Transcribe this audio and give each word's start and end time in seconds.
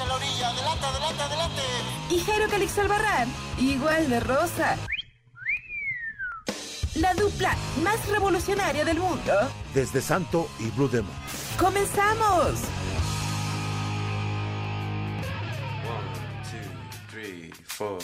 En 0.00 0.08
la 0.08 0.14
orilla, 0.14 0.48
adelante, 0.48 0.86
adelante, 0.86 1.22
adelante. 1.22 1.62
Y 2.10 2.20
Jairo 2.20 2.48
Calixto 2.48 2.80
Albarrán, 2.80 3.28
igual 3.58 4.08
de 4.08 4.20
rosa. 4.20 4.76
La 6.94 7.14
dupla 7.14 7.54
más 7.82 8.06
revolucionaria 8.08 8.84
del 8.84 8.98
mundo. 8.98 9.32
Desde 9.74 10.00
Santo 10.00 10.48
y 10.58 10.70
Blue 10.70 10.88
Demon. 10.88 11.12
¡Comenzamos! 11.58 12.60
One, 15.86 16.10
two, 16.50 17.10
three, 17.10 17.50
four. 17.66 17.98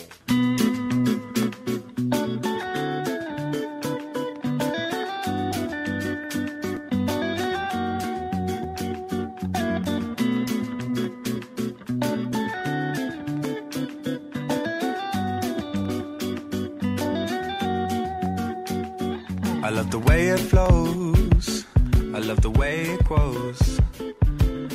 Love 19.86 20.02
the 20.02 20.10
way 20.10 20.28
it 20.30 20.40
flows. 20.40 21.64
I 22.12 22.18
love 22.18 22.40
the 22.40 22.50
way 22.50 22.82
it 22.94 23.04
grows. 23.04 23.80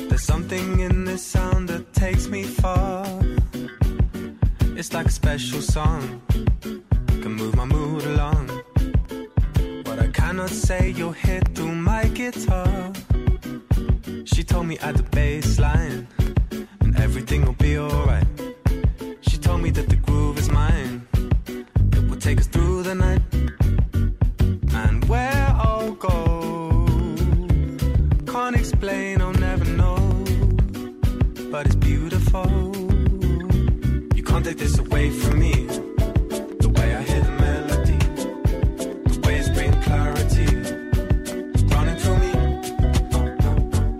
There's 0.08 0.22
something 0.22 0.80
in 0.80 1.04
this 1.04 1.22
sound 1.22 1.68
that 1.68 1.92
takes 1.92 2.28
me 2.28 2.44
far. 2.44 3.04
It's 4.74 4.94
like 4.94 5.06
a 5.06 5.10
special 5.10 5.60
song, 5.60 6.22
can 7.22 7.32
move 7.34 7.54
my 7.56 7.66
mood 7.66 8.04
along. 8.04 8.48
What 9.84 9.98
I 9.98 10.08
cannot 10.08 10.48
say, 10.48 10.94
you'll 10.96 11.12
hit 11.12 11.46
through 11.54 11.74
my 11.74 12.04
guitar. 12.04 12.92
She 14.24 14.42
told 14.42 14.66
me 14.66 14.78
at 14.78 14.96
the 14.96 15.06
bass 15.10 15.58
line, 15.58 16.06
and 16.80 16.96
everything 16.98 17.44
will 17.44 17.60
be 17.68 17.76
alright. 17.76 18.26
She 19.20 19.36
told 19.36 19.60
me 19.60 19.70
that 19.72 19.90
the 19.90 19.96
groove 19.96 20.38
is 20.38 20.50
mine, 20.50 21.06
it 21.96 22.08
will 22.08 22.20
take 22.28 22.40
us 22.40 22.46
through 22.46 22.84
the 22.84 22.94
night. 22.94 23.41
Away 35.02 35.10
from 35.10 35.38
me. 35.40 35.52
The 36.60 36.68
way 36.76 36.94
I 36.94 37.02
hear 37.02 37.22
the 37.22 37.32
melody, 37.46 37.98
the 39.10 39.18
way 39.24 39.36
bring 39.52 39.72
clarity, 39.82 40.46
running 41.74 41.98
through 42.02 42.18
me. 42.24 42.32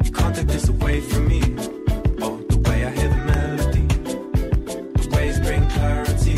You 0.05 0.13
can't 0.13 0.35
take 0.37 0.47
this 0.47 0.69
away 0.69 1.01
from 1.01 1.27
me. 1.27 1.43
Oh, 2.25 2.37
the 2.49 2.59
way 2.67 2.85
I 2.85 2.91
hear 2.91 3.09
the 3.09 3.23
melody, 3.35 3.87
the 5.03 5.41
bring 5.47 5.65
clarity, 5.77 6.37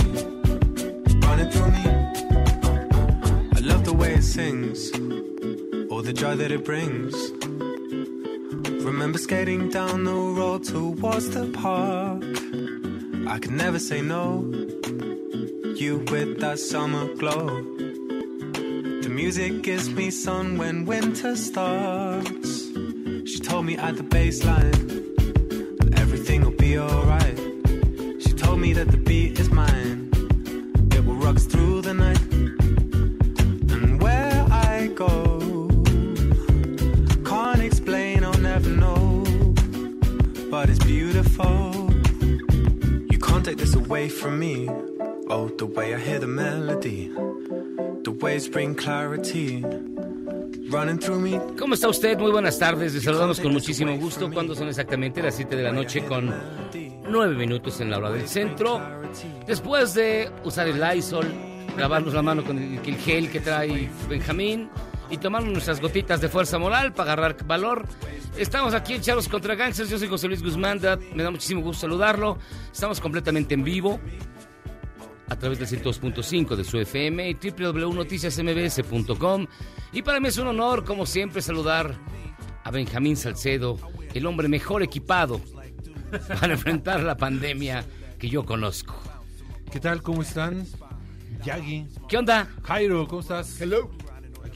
running 1.27 1.51
through 1.51 1.71
me. 1.79 1.85
I 3.57 3.61
love 3.71 3.85
the 3.85 3.93
way 3.93 4.15
it 4.15 4.23
sings, 4.23 4.91
all 5.91 6.01
the 6.01 6.15
joy 6.15 6.37
that 6.37 6.51
it 6.51 6.65
brings. 6.65 7.15
Remember 8.83 9.19
skating 9.19 9.69
down 9.69 10.05
the 10.05 10.15
road 10.15 10.65
towards 10.65 11.29
the 11.31 11.49
park. 11.53 12.44
I 13.27 13.39
could 13.39 13.53
never 13.53 13.79
say 13.79 14.03
no. 14.03 14.43
You 15.77 16.05
with 16.11 16.41
that 16.41 16.59
summer 16.59 17.13
glow. 17.15 17.47
The 19.03 19.09
music 19.11 19.63
gives 19.63 19.89
me 19.89 20.11
sun 20.11 20.59
when 20.59 20.85
winter 20.85 21.35
starts. 21.35 22.69
She 23.25 23.39
told 23.41 23.65
me 23.65 23.77
at 23.79 23.97
the 23.97 24.03
baseline 24.03 24.79
that 25.79 25.99
everything 25.99 26.43
will 26.45 26.59
be 26.69 26.79
alright. 26.79 27.39
She 28.21 28.33
told 28.35 28.61
me 28.61 28.75
that 28.75 28.91
the 28.91 28.99
beat 28.99 29.24
away 44.05 44.11
from 44.11 44.39
me. 44.39 44.69
Oh, 45.29 45.49
the 45.57 45.67
way 45.67 45.95
I 45.95 45.99
hear 45.99 46.19
the 46.19 46.27
melody, 46.27 47.11
the 48.03 48.11
waves 48.11 48.49
bring 48.49 48.75
clarity. 48.75 49.65
Running 50.71 50.99
through 50.99 51.21
me. 51.21 51.39
¿Cómo 51.59 51.75
está 51.75 51.89
usted? 51.89 52.19
Muy 52.19 52.33
buenas 52.33 52.59
tardes. 52.59 52.95
Les 52.95 53.05
saludamos 53.05 53.41
con 53.41 53.53
muchísimo 53.53 53.97
gusto. 53.97 54.31
Cuando 54.31 54.55
son 54.55 54.69
exactamente 54.69 55.23
las 55.23 55.37
7 55.37 55.57
de 55.57 55.63
la 55.63 55.73
noche 55.73 56.05
con 56.05 56.35
9 57.09 57.35
minutos 57.37 57.81
en 57.81 57.91
la 57.91 57.99
hora 57.99 58.11
del 58.11 58.27
centro. 58.29 58.81
Después 59.47 59.95
de 59.95 60.31
usar 60.43 60.69
el 60.69 60.81
Lysol, 60.81 61.27
lavarnos 61.79 62.13
la 62.13 62.23
mano 62.23 62.45
con 62.45 62.59
el, 62.59 62.79
el 62.79 62.97
gel 62.97 63.31
que 63.31 63.41
trae 63.41 63.89
Benjamín 64.09 64.69
y 65.11 65.19
tomarnos 65.19 65.53
nuestras 65.53 65.81
gotitas 65.81 66.21
de 66.21 66.29
fuerza 66.29 66.59
moral 66.59 66.93
para 66.93 67.13
agarrar 67.13 67.45
valor. 67.47 67.87
Estamos 68.37 68.75
aquí 68.75 68.95
en 68.95 69.01
Charlos 69.01 69.29
contra 69.29 69.55
Gangsters. 69.55 69.89
Yo 69.89 69.97
soy 69.99 70.09
José 70.09 70.27
Luis 70.27 70.43
Guzmán. 70.43 70.81
Me 71.15 71.23
da 71.23 71.31
muchísimo 71.31 71.63
gusto 71.63 71.83
saludarlo. 71.83 72.37
Estamos 72.73 73.01
completamente 73.01 73.55
en 73.55 73.63
vivo 73.63 74.01
a 75.29 75.37
través 75.37 75.61
del 75.61 75.69
102.5 75.69 76.57
de 76.57 76.65
su 76.65 76.79
FM 76.79 77.31
y 77.31 77.35
www.noticiasmbs.com. 77.35 79.47
Y 79.93 80.03
para 80.03 80.19
mí 80.19 80.27
es 80.29 80.39
un 80.39 80.49
honor, 80.49 80.85
como 80.85 81.07
siempre, 81.07 81.41
saludar 81.43 81.95
a 82.65 82.73
Benjamín 82.73 83.17
Salcedo, 83.17 83.79
el 84.15 84.27
hombre 84.27 84.49
mejor 84.49 84.83
equipado 84.83 85.41
para 86.41 86.55
enfrentar 86.55 87.05
la 87.05 87.17
pandemia 87.17 87.85
que 88.19 88.29
yo 88.29 88.45
conozco. 88.45 89.01
¿Qué 89.71 89.79
tal? 89.79 90.03
¿Cómo 90.03 90.23
están? 90.23 90.67
Yagi. 91.45 91.87
¿Qué 92.09 92.17
onda? 92.17 92.49
Jairo, 92.65 93.07
¿cómo 93.07 93.21
estás? 93.21 93.61
Hello. 93.61 93.93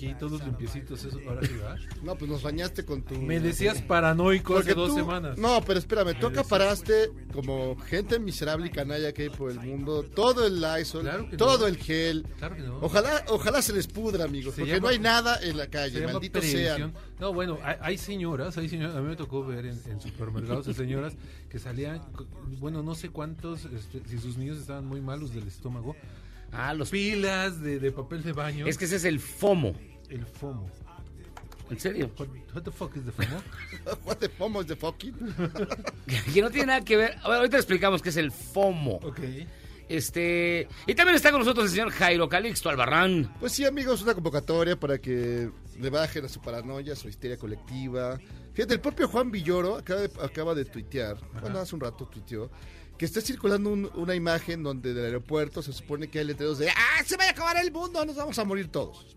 Aquí 0.07 0.15
todos 0.19 0.45
limpiecitos, 0.45 1.05
eso 1.05 1.19
ahora 1.29 1.45
sí, 1.47 1.53
¿verdad? 1.55 1.77
No, 2.03 2.15
pues 2.17 2.31
nos 2.31 2.43
bañaste 2.43 2.85
con 2.85 3.03
tu. 3.03 3.17
Me 3.17 3.41
decías 3.41 3.83
paranoico 3.83 4.55
Porque 4.55 4.71
hace 4.71 4.79
dos 4.79 4.91
tú- 4.91 4.95
semanas. 4.97 5.37
No, 5.39 5.61
pero 5.67 5.79
espérame, 5.79 6.19
tú 6.21 6.29
acaparaste 6.29 7.11
como 7.33 7.77
gente 7.81 8.19
miserable 8.21 8.69
y 8.69 8.71
canalla 8.71 9.13
que 9.13 9.23
hay 9.23 9.31
por 9.31 9.51
el 9.51 9.59
mundo 9.61 10.03
todo 10.05 10.47
el 10.47 10.61
Lysol, 10.61 11.03
Claro 11.03 11.29
todo 11.37 11.59
no. 11.59 11.67
el 11.67 11.77
gel. 11.79 12.25
Claro 12.39 12.55
que 12.57 12.63
no. 12.63 12.79
Ojalá, 12.81 13.25
ojalá 13.29 13.61
se 13.62 13.73
les 13.73 13.87
pudra, 13.89 14.25
amigos, 14.25 14.55
Se 14.55 14.61
porque 14.62 14.75
llama- 14.75 14.83
no 14.83 14.89
hay 14.89 14.99
nada 15.00 15.39
en 15.43 15.56
la 15.56 15.67
calle, 15.67 16.01
prevención. 16.01 16.43
sean. 16.43 16.94
No, 17.19 17.33
bueno, 17.33 17.59
hay, 17.65 17.77
hay 17.81 17.99
señoras, 17.99 18.56
hay 18.56 18.69
señoras, 18.69 18.94
a 18.94 19.01
mí 19.01 19.09
me 19.09 19.17
tocó 19.17 19.44
ver 19.44 19.67
en, 19.67 19.81
en 19.87 20.01
supermercados 20.01 20.67
de 20.67 20.75
señoras 20.75 21.15
que 21.51 21.59
salían, 21.59 22.01
bueno, 22.61 22.83
no 22.83 22.94
sé 22.94 23.09
cuántos, 23.09 23.65
este, 23.65 24.01
si 24.09 24.19
sus 24.19 24.37
niños 24.37 24.59
estaban 24.59 24.85
muy 24.87 25.01
malos 25.01 25.35
del 25.35 25.49
estómago, 25.49 25.97
Ah, 26.51 26.73
los 26.73 26.89
pilas 26.89 27.61
de, 27.61 27.79
de 27.79 27.93
papel 27.93 28.23
de 28.23 28.33
baño, 28.33 28.67
Es 28.67 28.79
que 28.79 28.87
ese 28.87 28.97
es 28.97 29.05
el 29.05 29.21
FOMO. 29.21 29.75
El 30.10 30.25
FOMO. 30.26 30.69
¿En 31.70 31.78
serio? 31.78 32.10
What, 32.19 32.28
what 32.55 32.62
the 32.62 32.70
fuck 32.72 32.96
is 32.96 33.05
the 33.05 33.12
FOMO? 33.12 33.43
What 34.06 34.16
the 34.16 34.28
FOMO 34.31 34.60
is 34.62 34.66
the 34.69 34.76
fucking? 34.76 35.14
que 36.32 36.40
no 36.40 36.50
tiene 36.50 36.66
nada 36.66 36.81
que 36.84 36.96
ver. 36.96 37.16
A 37.22 37.28
ver, 37.28 37.38
ahorita 37.38 37.58
explicamos 37.58 38.00
qué 38.00 38.08
es 38.08 38.16
el 38.16 38.32
FOMO. 38.32 38.96
ok. 39.02 39.20
Este. 39.88 40.69
Y 40.87 40.94
también 40.94 41.16
está 41.16 41.31
con 41.31 41.40
nosotros 41.40 41.64
el 41.66 41.70
señor 41.72 41.90
Jairo 41.90 42.28
Calixto 42.28 42.69
Albarrán. 42.69 43.34
Pues 43.40 43.52
sí, 43.52 43.64
amigos, 43.64 44.02
una 44.02 44.14
convocatoria 44.14 44.78
para 44.78 44.99
que 44.99 45.50
le 45.78 45.90
bajen 45.90 46.25
a 46.26 46.28
su 46.28 46.40
paranoia, 46.40 46.93
a 46.93 46.96
su 46.96 47.08
histeria 47.08 47.38
colectiva. 47.38 48.19
Fíjate, 48.52 48.75
el 48.75 48.81
propio 48.81 49.08
Juan 49.08 49.31
Villoro 49.31 49.76
acaba 49.76 50.00
de, 50.02 50.10
acaba 50.22 50.55
de 50.55 50.64
tuitear, 50.66 51.16
bueno, 51.40 51.58
hace 51.60 51.75
un 51.75 51.81
rato 51.81 52.06
tuiteó, 52.06 52.50
que 52.99 53.05
está 53.06 53.20
circulando 53.20 53.70
un- 53.70 53.90
una 53.94 54.14
imagen 54.14 54.62
donde 54.62 54.93
del 54.93 55.05
aeropuerto 55.06 55.62
se 55.62 55.72
supone 55.72 56.08
que 56.08 56.19
hay 56.19 56.25
letreros 56.26 56.58
de 56.58 56.69
¡Ah, 56.70 57.02
se 57.06 57.16
va 57.16 57.25
a 57.25 57.31
acabar 57.31 57.56
el 57.56 57.70
mundo! 57.72 58.05
Nos 58.05 58.16
vamos 58.16 58.38
a 58.38 58.44
morir 58.44 58.69
todos. 58.69 59.16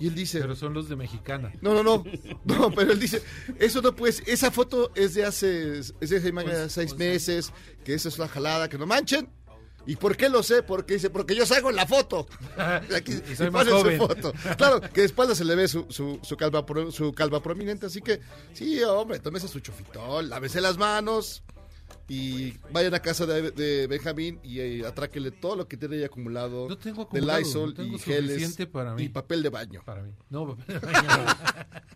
Y 0.00 0.08
él 0.08 0.14
dice... 0.14 0.40
Pero 0.40 0.56
son 0.56 0.72
los 0.74 0.88
de 0.88 0.96
Mexicana. 0.96 1.52
No, 1.60 1.74
no, 1.74 1.82
no. 1.82 2.02
No, 2.44 2.70
pero 2.72 2.90
él 2.92 2.98
dice, 2.98 3.22
eso 3.58 3.82
no 3.82 3.94
puede 3.94 4.12
ser. 4.14 4.28
Esa 4.28 4.50
foto 4.50 4.90
es 4.94 5.14
de 5.14 5.24
hace, 5.24 5.78
es 5.78 5.94
de 6.00 6.16
hace 6.16 6.32
más 6.32 6.46
de 6.46 6.52
Once- 6.52 6.70
seis 6.70 6.92
once. 6.92 7.04
meses, 7.08 7.52
que 7.84 7.94
esa 7.94 8.08
es 8.08 8.18
una 8.18 8.26
jalada, 8.28 8.68
que 8.68 8.78
no 8.78 8.86
manchen. 8.86 9.28
¿Y 9.86 9.96
por 9.96 10.16
qué 10.16 10.28
lo 10.28 10.42
sé? 10.42 10.62
Porque 10.62 10.94
dice, 10.94 11.10
porque 11.10 11.34
yo 11.34 11.44
salgo 11.46 11.70
en 11.70 11.76
la 11.76 11.86
foto. 11.86 12.26
Aquí, 12.96 13.12
Y 13.30 13.34
soy 13.36 13.50
más 13.50 13.66
pone 13.66 13.70
su 13.70 13.98
joven. 13.98 13.98
foto. 13.98 14.32
Claro, 14.56 14.80
que 14.80 15.00
de 15.00 15.06
espalda 15.06 15.34
se 15.34 15.44
le 15.44 15.54
ve 15.54 15.68
su, 15.68 15.86
su, 15.90 16.18
su 16.22 16.36
calva, 16.36 16.64
su 16.90 17.12
calva 17.12 17.42
prominente, 17.42 17.86
así 17.86 18.00
que, 18.00 18.20
sí, 18.52 18.82
hombre, 18.82 19.18
tómese 19.20 19.48
su 19.48 19.60
chofitol, 19.60 20.28
lávese 20.28 20.60
las 20.60 20.76
manos 20.78 21.42
y 22.12 22.58
vayan 22.72 22.92
a 22.92 22.98
casa 22.98 23.24
de, 23.24 23.52
de 23.52 23.86
Benjamín 23.86 24.40
y 24.42 24.58
eh, 24.58 24.84
atráquele 24.84 25.30
todo 25.30 25.54
lo 25.54 25.68
que 25.68 25.76
tiene 25.76 25.94
ahí 25.94 26.02
acumulado, 26.02 26.68
No 26.68 26.76
tengo 26.76 26.96
de 26.96 27.02
acumulado, 27.02 27.38
Lysol 27.38 27.68
no 27.68 27.74
tengo 27.74 27.94
y 27.96 27.98
geles 28.00 28.58
para 28.72 28.94
mí. 28.96 29.04
y 29.04 29.08
papel 29.10 29.44
de 29.44 29.48
baño. 29.48 29.82
Para 29.84 30.02
mí. 30.02 30.12
No, 30.28 30.56
papel 30.56 30.80
de 30.80 30.86
baño. 30.86 31.08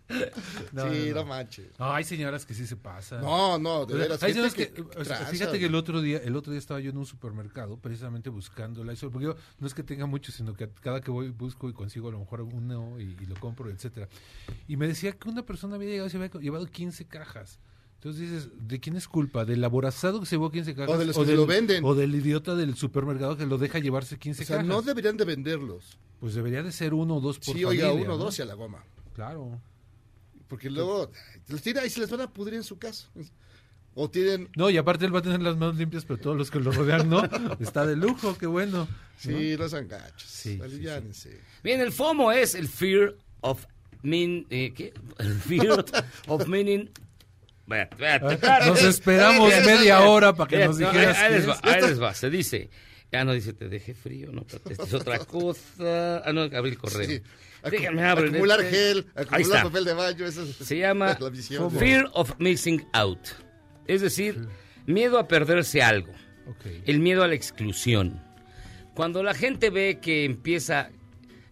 No, 0.73 0.93
sí, 0.93 1.11
no, 1.13 1.25
manches. 1.25 1.67
No, 1.79 1.93
hay 1.93 2.05
señoras 2.05 2.47
que 2.47 2.55
sí 2.55 2.67
se 2.67 2.77
pasan. 2.77 3.23
No, 3.23 3.59
no, 3.59 3.87
de 3.87 3.95
veras. 3.95 4.23
hay 4.23 4.33
señoras 4.33 4.55
que, 4.55 4.73
o 4.97 5.05
sea, 5.05 5.17
tranza, 5.17 5.27
fíjate 5.33 5.59
que 5.59 5.67
el 5.67 5.75
otro 5.75 6.01
día, 6.01 6.19
el 6.19 6.37
otro 6.37 6.53
día 6.53 6.59
estaba 6.59 6.79
yo 6.79 6.91
en 6.91 6.99
un 6.99 7.07
supermercado 7.07 7.79
precisamente 7.79 8.31
buscando 8.31 8.85
Lysol, 8.85 9.11
porque 9.11 9.25
yo 9.27 9.37
no 9.59 9.67
es 9.67 9.75
que 9.75 9.83
tenga 9.83 10.07
mucho, 10.07 10.31
sino 10.31 10.55
que 10.55 10.69
cada 10.69 11.01
que 11.01 11.11
voy 11.11 11.31
busco 11.31 11.69
y 11.69 11.73
consigo 11.73 12.09
a 12.09 12.13
lo 12.13 12.21
mejor 12.21 12.43
uno 12.43 13.01
y, 13.01 13.17
y 13.21 13.27
lo 13.27 13.35
compro, 13.37 13.71
etcétera. 13.71 14.09
Y 14.69 14.77
me 14.77 14.87
decía 14.87 15.13
que 15.13 15.29
una 15.29 15.45
persona 15.45 15.75
había 15.75 15.89
llegado 15.89 16.07
y 16.07 16.11
se 16.11 16.19
había 16.19 16.31
llevado 16.41 16.67
15 16.67 17.07
cajas. 17.07 17.59
Entonces 18.05 18.21
dices, 18.31 18.49
¿de 18.69 18.81
quién 18.81 18.97
es 18.97 19.09
culpa? 19.09 19.47
¿Del 19.47 19.65
aborazado 19.65 20.21
que 20.21 20.27
se 20.27 20.35
llevó 20.37 20.51
15 20.51 20.75
cajas? 20.75 20.95
O 20.95 20.99
de 20.99 21.07
los 21.07 21.17
que 21.17 21.25
del, 21.25 21.37
lo 21.37 21.47
venden. 21.47 21.83
O 21.83 21.95
del 21.95 22.15
idiota 22.15 22.55
del 22.55 22.77
supermercado 22.77 23.35
que 23.39 23.47
lo 23.47 23.57
deja 23.57 23.79
llevarse 23.79 24.19
15 24.19 24.43
O 24.43 24.47
sea, 24.47 24.57
cajas. 24.57 24.69
no 24.69 24.83
deberían 24.83 25.17
de 25.17 25.25
venderlos. 25.25 25.97
Pues 26.21 26.35
debería 26.35 26.63
de 26.63 26.71
ser 26.71 26.93
uno 26.93 27.17
o 27.17 27.21
dos 27.23 27.39
por 27.39 27.57
Sí, 27.57 27.65
oiga, 27.65 27.87
familia, 27.87 28.05
uno 28.05 28.15
o 28.17 28.19
¿no? 28.19 28.25
dos 28.25 28.39
y 28.39 28.43
a 28.43 28.45
la 28.45 28.53
goma. 28.53 28.85
Claro. 29.15 29.59
Porque 30.49 30.69
luego 30.69 31.11
los 31.49 31.63
tira 31.63 31.87
y 31.87 31.89
se 31.89 31.99
les 32.01 32.11
van 32.11 32.21
a 32.21 32.31
pudrir 32.31 32.57
en 32.57 32.65
su 32.65 32.79
casa. 32.79 33.09
O 33.95 34.11
tienen... 34.11 34.51
No, 34.55 34.69
y 34.69 34.77
aparte 34.77 35.07
él 35.07 35.15
va 35.15 35.21
a 35.21 35.23
tener 35.23 35.41
las 35.41 35.57
manos 35.57 35.77
limpias, 35.77 36.05
pero 36.05 36.21
todos 36.21 36.37
los 36.37 36.51
que 36.51 36.61
lo 36.61 36.73
rodean 36.73 37.09
no. 37.09 37.23
Está 37.59 37.87
de 37.87 37.97
lujo, 37.97 38.37
qué 38.37 38.47
bueno. 38.47 38.87
Sí, 39.17 39.57
no 39.59 39.67
sean 39.67 39.89
gachos. 39.89 40.29
Sí. 40.29 40.61
Bien, 41.63 41.81
el 41.81 41.91
FOMO 41.91 42.33
es 42.33 42.55
el 42.55 42.69
fear 42.69 43.15
of 43.41 43.65
mean, 44.03 44.45
eh, 44.51 44.75
¿qué? 44.77 44.93
El 45.19 45.35
fear 45.37 45.87
of 46.29 46.47
meaning. 46.49 46.91
Espérate. 47.69 48.67
Nos 48.67 48.83
esperamos 48.83 49.53
media 49.65 50.01
hora 50.03 50.35
para 50.35 50.49
que 50.49 50.65
nos 50.67 50.79
no, 50.79 50.91
dijeras 50.93 51.19
Ahí, 51.19 51.33
les 51.33 51.49
va, 51.49 51.59
ahí 51.63 51.81
les 51.81 52.03
va. 52.03 52.15
Se 52.15 52.31
dice. 52.31 52.71
Ya 53.13 53.25
no 53.25 53.33
dice, 53.33 53.53
te 53.53 53.69
dejé 53.69 53.95
frío, 53.95 54.33
no, 54.33 54.45
pero 54.45 54.61
esta 54.71 54.83
es 54.83 54.95
otra 54.95 55.19
cosa. 55.21 56.23
Ah, 56.25 56.33
no, 56.33 56.43
abrí 56.43 56.71
el 56.71 56.79
correo. 56.79 57.07
Sí. 57.07 57.23
Acu- 57.63 58.27
acumular 58.27 58.61
este. 58.61 58.77
gel, 58.77 59.07
acumular 59.15 59.63
papel 59.63 59.85
de 59.85 59.93
baño. 59.95 60.27
Eso 60.27 60.43
es 60.43 60.57
Se 60.57 60.77
llama 60.79 61.17
la 61.21 61.31
visión. 61.31 61.71
Fear 61.71 62.11
of 62.13 62.33
Missing 62.39 62.85
Out. 62.93 63.21
Es 63.87 64.01
decir, 64.01 64.49
miedo 64.87 65.19
a 65.19 65.29
perderse 65.29 65.81
algo. 65.83 66.13
El 66.87 66.99
miedo 67.01 67.23
a 67.23 67.29
la 67.29 67.35
exclusión. 67.35 68.21
Cuando 68.95 69.23
la 69.23 69.33
gente 69.35 69.71
ve 69.71 69.99
que 70.03 70.25
empieza, 70.25 70.91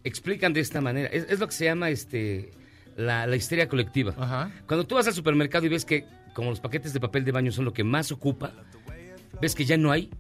explican 0.05 0.53
de 0.53 0.61
esta 0.61 0.81
manera, 0.81 1.09
es, 1.09 1.27
es 1.31 1.39
lo 1.39 1.47
que 1.47 1.55
se 1.55 1.65
llama 1.65 1.91
este 1.91 2.51
la, 2.97 3.27
la 3.27 3.37
histeria 3.37 3.69
colectiva. 3.69 4.15
Ajá. 4.19 4.51
Cuando 4.67 4.87
tú 4.87 4.95
vas 4.97 5.07
al 5.07 5.15
supermercado 5.15 5.67
y 5.67 5.69
ves 5.69 5.85
que 5.85 6.05
como 6.35 6.51
los 6.51 6.61
paquetes 6.61 6.93
de 6.93 7.01
papel 7.01 7.25
de 7.25 7.33
baño 7.33 7.53
son 7.53 7.65
lo 7.65 7.73
que 7.73 7.85
más 7.85 8.11
ocupa, 8.13 8.53
ves 9.41 9.55
que 9.55 9.65
ya 9.65 9.77
no 9.77 9.91
hay, 9.93 10.11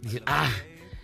dices, 0.00 0.22
ah, 0.26 0.50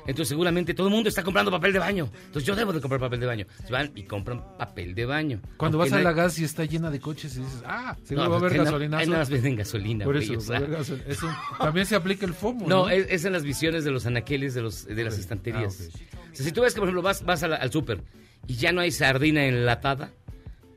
entonces 0.07 0.29
seguramente 0.29 0.73
todo 0.73 0.89
el 0.89 0.95
mundo 0.95 1.09
está 1.11 1.23
comprando 1.23 1.51
papel 1.51 1.73
de 1.75 1.79
baño, 1.79 2.11
entonces 2.27 2.45
yo 2.45 2.57
debo 2.57 2.73
de 2.73 2.81
comprar 2.81 2.99
papel 3.01 3.21
de 3.21 3.27
baño. 3.27 3.47
Se 3.67 3.71
van 3.73 3.93
y 3.95 4.05
compran 4.05 4.43
papel 4.57 4.95
de 4.95 5.05
baño. 5.05 5.41
Cuando 5.59 5.79
Aunque 5.79 5.91
vas 5.93 6.01
a 6.01 6.03
la 6.03 6.11
hay- 6.11 6.17
gas 6.17 6.39
y 6.39 6.45
está 6.45 6.65
llena 6.65 6.91
de 6.91 6.99
coches 7.01 7.37
y 7.37 7.41
dices, 7.41 7.63
ah, 7.67 7.95
seguro 8.03 8.25
No, 8.25 8.31
va 8.31 8.37
a 8.37 8.39
haber 8.41 8.53
ahí 8.53 8.59
na- 8.59 8.65
gasolinazo. 8.65 9.01
Ahí 9.03 9.07
nada 9.09 9.19
más 9.21 9.31
venden 9.31 9.57
gasolina. 9.57 10.05
Por 10.07 10.15
güey, 10.17 10.25
eso, 10.25 10.39
o 10.39 10.41
sea. 10.41 10.57
haber 10.57 11.03
eso 11.07 11.29
también 11.59 11.87
se 11.87 11.95
aplica 11.97 12.25
el 12.25 12.33
FOMO. 12.35 12.67
No, 12.67 12.85
No, 12.85 12.89
es, 12.89 13.07
es 13.11 13.25
en 13.27 13.33
las 13.35 13.43
visiones 13.45 13.85
de 13.85 13.91
los 13.91 14.07
anaqueles 14.07 14.55
de, 14.55 14.63
los, 14.63 14.87
de 14.87 15.05
las 15.05 15.19
estanterías. 15.19 15.91
Ah. 15.95 16.17
O 16.33 16.35
sea, 16.35 16.47
si 16.47 16.53
tú 16.53 16.63
ves 16.63 16.73
que, 16.75 16.81
por 16.81 16.89
ejemplo, 16.89 17.03
vas, 17.03 17.23
vas 17.25 17.43
la- 17.43 17.57
al 17.57 17.71
súper 17.71 18.03
y 18.47 18.55
ya 18.55 18.73
no 18.73 18.81
hay 18.81 18.91
sardina 18.91 19.45
enlatada, 19.45 20.13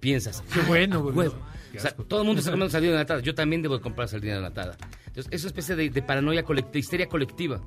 piensas, 0.04 0.44
Qué 0.54 0.60
"Ah, 0.62 0.66
bueno, 0.68 1.02
güey". 1.02 1.16
huevo". 1.16 1.36
Qué 1.72 1.78
O 1.80 1.82
sea, 1.82 1.90
asco. 1.92 2.04
todo 2.04 2.22
el 2.22 2.28
mundo 2.28 2.40
está 2.40 2.52
comiendo 2.52 2.72
sardina 2.72 2.94
enlatada. 2.94 3.20
Yo 3.22 3.34
también 3.34 3.62
debo 3.64 3.78
de 3.78 3.82
comprar 3.82 4.08
sardina 4.08 4.36
enlatada. 4.36 4.78
Entonces, 5.08 5.28
es 5.32 5.42
una 5.44 5.48
especie 5.48 5.76
de, 5.76 5.90
de 5.90 6.02
paranoia 6.04 6.44
colectiva, 6.44 6.78
histeria 6.80 7.08
colectiva. 7.10 7.62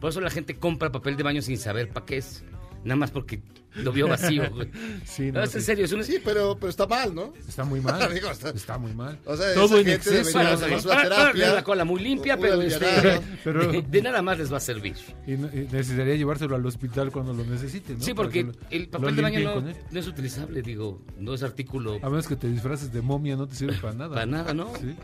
Por 0.00 0.10
eso 0.10 0.20
la 0.20 0.30
gente 0.30 0.56
compra 0.56 0.90
papel 0.90 1.16
de 1.16 1.22
baño 1.22 1.42
sin 1.42 1.58
saber 1.58 1.90
para 1.90 2.04
qué 2.06 2.16
es. 2.16 2.42
Nada 2.84 2.96
más 2.96 3.10
porque 3.10 3.40
lo 3.76 3.90
vio 3.92 4.06
vacío, 4.08 4.50
güey. 4.50 4.70
Sí, 5.06 5.32
No, 5.32 5.38
no, 5.38 5.44
es 5.44 5.54
en 5.54 5.62
serio, 5.62 5.84
es 5.86 5.92
un... 5.92 6.04
Sí, 6.04 6.18
pero, 6.22 6.56
pero 6.58 6.68
está 6.68 6.86
mal, 6.86 7.14
¿no? 7.14 7.32
Está 7.48 7.64
muy 7.64 7.80
mal. 7.80 8.12
Digo, 8.14 8.30
está- 8.30 8.50
está... 8.50 8.76
muy 8.78 8.92
mal. 8.92 9.18
O 9.24 9.36
sea, 9.36 9.54
Todo 9.54 9.78
en 9.78 9.88
exceso. 9.88 10.32
Bueno, 10.32 10.56
sí. 10.58 10.86
una 10.88 11.02
terapia. 11.02 11.54
la 11.54 11.64
cola 11.64 11.84
muy 11.84 12.00
limpia, 12.02 12.36
pero, 12.36 12.60
este. 12.60 13.20
Pero- 13.44 13.72
de, 13.72 13.82
de 13.82 14.02
nada 14.02 14.20
más 14.20 14.38
les 14.38 14.52
va 14.52 14.56
a 14.58 14.60
servir. 14.60 14.94
Y, 15.26 15.32
no- 15.32 15.48
y 15.52 15.66
necesitaría 15.72 16.16
llevárselo 16.16 16.54
al 16.56 16.66
hospital 16.66 17.10
cuando 17.10 17.32
lo 17.32 17.44
necesite, 17.44 17.94
¿no? 17.94 18.02
Sí, 18.02 18.12
porque 18.14 18.50
el 18.70 18.88
papel 18.88 19.16
de 19.16 19.22
baño 19.22 19.40
no, 19.40 19.60
no 19.90 19.98
es 20.00 20.06
utilizable, 20.06 20.60
digo, 20.62 21.00
no 21.18 21.32
es 21.34 21.42
artículo 21.42 21.98
A 22.02 22.10
menos 22.10 22.26
que 22.26 22.36
te 22.36 22.48
disfraces 22.48 22.92
de 22.92 23.00
momia, 23.00 23.36
no 23.36 23.46
te 23.46 23.54
sirve 23.54 23.74
para 23.78 23.94
nada. 23.94 24.10
para 24.14 24.26
nada, 24.26 24.52
¿no? 24.54 24.70
Sí. 24.80 24.94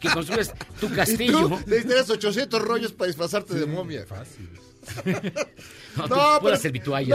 Que 0.00 0.10
construyes 0.10 0.52
tu 0.80 0.86
Y 0.86 0.90
castillo. 0.90 1.48
tú 1.48 1.58
necesitas 1.66 2.10
800 2.10 2.60
rollos 2.62 2.92
para 2.92 3.06
disfrazarte 3.08 3.54
de 3.54 3.66
momia. 3.66 4.04
Fácil. 4.06 4.48
No, 6.08 6.38
pero, 6.42 6.56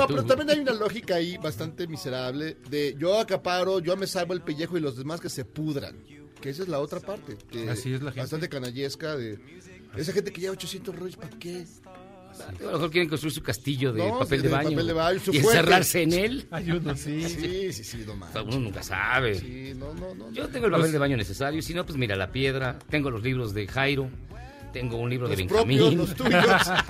no, 0.07 0.21
tú. 0.21 0.27
también 0.27 0.49
hay 0.49 0.59
una 0.59 0.73
lógica 0.73 1.15
ahí 1.15 1.37
bastante 1.37 1.87
miserable 1.87 2.57
de 2.69 2.95
yo 2.97 3.19
acaparo, 3.19 3.79
yo 3.79 3.95
me 3.97 4.07
salvo 4.07 4.33
el 4.33 4.41
pellejo 4.41 4.77
y 4.77 4.81
los 4.81 4.97
demás 4.97 5.19
que 5.19 5.29
se 5.29 5.45
pudran. 5.45 5.97
Que 6.41 6.49
esa 6.51 6.63
es 6.63 6.69
la 6.69 6.79
otra 6.79 6.99
parte. 7.01 7.37
que 7.51 7.69
Así 7.69 7.93
es 7.93 8.01
la 8.01 8.11
gente. 8.11 8.21
Bastante 8.21 8.47
canallesca 8.49 9.17
de 9.17 9.37
esa 9.97 10.13
gente 10.13 10.31
que 10.31 10.39
lleva 10.41 10.53
800 10.53 10.95
rollos, 10.95 11.17
¿para 11.17 11.37
qué? 11.37 11.65
A 12.39 12.61
lo 12.63 12.71
mejor 12.73 12.91
quieren 12.91 13.09
construir 13.09 13.33
su 13.33 13.41
castillo 13.43 13.91
de 13.91 14.07
No, 14.07 14.19
papel 14.19 14.41
de 14.41 14.47
de 14.47 14.53
baño. 14.53 14.69
papel 14.69 14.87
de 14.87 14.93
baño, 14.93 15.19
su 15.19 15.31
y 15.33 15.39
fuerte. 15.39 15.59
encerrarse 15.59 16.03
en 16.03 16.13
él. 16.13 16.47
Hay 16.51 16.71
uno, 16.71 16.95
sí. 16.95 17.27
Sí, 17.27 17.73
sí, 17.73 17.83
sí, 17.83 18.03
no 18.07 18.15
manches. 18.15 18.41
uno 18.43 18.59
nunca 18.59 18.81
sabe. 18.81 19.35
Sí, 19.35 19.73
no, 19.75 19.93
no, 19.93 20.15
no. 20.15 20.31
Yo 20.31 20.47
tengo 20.47 20.67
el 20.67 20.71
papel 20.71 20.91
de 20.93 20.97
baño 20.99 21.17
necesario. 21.17 21.61
Si 21.61 21.73
no, 21.73 21.85
pues 21.85 21.97
mira, 21.97 22.15
la 22.15 22.31
piedra. 22.31 22.79
Tengo 22.89 23.11
los 23.11 23.21
libros 23.23 23.53
de 23.53 23.67
Jairo. 23.67 24.09
Tengo 24.73 24.97
un 24.97 25.09
libro 25.09 25.27
de 25.27 25.35
Benjamín. 25.35 25.77
propios, 25.79 25.93
los 25.95 26.15
tuyos. 26.15 26.45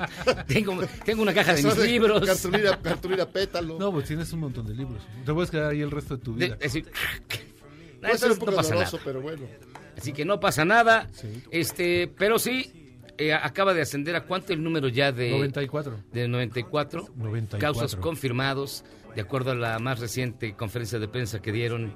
tengo, 0.48 0.78
tengo 1.06 1.22
una 1.22 1.34
caja 1.34 1.54
de 1.54 1.64
mis 1.64 1.78
libros. 1.78 2.26
Cartulina, 2.26 2.78
cartulina 2.82 3.26
pétalo. 3.26 3.80
No, 3.80 3.92
pues 3.92 4.06
tienes 4.08 4.32
un 4.34 4.42
montón 4.42 4.66
de 4.68 4.74
libros. 4.76 5.02
Te 5.26 5.34
puedes 5.34 5.50
quedar 5.50 5.72
ahí 5.72 5.82
el 5.82 5.92
resto 5.92 6.18
de 6.18 6.24
tu 6.24 6.36
De- 6.36 6.46
vida. 6.48 6.56
es 6.56 6.74
decir, 6.74 6.92
Puede 8.02 8.18
ser 8.18 8.32
un 8.32 8.38
poco 8.38 8.52
no 8.52 8.58
pasa 8.58 8.70
doloroso, 8.76 8.98
nada. 8.98 9.06
pero 9.06 9.22
bueno. 9.22 9.46
Así 9.98 10.14
que 10.14 10.26
no 10.26 10.40
pasa 10.40 10.66
nada. 10.66 11.10
Sí. 11.14 11.28
Este, 11.52 12.08
pero 12.18 12.40
sí, 12.40 12.98
eh, 13.18 13.34
acaba 13.34 13.74
de 13.74 13.82
ascender 13.82 14.16
a 14.16 14.24
cuánto 14.26 14.54
el 14.54 14.64
número 14.64 14.88
ya 14.88 15.12
de 15.12 15.32
94. 15.32 16.00
de 16.12 16.28
94, 16.28 17.10
94. 17.16 17.60
casos 17.60 17.96
confirmados, 17.98 18.84
de 19.16 19.22
acuerdo 19.22 19.52
a 19.52 19.56
la 19.56 19.80
más 19.80 20.00
reciente 20.00 20.54
conferencia 20.54 21.00
de 21.00 21.08
prensa 21.10 21.42
que 21.42 21.52
dieron 21.52 21.94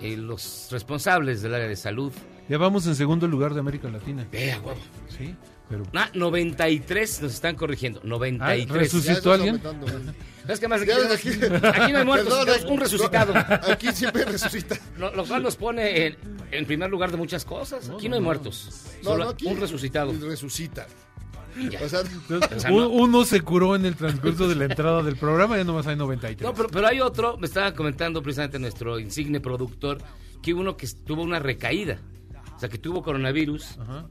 eh, 0.00 0.16
los 0.16 0.68
responsables 0.72 1.42
del 1.42 1.54
área 1.54 1.68
de 1.68 1.76
salud. 1.76 2.12
Ya 2.48 2.58
vamos 2.58 2.86
en 2.86 2.94
segundo 2.94 3.26
lugar 3.26 3.54
de 3.54 3.60
América 3.60 3.88
Latina. 3.88 4.26
Vea, 4.30 4.58
huevo. 4.60 4.78
Sí, 5.16 5.34
pero... 5.68 5.84
Ah, 5.94 6.10
93 6.12 7.22
nos 7.22 7.32
están 7.32 7.56
corrigiendo. 7.56 8.00
93. 8.04 8.68
Ah, 8.70 8.74
resucitó. 8.78 9.32
Alguien? 9.32 9.60
¿Sabes 10.42 10.60
qué 10.60 10.68
más? 10.68 10.82
Aquí, 10.82 10.90
aquí- 10.90 11.30
aquí 11.64 11.92
no 11.92 11.98
hay 12.00 12.04
muertos, 12.04 12.44
Perdón, 12.44 12.72
un 12.72 12.80
resucitado. 12.80 13.32
Aquí 13.72 13.88
siempre 13.92 14.24
resucita. 14.26 14.76
Lo, 14.98 15.14
lo 15.14 15.24
cual 15.24 15.42
nos 15.42 15.56
pone 15.56 16.06
en, 16.06 16.16
en 16.50 16.66
primer 16.66 16.90
lugar 16.90 17.10
de 17.10 17.16
muchas 17.16 17.46
cosas. 17.46 17.88
Aquí 17.88 18.10
no, 18.10 18.16
hay 18.16 18.20
muertos. 18.20 18.68
No, 19.02 19.10
Solo 19.10 19.24
no, 19.24 19.30
aquí 19.30 19.46
un 19.46 19.58
resucitado. 19.58 20.12
Resucita. 20.20 20.86
Y 21.58 21.70
ya. 21.70 21.80
O 21.82 21.88
sea, 21.88 22.00
O 22.00 22.60
sea, 22.60 22.70
Un- 22.70 22.76
no- 22.80 22.88
Uno 22.90 23.24
se 23.24 23.40
curó 23.40 23.74
en 23.74 23.86
el 23.86 23.96
transcurso 23.96 24.46
de 24.48 24.54
la 24.56 24.66
entrada 24.66 25.02
del 25.02 25.16
programa, 25.16 25.56
ya 25.56 25.64
nomás 25.64 25.86
hay 25.86 25.96
93. 25.96 26.46
No, 26.46 26.52
pero, 26.54 26.68
pero 26.68 26.88
hay 26.88 27.00
otro, 27.00 27.38
me 27.38 27.46
estaba 27.46 27.72
comentando 27.72 28.22
precisamente 28.22 28.58
nuestro 28.58 28.98
insigne 28.98 29.40
productor, 29.40 29.96
que 30.42 30.52
hubo 30.52 30.60
uno 30.60 30.76
que 30.76 30.86
tuvo 31.06 31.22
una 31.22 31.38
recaída. 31.38 32.00
O 32.56 32.58
sea, 32.60 32.68
que 32.68 32.78
tuvo 32.78 33.02
coronavirus, 33.02 33.78
Ajá. 33.78 34.08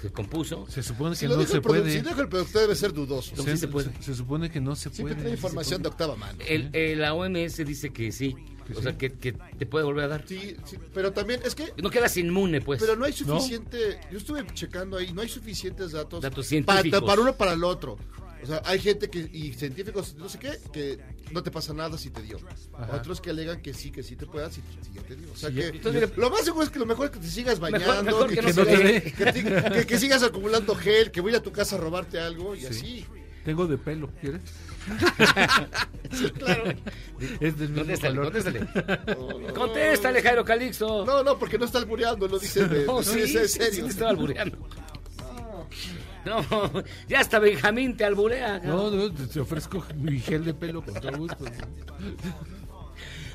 se 0.00 0.10
compuso. 0.10 0.66
Se 0.68 0.82
supone 0.82 1.16
que 1.16 1.28
no 1.28 1.42
se 1.44 1.56
el 1.56 1.62
puede. 1.62 1.90
si 1.92 2.00
dijo 2.00 2.20
el 2.20 2.28
productor 2.28 2.62
debe 2.62 2.74
ser 2.74 2.92
dudoso. 2.92 3.34
Sí 3.42 3.56
se 3.56 3.68
puede. 3.68 3.90
se 4.00 4.14
supone 4.14 4.50
que 4.50 4.60
no 4.60 4.74
se 4.76 4.90
Siempre 4.90 5.14
puede. 5.14 5.24
trae 5.26 5.34
información 5.34 5.82
de 5.82 5.88
octava 5.88 6.16
mano. 6.16 6.38
El, 6.46 6.70
eh, 6.72 6.94
la 6.96 7.14
OMS 7.14 7.56
dice 7.64 7.90
que 7.90 8.10
sí. 8.12 8.34
O 8.74 8.80
sea, 8.80 8.96
que, 8.96 9.12
que 9.12 9.32
te 9.32 9.66
puede 9.66 9.84
volver 9.84 10.04
a 10.04 10.08
dar. 10.08 10.24
Sí, 10.26 10.56
sí, 10.64 10.78
pero 10.94 11.12
también 11.12 11.40
es 11.44 11.54
que 11.54 11.74
No 11.82 11.90
quedas 11.90 12.16
inmune, 12.16 12.62
pues. 12.62 12.80
pero 12.80 12.96
no 12.96 13.04
hay 13.04 13.12
suficiente, 13.12 14.00
yo 14.10 14.16
estuve 14.16 14.42
checando 14.54 14.96
ahí, 14.96 15.12
no 15.12 15.20
hay 15.20 15.28
suficientes 15.28 15.92
datos 15.92 16.22
Datos 16.22 16.46
para, 16.46 16.48
científicos. 16.80 17.02
para 17.02 17.20
uno 17.20 17.36
para 17.36 17.52
el 17.52 17.62
otro. 17.62 17.98
O 18.44 18.46
sea, 18.46 18.62
hay 18.64 18.78
gente 18.78 19.08
que, 19.10 19.18
y 19.32 19.52
científicos, 19.54 20.14
no 20.16 20.28
sé 20.28 20.38
qué, 20.38 20.58
que 20.72 20.98
no 21.32 21.42
te 21.42 21.50
pasa 21.50 21.72
nada 21.74 21.96
si 21.98 22.10
te 22.10 22.22
dio. 22.22 22.38
Ajá. 22.74 22.96
Otros 22.96 23.20
que 23.20 23.30
alegan 23.30 23.60
que 23.62 23.72
sí, 23.74 23.90
que 23.90 24.02
sí 24.02 24.14
te 24.16 24.26
puedas 24.26 24.54
si, 24.54 24.60
si 24.82 24.92
ya 24.92 25.02
te 25.02 25.16
dio. 25.16 25.32
O 25.32 25.36
sea, 25.36 25.48
Sí, 25.48 25.56
que 25.56 25.66
entonces, 25.68 26.02
mire- 26.10 26.12
lo 26.16 26.30
más 26.30 26.44
seguro 26.44 26.64
es 26.64 26.70
que 26.70 26.78
lo 26.78 26.86
mejor 26.86 27.06
es 27.06 27.12
que 27.12 27.18
te 27.20 27.26
sigas 27.28 27.58
bañando, 27.58 27.86
Mejor- 27.86 28.04
mejor 28.04 28.28
que 28.28 28.34
que, 28.36 28.42
no 28.42 28.64
que- 28.66 29.84
te- 29.86 29.98
sigas 29.98 30.22
acumulando 30.22 30.74
gel, 30.76 31.10
que 31.10 31.20
voy 31.20 31.34
a 31.34 31.42
tu 31.42 31.50
casa 31.52 31.76
a 31.76 31.78
robarte 31.78 32.20
algo 32.20 32.54
y 32.54 32.66
así. 32.66 33.06
Tengo 33.44 33.66
de 33.66 33.76
pelo, 33.78 34.10
¿quieres? 34.20 34.40
Es 37.40 37.58
del 37.58 37.68
mismo 37.70 37.76
Contéstale, 37.84 38.14
color. 38.16 38.24
contéstale. 38.32 38.60
No, 39.16 39.38
no, 39.38 39.54
Contéstale, 39.54 40.22
Jairo 40.22 40.44
Calixto. 40.44 41.04
No, 41.06 41.22
no, 41.22 41.38
porque 41.38 41.58
no 41.58 41.64
está 41.64 41.78
albureando, 41.78 42.28
lo 42.28 42.38
dice 42.38 42.66
de, 42.68 42.84
No, 42.86 42.98
de- 43.00 43.04
sí, 43.04 43.26
sí, 43.26 43.36
en 43.38 43.48
sí, 43.48 43.58
serio. 43.58 43.84
te 43.84 43.90
estaba 43.90 44.10
albureando. 44.10 44.58
No, 46.50 46.72
ya 47.08 47.20
hasta 47.20 47.38
Benjamín 47.38 47.96
te 47.96 48.04
alburea. 48.04 48.58
No, 48.64 48.90
no, 48.90 49.12
te 49.12 49.40
ofrezco 49.40 49.84
mi 49.96 50.18
gel 50.20 50.44
de 50.44 50.54
pelo 50.54 50.82
con 50.82 50.94
todo 50.94 51.16
gusto. 51.18 51.44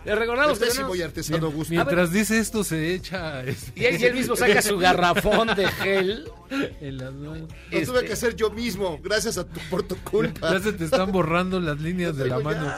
Le 0.06 0.16
recordamos 0.16 0.58
que 0.58 0.66
Pésimo 0.66 0.96
y 0.96 1.00
tenemos- 1.00 1.06
artesano 1.10 1.52
gusto. 1.52 1.74
Mientras 1.74 2.12
dice 2.14 2.40
esto, 2.40 2.64
se 2.64 2.94
echa 2.94 3.44
este, 3.44 3.80
y 3.80 3.86
él, 3.86 4.02
y 4.02 4.06
él 4.06 4.14
mismo 4.16 4.36
saca 4.36 4.62
su 4.62 4.78
garrafón 4.78 5.50
de 5.56 5.68
gel. 5.68 6.32
en 6.80 6.98
las 6.98 7.14
manos. 7.14 7.42
Lo 7.42 7.48
tuve 7.70 7.80
este- 7.82 8.06
que 8.06 8.14
hacer 8.14 8.36
yo 8.36 8.50
mismo, 8.50 8.98
gracias 9.04 9.38
a 9.38 9.44
tu, 9.46 9.60
por 9.70 9.84
tu 9.84 9.98
culpa. 9.98 10.54
Ya 10.54 10.60
se 10.62 10.72
te 10.74 10.86
están 10.86 11.12
borrando 11.12 11.60
las 11.60 11.80
líneas 11.82 12.16
de 12.16 12.28
la 12.28 12.40
mano. 12.40 12.72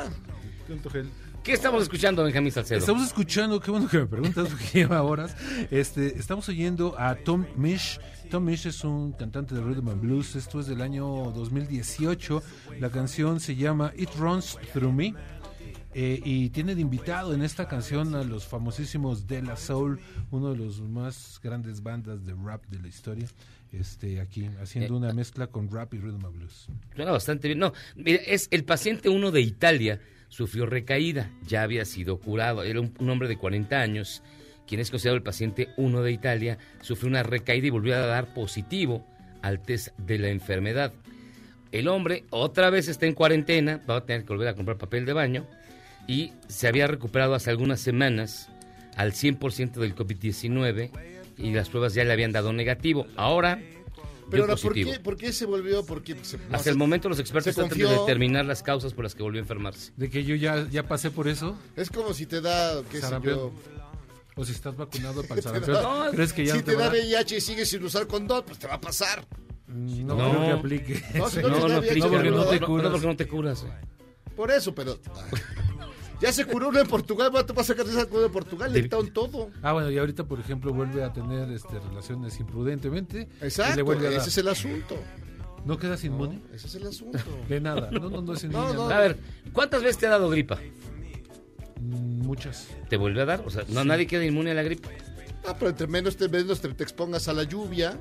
gel. 0.91 1.10
¿Qué 1.44 1.53
estamos 1.53 1.82
escuchando, 1.84 2.24
Benjamín 2.24 2.51
Salcedo? 2.51 2.80
Estamos 2.80 3.03
escuchando, 3.08 3.60
qué 3.60 3.72
bueno 3.72 3.88
que 3.88 3.98
me 4.00 4.06
preguntas 4.08 4.48
porque 4.50 4.65
lleva 4.80 5.01
horas. 5.03 5.36
Este, 5.72 6.18
estamos 6.20 6.50
oyendo 6.50 6.96
a 7.00 7.15
Tom 7.15 7.46
Misch. 7.56 8.00
Tom 8.31 8.45
Misch 8.45 8.65
es 8.65 8.85
un 8.85 9.11
cantante 9.11 9.53
de 9.53 9.61
rhythm 9.61 9.89
and 9.89 10.00
blues. 10.00 10.38
Esto 10.38 10.61
es 10.61 10.67
del 10.67 10.81
año 10.81 11.05
2018. 11.35 12.41
La 12.79 12.89
canción 12.89 13.41
se 13.41 13.57
llama 13.57 13.91
It 13.97 14.09
Runs 14.17 14.57
Through 14.71 14.93
Me. 14.93 15.13
Eh, 15.93 16.21
y 16.23 16.50
tiene 16.51 16.73
de 16.73 16.79
invitado 16.79 17.33
en 17.33 17.43
esta 17.43 17.67
canción 17.67 18.15
a 18.15 18.23
los 18.23 18.47
famosísimos 18.47 19.27
De 19.27 19.41
La 19.41 19.57
Soul, 19.57 20.00
uno 20.31 20.51
de 20.51 20.57
los 20.57 20.79
más 20.79 21.41
grandes 21.43 21.83
bandas 21.83 22.25
de 22.25 22.33
rap 22.33 22.65
de 22.67 22.79
la 22.79 22.88
historia. 22.88 23.27
Este, 23.73 24.21
aquí 24.21 24.50
haciendo 24.61 24.93
Eh, 24.93 24.97
una 24.97 25.11
mezcla 25.11 25.47
con 25.47 25.69
rap 25.69 25.93
y 25.93 25.97
rhythm 25.97 26.25
and 26.25 26.38
blues. 26.38 26.67
Suena 26.95 27.11
bastante 27.11 27.50
bien. 27.50 27.59
No, 27.59 27.73
mira, 27.97 28.21
es 28.25 28.47
el 28.51 28.63
paciente 28.63 29.09
1 29.09 29.31
de 29.31 29.41
Italia 29.41 30.00
sufrió 30.29 30.65
recaída, 30.65 31.29
ya 31.45 31.63
había 31.63 31.83
sido 31.83 32.17
curado. 32.17 32.63
Era 32.63 32.79
un, 32.79 32.93
un 32.97 33.09
hombre 33.09 33.27
de 33.27 33.35
40 33.38 33.77
años, 33.77 34.23
quien 34.68 34.80
es 34.82 34.89
considerado 34.91 35.18
el 35.18 35.24
paciente 35.24 35.70
1 35.77 36.01
de 36.01 36.12
Italia, 36.12 36.58
sufrió 36.82 37.10
una 37.10 37.24
recaída 37.24 37.68
y 37.68 37.72
volvió 37.72 37.96
a 37.96 38.00
dar 38.06 38.34
positivo 38.34 39.06
al 39.41 39.62
test 39.62 39.89
de 39.98 40.18
la 40.20 40.30
enfermedad. 40.30 40.94
El 41.72 41.88
hombre 41.88 42.25
otra 42.30 42.70
vez 42.70 42.88
está 42.88 43.06
en 43.06 43.13
cuarentena, 43.13 43.82
va 43.89 43.98
a 43.98 44.06
tener 44.06 44.24
que 44.24 44.30
volver 44.34 44.48
a 44.50 44.56
comprar 44.56 44.77
papel 44.77 45.06
de 45.06 45.13
baño 45.13 45.46
y 46.08 46.34
se 46.48 46.68
había 46.68 46.88
recuperado 46.88 47.34
hace 47.36 47.50
algunas 47.50 47.80
semanas 47.80 48.50
al 48.98 49.13
100% 49.13 49.74
del 49.80 49.96
COVID-19 49.96 50.89
y 51.38 51.51
las 51.53 51.70
pruebas 51.70 51.94
ya 51.94 52.03
le 52.03 52.12
habían 52.12 52.32
dado 52.34 52.51
negativo. 52.53 53.08
Ahora, 53.15 53.60
Pero 54.30 54.44
ahora, 54.44 54.56
¿por 54.56 54.62
positivo. 54.63 54.91
qué, 54.91 55.00
¿por 55.00 55.18
qué 55.18 55.32
se 55.34 55.46
volvió? 55.46 55.86
¿Por 55.86 56.03
qué? 56.03 56.15
Se- 56.24 56.38
no 56.38 56.44
Hasta 56.56 56.70
el 56.70 56.75
momento 56.77 57.08
los 57.10 57.20
expertos 57.20 57.56
tratan 57.56 57.77
de 57.77 57.86
determinar 57.88 58.46
las 58.46 58.62
causas 58.63 58.94
por 58.94 59.03
las 59.06 59.15
que 59.15 59.24
volvió 59.24 59.39
a 59.39 59.44
enfermarse. 59.44 59.91
De 59.98 60.10
que 60.10 60.24
yo 60.25 60.36
ya, 60.36 60.68
ya 60.70 60.84
pasé 60.88 61.10
por 61.10 61.27
eso, 61.30 61.58
Es 61.77 61.89
como 61.89 62.13
si 62.13 62.25
te 62.25 62.41
da, 62.41 62.82
qué 62.91 63.00
sé 63.01 63.08
yo, 63.24 63.51
o 64.35 64.45
si 64.45 64.51
estás 64.53 64.75
vacunado 64.77 65.21
para 65.23 65.35
el 65.35 65.43
sarampión, 65.43 65.81
No, 65.83 66.11
¿crees 66.11 66.33
que 66.33 66.45
ya 66.45 66.53
si 66.53 66.59
no 66.59 66.65
te 66.65 66.75
da? 66.75 66.89
VIH 66.89 67.38
y 67.38 67.41
sigues 67.41 67.69
sin 67.69 67.83
usar 67.83 68.07
condón, 68.07 68.43
pues 68.45 68.59
te 68.59 68.67
va 68.67 68.75
a 68.75 68.81
pasar. 68.81 69.25
No, 69.67 70.15
No. 70.15 70.29
creo 70.29 70.41
que 70.41 70.51
aplique. 70.51 71.03
No, 71.15 71.29
si 71.29 71.39
no 71.41 71.50
No, 71.50 71.67
no 71.67 71.75
aplica. 71.77 72.07
Porque 72.07 72.29
no 72.31 72.45
te 72.45 72.59
no, 72.59 72.67
curas. 72.67 72.83
no, 72.85 72.91
porque 72.91 73.07
no 73.07 73.15
te 73.15 73.27
curas. 73.27 73.65
Por 74.35 74.51
eso, 74.51 74.73
pero... 74.73 74.97
Ya 76.21 76.31
se 76.31 76.45
curó 76.45 76.69
uno 76.69 76.79
en 76.79 76.88
Portugal, 76.88 77.31
¿va? 77.35 77.43
te 77.43 77.51
vas 77.51 77.67
a 77.67 77.73
sacar 77.73 77.88
esa 77.91 78.05
curó 78.05 78.27
en 78.27 78.31
Portugal, 78.31 78.71
le 78.71 78.83
quitaron 78.83 79.11
todo. 79.11 79.50
Ah, 79.63 79.73
bueno, 79.73 79.89
y 79.89 79.97
ahorita, 79.97 80.23
por 80.25 80.39
ejemplo, 80.39 80.71
vuelve 80.71 81.03
a 81.03 81.11
tener 81.11 81.50
este, 81.51 81.79
relaciones 81.79 82.39
imprudentemente. 82.39 83.27
Exacto, 83.41 83.91
ese 83.93 84.03
dar. 84.03 84.27
es 84.27 84.38
el 84.38 84.47
asunto. 84.47 85.00
¿No 85.65 85.79
quedas 85.79 86.03
inmune? 86.03 86.39
Ese 86.53 86.67
es 86.67 86.75
el 86.75 86.85
asunto. 86.85 87.17
De 87.50 87.59
nada. 87.59 87.89
No, 87.89 88.07
no, 88.11 88.21
no 88.21 88.33
es 88.33 88.43
inmune. 88.43 88.67
No, 88.67 88.73
no. 88.73 88.83
nada. 88.89 88.97
A 88.97 89.01
ver, 89.01 89.17
¿cuántas 89.51 89.81
veces 89.81 89.97
te 89.97 90.05
ha 90.05 90.11
dado 90.11 90.29
gripa? 90.29 90.59
Muchas. 91.81 92.67
¿Te 92.89 92.97
vuelve 92.97 93.21
a 93.21 93.25
dar? 93.25 93.43
O 93.45 93.50
sea, 93.50 93.63
no, 93.69 93.83
nadie 93.83 94.07
queda 94.07 94.25
inmune 94.25 94.51
a 94.51 94.53
la 94.53 94.63
gripa. 94.63 94.89
Ah, 95.45 95.55
pero 95.57 95.71
entre 95.71 95.88
menos 95.88 96.15
te, 96.17 96.29
menos 96.29 96.61
te, 96.61 96.69
te 96.73 96.83
expongas 96.83 97.27
a 97.27 97.33
la 97.33 97.43
lluvia, 97.43 97.97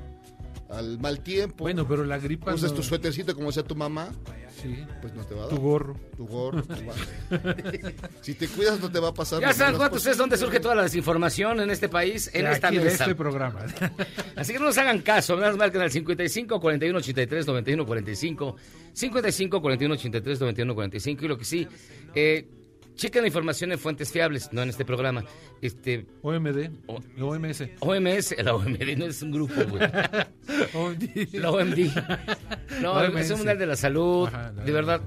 al 0.69 0.99
mal 0.99 1.19
tiempo, 1.21 1.63
Bueno, 1.63 1.87
pero 1.87 2.05
la 2.05 2.19
gripa. 2.19 2.53
uses 2.53 2.69
no- 2.71 2.77
tu 2.77 2.83
suétercito 2.83 3.35
como 3.35 3.51
sea 3.51 3.63
tu 3.63 3.75
mamá, 3.75 4.09
Sí. 4.61 4.77
pues 5.01 5.13
no 5.15 5.25
te 5.25 5.33
va 5.33 5.45
a 5.45 5.49
Tu 5.49 5.55
dar. 5.55 5.63
gorro. 5.63 5.95
Tu 6.15 6.27
gorro, 6.27 6.61
tu. 6.61 6.73
Si 8.21 8.35
te 8.35 8.47
cuidas 8.47 8.79
no 8.79 8.91
te 8.91 8.99
va 8.99 9.07
a 9.09 9.13
pasar. 9.13 9.41
Ya 9.41 9.47
las 9.47 9.57
saben 9.57 9.75
cuántos 9.77 10.05
es 10.05 10.15
donde 10.17 10.37
surge 10.37 10.59
toda 10.59 10.75
la 10.75 10.83
desinformación 10.83 11.59
en 11.61 11.71
este 11.71 11.89
país, 11.89 12.29
en 12.33 12.45
esta 12.45 12.67
Aquí, 12.67 12.77
de 12.77 12.83
mesa. 12.85 13.05
este 13.05 13.15
programa. 13.15 13.61
Así 14.35 14.53
que 14.53 14.59
no 14.59 14.65
nos 14.65 14.77
hagan 14.77 14.99
caso, 15.01 15.35
nada 15.35 15.47
más 15.49 15.57
marquen 15.57 15.81
al 15.81 15.89
55 15.91 16.59
41 16.59 16.97
83 16.99 17.47
91 17.47 17.85
45, 17.87 18.55
55 18.93 19.61
41 19.61 19.93
83 19.95 20.39
91 20.39 20.75
45 20.75 21.25
y 21.25 21.27
lo 21.27 21.37
que 21.39 21.45
sí, 21.45 21.67
eh, 22.13 22.47
chequen 23.01 23.21
la 23.23 23.27
información 23.27 23.71
en 23.71 23.79
fuentes 23.79 24.11
fiables, 24.11 24.49
no 24.51 24.61
en 24.61 24.69
este 24.69 24.85
programa. 24.85 25.25
Este 25.61 26.05
OMD. 26.21 26.69
O- 26.87 26.99
OMS. 27.25 27.63
OMS, 27.79 28.35
la 28.43 28.53
OMD 28.55 28.95
no 28.97 29.05
es 29.05 29.21
un 29.23 29.31
grupo, 29.31 29.53
güey. 29.67 29.81
La 31.33 31.51
OMD. 31.51 31.79
No, 32.81 32.93
OMS. 32.93 33.29
es 33.31 33.37
Mundial 33.37 33.57
de 33.59 33.65
la 33.65 33.75
Salud, 33.75 34.27
Ajá, 34.27 34.51
la- 34.55 34.63
de 34.63 34.71
verdad. 34.71 35.01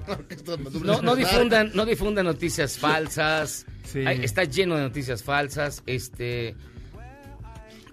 No, 0.83 1.01
no 1.01 1.15
difundan, 1.15 1.71
no 1.73 1.85
difundan 1.85 2.25
noticias 2.25 2.77
falsas. 2.77 3.65
Sí. 3.83 3.99
Está 4.01 4.43
lleno 4.43 4.75
de 4.75 4.81
noticias 4.83 5.23
falsas. 5.23 5.81
Este 5.85 6.55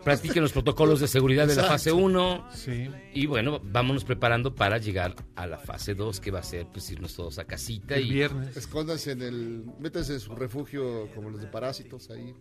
practiquen 0.05 0.43
los 0.43 0.53
protocolos 0.53 1.01
de 1.01 1.09
seguridad 1.09 1.47
de 1.47 1.55
la 1.57 1.65
fase 1.65 1.93
1 1.93 2.49
Sí. 2.55 2.89
y 3.15 3.27
bueno, 3.27 3.61
vámonos 3.63 4.05
preparando 4.05 4.55
para 4.55 4.79
llegar 4.79 5.15
a 5.37 5.47
la 5.47 5.59
fase 5.59 5.95
2 5.95 6.21
que 6.21 6.31
va 6.31 6.41
a 6.41 6.43
ser 6.43 6.67
pues 6.73 6.91
irnos 6.91 7.15
todos 7.15 7.39
a 7.39 7.45
casita 7.45 7.95
El 7.97 8.07
y 8.07 8.11
viernes. 8.11 8.57
Escóndanse 8.57 9.13
en 9.13 9.23
el. 9.23 9.65
Métanse 9.81 10.15
en 10.15 10.21
su 10.21 10.35
refugio 10.35 11.09
como 11.15 11.31
los 11.31 11.41
de 11.41 11.47
parásitos 11.47 12.11
ahí. 12.11 12.35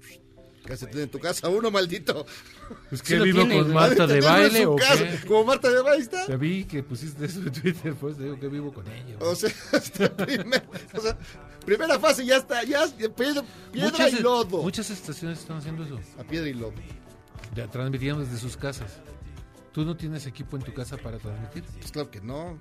Cásate 0.63 1.01
en 1.01 1.09
tu 1.09 1.17
casa, 1.17 1.49
uno 1.49 1.71
maldito. 1.71 2.23
Pues 2.89 3.01
que 3.01 3.17
vivo 3.19 3.39
tiene, 3.39 3.63
con. 3.63 3.73
Marta 3.73 4.05
de 4.05 4.21
baile 4.21 4.65
o 4.67 4.75
casa, 4.75 5.03
qué. 5.19 5.27
Como 5.27 5.43
Marta 5.45 5.71
de 5.71 5.81
baile 5.81 6.03
está. 6.03 6.25
Te 6.27 6.37
vi 6.37 6.65
que 6.65 6.83
pusiste 6.83 7.25
eso 7.25 7.39
en 7.39 7.51
Twitter, 7.51 7.95
pues 7.95 8.15
te 8.15 8.23
digo 8.25 8.39
que 8.39 8.47
vivo 8.47 8.71
con 8.71 8.85
ella. 8.87 9.15
O 9.19 9.33
sea, 9.33 9.49
hasta 9.73 10.15
primer- 10.15 10.63
o 10.95 11.01
sea, 11.01 11.17
primera 11.65 11.97
fase 11.99 12.23
ya 12.27 12.37
está, 12.37 12.63
ya 12.63 12.85
piedra, 13.15 13.43
piedra 13.71 13.89
muchas, 13.91 14.13
y 14.13 14.21
lodo. 14.21 14.61
muchas 14.61 14.89
estaciones 14.91 15.39
están 15.39 15.57
haciendo 15.57 15.83
eso. 15.83 15.99
A 16.19 16.23
piedra 16.23 16.47
y 16.47 16.53
lodo. 16.53 16.73
Ya 17.55 17.67
transmitiendo 17.67 18.21
desde 18.21 18.37
sus 18.37 18.55
casas. 18.57 18.99
¿Tú 19.73 19.85
no 19.85 19.95
tienes 19.95 20.25
equipo 20.27 20.57
en 20.57 20.63
tu 20.63 20.73
casa 20.73 20.97
para 20.97 21.17
transmitir? 21.17 21.63
Pues 21.79 21.93
claro 21.93 22.11
que 22.11 22.19
no. 22.19 22.59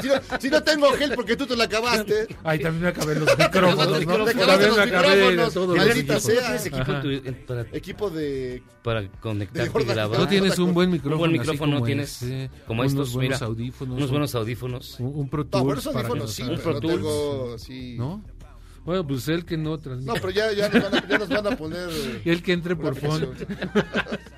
Si 0.00 0.08
no, 0.08 0.14
si 0.40 0.48
no 0.48 0.62
tengo 0.62 0.90
gel 0.92 1.12
porque 1.14 1.36
tú 1.36 1.46
te 1.46 1.54
lo 1.54 1.62
acabaste. 1.62 2.26
Ay, 2.42 2.58
también 2.58 2.84
me 2.84 2.88
acabé 2.88 3.16
los 3.16 3.28
micrófonos, 3.38 3.76
¿no? 3.76 4.24
Te 4.24 4.30
acabaste 4.30 4.34
También 4.34 4.68
los 4.68 4.76
me 4.78 4.82
acabé 4.82 5.16
de 5.16 5.30
micrófonos, 5.36 5.76
maldita 5.76 6.20
sea. 6.20 6.40
¿Tienes 6.40 6.66
equipo 6.66 6.92
en 6.92 7.02
tu- 7.02 7.10
en- 7.28 7.46
para, 7.46 7.60
Equipo 7.72 8.08
de. 8.08 8.62
para 8.82 9.06
conectarte 9.20 9.82
y 9.82 9.84
grabar? 9.84 10.18
No 10.20 10.26
tienes 10.26 10.58
un 10.58 10.72
buen 10.72 10.90
micrófono. 10.90 11.16
un 11.16 11.18
buen 11.18 11.32
micrófono 11.32 11.74
como 11.76 11.84
tienes 11.86 12.22
este, 12.22 12.50
como 12.66 12.80
unos 12.80 12.92
estos, 12.92 13.12
buenos 13.12 13.36
mira, 13.40 13.46
audífonos. 13.46 13.92
unos 13.96 14.04
un- 14.06 14.10
buenos 14.10 14.34
audífonos. 14.34 15.00
Un, 15.00 15.06
un 15.20 15.28
Pro 15.28 15.44
No, 15.44 15.50
Tools 15.50 15.64
buenos 15.64 15.86
audífonos 15.86 16.32
sí, 16.32 16.44
pero 16.46 16.62
Pro 16.62 16.80
tengo. 16.80 17.56
¿No? 17.98 18.24
Bueno, 18.84 19.06
pues 19.06 19.28
él 19.28 19.44
que 19.44 19.56
no 19.56 19.78
transmite. 19.78 20.12
No, 20.12 20.20
pero 20.20 20.30
ya, 20.30 20.52
ya, 20.52 20.68
nos 20.68 20.82
van 20.82 20.94
a, 20.94 21.08
ya 21.08 21.18
nos 21.18 21.28
van 21.28 21.46
a 21.46 21.56
poner. 21.56 21.88
El 22.24 22.42
que 22.42 22.52
entre 22.52 22.76
por 22.76 22.94
phone. 22.96 23.28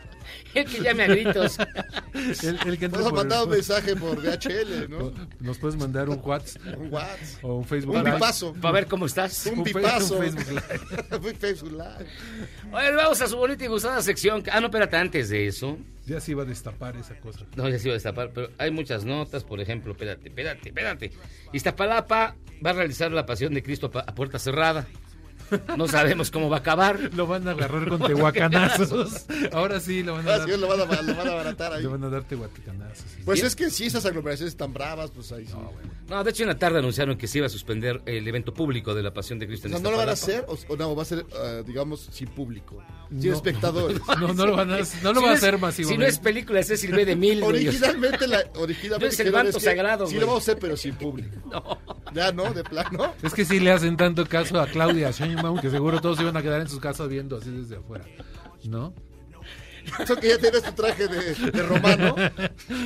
El 0.54 0.64
que 0.70 0.80
llame 0.82 1.04
a 1.04 1.06
gritos. 1.06 1.56
El, 2.42 2.58
el 2.66 2.78
que 2.78 2.88
por 2.88 3.12
mandar 3.14 3.44
un 3.44 3.50
mensaje 3.50 3.94
por 3.96 4.20
DHL, 4.22 4.88
¿no? 4.90 5.12
Nos 5.40 5.58
puedes 5.58 5.76
mandar 5.76 6.08
un 6.08 6.20
WhatsApp 6.22 6.76
Un 6.78 6.92
WhatsApp. 6.92 7.44
o 7.44 7.54
un 7.56 7.64
Facebook 7.64 7.94
Un 7.96 8.02
Live. 8.04 8.14
pipazo. 8.16 8.52
Para 8.54 8.72
ver 8.72 8.86
cómo 8.86 9.06
estás. 9.06 9.46
Un 9.46 9.58
Un 9.60 9.64
pipazo. 9.64 10.18
un 10.18 10.22
Facebook 10.24 10.48
Live. 10.50 11.28
Un 11.28 11.34
Facebook 11.36 11.72
Live. 11.72 12.10
Oye, 12.72 12.92
vamos 12.96 13.20
a 13.22 13.26
su 13.28 13.36
bonita 13.36 13.64
y 13.64 13.68
gustada 13.68 14.02
sección. 14.02 14.42
Ah, 14.50 14.60
no, 14.60 14.66
espérate, 14.66 14.96
antes 14.96 15.28
de 15.28 15.46
eso. 15.46 15.78
Ya 16.06 16.20
se 16.20 16.32
iba 16.32 16.42
a 16.42 16.46
destapar 16.46 16.96
esa 16.96 17.14
cosa. 17.20 17.46
No, 17.56 17.68
ya 17.68 17.78
se 17.78 17.84
iba 17.84 17.92
a 17.92 17.94
destapar, 17.94 18.30
pero 18.34 18.50
hay 18.58 18.70
muchas 18.72 19.04
notas, 19.04 19.44
por 19.44 19.60
ejemplo, 19.60 19.92
espérate, 19.92 20.28
espérate, 20.28 20.68
espérate. 20.70 21.12
Iztapalapa 21.52 22.34
va 22.64 22.70
a 22.70 22.72
realizar 22.72 23.12
la 23.12 23.24
pasión 23.26 23.54
de 23.54 23.62
Cristo 23.62 23.90
a 23.94 24.14
puerta 24.14 24.38
cerrada. 24.40 24.86
No 25.76 25.88
sabemos 25.88 26.30
cómo 26.30 26.48
va 26.48 26.56
a 26.56 26.60
acabar. 26.60 26.98
Lo 27.14 27.26
van 27.26 27.46
a 27.48 27.52
agarrar 27.52 27.88
con 27.88 28.00
tehuacanazos. 28.02 29.26
Ahora 29.52 29.80
sí, 29.80 30.02
lo 30.02 30.14
van 30.14 30.28
a 30.28 30.34
Ah, 30.34 30.38
dar. 30.38 30.48
sí, 30.50 30.56
lo 30.56 30.68
van 30.68 30.80
a, 30.80 30.84
lo 31.02 31.14
van 31.14 31.28
a 31.28 31.32
abaratar 31.32 31.72
ahí. 31.72 31.82
Le 31.82 31.88
van 31.88 32.04
a 32.04 32.08
dar 32.10 32.24
tehuacanazos. 32.24 33.04
sí. 33.16 33.22
Pues 33.24 33.42
es 33.42 33.56
que 33.56 33.70
si 33.70 33.86
esas 33.86 34.04
aglomeraciones 34.06 34.52
están 34.52 34.72
bravas, 34.72 35.10
pues 35.10 35.30
ahí 35.32 35.46
sí. 35.46 35.52
No, 36.08 36.24
de 36.24 36.30
hecho 36.30 36.42
en 36.42 36.48
la 36.48 36.58
tarde 36.58 36.78
anunciaron 36.80 37.16
que 37.16 37.26
se 37.28 37.38
iba 37.38 37.46
a 37.46 37.50
suspender 37.50 38.02
el 38.06 38.26
evento 38.26 38.52
público 38.52 38.94
de 38.94 39.02
la 39.02 39.12
Pasión 39.12 39.38
de 39.38 39.46
Cristo 39.46 39.68
O 39.68 39.70
sea, 39.70 39.78
¿no 39.78 39.90
lo 39.92 39.96
van 39.96 40.08
a 40.08 40.12
hacer 40.12 40.44
o, 40.48 40.58
o 40.68 40.76
no? 40.76 40.96
Va 40.96 41.02
a 41.02 41.04
ser, 41.04 41.24
ah, 41.36 41.62
digamos, 41.64 42.08
sin 42.10 42.28
público. 42.28 42.82
Sin 43.10 43.30
No. 43.30 43.36
espectadores. 43.36 44.00
No, 44.20 44.34
no 44.34 44.46
lo 44.46 44.56
van 44.56 44.70
a, 44.72 44.78
no 45.02 45.12
lo 45.12 45.20
Si 45.20 45.26
va 45.26 45.30
a 45.30 45.34
es- 45.34 45.38
hacer 45.38 45.58
masivo. 45.58 45.88
Si 45.90 45.96
no 45.96 46.04
es 46.04 46.18
película, 46.18 46.60
es 46.60 46.90
B. 46.90 47.04
de 47.04 47.16
Mil. 47.16 47.42
Originalmente, 47.44 48.26
la, 48.26 48.42
originalmente 48.56 49.06
No 49.06 49.12
es 49.12 49.20
el 49.20 49.32
manto 49.32 49.58
que 49.58 49.64
sagrado, 49.64 50.06
Sí 50.06 50.14
lo 50.16 50.26
vamos 50.26 50.42
a 50.48 50.50
hacer, 50.52 50.58
pero 50.60 50.76
sin 50.76 50.94
público. 50.96 51.78
Ya, 52.12 52.32
¿no? 52.32 52.52
De 52.52 52.64
plano. 52.64 53.14
Es 53.22 53.32
que 53.32 53.44
sí 53.44 53.60
le 53.60 53.70
hacen 53.70 53.96
tanto 53.96 54.26
caso 54.26 54.60
a 54.60 54.66
Claudia 54.66 55.10
Sheinbaum 55.12 55.39
que 55.60 55.70
seguro 55.70 56.00
todos 56.00 56.20
iban 56.20 56.36
a 56.36 56.42
quedar 56.42 56.60
en 56.60 56.68
sus 56.68 56.80
casas 56.80 57.08
viendo 57.08 57.36
así 57.36 57.50
desde 57.50 57.76
afuera. 57.76 58.04
¿No? 58.64 58.92
Eso 59.98 60.16
que 60.16 60.28
ya 60.28 60.38
tienes 60.38 60.62
tu 60.62 60.72
traje 60.72 61.08
de, 61.08 61.34
de 61.34 61.62
romano. 61.62 62.14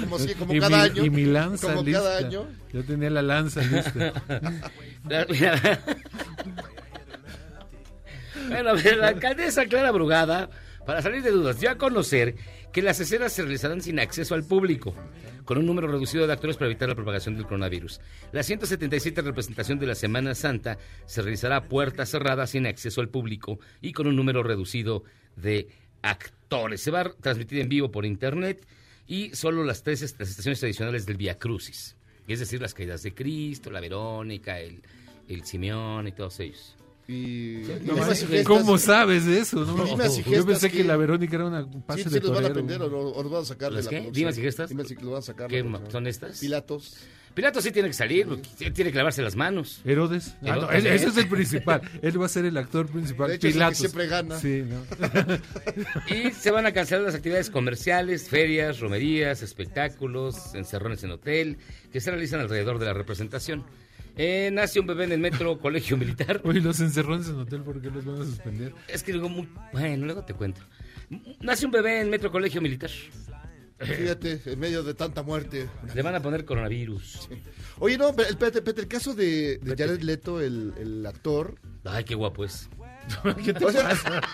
Como, 0.02 0.18
si, 0.18 0.34
como 0.34 0.54
y 0.54 0.61
cada 0.61 0.76
mi, 0.76 0.82
año. 0.84 1.04
Y 1.04 1.11
mi 1.11 1.25
lanza 1.25 1.68
Como 1.68 1.82
lista. 1.82 2.00
cada 2.02 2.18
año. 2.18 2.46
Yo 2.73 2.84
tenía 2.84 3.11
la 3.11 3.23
lanza 3.23 3.62
lista. 3.62 4.12
Bueno, 8.49 8.75
la 8.75 9.08
alcaldesa 9.08 9.66
Clara 9.66 9.90
Brugada, 9.90 10.50
para 10.87 11.02
salir 11.02 11.23
de 11.23 11.30
dudas, 11.30 11.61
dio 11.61 11.70
a 11.70 11.76
conocer 11.76 12.34
que 12.73 12.82
las 12.82 13.00
escenas 13.00 13.32
se 13.32 13.42
realizarán 13.42 13.80
sin 13.80 13.99
acceso 13.99 14.34
al 14.34 14.44
público, 14.44 14.94
con 15.44 15.58
un 15.58 15.66
número 15.66 15.88
reducido 15.88 16.26
de 16.26 16.32
actores 16.32 16.56
para 16.56 16.70
evitar 16.70 16.88
la 16.88 16.94
propagación 16.94 17.34
del 17.34 17.44
coronavirus. 17.44 18.00
La 18.32 18.42
177 18.42 19.22
representación 19.22 19.78
de 19.78 19.86
la 19.86 19.94
Semana 19.94 20.34
Santa 20.34 20.78
se 21.06 21.22
realizará 21.22 21.56
a 21.56 21.64
puerta 21.64 22.06
cerrada 22.06 22.46
sin 22.46 22.66
acceso 22.66 23.00
al 23.00 23.08
público 23.08 23.58
y 23.80 23.92
con 23.92 24.06
un 24.06 24.16
número 24.16 24.42
reducido 24.42 25.04
de 25.36 25.68
actores. 26.02 26.80
Se 26.80 26.90
va 26.90 27.00
a 27.00 27.12
transmitir 27.12 27.60
en 27.60 27.68
vivo 27.68 27.90
por 27.90 28.06
internet 28.06 28.66
y 29.06 29.34
solo 29.34 29.64
las 29.64 29.82
tres 29.82 30.02
estaciones 30.02 30.60
tradicionales 30.60 31.06
del 31.06 31.16
Via 31.16 31.38
Crucis, 31.38 31.96
es 32.26 32.40
decir, 32.40 32.60
las 32.60 32.74
caídas 32.74 33.02
de 33.02 33.14
Cristo, 33.14 33.70
la 33.70 33.80
Verónica, 33.80 34.58
el, 34.60 34.82
el 35.28 35.44
Simeón 35.44 36.08
y 36.08 36.12
todos 36.12 36.40
ellos. 36.40 36.76
Y, 37.06 37.62
No. 37.82 37.94
¿Cómo 38.44 38.78
sabes 38.78 39.26
de 39.26 39.38
eso? 39.40 39.64
No, 39.64 39.87
Yo 39.87 39.96
pensé 40.46 40.70
que, 40.70 40.78
que- 40.78 40.84
la 40.84 40.96
Verónica 40.96 41.37
era 41.37 41.44
una 41.46 41.64
un 41.64 41.73
Sí, 41.73 41.78
pase 41.87 42.04
sí, 42.04 42.08
de 42.11 42.20
los 42.20 42.30
van 42.30 42.38
a 42.44 42.49
torero. 42.49 42.52
aprender 42.52 42.82
o, 42.82 43.12
o 43.12 43.23
los 43.23 43.30
van 43.32 43.42
a 43.42 43.44
sacar 43.44 43.70
de 43.70 43.76
¿Las 43.76 43.84
la 43.84 43.90
qué? 43.90 43.96
producción. 43.99 44.14
¿Dimas 44.14 44.38
y 44.38 44.40
gestas? 44.42 44.70
Dimas 44.70 44.90
y 44.90 44.94
los 44.94 45.04
van 45.11 45.18
a 45.18 45.23
sacar. 45.23 45.49
¿Qué 45.50 45.64
son 45.90 46.06
estas? 46.06 46.38
Pilatos. 46.40 46.96
Pilato 47.34 47.61
sí 47.61 47.73
tiene 47.73 47.88
que 47.88 47.94
salir, 47.94 48.28
tiene 48.73 48.92
que 48.92 48.96
lavarse 48.96 49.20
las 49.20 49.34
manos. 49.34 49.80
Herodes. 49.84 50.37
Ah, 50.42 50.54
no, 50.54 50.70
Herodes. 50.70 50.84
él- 50.84 50.87
ese 50.92 51.06
es 51.08 51.16
el 51.16 51.28
principal. 51.28 51.82
Él 52.00 52.20
va 52.23 52.26
a 52.26 52.28
ser 52.28 52.44
el 52.44 52.56
actor 52.56 52.87
principal. 52.87 53.28
De 53.28 53.34
hecho, 53.34 53.49
es 53.49 53.54
el 53.54 53.58
que 53.61 53.64
Pilatos. 53.64 53.78
siempre 53.78 54.06
gana. 54.06 54.38
Sí, 54.38 54.62
¿no? 54.64 54.80
Y 56.14 56.30
se 56.32 56.50
van 56.52 56.64
a 56.66 56.73
cancelar 56.73 57.02
las 57.04 57.14
actividades 57.16 57.50
comerciales, 57.50 58.28
ferias, 58.28 58.78
romerías, 58.80 59.42
espectáculos, 59.42 60.54
encerrones 60.54 61.02
en 61.04 61.11
hotel, 61.11 61.58
que 61.92 62.00
se 62.00 62.11
realizan 62.12 62.40
alrededor 62.40 62.78
de 62.78 62.87
la 62.87 62.92
representación. 62.94 63.64
Eh, 64.16 64.50
nace 64.52 64.78
un 64.80 64.87
bebé 64.87 65.04
en 65.04 65.12
el 65.12 65.21
metro 65.21 65.59
colegio 65.61 65.97
militar. 65.97 66.40
Oye, 66.44 66.61
los 66.61 66.78
encerrones 66.80 67.28
en 67.28 67.37
hotel, 67.37 67.62
¿por 67.62 67.80
qué 67.80 67.90
los 67.90 68.04
van 68.04 68.23
a 68.23 68.25
suspender? 68.25 68.73
Es 68.88 69.02
que 69.02 69.12
luego, 69.12 69.28
muy- 69.28 69.49
bueno, 69.73 70.06
luego 70.06 70.25
te 70.25 70.35
cuento. 70.35 70.61
Nace 71.40 71.66
un 71.66 71.73
bebé 71.73 72.00
en 72.00 72.11
metro 72.11 72.30
colegio 72.30 72.61
militar. 72.61 72.90
Fíjate, 73.80 74.40
en 74.47 74.59
medio 74.61 74.83
de 74.85 74.94
tanta 74.94 75.23
muerte. 75.23 75.68
Le 75.94 76.02
van 76.02 76.14
a 76.14 76.23
poner 76.23 76.44
coronavirus. 76.44 77.28
Oye, 77.80 77.99
no, 77.99 78.14
pero, 78.14 78.28
espérate, 78.30 78.59
espérate, 78.59 78.80
el 78.83 78.88
caso 78.88 79.14
de, 79.14 79.59
de 79.59 79.76
Jared 79.76 80.00
Leto, 80.00 80.40
el, 80.40 80.73
el 80.78 81.04
actor. 81.04 81.56
Ay, 81.85 82.04
qué 82.04 82.14
guapo 82.14 82.44
es. 82.44 82.68
O 83.66 83.71
sea, 83.71 83.92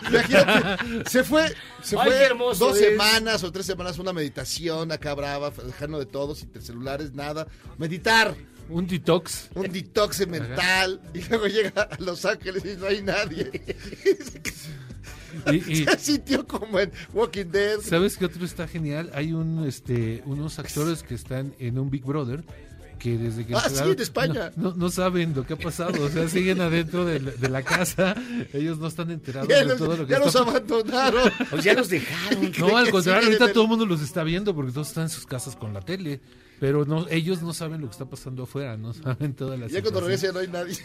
imagínate, 0.09 1.11
se 1.11 1.25
fue, 1.25 1.49
se 1.83 1.97
Ay, 1.99 2.07
fue 2.07 2.19
qué 2.19 2.25
hermoso 2.27 2.67
dos 2.69 2.79
es. 2.79 2.91
semanas 2.91 3.43
o 3.43 3.51
tres 3.51 3.67
semanas 3.67 3.99
una 3.99 4.13
meditación 4.13 4.93
acá 4.93 5.13
brava, 5.15 5.51
dejando 5.51 5.99
de 5.99 6.07
todo, 6.07 6.37
sin 6.37 6.53
celulares, 6.63 7.13
nada. 7.13 7.49
Meditar, 7.79 8.37
Un 8.71 8.87
detox. 8.87 9.49
un 9.55 9.71
detox 9.71 10.27
mental. 10.29 11.01
Y 11.15 11.21
luego 11.29 11.47
llega 11.47 11.83
a 11.83 11.97
Los 12.01 12.25
Ángeles 12.25 12.63
y 12.65 12.77
no 12.79 12.87
hay 12.87 13.03
nadie. 13.03 13.51
Y, 15.53 15.73
y- 15.73 15.85
Se 15.87 15.99
sintió 15.99 16.47
como 16.47 16.79
en 16.81 16.93
Walking 17.13 17.47
Dead. 17.47 17.81
¿Sabes 17.81 18.17
qué 18.17 18.25
otro 18.27 18.45
está 18.45 18.67
genial? 18.69 19.11
Hay 19.15 19.33
un, 19.33 19.67
este, 19.67 20.23
unos 20.27 20.59
actores 20.59 21.03
que 21.03 21.15
están 21.15 21.55
en 21.59 21.79
un 21.79 21.91
Big 21.91 22.05
Brother 22.05 22.45
que 22.99 23.17
desde 23.17 23.47
que 23.47 23.55
Ah, 23.55 23.63
sí, 23.71 23.95
de 23.95 24.03
España. 24.03 24.53
No, 24.57 24.71
no, 24.73 24.77
no 24.77 24.91
saben 24.91 25.33
lo 25.35 25.47
que 25.47 25.55
ha 25.55 25.57
pasado, 25.59 26.05
o 26.05 26.11
sea, 26.11 26.29
siguen 26.29 26.61
adentro 26.61 27.07
de 27.07 27.19
la, 27.21 27.31
de 27.31 27.49
la 27.49 27.63
casa, 27.63 28.15
ellos 28.53 28.77
no 28.79 28.89
están 28.89 29.11
enterados 29.11 29.49
Ya, 29.49 29.61
de 29.61 29.65
los, 29.65 29.79
todo 29.79 29.97
lo 29.97 30.07
que 30.07 30.13
ya 30.13 30.19
los 30.19 30.27
está 30.35 30.41
abandonaron. 30.41 31.33
Pues 31.49 31.65
ya 31.65 31.73
los 31.73 31.89
dejaron. 31.89 32.53
No, 32.59 32.77
al 32.77 32.91
contrario, 32.91 33.25
ahorita 33.29 33.45
en 33.45 33.49
el- 33.49 33.55
todo 33.55 33.63
el 33.65 33.71
mundo 33.71 33.87
los 33.87 34.03
está 34.03 34.23
viendo 34.23 34.55
porque 34.55 34.73
todos 34.73 34.89
están 34.89 35.05
en 35.05 35.09
sus 35.09 35.25
casas 35.27 35.57
con 35.57 35.73
la 35.73 35.81
tele, 35.81 36.21
pero 36.61 36.85
no, 36.85 37.09
ellos 37.09 37.43
no 37.43 37.53
saben 37.53 37.81
lo 37.81 37.87
que 37.89 37.93
está 37.93 38.05
pasando 38.09 38.43
afuera, 38.45 38.77
no 38.77 38.93
saben 38.93 39.35
toda 39.35 39.57
la 39.57 39.67
Ya 39.67 39.81
cuando 39.83 40.01
situación. 40.01 40.05
regrese 40.05 40.27
ya 40.27 40.33
no 40.33 40.39
hay 40.41 40.49
nadie. 40.49 40.77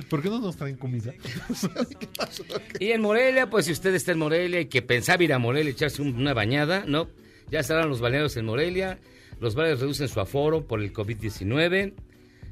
¿Por 0.08 0.22
qué 0.22 0.30
no 0.30 0.38
nos 0.38 0.56
traen 0.56 0.76
comida? 0.76 1.12
Y 2.80 2.92
en 2.92 3.00
Morelia, 3.02 3.50
pues 3.50 3.66
si 3.66 3.72
usted 3.72 3.94
está 3.94 4.12
en 4.12 4.18
Morelia 4.18 4.60
y 4.60 4.66
que 4.66 4.80
pensaba 4.82 5.22
ir 5.22 5.32
a 5.32 5.38
Morelia 5.38 5.70
echarse 5.72 6.00
un- 6.00 6.14
una 6.16 6.32
bañada, 6.32 6.84
no. 6.86 7.08
Ya 7.50 7.60
estarán 7.60 7.88
los 7.88 8.00
balnearios 8.00 8.36
en 8.36 8.46
Morelia. 8.46 8.98
Los 9.40 9.54
bares 9.54 9.80
reducen 9.80 10.08
su 10.08 10.20
aforo 10.20 10.66
por 10.66 10.80
el 10.80 10.92
COVID-19. 10.92 11.92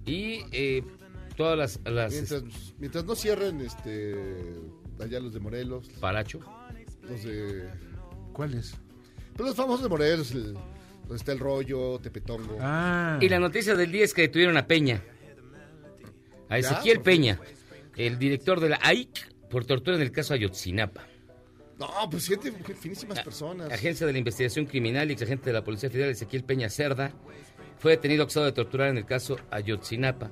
Y 0.04 0.40
eh, 0.52 0.82
todas 1.36 1.56
las... 1.56 1.80
las 1.90 2.12
Mientras, 2.12 2.42
mientras 2.78 3.04
no 3.04 3.14
cierren 3.14 3.60
este 3.60 4.14
allá 5.00 5.20
los 5.20 5.32
de 5.32 5.40
Morelos, 5.40 5.88
Paracho. 6.00 6.40
los 7.02 7.22
de 7.24 7.68
¿Cuáles? 8.32 8.74
pues 9.36 9.48
los 9.48 9.56
famosos 9.56 9.84
de 9.84 9.88
Morelos, 9.88 10.30
el, 10.32 10.56
donde 11.12 11.20
está 11.20 11.32
el 11.32 11.38
rollo, 11.40 11.98
Tepetongo. 11.98 12.56
Ah, 12.60 13.18
Y 13.20 13.28
la 13.28 13.38
noticia 13.38 13.74
del 13.74 13.92
día 13.92 14.04
es 14.04 14.14
que 14.14 14.22
detuvieron 14.22 14.56
a 14.56 14.66
Peña. 14.66 15.02
A 16.48 16.58
Ezequiel. 16.58 17.00
Peña, 17.00 17.38
el 17.96 18.18
director 18.18 18.60
de 18.60 18.70
la 18.70 18.78
AIC, 18.82 19.48
por 19.50 19.64
tortura 19.66 19.96
en 19.96 20.02
el 20.02 20.10
caso 20.12 20.32
Ayotzinapa. 20.34 21.06
No, 21.78 21.88
pues 22.10 22.26
gente, 22.28 22.50
finísimas 22.74 23.20
personas. 23.20 23.70
Agencia 23.72 24.06
de 24.06 24.12
la 24.12 24.18
Investigación 24.18 24.66
Criminal 24.66 25.10
y 25.10 25.14
exagente 25.14 25.46
de 25.46 25.52
la 25.54 25.64
Policía 25.64 25.90
Federal 25.90 26.10
Ezequiel 26.10 26.44
Peña 26.44 26.68
Cerda 26.70 27.12
fue 27.78 27.92
detenido 27.92 28.22
acusado 28.22 28.46
de 28.46 28.52
torturar 28.52 28.88
en 28.88 28.98
el 28.98 29.04
caso 29.06 29.36
Ayotzinapa. 29.50 30.30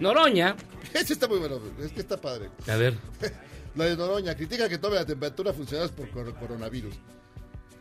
Noroña, 0.00 0.56
Este 0.94 1.12
está 1.12 1.28
muy 1.28 1.38
bueno, 1.38 1.60
es 1.80 1.92
que 1.92 2.00
está 2.00 2.20
padre. 2.20 2.48
a 2.66 2.76
ver, 2.76 2.94
La 3.76 3.84
de 3.86 3.96
Noroña 3.96 4.34
critica 4.34 4.68
que 4.68 4.78
tome 4.78 4.96
la 4.96 5.06
temperatura 5.06 5.50
a 5.50 5.54
funcionarios 5.54 5.92
por 5.92 6.08
cor- 6.10 6.34
coronavirus. 6.34 6.94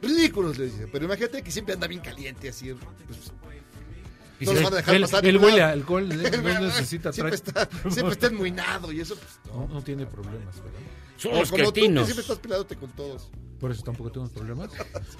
Ridículos, 0.01 0.57
le 0.57 0.65
dice. 0.65 0.87
Pero 0.91 1.05
imagínate 1.05 1.41
que 1.43 1.51
siempre 1.51 1.73
anda 1.73 1.87
bien 1.87 2.01
caliente, 2.01 2.49
así. 2.49 2.73
Pues, 3.07 3.31
no 4.41 4.53
los 4.53 4.63
van 4.63 4.73
a 4.73 4.75
dejar 4.77 4.95
él, 4.95 5.01
pasar. 5.01 5.25
él 5.25 5.37
huele 5.37 5.61
a 5.61 5.69
alcohol, 5.69 6.11
él 6.11 6.43
no 6.43 6.59
necesita 6.61 7.13
siempre 7.13 7.35
está, 7.35 7.69
siempre 7.91 8.13
está 8.13 8.27
enmuinado 8.27 8.91
y 8.91 8.99
eso, 8.99 9.15
pues, 9.15 9.53
No, 9.53 9.67
no 9.67 9.83
tiene 9.83 10.05
problemas, 10.07 10.55
¿verdad? 10.57 10.79
son 11.17 11.33
los 11.37 11.51
como 11.51 11.71
tú, 11.71 11.81
siempre 11.81 12.03
estás 12.21 12.39
peleándote 12.39 12.75
con 12.75 12.89
todos. 12.93 13.29
Por 13.59 13.69
eso 13.71 13.83
tampoco 13.83 14.11
tengo 14.11 14.27
problemas. 14.29 14.71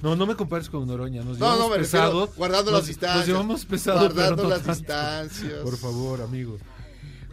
No, 0.01 0.15
no 0.15 0.25
me 0.25 0.35
compares 0.35 0.67
con 0.67 0.87
Noroña. 0.87 1.21
Nos 1.21 1.37
No, 1.37 1.45
llevamos 1.45 1.59
no, 1.59 1.69
me 1.69 1.77
refiero 1.77 2.05
pesado. 2.05 2.27
guardando 2.35 2.71
nos, 2.71 2.79
las 2.79 2.87
distancias. 2.87 3.17
Nos 3.19 3.27
llevamos 3.27 3.65
pesado, 3.65 3.99
Guardando 3.99 4.35
pero 4.37 4.43
no 4.43 4.49
las 4.49 4.63
tanto. 4.63 4.79
distancias. 4.79 5.59
Por 5.61 5.77
favor, 5.77 6.21
amigo. 6.23 6.57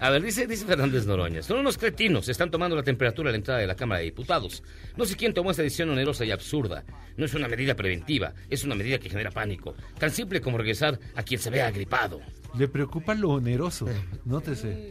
A 0.00 0.10
ver, 0.10 0.22
dice, 0.22 0.46
dice 0.46 0.64
Fernández 0.64 1.06
Noroña, 1.06 1.42
son 1.42 1.58
unos 1.58 1.76
cretinos, 1.76 2.28
están 2.28 2.50
tomando 2.52 2.76
la 2.76 2.82
temperatura 2.84 3.30
a 3.30 3.32
la 3.32 3.38
entrada 3.38 3.58
de 3.60 3.66
la 3.66 3.74
Cámara 3.74 3.98
de 3.98 4.04
Diputados. 4.04 4.62
No 4.96 5.04
sé 5.04 5.16
quién 5.16 5.34
tomó 5.34 5.50
esta 5.50 5.62
decisión 5.64 5.90
onerosa 5.90 6.24
y 6.24 6.30
absurda. 6.30 6.84
No 7.16 7.24
es 7.24 7.34
una 7.34 7.48
medida 7.48 7.74
preventiva, 7.74 8.32
es 8.48 8.62
una 8.62 8.76
medida 8.76 8.98
que 8.98 9.10
genera 9.10 9.30
pánico. 9.32 9.74
Tan 9.98 10.10
simple 10.12 10.40
como 10.40 10.56
regresar 10.58 10.98
a 11.16 11.22
quien 11.24 11.40
se 11.40 11.50
vea 11.50 11.66
agripado. 11.66 12.20
Le 12.56 12.68
preocupa 12.68 13.14
lo 13.14 13.30
oneroso. 13.30 13.88
Nótese. 14.24 14.90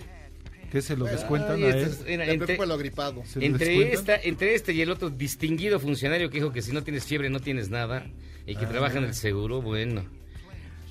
Que 0.72 0.82
se 0.82 0.98
lo 0.98 1.06
descuentan 1.06 1.56
Ay, 1.56 1.64
a 1.64 1.78
esto 1.78 2.06
él. 2.06 2.20
entre, 2.20 2.38
preocupa 2.40 2.66
lo 2.66 2.74
agripado. 2.74 3.24
¿Se 3.26 3.40
lo 3.40 3.46
entre, 3.46 3.94
esta, 3.94 4.18
entre 4.22 4.54
este 4.56 4.74
y 4.74 4.82
el 4.82 4.92
otro 4.92 5.10
distinguido 5.10 5.80
funcionario 5.80 6.30
que 6.30 6.40
dijo 6.40 6.52
que 6.52 6.62
si 6.62 6.74
no 6.74 6.84
tienes 6.84 7.06
fiebre 7.06 7.30
no 7.30 7.40
tienes 7.40 7.70
nada 7.70 8.06
y 8.46 8.56
que 8.58 8.66
Ah. 8.66 8.70
trabaja 8.70 8.98
en 8.98 9.06
el 9.06 9.14
seguro, 9.14 9.62
bueno. 9.62 10.04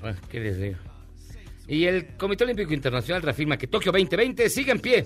Bueno, 0.01 0.19
¿qué 0.31 0.41
les 0.41 0.59
digo? 0.59 0.79
Y 1.69 1.85
el 1.85 2.17
Comité 2.17 2.45
Olímpico 2.45 2.73
Internacional 2.73 3.23
reafirma 3.23 3.57
que 3.57 3.67
Tokio 3.67 3.91
2020 3.93 4.49
sigue 4.49 4.73
en 4.73 4.81
pie. 4.81 5.05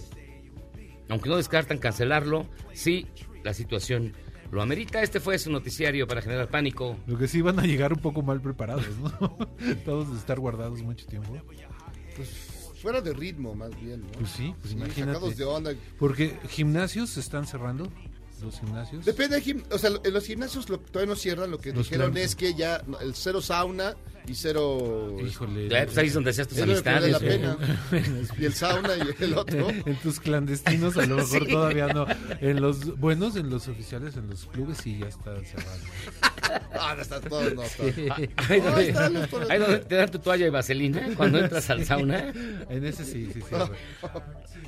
Aunque 1.08 1.28
no 1.28 1.36
descartan 1.36 1.78
cancelarlo 1.78 2.46
si 2.72 3.06
la 3.42 3.54
situación 3.54 4.12
lo 4.52 4.62
amerita. 4.62 5.02
Este 5.02 5.20
fue 5.20 5.38
su 5.38 5.50
noticiario 5.50 6.06
para 6.06 6.20
generar 6.22 6.48
pánico. 6.48 6.96
Lo 7.06 7.16
que 7.18 7.26
sí 7.28 7.40
van 7.40 7.58
a 7.58 7.62
llegar 7.64 7.92
un 7.92 8.00
poco 8.00 8.22
mal 8.22 8.40
preparados, 8.40 8.86
¿no? 8.98 9.38
Todos 9.84 10.10
de 10.12 10.18
estar 10.18 10.38
guardados 10.38 10.82
mucho 10.82 11.06
tiempo. 11.06 11.36
Fuera 12.82 13.00
de 13.00 13.12
ritmo, 13.12 13.54
más 13.54 13.70
bien. 13.80 14.00
¿no? 14.02 14.08
Pues 14.18 14.30
sí, 14.30 14.54
pues 14.60 14.70
Sí, 14.72 14.76
imagínate. 14.76 15.12
sacados 15.14 15.36
de 15.36 15.44
onda. 15.44 15.72
Porque 15.98 16.36
gimnasios 16.48 17.10
se 17.10 17.20
están 17.20 17.46
cerrando. 17.46 17.90
Los 18.42 18.58
gimnasios. 18.60 19.04
Depende 19.04 19.36
del 19.40 19.44
gim- 19.44 19.64
o 19.70 19.78
sea, 19.78 19.90
en 20.02 20.12
los 20.14 20.24
gimnasios 20.24 20.68
lo- 20.68 20.78
todavía 20.80 21.14
no 21.14 21.18
cierran, 21.18 21.50
lo 21.50 21.58
que 21.58 21.72
Los 21.72 21.88
dijeron 21.88 22.16
es 22.16 22.34
que 22.36 22.54
ya 22.54 22.82
el 23.00 23.14
cero 23.14 23.40
sauna 23.42 23.96
y 24.26 24.34
cero... 24.34 25.16
Híjole. 25.26 25.68
Ya, 25.68 25.84
pues 25.86 25.98
ahí 25.98 26.06
es 26.08 26.14
donde 26.14 26.30
hacías 26.30 26.46
tus 26.48 26.58
amistades. 26.60 27.10
la 27.10 27.18
pena. 27.18 27.56
y 28.38 28.44
el 28.44 28.54
sauna 28.54 28.90
y 28.96 29.22
el 29.24 29.34
otro. 29.38 29.68
en 29.86 29.96
tus 29.96 30.20
clandestinos 30.20 30.96
a 30.96 31.06
lo 31.06 31.16
mejor 31.16 31.44
Sí. 31.46 31.50
todavía 31.52 31.86
no. 31.88 32.06
En 32.40 32.60
los 32.60 32.98
buenos, 32.98 33.36
en 33.36 33.50
los 33.50 33.66
oficiales, 33.68 34.16
en 34.16 34.28
los 34.28 34.46
clubes 34.46 34.78
sí 34.78 34.98
ya 34.98 35.06
está 35.08 35.34
cerrado. 35.44 35.80
Ah, 36.72 36.94
no 36.96 37.02
está 37.02 37.20
todo, 37.20 37.48
no 37.50 37.62
está. 37.62 37.82
Ahí 38.48 38.60
donde, 38.60 38.88
está, 38.88 39.08
no, 39.08 39.24
está- 39.24 39.52
ahí 39.52 39.58
donde 39.58 39.78
te 39.80 39.94
dan 39.94 40.10
tu 40.10 40.18
toalla 40.18 40.46
y 40.46 40.50
vaselina 40.50 41.08
cuando 41.16 41.38
entras 41.38 41.70
al 41.70 41.84
sauna. 41.84 42.32
En 42.68 42.84
ese 42.84 43.04
sí, 43.04 43.30
sí, 43.32 43.40
sí. 43.40 43.56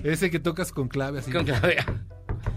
Ese 0.04 0.30
que 0.30 0.38
tocas 0.40 0.72
con 0.72 0.88
clave 0.88 1.18
así. 1.20 1.30
Con 1.30 1.44
clave. 1.44 1.76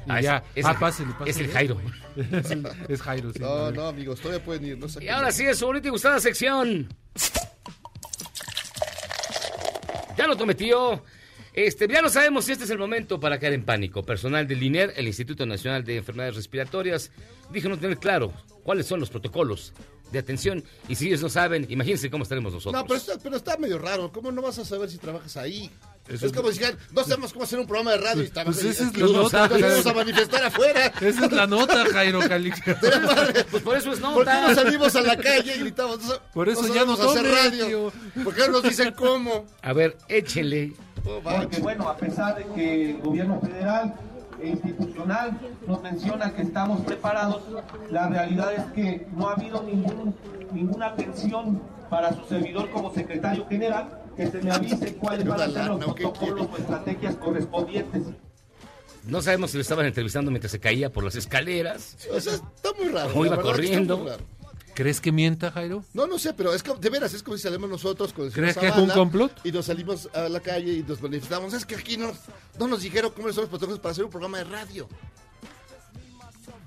Y 0.06 0.12
Ah, 0.12 0.22
ya. 0.22 0.44
es, 0.56 0.66
ah, 0.66 0.78
pásele. 0.80 1.12
es 1.26 1.38
el 1.38 1.52
Jairo. 1.52 1.82
es, 2.16 2.52
el- 2.52 2.68
es 2.88 3.02
Jairo, 3.02 3.32
sí. 3.34 3.40
No, 3.40 3.72
no, 3.72 3.88
amigos, 3.88 4.20
todavía 4.20 4.44
pueden 4.44 4.66
ir. 4.66 4.78
No 4.78 4.88
sé 4.88 5.04
Y 5.04 5.08
ahora 5.10 5.32
sí 5.32 5.46
es 5.46 5.58
su 5.58 5.66
bonita 5.66 5.88
y 5.88 5.92
gustada 5.92 6.20
sección. 6.20 6.88
Ya 10.18 10.28
lo 10.28 10.38
prometió. 10.38 11.04
Este, 11.54 11.88
ya 11.88 12.02
no 12.02 12.10
sabemos 12.10 12.46
si 12.46 12.52
este 12.52 12.66
es 12.66 12.70
el 12.70 12.78
momento 12.78 13.20
para 13.20 13.40
caer 13.40 13.54
en 13.54 13.64
pánico. 13.64 14.04
Personal 14.04 14.46
del 14.48 14.62
INER, 14.62 14.94
el 14.98 15.08
Instituto 15.08 15.46
Nacional 15.46 15.84
de 15.86 15.98
Enfermedades 15.98 16.36
Respiratorias, 16.36 17.12
dijo 17.52 17.70
no 17.70 17.78
tener 17.78 17.98
claro 17.98 18.34
cuáles 18.64 18.86
son 18.88 19.00
los 19.00 19.10
protocolos 19.10 19.74
de 20.12 20.20
atención. 20.20 20.64
Y 20.88 20.96
si 20.96 21.08
ellos 21.08 21.22
no 21.22 21.30
saben, 21.30 21.66
imagínense 21.70 22.10
cómo 22.10 22.24
estaremos 22.24 22.54
nosotros. 22.54 22.82
No, 22.82 22.88
pero 22.88 22.98
está, 23.00 23.18
pero 23.22 23.36
está 23.38 23.58
medio 23.58 23.78
raro. 23.78 24.12
¿Cómo 24.12 24.32
no 24.32 24.42
vas 24.42 24.58
a 24.60 24.66
saber 24.66 24.90
si 24.90 24.98
trabajas 24.98 25.36
ahí? 25.38 25.70
Eso 26.08 26.28
es 26.28 26.34
como 26.34 26.50
si 26.52 26.60
dijeran, 26.60 26.78
no 26.92 27.04
sabemos 27.04 27.34
cómo 27.34 27.46
hacer 27.46 27.58
un 27.60 27.66
programa 27.66 27.92
de 27.94 27.98
radio 27.98 28.22
y 28.22 28.26
estamos 28.28 28.54
Pues 28.56 28.66
ahí, 28.66 28.72
esa 28.72 28.84
es 28.86 28.94
la 28.94 29.00
nos 29.00 29.12
nota, 29.12 29.48
vamos 29.48 29.62
Jairo. 29.62 29.90
a 29.90 29.94
manifestar 29.94 30.44
afuera. 30.46 30.86
Esa 31.02 31.26
es 31.26 31.32
la 31.32 31.48
nota, 31.48 31.86
Jairo 31.92 32.20
Calix. 32.20 32.60
Sería 32.80 33.02
padre. 33.02 33.44
Pues 33.50 33.64
por 33.64 33.76
eso 33.78 33.92
es 33.92 34.00
¿Por 34.00 34.10
qué 34.24 34.32
nota. 34.32 34.48
no 34.50 34.56
salimos 34.56 34.96
a 34.96 35.02
la 35.02 35.18
calle 35.18 35.56
y 35.56 35.60
gritamos? 35.62 36.00
No, 36.06 36.14
Por 36.32 36.48
eso 36.48 36.72
ya 36.74 36.86
no 36.86 36.94
hacer 36.94 37.24
radio. 37.26 37.66
tío. 37.66 38.24
¿Por 38.24 38.36
qué 38.36 38.42
no 38.42 38.48
nos 38.50 38.64
dicen 38.64 38.94
cómo? 38.94 39.46
A 39.64 39.74
ver, 39.74 39.98
échenle. 40.08 40.74
Oh. 41.06 41.22
Porque 41.24 41.60
bueno, 41.60 41.90
a 41.90 41.98
pesar 41.98 42.36
de 42.38 42.46
que 42.54 42.92
el 42.92 42.98
gobierno 43.00 43.42
federal 43.42 43.96
institucional 44.48 45.40
nos 45.68 45.82
menciona 45.82 46.34
que 46.34 46.42
estamos 46.44 46.82
preparados, 46.82 47.44
la 47.92 48.08
realidad 48.08 48.54
es 48.54 48.64
que 48.74 49.08
no 49.16 49.30
ha 49.30 49.34
habido 49.34 49.64
ningún, 49.64 50.16
ninguna 50.52 50.88
atención 50.88 51.62
para 51.90 52.14
su 52.14 52.24
servidor 52.26 52.70
como 52.72 52.94
secretario 52.94 53.48
general, 53.48 54.02
que 54.16 54.28
se 54.28 54.42
me 54.42 54.52
avise 54.52 54.96
cuáles 54.96 55.28
van 55.28 55.42
a 55.42 55.50
ser 55.50 55.66
los 55.68 55.78
Una 55.78 55.80
lana, 55.80 55.86
¿o 55.88 55.96
qué 55.96 56.04
protocolos 56.04 56.48
o 56.54 56.58
estrategias 56.58 57.16
correspondientes. 57.16 58.04
No 59.08 59.22
sabemos 59.22 59.52
si 59.52 59.58
lo 59.58 59.62
estaban 59.62 59.86
entrevistando 59.86 60.32
mientras 60.32 60.52
se 60.52 60.60
caía 60.60 60.92
por 60.92 61.04
las 61.04 61.16
escaleras. 61.16 61.96
O 62.12 62.20
sea, 62.20 62.34
está 62.34 62.70
muy 62.78 62.90
raro. 62.90 63.12
O 63.16 63.26
iba 63.26 63.40
corriendo. 63.40 64.04
¿Crees 64.76 65.00
que 65.02 65.12
mienta, 65.12 65.52
Jairo? 65.52 65.84
No, 65.94 66.06
no 66.06 66.20
sé, 66.20 66.34
pero 66.34 66.54
es 66.54 66.62
como, 66.62 66.80
de 66.80 66.90
veras, 66.90 67.14
es 67.14 67.24
como 67.24 67.38
si 67.38 67.44
salimos 67.44 67.70
nosotros 67.70 68.12
con 68.14 68.26
el 68.26 68.32
señor 68.32 68.52
¿Crees 68.54 68.58
que 68.58 68.68
es 68.68 68.76
un 68.76 68.90
complot? 68.90 69.32
Y 69.46 69.52
nos 69.52 69.66
salimos 69.66 70.10
a 70.14 70.28
la 70.30 70.40
calle 70.42 70.74
y 70.74 70.84
nos 70.84 71.02
manifestamos. 71.02 71.54
Es 71.54 71.66
que 71.66 71.76
aquí 71.76 71.96
no, 71.98 72.12
no 72.60 72.68
nos 72.68 72.82
dijeron 72.82 73.12
cómo 73.16 73.28
son 73.32 73.44
los 73.44 73.50
protocolos 73.50 73.80
para 73.80 73.94
hacer 73.94 74.04
un 74.04 74.12
programa 74.12 74.38
de 74.40 74.44
radio. 74.44 74.88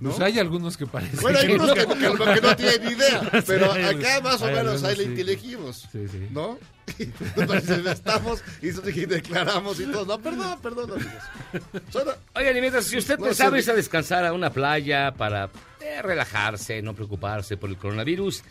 ¿No? 0.00 0.10
Pues 0.10 0.20
hay 0.22 0.38
algunos 0.38 0.76
que 0.76 0.86
parecen. 0.86 1.20
Bueno, 1.20 1.38
hay 1.40 1.48
que 1.48 1.54
unos 1.54 1.72
que, 1.72 1.86
que 1.86 2.40
no 2.40 2.56
tienen 2.56 2.92
idea, 2.92 3.30
pero 3.46 3.72
hay 3.72 3.84
acá 3.84 4.20
más 4.22 4.40
o 4.40 4.46
menos 4.46 4.84
ahí 4.84 4.96
le 4.96 5.04
sí. 5.04 5.10
inteligimos, 5.10 5.88
Sí, 5.92 6.06
sí. 6.08 6.28
¿no? 6.30 6.58
Y 6.98 7.06
nos 7.36 7.48
manifestamos 7.48 8.42
y 8.62 8.70
declaramos 9.06 9.78
y 9.80 9.84
todo. 9.86 10.06
No, 10.06 10.18
perdón, 10.22 10.58
perdón, 10.62 10.92
amigos. 10.92 11.12
Solo- 11.92 12.14
Oigan, 12.34 12.56
y 12.56 12.60
mientras 12.60 12.84
si 12.86 12.96
usted 12.96 13.18
No 13.18 13.26
pensaba 13.26 13.58
irse 13.58 13.72
a 13.72 13.74
descansar 13.74 14.24
a 14.24 14.32
una 14.32 14.50
playa 14.50 15.12
para 15.12 15.50
eh, 15.88 16.02
relajarse, 16.02 16.82
no 16.82 16.94
preocuparse 16.94 17.56
por 17.56 17.70
el 17.70 17.76
coronavirus, 17.76 18.44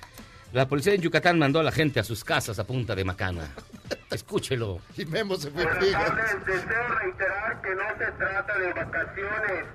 la 0.54 0.68
policía 0.68 0.94
en 0.94 1.02
Yucatán 1.02 1.38
mandó 1.38 1.60
a 1.60 1.64
la 1.64 1.72
gente 1.72 2.00
a 2.00 2.04
sus 2.04 2.24
casas 2.24 2.58
a 2.58 2.66
punta 2.66 2.96
de 2.96 3.04
macana. 3.04 3.50
Escúchelo. 4.12 4.80
y 4.96 5.06
Memo 5.06 5.36
se 5.36 5.52
fue 5.52 5.66
Buenas 5.66 5.92
tardes, 5.92 6.46
deseo 6.46 6.88
reiterar 6.88 7.62
que 7.62 7.76
no 7.76 7.90
se 7.98 8.12
trata 8.14 8.58
de 8.58 8.74
vacaciones, 8.74 9.66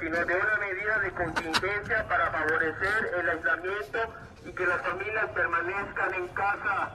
sino 0.00 0.16
de 0.16 0.34
una 0.34 0.58
medida 0.58 0.98
de 1.00 1.10
contingencia 1.12 2.08
para 2.08 2.30
favorecer 2.30 3.10
el 3.20 3.28
aislamiento 3.28 3.98
y 4.46 4.52
que 4.52 4.66
las 4.66 4.82
familias 4.82 5.26
permanezcan 5.34 6.14
en 6.14 6.28
casa. 6.28 6.90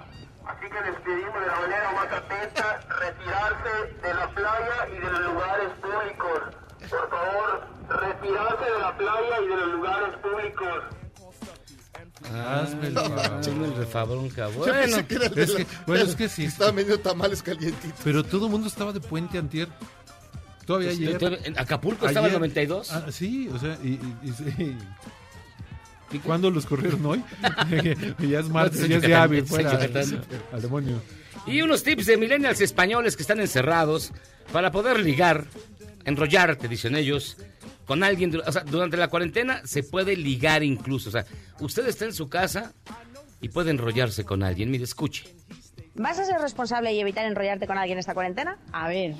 Así 0.47 0.69
que 0.69 0.81
les 0.81 0.99
pedimos 1.01 1.39
de 1.39 1.47
la 1.47 1.59
manera 1.59 1.91
más 1.91 2.11
atenta 2.11 2.79
retirarse 2.99 3.93
de 4.01 4.13
la 4.13 4.27
playa 4.29 4.87
y 4.89 4.97
de 4.97 5.11
los 5.11 5.21
lugares 5.21 5.69
públicos. 5.81 6.41
Por 6.89 7.09
favor, 7.09 7.76
retirarse 7.89 8.65
de 8.65 8.79
la 8.79 8.97
playa 8.97 9.41
y 9.43 9.47
de 9.47 9.55
los 9.55 9.71
lugares 9.73 10.15
públicos. 10.21 10.83
Hazme 12.33 12.87
el 12.87 12.97
el 12.97 13.75
refabrón, 13.75 14.29
cabrón. 14.29 14.65
Yo 14.65 14.73
Bueno, 14.73 14.81
pensé 14.81 15.05
que 15.05 15.15
era 15.15 15.25
el 15.27 15.33
de 15.35 15.43
es 15.43 15.49
la- 15.51 15.57
que- 15.59 15.67
bueno, 15.85 16.03
es 16.03 16.15
que 16.15 16.29
sí. 16.29 16.45
Estaba 16.45 16.71
medio 16.71 16.99
tamales 16.99 17.41
calientitos. 17.43 17.99
Pero 18.03 18.23
todo 18.23 18.45
el 18.47 18.51
mundo 18.51 18.67
estaba 18.67 18.91
de 18.91 18.99
puente 18.99 19.37
antier. 19.37 19.67
Todavía 20.65 20.89
ayer. 20.91 21.11
entonces, 21.11 21.45
en 21.45 21.59
Acapulco 21.59 22.07
estaba 22.07 22.27
el 22.27 22.31
Ayer- 22.31 22.39
92. 22.41 22.91
Ah, 22.91 23.05
sí, 23.11 23.49
o 23.53 23.57
sea, 23.59 23.77
y, 23.83 23.89
y- 23.91 24.17
y 24.23 24.31
sí. 24.33 24.77
¿Y 26.11 26.19
cuándo 26.19 26.49
los 26.51 26.65
corrieron 26.65 27.05
hoy? 27.05 27.23
ya 28.19 28.39
es 28.39 28.49
martes, 28.49 28.79
ya 28.79 28.85
es 28.85 28.89
Yucatán, 28.89 29.09
de 29.09 29.15
hábil, 29.15 29.43
es 29.43 29.49
fuera. 29.49 29.71
Yucatán. 29.85 30.21
Al 30.51 30.61
demonio. 30.61 31.01
Y 31.45 31.61
unos 31.61 31.83
tips 31.83 32.07
de 32.07 32.17
millennials 32.17 32.59
españoles 32.59 33.15
que 33.15 33.21
están 33.23 33.39
encerrados 33.39 34.11
para 34.51 34.71
poder 34.71 34.99
ligar, 34.99 35.45
enrollarte, 36.03 36.67
dicen 36.67 36.95
ellos, 36.95 37.37
con 37.87 38.03
alguien. 38.03 38.39
O 38.45 38.51
sea, 38.51 38.63
durante 38.63 38.97
la 38.97 39.07
cuarentena 39.07 39.61
se 39.65 39.81
puede 39.81 40.15
ligar 40.15 40.61
incluso. 40.61 41.09
O 41.09 41.11
sea, 41.11 41.25
usted 41.59 41.87
está 41.87 42.05
en 42.05 42.13
su 42.13 42.29
casa 42.29 42.73
y 43.41 43.49
puede 43.49 43.71
enrollarse 43.71 44.25
con 44.25 44.43
alguien. 44.43 44.69
Mire, 44.69 44.83
escuche. 44.83 45.23
¿Vas 45.95 46.19
a 46.19 46.25
ser 46.25 46.39
responsable 46.39 46.93
y 46.93 46.99
evitar 46.99 47.25
enrollarte 47.25 47.65
con 47.65 47.77
alguien 47.79 47.97
esta 47.97 48.13
cuarentena? 48.13 48.59
A 48.71 48.87
ver, 48.87 49.15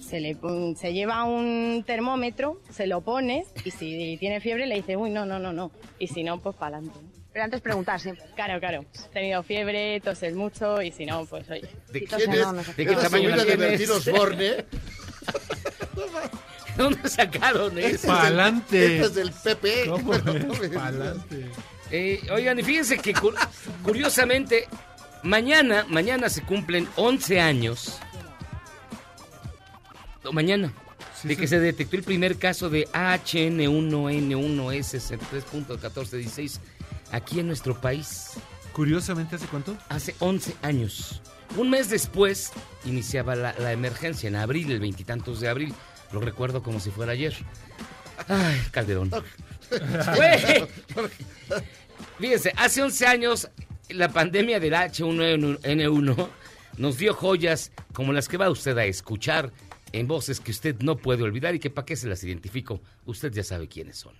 se 0.00 0.20
le 0.20 0.36
se 0.76 0.94
lleva 0.94 1.24
un 1.24 1.84
termómetro, 1.86 2.62
se 2.70 2.86
lo 2.86 3.02
pones 3.02 3.48
y 3.64 3.70
si 3.70 4.16
tiene 4.18 4.40
fiebre 4.40 4.66
le 4.66 4.76
dice, 4.76 4.96
uy, 4.96 5.10
no, 5.10 5.26
no, 5.26 5.38
no, 5.38 5.52
no. 5.52 5.72
Y 5.98 6.06
si 6.06 6.22
no, 6.22 6.40
pues 6.40 6.56
para 6.56 6.78
adelante. 6.78 7.00
Pero 7.32 7.44
antes 7.44 7.60
preguntar 7.60 7.98
siempre. 7.98 8.24
Claro, 8.34 8.60
claro. 8.60 8.84
He 8.94 9.12
tenido 9.12 9.42
fiebre, 9.42 10.00
toses 10.00 10.34
mucho 10.34 10.80
y 10.80 10.90
si 10.90 11.06
no, 11.06 11.26
pues 11.26 11.50
oye. 11.50 11.68
¿De 11.90 12.04
quién 12.04 12.32
es? 12.32 12.40
no, 12.40 12.52
no 12.52 12.62
sé. 12.62 12.74
¿De 12.74 12.86
qué 12.86 12.94
tamaño 12.94 13.28
la 13.30 13.44
de 13.44 13.56
tienes? 13.56 14.64
Bertín 16.72 16.72
Osborne. 16.72 16.76
¿De 16.76 16.82
dónde 16.82 17.08
sacaron 17.08 17.78
eso? 17.78 18.08
Pa'lante. 18.08 18.96
Este 18.96 19.06
es 19.06 19.14
del 19.14 19.30
PP. 19.32 20.70
Pa'lante. 20.74 21.50
Eh, 21.90 22.20
oigan, 22.32 22.58
y 22.58 22.62
fíjense 22.62 22.96
que 22.98 23.12
cu- 23.12 23.34
curiosamente, 23.82 24.66
mañana, 25.22 25.84
mañana 25.88 26.28
se 26.30 26.42
cumplen 26.42 26.88
11 26.96 27.40
años. 27.40 27.98
No, 30.24 30.32
mañana. 30.32 30.72
Sí, 31.20 31.28
de 31.28 31.34
sí. 31.34 31.40
que 31.40 31.46
se 31.48 31.60
detectó 31.60 31.96
el 31.96 32.02
primer 32.02 32.38
caso 32.38 32.68
de 32.70 32.88
AHN1N1S 32.88 35.18
3.1416 35.18 36.58
aquí 37.12 37.40
en 37.40 37.46
nuestro 37.48 37.78
país. 37.80 38.30
Curiosamente, 38.72 39.36
¿hace 39.36 39.46
cuánto? 39.46 39.76
Hace 39.88 40.14
11 40.18 40.54
años. 40.62 41.20
Un 41.56 41.68
mes 41.70 41.90
después 41.90 42.50
iniciaba 42.86 43.36
la, 43.36 43.54
la 43.58 43.72
emergencia, 43.72 44.28
en 44.28 44.36
abril, 44.36 44.72
el 44.72 44.80
veintitantos 44.80 45.40
de 45.40 45.48
abril. 45.48 45.74
Lo 46.12 46.20
recuerdo 46.20 46.62
como 46.62 46.80
si 46.80 46.90
fuera 46.90 47.12
ayer. 47.12 47.34
Ay, 48.28 48.60
Calderón. 48.70 49.10
Fíjense, 52.18 52.52
hace 52.56 52.82
11 52.82 53.06
años 53.06 53.50
la 53.88 54.08
pandemia 54.08 54.60
del 54.60 54.74
H1N1 54.74 56.28
nos 56.78 56.98
dio 56.98 57.14
joyas 57.14 57.72
como 57.92 58.12
las 58.12 58.28
que 58.28 58.36
va 58.36 58.50
usted 58.50 58.76
a 58.78 58.84
escuchar 58.84 59.52
en 59.92 60.08
voces 60.08 60.40
que 60.40 60.50
usted 60.50 60.80
no 60.80 60.96
puede 60.96 61.22
olvidar 61.22 61.54
y 61.54 61.58
que 61.58 61.70
para 61.70 61.84
qué 61.84 61.96
se 61.96 62.08
las 62.08 62.24
identifico, 62.24 62.80
usted 63.06 63.30
ya 63.32 63.44
sabe 63.44 63.68
quiénes 63.68 63.98
son. 63.98 64.14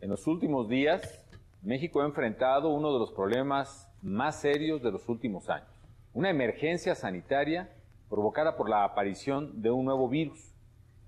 En 0.00 0.10
los 0.10 0.26
últimos 0.26 0.68
días, 0.68 1.24
México 1.62 2.00
ha 2.00 2.06
enfrentado 2.06 2.68
uno 2.68 2.92
de 2.92 2.98
los 2.98 3.12
problemas 3.12 3.88
más 4.02 4.40
serios 4.40 4.82
de 4.82 4.90
los 4.90 5.08
últimos 5.08 5.48
años, 5.48 5.68
una 6.12 6.30
emergencia 6.30 6.94
sanitaria 6.94 7.70
provocada 8.08 8.56
por 8.56 8.68
la 8.68 8.84
aparición 8.84 9.62
de 9.62 9.70
un 9.70 9.84
nuevo 9.84 10.08
virus. 10.08 10.49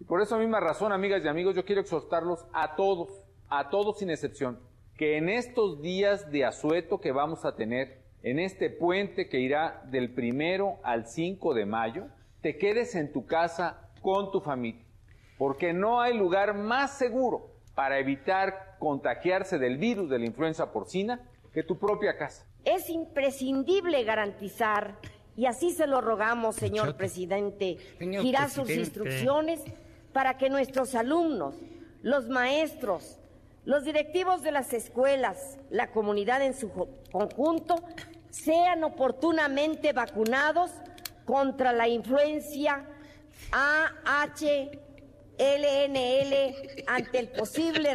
Y 0.02 0.04
por 0.04 0.20
esa 0.20 0.36
misma 0.36 0.58
razón, 0.58 0.90
amigas 0.90 1.24
y 1.24 1.28
amigos, 1.28 1.54
yo 1.54 1.64
quiero 1.64 1.80
exhortarlos 1.80 2.44
a 2.52 2.74
todos, 2.74 3.24
a 3.48 3.70
todos 3.70 4.00
sin 4.00 4.10
excepción, 4.10 4.58
que 4.96 5.16
en 5.16 5.28
estos 5.28 5.80
días 5.80 6.28
de 6.32 6.44
asueto 6.44 6.98
que 6.98 7.12
vamos 7.12 7.44
a 7.44 7.54
tener, 7.54 8.02
en 8.24 8.40
este 8.40 8.68
puente 8.68 9.28
que 9.28 9.38
irá 9.38 9.80
del 9.92 10.12
primero 10.12 10.80
al 10.82 11.06
5 11.06 11.54
de 11.54 11.66
mayo, 11.66 12.08
te 12.40 12.58
quedes 12.58 12.96
en 12.96 13.12
tu 13.12 13.26
casa 13.26 13.92
con 14.00 14.32
tu 14.32 14.40
familia, 14.40 14.84
porque 15.38 15.72
no 15.72 16.00
hay 16.00 16.18
lugar 16.18 16.54
más 16.54 16.98
seguro 16.98 17.52
para 17.76 18.00
evitar 18.00 18.74
contagiarse 18.80 19.60
del 19.60 19.76
virus 19.76 20.10
de 20.10 20.18
la 20.18 20.26
influenza 20.26 20.72
porcina 20.72 21.30
que 21.54 21.62
tu 21.62 21.78
propia 21.78 22.18
casa. 22.18 22.44
Es 22.64 22.90
imprescindible 22.90 24.02
garantizar, 24.02 24.98
y 25.36 25.46
así 25.46 25.70
se 25.70 25.86
lo 25.86 26.00
rogamos, 26.00 26.56
señor 26.56 26.96
presidente, 26.96 27.76
Señor 27.98 28.24
girar 28.24 28.50
sus 28.50 28.68
instrucciones 28.68 29.62
para 30.12 30.36
que 30.38 30.50
nuestros 30.50 30.94
alumnos, 30.94 31.54
los 32.02 32.28
maestros, 32.28 33.18
los 33.64 33.84
directivos 33.84 34.42
de 34.42 34.52
las 34.52 34.72
escuelas, 34.72 35.58
la 35.70 35.90
comunidad 35.90 36.42
en 36.42 36.54
su 36.54 36.70
conjunto, 37.10 37.76
sean 38.30 38.82
oportunamente 38.82 39.92
vacunados 39.92 40.70
contra 41.24 41.72
la 41.72 41.88
influencia 41.88 42.84
AHLNL 43.52 44.72
ante 46.86 47.18
el 47.18 47.28
posible 47.28 47.94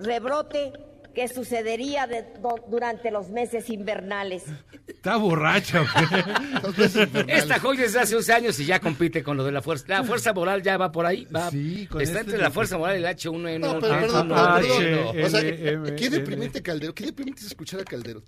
rebrote 0.00 0.87
que 1.18 1.26
sucedería 1.26 2.06
de- 2.06 2.22
do- 2.40 2.64
durante 2.68 3.10
los 3.10 3.28
meses 3.28 3.68
invernales. 3.70 4.44
Está 4.86 5.16
borracha, 5.16 5.80
güey. 5.80 7.24
Esta 7.28 7.58
joya 7.58 7.84
es 7.84 7.92
de 7.94 8.00
hace 8.00 8.14
11 8.14 8.32
años 8.32 8.60
y 8.60 8.66
ya 8.66 8.78
compite 8.78 9.24
con 9.24 9.36
lo 9.36 9.42
de 9.44 9.50
la 9.50 9.60
fuerza. 9.60 9.84
La 9.88 10.04
fuerza 10.04 10.32
moral 10.32 10.62
ya 10.62 10.76
va 10.76 10.92
por 10.92 11.06
ahí. 11.06 11.24
Va. 11.24 11.50
con 11.50 12.00
Está 12.00 12.02
este 12.02 12.18
entre 12.20 12.38
la 12.38 12.52
fuerza 12.52 12.78
moral 12.78 13.00
y 13.00 13.04
el 13.04 13.06
H1N1. 13.16 13.58
No, 13.58 13.78
pero 13.80 13.98
perdón, 14.00 14.28
perdón. 14.28 15.24
O 15.24 15.28
sea, 15.28 15.40
qué 15.96 16.08
deprimente 16.10 16.62
Caldero, 16.62 16.94
qué 16.94 17.06
deprimente 17.06 17.40
es 17.40 17.48
escuchar 17.48 17.80
a 17.80 17.84
Caldero. 17.84 18.22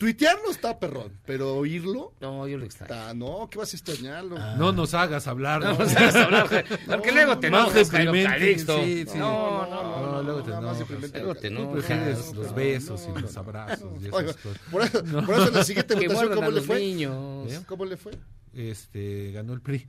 Tuitearlo 0.00 0.50
está 0.50 0.78
perrón, 0.78 1.12
pero 1.26 1.56
oírlo. 1.56 2.14
No, 2.22 2.48
yo 2.48 2.56
lo 2.56 2.64
extraño. 2.64 2.94
Ah, 2.94 3.12
no, 3.12 3.48
¿qué 3.50 3.58
vas 3.58 3.74
a 3.74 3.76
extrañarlo? 3.76 4.38
No 4.56 4.72
nos 4.72 4.94
hagas 4.94 5.26
hablar. 5.26 5.62
No 5.62 5.74
nos 5.78 5.94
hagas 5.94 6.14
hablar, 6.16 6.64
porque 6.86 7.12
luego 7.12 7.38
te 7.38 7.48
enojas, 7.48 7.90
Jairo 7.90 8.10
deprimente, 8.12 8.38
Calixto. 8.40 8.82
sí, 8.82 9.04
sí. 9.06 9.18
No, 9.18 9.66
no, 9.68 10.12
no, 10.12 10.22
luego 10.22 10.42
te 10.42 10.50
enojas. 10.52 10.88
Luego 10.88 11.34
te 11.34 11.50
Tú 11.50 11.54
enojas. 11.54 11.72
prefieres 11.84 12.34
los 12.34 12.54
besos 12.54 13.06
y 13.14 13.20
los 13.20 13.36
abrazos 13.36 13.90
y 14.00 14.06
esas 14.06 14.12
Oiga, 14.14 14.32
cosas. 14.32 14.58
por, 14.70 14.82
eso, 14.82 15.02
por 15.26 15.34
eso 15.34 15.48
en 15.48 15.54
la 15.54 15.64
siguiente 15.64 15.94
votación, 16.08 16.34
¿cómo 16.34 16.50
le 16.50 16.60
fue? 16.62 16.78
niños. 16.80 17.52
¿Eh? 17.52 17.60
¿Cómo 17.66 17.84
le 17.84 17.96
fue? 17.98 18.12
Este, 18.54 19.32
ganó 19.32 19.52
el 19.52 19.60
PRI. 19.60 19.86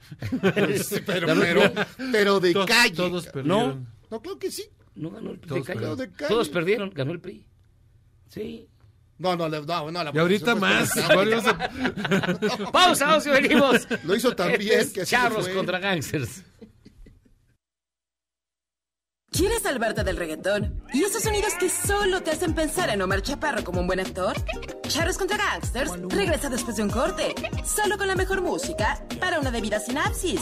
Pero, 1.06 1.28
pero, 1.39 1.62
pero 2.12 2.39
de 2.41 2.52
To- 2.54 2.65
calle. 2.65 2.95
Todos 2.95 3.28
perdieron. 3.28 3.88
No, 4.10 4.21
claro 4.21 4.38
que 4.38 4.52
sí. 4.52 4.65
No 4.93 5.10
ganó 5.10 5.32
el 5.32 5.39
PRI. 5.39 5.47
Todos 5.47 5.65
de 5.65 5.74
calle. 5.74 5.80
perdieron. 5.80 5.97
De 5.97 6.12
calle. 6.12 6.28
Todos 6.30 6.50
perdieron, 6.50 6.89
ganó 6.93 7.12
el 7.13 7.19
PRI. 7.21 7.45
Sí. 8.28 8.67
No, 9.21 9.36
no, 9.36 9.47
le- 9.47 9.62
no, 9.62 9.91
no. 9.91 10.03
La 10.03 10.12
Y 10.13 10.17
ahorita 10.17 10.55
más. 10.55 10.91
varios- 11.15 11.43
Pausa, 12.71 13.05
vamos 13.05 13.27
y 13.27 13.29
venimos. 13.29 13.88
Lo 14.03 14.15
hizo 14.15 14.36
tan 14.36 14.47
bien 14.57 14.79
Este 14.79 15.01
es 15.01 15.10
que 15.10 15.15
Charros 15.15 15.45
fue. 15.45 15.53
contra 15.53 15.77
Gangsters. 15.79 16.43
¿Quieres 19.31 19.62
salvarte 19.62 20.03
del 20.03 20.17
reggaetón? 20.17 20.84
¿Y 20.93 21.03
esos 21.03 21.23
sonidos 21.23 21.53
que 21.60 21.69
solo 21.69 22.21
te 22.21 22.31
hacen 22.31 22.53
pensar 22.53 22.89
en 22.89 23.01
Omar 23.01 23.21
Chaparro 23.21 23.63
como 23.63 23.79
un 23.79 23.88
buen 23.88 23.99
actor? 24.01 24.36
Charros 24.88 25.17
contra 25.17 25.38
Gangsters 25.38 25.91
regresa 26.10 26.49
después 26.49 26.75
de 26.75 26.84
un 26.84 26.89
corte, 26.89 27.34
solo 27.63 27.97
con 27.97 28.07
la 28.07 28.15
mejor 28.15 28.41
música 28.41 29.01
para 29.21 29.39
una 29.39 29.49
debida 29.51 29.79
sinapsis. 29.79 30.41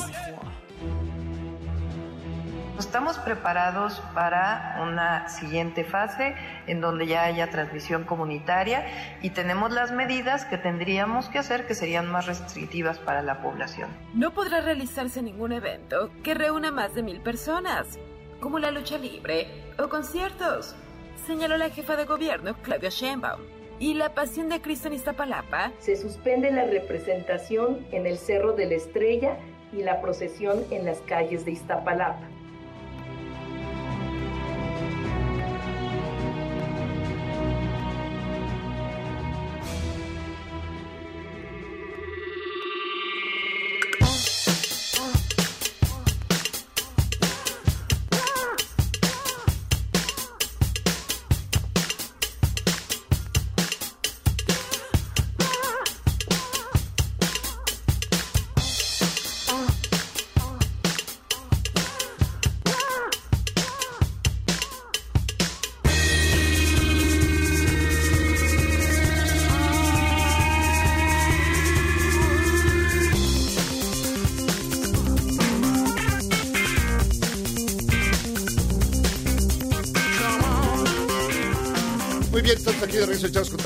Estamos 2.80 3.18
preparados 3.18 4.02
para 4.16 4.80
una 4.82 5.28
siguiente 5.28 5.84
fase 5.84 6.34
en 6.66 6.80
donde 6.80 7.08
ya 7.08 7.26
haya 7.26 7.50
transmisión 7.50 8.06
comunitaria 8.06 8.86
y 9.22 9.32
tenemos 9.32 9.74
las 9.74 9.92
medidas 9.92 10.46
que 10.46 10.58
tendríamos 10.58 11.28
que 11.28 11.40
hacer 11.40 11.68
que 11.68 11.76
serían 11.76 12.10
más 12.10 12.26
restrictivas 12.26 12.98
para 12.98 13.22
la 13.22 13.42
población. 13.42 13.90
No 14.14 14.34
podrá 14.34 14.62
realizarse 14.62 15.22
ningún 15.22 15.52
evento 15.52 16.10
que 16.24 16.34
reúna 16.34 16.72
más 16.72 16.96
de 16.96 17.04
mil 17.04 17.20
personas, 17.20 18.00
como 18.40 18.60
la 18.60 18.72
lucha 18.72 18.98
libre 18.98 19.48
o 19.78 19.90
conciertos, 19.90 20.74
señaló 21.28 21.58
la 21.58 21.72
jefa 21.72 21.98
de 21.98 22.06
gobierno 22.06 22.56
Claudia 22.62 22.90
Sheinbaum. 22.90 23.42
Y 23.80 23.96
la 23.96 24.14
pasión 24.14 24.48
de 24.48 24.62
Cristo 24.62 24.88
en 24.88 24.94
Iztapalapa 24.94 25.72
Se 25.80 25.98
suspende 25.98 26.50
la 26.52 26.64
representación 26.64 27.86
en 27.92 28.06
el 28.06 28.18
Cerro 28.18 28.54
de 28.54 28.68
la 28.68 28.76
Estrella 28.76 29.38
y 29.74 29.84
la 29.84 30.02
procesión 30.02 30.64
en 30.72 30.86
las 30.86 31.00
calles 31.00 31.44
de 31.44 31.52
Iztapalapa. 31.52 32.39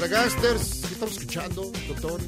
Gangsters. 0.09 0.81
¿Qué 0.87 0.93
estamos 0.93 1.17
escuchando, 1.17 1.71
doctor? 1.87 2.21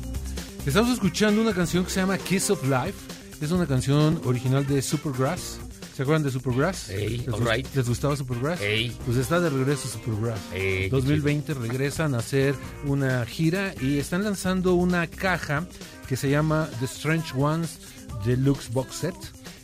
Estamos 0.66 0.94
escuchando 0.94 1.42
una 1.42 1.54
canción 1.54 1.84
que 1.84 1.92
se 1.92 2.00
llama 2.00 2.18
Kiss 2.18 2.50
of 2.50 2.64
Life. 2.64 2.98
Es 3.42 3.52
una 3.52 3.68
canción 3.68 4.22
original 4.26 4.66
de 4.66 4.82
Supergrass. 4.82 5.60
¿Se 5.96 6.02
acuerdan 6.02 6.24
de 6.24 6.32
Supergrass? 6.32 6.90
Ey, 6.90 7.20
¿Les, 7.20 7.28
all 7.30 7.48
right. 7.48 7.68
¿Les 7.74 7.88
gustaba 7.88 8.16
Supergrass? 8.16 8.62
Ey. 8.62 8.96
Pues 9.06 9.18
está 9.18 9.40
de 9.40 9.50
regreso 9.50 9.88
Supergrass. 9.88 10.40
Ey, 10.54 10.84
qué 10.84 10.90
2020 10.90 11.54
regresan 11.54 12.16
a 12.16 12.20
hacer 12.20 12.56
una 12.86 13.26
gira 13.26 13.74
y 13.82 14.00
están 14.00 14.24
lanzando 14.24 14.74
una 14.74 15.08
caja 15.08 15.68
que 16.08 16.18
se 16.18 16.30
llama 16.30 16.70
The 16.80 16.86
Strange 16.86 17.34
Ones 17.38 17.80
Deluxe 18.26 18.72
Box 18.72 18.96
Set. 18.96 19.16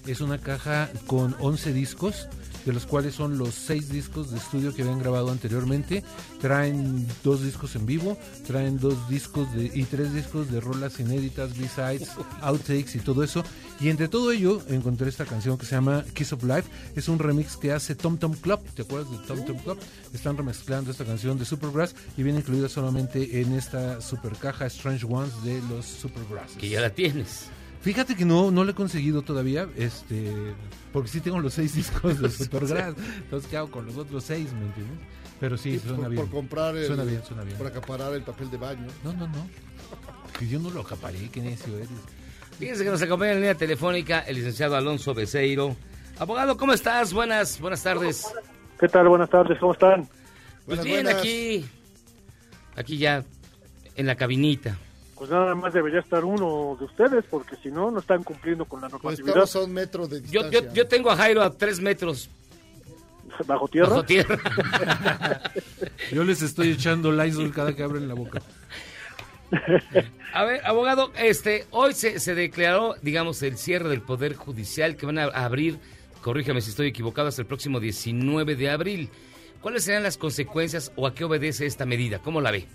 Es 0.07 0.21
una 0.21 0.37
caja 0.37 0.89
con 1.05 1.35
11 1.39 1.73
discos, 1.73 2.27
de 2.65 2.73
los 2.73 2.85
cuales 2.85 3.15
son 3.15 3.37
los 3.37 3.55
6 3.55 3.89
discos 3.89 4.31
de 4.31 4.37
estudio 4.37 4.73
que 4.73 4.81
habían 4.81 4.99
grabado 4.99 5.31
anteriormente. 5.31 6.03
Traen 6.39 7.07
dos 7.23 7.43
discos 7.43 7.75
en 7.75 7.85
vivo, 7.85 8.17
traen 8.45 8.79
dos 8.79 9.09
discos 9.09 9.53
de, 9.53 9.71
y 9.73 9.83
tres 9.83 10.13
discos 10.13 10.51
de 10.51 10.59
rolas 10.59 10.99
inéditas, 10.99 11.57
B-sides, 11.57 12.09
outtakes 12.41 12.95
y 12.95 12.99
todo 12.99 13.23
eso. 13.23 13.43
Y 13.79 13.89
entre 13.89 14.07
todo 14.07 14.31
ello 14.31 14.61
encontré 14.67 15.09
esta 15.09 15.25
canción 15.25 15.57
que 15.57 15.65
se 15.65 15.75
llama 15.75 16.05
Kiss 16.13 16.33
of 16.33 16.43
Life. 16.43 16.69
Es 16.95 17.07
un 17.07 17.19
remix 17.19 17.57
que 17.57 17.71
hace 17.71 17.95
Tom 17.95 18.17
Tom 18.17 18.33
Club. 18.33 18.59
¿Te 18.75 18.83
acuerdas 18.83 19.11
de 19.11 19.17
Tom 19.27 19.45
Tom 19.45 19.57
Club? 19.57 19.79
Están 20.13 20.37
remezclando 20.37 20.91
esta 20.91 21.05
canción 21.05 21.37
de 21.37 21.45
Supergrass 21.45 21.95
y 22.17 22.23
viene 22.23 22.39
incluida 22.39 22.69
solamente 22.69 23.41
en 23.41 23.53
esta 23.53 24.01
super 24.01 24.33
caja 24.33 24.67
Strange 24.67 25.05
Ones 25.05 25.43
de 25.43 25.61
los 25.69 25.85
Supergrass. 25.85 26.51
Que 26.59 26.69
ya 26.69 26.81
la 26.81 26.91
tienes. 26.91 27.49
Fíjate 27.81 28.15
que 28.15 28.25
no, 28.25 28.51
no 28.51 28.63
lo 28.63 28.71
he 28.71 28.75
conseguido 28.75 29.23
todavía, 29.23 29.67
este, 29.75 30.31
porque 30.93 31.09
sí 31.09 31.19
tengo 31.19 31.39
los 31.39 31.53
seis 31.55 31.73
discos 31.75 32.19
de 32.19 32.29
Supergrass. 32.29 32.95
Entonces, 33.17 33.49
¿qué 33.49 33.57
hago 33.57 33.71
con 33.71 33.85
los 33.85 33.97
otros 33.97 34.23
seis? 34.23 34.51
¿Me 34.53 34.65
entiendes? 34.67 34.97
Pero 35.39 35.57
sí, 35.57 35.79
Sí, 35.79 35.87
suena 35.87 36.03
por, 36.03 36.09
bien. 36.11 36.21
por 36.23 36.31
comprar 36.31 36.77
el, 36.77 36.85
Suena 36.85 37.03
bien, 37.03 37.23
suena 37.25 37.43
bien. 37.43 37.57
Por 37.57 37.65
acaparar 37.67 38.13
el 38.13 38.21
papel 38.21 38.51
de 38.51 38.57
baño. 38.57 38.87
No, 39.03 39.13
no, 39.13 39.27
no. 39.27 39.47
Que 40.37 40.47
yo 40.47 40.59
no 40.59 40.69
lo 40.69 40.81
acaparé, 40.81 41.29
qué 41.31 41.41
necio 41.41 41.75
eres. 41.75 41.89
Fíjense 42.59 42.83
que 42.83 42.91
nos 42.91 43.01
acompaña 43.01 43.31
en 43.31 43.37
línea 43.37 43.55
telefónica 43.55 44.19
el 44.19 44.35
licenciado 44.35 44.75
Alonso 44.75 45.15
Becerro. 45.15 45.75
Abogado, 46.19 46.57
¿cómo 46.57 46.73
estás? 46.73 47.11
Buenas, 47.13 47.59
buenas 47.59 47.81
tardes. 47.81 48.27
¿Qué 48.79 48.87
tal? 48.87 49.07
Buenas 49.07 49.29
tardes, 49.31 49.57
¿cómo 49.59 49.73
están? 49.73 50.07
Pues 50.65 50.77
Buenas, 50.77 50.85
bien, 50.85 51.03
buenas. 51.03 51.19
aquí, 51.19 51.65
aquí 52.75 52.97
ya 52.99 53.23
en 53.95 54.05
la 54.05 54.15
cabinita. 54.15 54.77
Pues 55.21 55.29
nada 55.29 55.53
más 55.53 55.71
debería 55.71 55.99
estar 55.99 56.25
uno 56.25 56.75
de 56.79 56.85
ustedes, 56.85 57.23
porque 57.29 57.55
si 57.61 57.69
no, 57.69 57.91
no 57.91 57.99
están 57.99 58.23
cumpliendo 58.23 58.65
con 58.65 58.81
la 58.81 58.89
Pues 58.89 59.03
normatividad 59.03 59.43
estamos 59.43 59.55
a 59.55 59.59
un 59.67 59.71
metro 59.71 60.07
de 60.07 60.19
Yo, 60.23 60.41
distancia. 60.41 60.61
yo, 60.61 60.73
yo 60.73 60.87
tengo 60.87 61.11
a 61.11 61.15
Jairo 61.15 61.43
a 61.43 61.55
tres 61.55 61.79
metros 61.79 62.27
bajo 63.45 63.67
tierra. 63.67 63.89
bajo 63.89 64.03
tierra. 64.03 64.39
Yo 66.11 66.23
les 66.23 66.41
estoy 66.41 66.71
echando 66.71 67.11
Lysol 67.11 67.53
cada 67.53 67.75
que 67.75 67.83
abren 67.83 68.07
la 68.07 68.15
boca. 68.15 68.41
A 70.33 70.43
ver, 70.43 70.65
abogado, 70.65 71.11
este, 71.15 71.67
hoy 71.69 71.93
se, 71.93 72.19
se 72.19 72.33
declaró, 72.33 72.95
digamos, 73.03 73.43
el 73.43 73.59
cierre 73.59 73.89
del 73.89 74.01
Poder 74.01 74.33
Judicial 74.33 74.95
que 74.95 75.05
van 75.05 75.19
a 75.19 75.25
abrir, 75.25 75.77
corríjame 76.23 76.61
si 76.61 76.71
estoy 76.71 76.87
equivocado, 76.87 77.27
hasta 77.27 77.43
el 77.43 77.47
próximo 77.47 77.79
19 77.79 78.55
de 78.55 78.71
abril. 78.71 79.09
¿Cuáles 79.61 79.83
serán 79.83 80.01
las 80.01 80.17
consecuencias 80.17 80.91
o 80.95 81.05
a 81.05 81.13
qué 81.13 81.25
obedece 81.25 81.67
esta 81.67 81.85
medida? 81.85 82.17
¿Cómo 82.17 82.41
la 82.41 82.49
ve? 82.49 82.65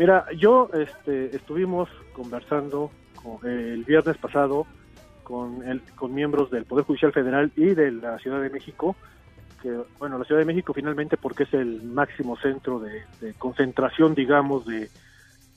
Mira, 0.00 0.24
yo 0.34 0.70
este, 0.72 1.36
estuvimos 1.36 1.86
conversando 2.14 2.90
con- 3.22 3.46
el 3.46 3.84
viernes 3.84 4.16
pasado 4.16 4.66
con, 5.22 5.62
el, 5.68 5.82
con 5.94 6.14
miembros 6.14 6.50
del 6.50 6.64
Poder 6.64 6.86
Judicial 6.86 7.12
Federal 7.12 7.52
y 7.54 7.74
de 7.74 7.92
la 7.92 8.18
Ciudad 8.18 8.40
de 8.40 8.48
México, 8.48 8.96
que, 9.60 9.70
bueno, 9.98 10.16
la 10.16 10.24
Ciudad 10.24 10.38
de 10.38 10.46
México 10.46 10.72
finalmente 10.72 11.18
porque 11.18 11.42
es 11.42 11.52
el 11.52 11.82
máximo 11.82 12.38
centro 12.38 12.80
de, 12.80 13.02
de 13.20 13.34
concentración, 13.34 14.14
digamos, 14.14 14.64
de, 14.64 14.88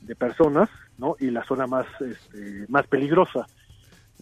de 0.02 0.16
personas, 0.18 0.70
¿no? 0.98 1.16
Y 1.22 1.32
la 1.32 1.46
zona 1.46 1.66
más, 1.66 1.86
este, 2.02 2.66
más 2.68 2.86
peligrosa. 2.88 3.48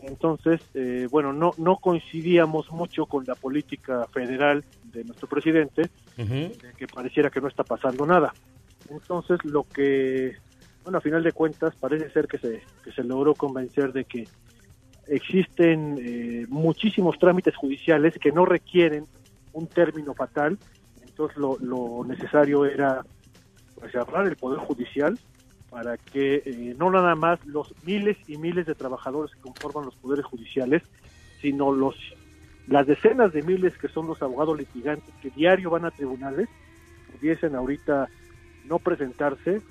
Entonces, 0.04 0.62
eh, 0.76 1.08
bueno, 1.10 1.34
no, 1.34 1.56
no 1.58 1.78
coincidíamos 1.78 2.70
mucho 2.70 3.08
con 3.08 3.26
la 3.26 3.34
política 3.34 4.06
federal 4.14 4.64
de 4.84 5.04
nuestro 5.04 5.28
presidente, 5.28 5.90
de 6.62 6.74
que 6.78 6.88
pareciera 6.88 7.32
que 7.32 7.42
no 7.42 7.48
está 7.48 7.64
pasando 7.64 8.06
nada. 8.06 8.32
Entonces, 8.92 9.44
lo 9.46 9.64
que, 9.64 10.36
bueno, 10.84 10.98
a 10.98 11.02
final 11.02 11.24
de 11.24 11.32
cuentas, 11.32 11.76
parece 11.76 12.10
ser 12.12 12.28
que 12.28 12.38
se, 12.38 12.62
que 12.84 12.92
se 12.92 13.04
logró 13.04 13.34
convencer 13.34 13.94
de 13.94 14.06
que 14.06 14.28
existen 15.08 15.98
eh, 16.00 16.46
muchísimos 16.50 17.18
trámites 17.18 17.56
judiciales 17.56 18.18
que 18.20 18.32
no 18.32 18.46
requieren 18.46 19.06
un 19.54 19.68
término 19.68 20.14
fatal, 20.14 20.58
entonces 21.02 21.38
lo, 21.38 21.58
lo 21.60 22.06
necesario 22.06 22.66
era 22.66 23.04
pues, 23.76 23.92
cerrar 23.92 24.28
el 24.28 24.36
Poder 24.36 24.60
Judicial 24.60 25.18
para 25.70 25.98
que 25.98 26.44
eh, 26.46 26.76
no 26.78 26.92
nada 26.92 27.16
más 27.16 27.44
los 27.46 27.74
miles 27.86 28.18
y 28.28 28.38
miles 28.38 28.66
de 28.66 28.76
trabajadores 28.76 29.34
que 29.34 29.42
conforman 29.42 29.86
los 29.86 29.96
poderes 29.96 30.26
judiciales, 30.26 30.84
sino 31.42 31.72
los 31.72 31.96
las 32.68 32.86
decenas 32.86 33.34
de 33.34 33.42
miles 33.42 33.78
que 33.78 33.88
son 33.88 34.08
los 34.08 34.22
abogados 34.22 34.58
litigantes 34.58 35.14
que 35.22 35.30
diario 35.32 35.70
van 35.70 35.86
a 35.86 35.92
tribunales 35.92 36.48
pudiesen 37.12 37.56
ahorita 37.56 38.08
no 38.68 38.80
presentarse 38.80 39.62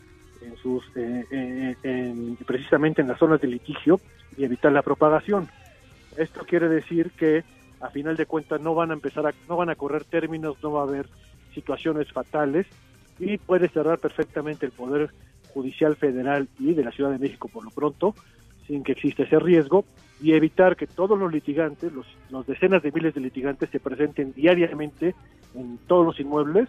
en 0.43 0.57
sus 0.57 0.85
eh, 0.97 1.25
eh, 1.31 1.77
en- 1.83 2.37
precisamente 2.47 3.03
en 3.03 3.09
las 3.09 3.19
zonas 3.19 3.41
de 3.41 3.49
litigio 3.49 4.01
y 4.37 4.45
evitar 4.45 4.73
la 4.73 4.83
propagación. 4.83 5.49
Esto 6.17 6.45
quiere 6.47 6.69
decir 6.69 7.11
que 7.13 7.45
a 7.81 7.89
final 7.91 8.17
de 8.17 8.27
cuentas 8.27 8.61
no 8.61 8.75
van 8.75 8.91
a 8.91 8.95
empezar 8.95 9.27
a 9.27 9.35
no 9.49 9.57
van 9.57 9.71
a 9.71 9.75
correr 9.77 10.05
términos, 10.05 10.57
no 10.63 10.73
va 10.73 10.81
a 10.81 10.85
haber 10.85 11.07
situaciones 11.55 12.11
fatales 12.13 12.67
y 13.19 13.39
puede 13.39 13.69
cerrar 13.69 13.99
perfectamente 13.99 14.67
el 14.67 14.73
poder 14.73 15.11
judicial 15.53 15.97
federal 15.97 16.49
y 16.59 16.75
de 16.75 16.85
la 16.85 16.91
Ciudad 16.93 17.11
de 17.11 17.19
México 17.19 17.49
por 17.49 17.65
lo 17.65 17.71
pronto 17.71 18.15
sin 18.67 18.85
que 18.85 18.93
exista 18.93 19.25
ese 19.25 19.39
riesgo 19.41 19.85
y 20.23 20.33
evitar 20.35 20.77
que 20.77 20.87
todos 20.87 21.19
los 21.19 21.33
litigantes, 21.33 21.93
los, 21.93 22.07
los 22.31 22.47
decenas 22.47 22.83
de 22.83 22.93
miles 22.93 23.15
de 23.15 23.21
litigantes 23.21 23.69
se 23.71 23.81
presenten 23.81 24.33
diariamente 24.33 25.15
en 25.55 25.79
todos 25.89 26.07
los 26.07 26.21
inmuebles 26.21 26.69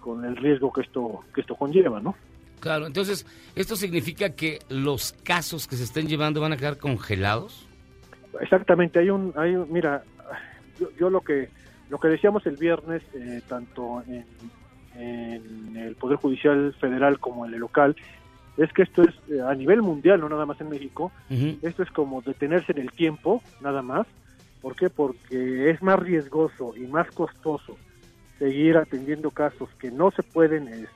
con 0.00 0.24
el 0.24 0.36
riesgo 0.36 0.72
que 0.72 0.80
esto 0.82 1.20
que 1.34 1.40
esto 1.42 1.54
conlleva, 1.54 2.00
¿no? 2.00 2.14
Claro, 2.60 2.86
entonces, 2.86 3.26
¿esto 3.54 3.74
significa 3.76 4.34
que 4.34 4.58
los 4.68 5.12
casos 5.24 5.66
que 5.66 5.76
se 5.76 5.84
estén 5.84 6.08
llevando 6.08 6.40
van 6.40 6.52
a 6.52 6.56
quedar 6.56 6.76
congelados? 6.78 7.66
Exactamente, 8.40 8.98
hay 8.98 9.10
un, 9.10 9.32
hay 9.36 9.56
un- 9.56 9.72
mira, 9.72 10.02
yo, 10.78 10.88
yo 10.98 11.10
lo 11.10 11.20
que 11.22 11.48
lo 11.88 11.98
que 11.98 12.08
decíamos 12.08 12.46
el 12.46 12.56
viernes, 12.56 13.02
eh, 13.14 13.40
tanto 13.48 14.02
en, 14.06 14.24
en 14.94 15.76
el 15.76 15.94
Poder 15.96 16.18
Judicial 16.18 16.72
Federal 16.80 17.18
como 17.18 17.46
en 17.46 17.54
el 17.54 17.60
local, 17.60 17.96
es 18.56 18.72
que 18.72 18.82
esto 18.82 19.02
es 19.02 19.14
eh, 19.30 19.40
a 19.40 19.54
nivel 19.54 19.82
mundial, 19.82 20.20
no 20.20 20.28
nada 20.28 20.46
más 20.46 20.60
en 20.60 20.68
México, 20.68 21.10
esto 21.62 21.82
es 21.82 21.90
como 21.90 22.20
detenerse 22.22 22.72
en 22.72 22.78
el 22.78 22.92
tiempo, 22.92 23.42
nada 23.60 23.82
más. 23.82 24.06
¿Por 24.62 24.76
qué? 24.76 24.90
Porque 24.90 25.70
es 25.70 25.80
más 25.82 25.98
riesgoso 25.98 26.74
y 26.76 26.80
más 26.80 27.10
costoso 27.12 27.76
seguir 28.40 28.78
atendiendo 28.78 29.30
casos 29.30 29.68
que 29.78 29.90
no 29.90 30.10
se 30.10 30.22
pueden 30.22 30.66
eh, 30.66 30.86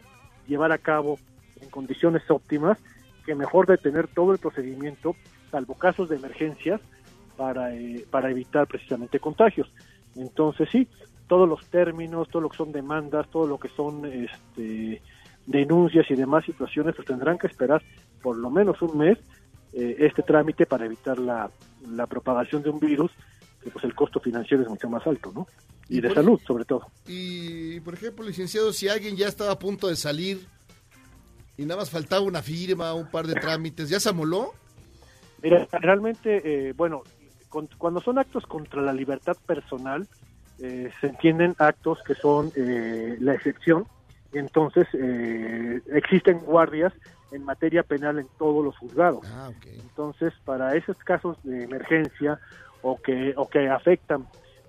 llevar 0.48 0.72
a 0.72 0.78
cabo 0.78 1.18
en 1.61 1.68
condiciones 1.68 2.22
óptimas, 2.30 2.78
que 3.26 3.35
mejor 3.35 3.66
detener 3.66 4.09
todo 4.09 4.33
el 4.33 4.38
procedimiento, 4.38 5.14
salvo 5.50 5.74
casos 5.74 6.09
de 6.09 6.16
emergencias, 6.16 6.80
para, 7.37 7.74
eh, 7.74 8.04
para 8.11 8.30
evitar 8.30 8.66
precisamente 8.66 9.20
contagios. 9.20 9.70
Entonces 10.16 10.68
sí, 10.72 10.88
todos 11.26 11.46
los 11.46 11.66
términos, 11.66 12.28
todo 12.28 12.42
lo 12.42 12.48
que 12.48 12.57
son 12.57 12.72
demandas, 12.72 13.28
todo 13.28 13.46
lo 13.46 13.59
que 13.59 13.68
son 13.68 14.07
este, 14.07 15.02
denuncias 15.46 16.11
y 16.11 16.14
demás 16.14 16.46
situaciones, 16.46 16.94
pues 16.94 17.07
tendrán 17.07 17.38
que 17.38 17.46
esperar 17.46 17.83
por 18.22 18.38
lo 18.38 18.50
menos 18.50 18.80
un 18.80 18.96
mes 18.96 19.18
eh, 19.74 19.96
este 19.98 20.22
trámite 20.22 20.64
para 20.64 20.87
evitar 20.87 21.18
la, 21.18 21.50
la 21.90 22.07
propagación 22.07 22.62
de 22.62 22.70
un 22.70 22.80
virus, 22.80 23.11
que 23.64 23.70
pues 23.70 23.85
el 23.85 23.94
costo 23.94 24.20
financiero 24.20 24.62
es 24.62 24.68
mucho 24.68 24.88
más 24.88 25.05
alto, 25.07 25.33
¿no? 25.35 25.46
Y, 25.88 25.98
Y 25.98 26.00
de 26.03 26.14
salud, 26.14 26.40
sobre 26.46 26.64
todo. 26.64 26.87
Y, 27.07 27.81
por 27.81 27.94
ejemplo, 27.94 28.24
licenciado, 28.24 28.72
si 28.72 28.88
alguien 28.88 29.16
ya 29.16 29.27
estaba 29.29 29.53
a 29.53 29.59
punto 29.59 29.88
de 29.88 29.96
salir 29.96 30.46
y 31.57 31.64
nada 31.64 31.81
más 31.81 31.90
faltaba 31.90 32.22
una 32.22 32.42
firma, 32.42 32.94
un 32.94 33.11
par 33.11 33.27
de 33.27 33.35
trámites, 33.35 33.88
¿ya 33.88 33.98
se 34.00 34.09
amoló? 34.11 34.53
Mira, 35.42 35.66
realmente, 35.72 36.68
eh, 36.68 36.72
bueno, 36.74 37.03
con- 37.48 37.68
cuando 37.79 38.00
son 38.00 38.18
actos 38.18 38.44
contra 38.46 38.81
la 38.83 38.92
libertad 38.92 39.37
personal, 39.46 40.07
eh, 40.61 40.90
se 41.00 41.09
entienden 41.09 41.55
actos 41.59 41.98
que 42.07 42.14
son 42.14 42.53
eh, 42.57 43.16
la 43.20 43.35
excepción, 43.35 43.87
y 44.33 44.38
entonces 44.38 44.87
eh, 44.94 45.81
existen 45.92 46.38
guardias 46.38 46.92
en 47.31 47.44
materia 47.44 47.83
penal 47.83 48.18
en 48.18 48.27
todos 48.38 48.64
los 48.64 48.77
juzgados. 48.79 49.24
Entonces, 49.81 50.33
para 50.44 50.77
esos 50.77 50.96
casos 50.98 51.37
de 51.42 51.64
emergencia 51.64 52.38
o 52.85 53.01
que, 53.01 53.33
o 53.37 53.49
que 53.49 53.68
afectan 53.68 54.27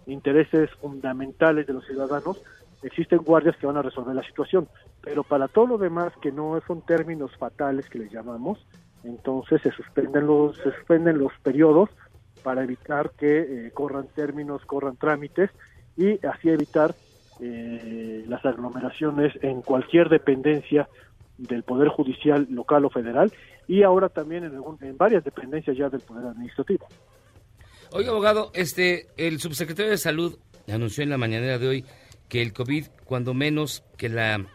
intereses 0.08 0.72
fundamentales 0.82 1.68
de 1.68 1.74
los 1.74 1.86
ciudadanos, 1.86 2.42
existen 2.82 3.20
guardias 3.20 3.58
que 3.58 3.68
van 3.68 3.76
a 3.76 3.82
resolver 3.82 4.16
la 4.16 4.24
situación. 4.24 4.70
Pero 5.02 5.24
para 5.24 5.50
todo 5.50 5.68
lo 5.68 5.78
demás, 5.78 6.14
que 6.22 6.32
no 6.32 6.60
son 6.66 6.82
términos 6.82 7.36
fatales 7.38 7.90
que 7.90 8.00
les 8.00 8.12
llamamos, 8.12 8.66
entonces 9.04 9.62
se 9.62 9.72
suspenden 9.72 10.28
los, 10.28 10.56
se 10.58 10.72
suspenden 10.72 11.20
los 11.20 11.34
periodos 11.44 11.90
para 12.42 12.64
evitar 12.64 13.12
que 13.12 13.68
eh, 13.68 13.72
corran 13.74 14.08
términos, 14.08 14.64
corran 14.66 14.96
trámites 14.96 15.50
y 15.98 16.26
así 16.26 16.50
evitar 16.50 16.96
eh, 17.42 18.24
las 18.30 18.46
aglomeraciones 18.46 19.34
en 19.42 19.62
cualquier 19.62 20.08
dependencia 20.08 20.88
del 21.38 21.64
Poder 21.64 21.90
Judicial 21.90 22.48
local 22.50 22.86
o 22.86 22.90
federal 22.90 23.34
y 23.68 23.84
ahora 23.84 24.08
también 24.08 24.46
en, 24.46 24.54
en 24.82 24.98
varias 24.98 25.24
dependencias 25.26 25.76
ya 25.76 25.90
del 25.90 26.02
Poder 26.02 26.28
Administrativo. 26.28 26.88
Oiga, 27.92 28.12
abogado, 28.12 28.52
este, 28.54 29.08
el 29.18 29.40
subsecretario 29.40 29.92
de 29.92 29.98
Salud 29.98 30.38
anunció 30.68 31.04
en 31.04 31.10
la 31.10 31.18
mañanera 31.18 31.58
de 31.58 31.68
hoy 31.68 31.86
que 32.30 32.42
el 32.42 32.54
COVID, 32.54 32.88
cuando 33.06 33.34
menos, 33.34 33.84
que 33.98 34.10
la, 34.10 34.46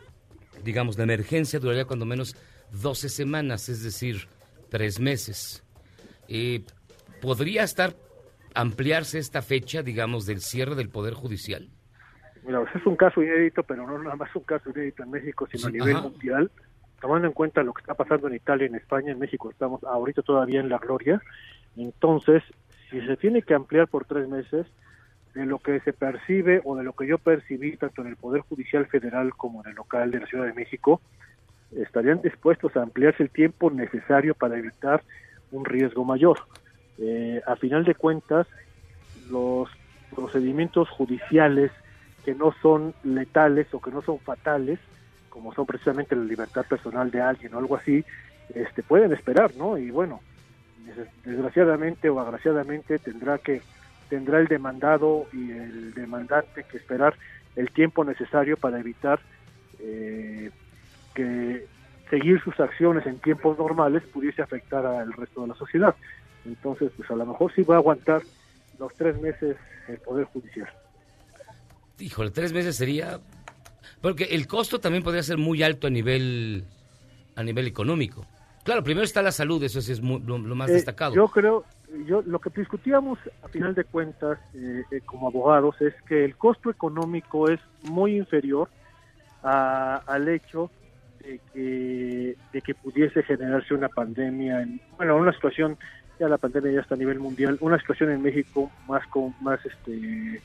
digamos, 0.64 0.98
la 0.98 1.04
emergencia 1.04 1.60
duraría 1.60 1.84
cuando 1.84 2.04
menos 2.06 2.36
12 2.72 3.08
semanas, 3.08 3.68
es 3.68 3.82
decir, 3.82 4.28
tres 4.68 5.00
meses. 5.00 5.64
Eh, 6.28 6.62
¿Podría 7.20 7.64
estar, 7.64 7.94
ampliarse 8.54 9.18
esta 9.18 9.42
fecha, 9.42 9.82
digamos, 9.82 10.26
del 10.26 10.40
cierre 10.40 10.74
del 10.74 10.88
Poder 10.88 11.14
Judicial? 11.14 11.68
Mira, 12.44 12.62
es 12.74 12.86
un 12.86 12.96
caso 12.96 13.22
inédito, 13.22 13.62
pero 13.62 13.86
no 13.86 14.02
nada 14.02 14.16
más 14.16 14.34
un 14.34 14.42
caso 14.42 14.70
inédito 14.70 15.02
en 15.02 15.10
México, 15.10 15.46
sino 15.50 15.68
a 15.68 15.70
nivel 15.70 15.96
ajá. 15.96 16.08
mundial. 16.08 16.50
Tomando 17.00 17.26
en 17.26 17.32
cuenta 17.32 17.62
lo 17.62 17.72
que 17.72 17.80
está 17.80 17.94
pasando 17.94 18.28
en 18.28 18.34
Italia, 18.34 18.66
en 18.66 18.74
España, 18.74 19.12
en 19.12 19.18
México, 19.18 19.50
estamos 19.50 19.82
ahorita 19.84 20.22
todavía 20.22 20.60
en 20.60 20.68
la 20.68 20.78
gloria. 20.78 21.22
Entonces, 21.76 22.42
si 22.90 23.00
se 23.06 23.16
tiene 23.16 23.42
que 23.42 23.54
ampliar 23.54 23.88
por 23.88 24.04
tres 24.04 24.28
meses, 24.28 24.66
de 25.34 25.46
lo 25.46 25.58
que 25.58 25.80
se 25.80 25.92
percibe 25.92 26.60
o 26.64 26.76
de 26.76 26.82
lo 26.82 26.92
que 26.92 27.06
yo 27.06 27.18
percibí 27.18 27.76
tanto 27.76 28.02
en 28.02 28.08
el 28.08 28.16
Poder 28.16 28.42
Judicial 28.42 28.86
Federal 28.86 29.32
como 29.34 29.62
en 29.62 29.70
el 29.70 29.76
local 29.76 30.10
de 30.10 30.20
la 30.20 30.26
Ciudad 30.26 30.44
de 30.44 30.52
México, 30.52 31.00
estarían 31.76 32.20
dispuestos 32.20 32.76
a 32.76 32.82
ampliarse 32.82 33.22
el 33.22 33.30
tiempo 33.30 33.70
necesario 33.70 34.34
para 34.34 34.58
evitar 34.58 35.02
un 35.52 35.64
riesgo 35.64 36.04
mayor. 36.04 36.38
Eh, 36.98 37.40
a 37.46 37.56
final 37.56 37.84
de 37.84 37.94
cuentas, 37.94 38.46
los 39.30 39.68
procedimientos 40.14 40.88
judiciales 40.88 41.70
que 42.24 42.34
no 42.34 42.52
son 42.60 42.92
letales 43.04 43.72
o 43.72 43.80
que 43.80 43.92
no 43.92 44.02
son 44.02 44.18
fatales, 44.18 44.80
como 45.28 45.54
son 45.54 45.64
precisamente 45.64 46.16
la 46.16 46.24
libertad 46.24 46.66
personal 46.66 47.10
de 47.10 47.20
alguien 47.20 47.54
o 47.54 47.58
algo 47.58 47.76
así, 47.76 48.04
este, 48.54 48.82
pueden 48.82 49.12
esperar, 49.12 49.54
¿no? 49.56 49.78
Y 49.78 49.90
bueno, 49.90 50.20
desgraciadamente 51.24 52.08
o 52.08 52.20
agraciadamente 52.20 52.98
tendrá 52.98 53.38
que 53.38 53.62
tendrá 54.08 54.40
el 54.40 54.48
demandado 54.48 55.26
y 55.32 55.52
el 55.52 55.94
demandante 55.94 56.64
que 56.64 56.76
esperar 56.78 57.14
el 57.56 57.70
tiempo 57.70 58.04
necesario 58.04 58.56
para 58.56 58.80
evitar 58.80 59.20
eh, 59.78 60.50
que 61.14 61.66
seguir 62.10 62.40
sus 62.42 62.58
acciones 62.58 63.06
en 63.06 63.18
tiempos 63.20 63.56
normales 63.56 64.02
pudiese 64.12 64.42
afectar 64.42 64.84
al 64.84 65.12
resto 65.12 65.42
de 65.42 65.48
la 65.48 65.54
sociedad. 65.54 65.94
Entonces, 66.44 66.90
pues 66.96 67.08
a 67.10 67.14
lo 67.14 67.24
mejor 67.24 67.54
sí 67.54 67.62
va 67.62 67.76
a 67.76 67.78
aguantar 67.78 68.22
los 68.78 68.92
tres 68.94 69.20
meses 69.20 69.56
el 69.88 69.98
Poder 69.98 70.26
Judicial. 70.26 70.68
Híjole, 71.98 72.30
tres 72.30 72.52
meses 72.52 72.76
sería... 72.76 73.20
Porque 74.00 74.24
el 74.24 74.46
costo 74.46 74.80
también 74.80 75.04
podría 75.04 75.22
ser 75.22 75.36
muy 75.36 75.62
alto 75.62 75.86
a 75.86 75.90
nivel, 75.90 76.64
a 77.36 77.42
nivel 77.42 77.66
económico. 77.66 78.26
Claro, 78.64 78.82
primero 78.84 79.04
está 79.04 79.22
la 79.22 79.32
salud, 79.32 79.62
eso 79.62 79.80
sí 79.80 79.92
es 79.92 80.00
muy- 80.00 80.20
lo, 80.20 80.38
lo 80.38 80.54
más 80.54 80.70
Eh, 80.70 80.74
destacado. 80.74 81.14
Yo 81.14 81.28
creo, 81.28 81.64
yo 82.06 82.22
lo 82.22 82.38
que 82.38 82.50
discutíamos 82.50 83.18
a 83.42 83.48
final 83.48 83.74
de 83.74 83.84
cuentas 83.84 84.38
eh, 84.54 84.82
eh, 84.90 85.00
como 85.04 85.28
abogados 85.28 85.80
es 85.80 85.94
que 86.06 86.24
el 86.24 86.36
costo 86.36 86.70
económico 86.70 87.48
es 87.48 87.60
muy 87.84 88.16
inferior 88.16 88.68
a- 89.42 90.02
al 90.06 90.28
hecho 90.28 90.70
de 91.20 91.40
que, 91.52 92.36
de 92.52 92.62
que 92.62 92.74
pudiese 92.74 93.22
generarse 93.22 93.74
una 93.74 93.88
pandemia, 93.88 94.62
en, 94.62 94.80
bueno, 94.96 95.16
una 95.16 95.32
situación, 95.32 95.78
ya 96.18 96.28
la 96.28 96.38
pandemia 96.38 96.72
ya 96.72 96.80
está 96.80 96.94
a 96.94 96.98
nivel 96.98 97.18
mundial, 97.18 97.56
una 97.60 97.78
situación 97.78 98.10
en 98.10 98.22
México 98.22 98.70
más 98.86 99.06
con, 99.08 99.34
más 99.40 99.58
este 99.64 100.40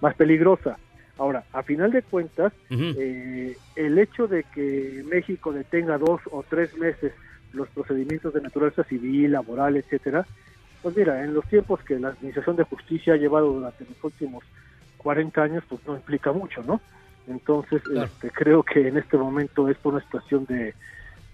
más 0.00 0.14
peligrosa. 0.14 0.78
Ahora, 1.18 1.42
a 1.52 1.64
final 1.64 1.90
de 1.90 2.02
cuentas, 2.02 2.52
el 2.70 3.98
hecho 3.98 4.28
de 4.28 4.44
que 4.44 5.04
México 5.10 5.52
detenga 5.52 5.98
dos 5.98 6.20
o 6.30 6.44
tres 6.48 6.76
meses 6.78 7.12
los 7.52 7.68
procedimientos 7.68 8.34
de 8.34 8.40
naturaleza 8.40 8.84
civil, 8.84 9.32
laboral, 9.32 9.76
etcétera, 9.76 10.26
Pues 10.82 10.96
mira, 10.96 11.24
en 11.24 11.34
los 11.34 11.44
tiempos 11.46 11.80
que 11.82 11.98
la 11.98 12.08
Administración 12.08 12.56
de 12.56 12.64
Justicia 12.64 13.14
ha 13.14 13.16
llevado 13.16 13.52
durante 13.52 13.84
los 13.84 14.04
últimos 14.04 14.44
40 14.98 15.42
años, 15.42 15.64
pues 15.68 15.80
no 15.86 15.96
implica 15.96 16.32
mucho, 16.32 16.62
¿no? 16.62 16.80
Entonces, 17.26 17.82
este, 17.94 18.30
creo 18.30 18.62
que 18.62 18.88
en 18.88 18.96
este 18.96 19.16
momento 19.16 19.68
es 19.68 19.76
por 19.78 19.94
una 19.94 20.02
situación 20.02 20.44
de, 20.46 20.74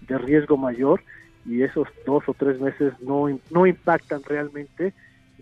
de 0.01 0.17
riesgo 0.17 0.57
mayor 0.57 1.01
y 1.45 1.61
esos 1.61 1.87
dos 2.05 2.23
o 2.27 2.33
tres 2.33 2.59
meses 2.59 2.93
no, 3.01 3.27
no 3.51 3.67
impactan 3.67 4.21
realmente 4.23 4.93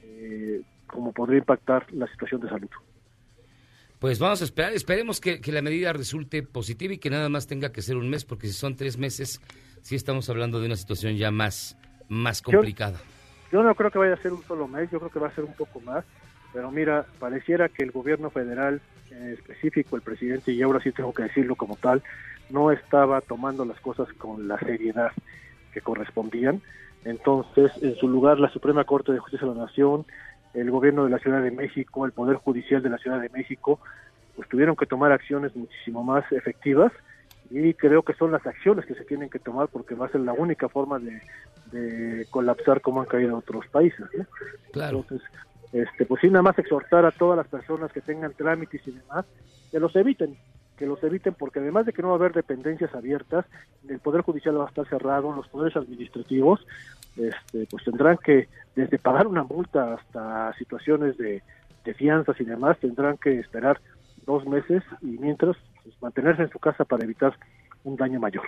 eh, 0.02 0.62
como 0.88 1.12
podría 1.12 1.40
impactar 1.40 1.86
la 1.94 2.08
situación 2.08 2.42
de 2.42 2.50
salud. 2.50 2.70
Pues 4.04 4.20
vamos 4.20 4.42
a 4.42 4.44
esperar, 4.44 4.74
esperemos 4.74 5.22
que, 5.22 5.40
que 5.40 5.54
la 5.54 5.62
medida 5.62 5.94
resulte 5.94 6.44
positiva 6.44 6.94
y 6.94 6.98
que 6.98 7.10
nada 7.10 7.30
más 7.30 7.48
tenga 7.48 7.72
que 7.72 7.82
ser 7.82 7.96
un 7.96 8.10
mes, 8.10 8.26
porque 8.26 8.48
si 8.48 8.54
son 8.54 8.76
tres 8.76 8.98
meses, 8.98 9.40
sí 9.82 9.96
estamos 9.96 10.30
hablando 10.30 10.60
de 10.60 10.66
una 10.66 10.76
situación 10.76 11.16
ya 11.16 11.32
más, 11.32 11.78
más 12.10 12.42
complicada. 12.42 13.00
Yo 13.50 13.64
no 13.64 13.74
creo 13.76 13.92
que 13.92 14.00
vaya 14.00 14.16
a 14.16 14.18
ser 14.18 14.34
un 14.34 14.44
solo 14.44 14.68
mes, 14.68 14.92
yo 14.92 15.00
creo 15.00 15.10
que 15.10 15.20
va 15.20 15.30
a 15.30 15.36
ser 15.36 15.46
un 15.46 15.54
poco 15.54 15.80
más, 15.80 16.04
pero 16.52 16.70
mira, 16.70 17.06
pareciera 17.18 17.70
que 17.70 17.84
el 17.84 17.92
gobierno 17.92 18.30
federal, 18.30 18.82
en 19.10 19.30
específico 19.30 19.96
el 19.96 20.02
presidente, 20.02 20.52
y 20.52 20.62
ahora 20.62 20.82
sí 20.82 20.92
tengo 20.92 21.14
que 21.14 21.24
decirlo 21.24 21.56
como 21.56 21.78
tal, 21.78 22.04
no 22.50 22.74
estaba 22.74 23.22
tomando 23.22 23.64
las 23.64 23.80
cosas 23.80 24.12
con 24.18 24.50
la 24.50 24.60
seriedad 24.60 25.14
que 25.74 25.80
correspondían. 25.80 26.62
Entonces, 27.06 27.72
en 27.82 27.96
su 27.96 28.10
lugar, 28.10 28.38
la 28.38 28.50
Suprema 28.50 28.84
Corte 28.84 29.14
de 29.14 29.20
Justicia 29.20 29.48
de 29.48 29.56
la 29.56 29.62
Nación, 29.62 30.06
el 30.54 30.72
gobierno 30.72 31.04
de 31.04 31.10
la 31.10 31.20
Ciudad 31.20 31.42
de 31.42 31.52
México, 31.52 32.06
el 32.06 32.12
Poder 32.12 32.38
Judicial 32.38 32.82
de 32.82 32.90
la 32.90 32.98
Ciudad 32.98 33.20
de 33.20 33.30
México, 33.30 33.80
pues 34.36 34.48
tuvieron 34.50 34.76
que 34.76 34.86
tomar 34.86 35.12
acciones 35.12 35.56
muchísimo 35.56 36.04
más 36.04 36.30
efectivas 36.32 36.92
y 37.50 37.74
creo 37.74 38.04
que 38.04 38.14
son 38.14 38.32
las 38.32 38.46
acciones 38.46 38.86
que 38.86 38.96
se 38.96 39.06
tienen 39.06 39.30
que 39.30 39.40
tomar 39.40 39.68
porque 39.68 39.96
va 39.96 40.08
a 40.08 40.10
ser 40.10 40.22
la 40.22 40.34
única 40.34 40.70
forma 40.70 41.00
de, 41.00 41.22
de 41.72 42.26
colapsar 42.30 42.82
como 42.82 43.02
han 43.02 43.08
caído 43.08 43.38
otros 43.38 43.68
países. 43.68 44.06
Claro. 44.72 45.00
Entonces, 45.00 45.28
este, 45.72 46.06
pues 46.06 46.22
sí, 46.22 46.28
nada 46.28 46.44
más 46.44 46.58
exhortar 46.58 47.06
a 47.06 47.12
todas 47.12 47.38
las 47.38 47.48
personas 47.48 47.92
que 47.92 48.02
tengan 48.02 48.34
trámites 48.34 48.82
y 48.88 48.92
demás, 48.92 49.26
que 49.72 49.80
los 49.80 49.96
eviten, 49.96 50.38
que 50.84 50.90
los 50.90 51.02
eviten 51.02 51.34
porque 51.34 51.60
además 51.60 51.86
de 51.86 51.94
que 51.94 52.02
no 52.02 52.10
va 52.10 52.16
a 52.16 52.18
haber 52.18 52.34
dependencias 52.34 52.94
abiertas, 52.94 53.46
el 53.88 54.00
Poder 54.00 54.20
Judicial 54.20 54.60
va 54.60 54.66
a 54.66 54.68
estar 54.68 54.86
cerrado, 54.90 55.32
los 55.32 55.48
poderes 55.48 55.78
administrativos, 55.78 56.60
este, 57.16 57.66
pues 57.70 57.86
tendrán 57.86 58.18
que, 58.18 58.50
desde 58.76 59.00
pagar 59.00 59.28
una 59.28 59.44
multa 59.44 59.94
hasta 59.94 60.54
situaciones 60.58 61.18
de, 61.18 61.42
de 61.86 61.94
fianzas 61.94 62.36
y 62.42 62.44
demás, 62.44 62.78
tendrán 62.82 63.16
que 63.16 63.40
esperar 63.40 63.80
dos 64.26 64.46
meses 64.46 64.84
y 65.02 65.18
mientras 65.20 65.56
pues, 65.86 65.96
mantenerse 66.02 66.42
en 66.42 66.50
su 66.50 66.60
casa 66.60 66.84
para 66.84 67.06
evitar 67.06 67.34
un 67.86 67.96
daño 67.96 68.20
mayor. 68.20 68.44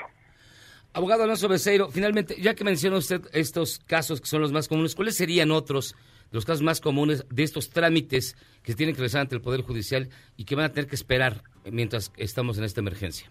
Abogado 0.91 1.23
Alonso 1.23 1.47
Becerro, 1.47 1.87
finalmente, 1.87 2.35
ya 2.41 2.53
que 2.53 2.65
menciona 2.65 2.97
usted 2.97 3.21
estos 3.31 3.79
casos 3.87 4.19
que 4.19 4.27
son 4.27 4.41
los 4.41 4.51
más 4.51 4.67
comunes, 4.67 4.93
¿cuáles 4.93 5.15
serían 5.15 5.51
otros 5.51 5.95
los 6.35 6.45
casos 6.45 6.61
más 6.61 6.81
comunes 6.81 7.25
de 7.29 7.43
estos 7.43 7.69
trámites 7.69 8.35
que 8.61 8.73
se 8.73 8.77
tienen 8.77 8.93
que 8.93 8.99
realizar 8.99 9.21
ante 9.21 9.35
el 9.35 9.41
Poder 9.41 9.61
Judicial 9.61 10.09
y 10.37 10.45
que 10.45 10.55
van 10.55 10.65
a 10.65 10.69
tener 10.69 10.87
que 10.87 10.95
esperar 10.95 11.41
mientras 11.71 12.11
estamos 12.17 12.57
en 12.57 12.65
esta 12.65 12.81
emergencia? 12.81 13.29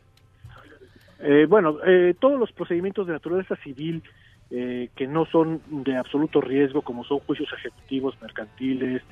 Eh, 1.20 1.46
bueno, 1.48 1.78
eh, 1.86 2.14
todos 2.18 2.38
los 2.38 2.50
procedimientos 2.52 3.06
de 3.06 3.12
naturaleza 3.12 3.56
civil 3.56 4.02
eh, 4.50 4.88
que 4.96 5.06
no 5.06 5.26
son 5.26 5.60
de 5.68 5.96
absoluto 5.96 6.40
riesgo, 6.40 6.82
como 6.82 7.04
son 7.04 7.18
juicios 7.20 7.48
ejecutivos, 7.52 8.20
mercantiles, 8.20 9.02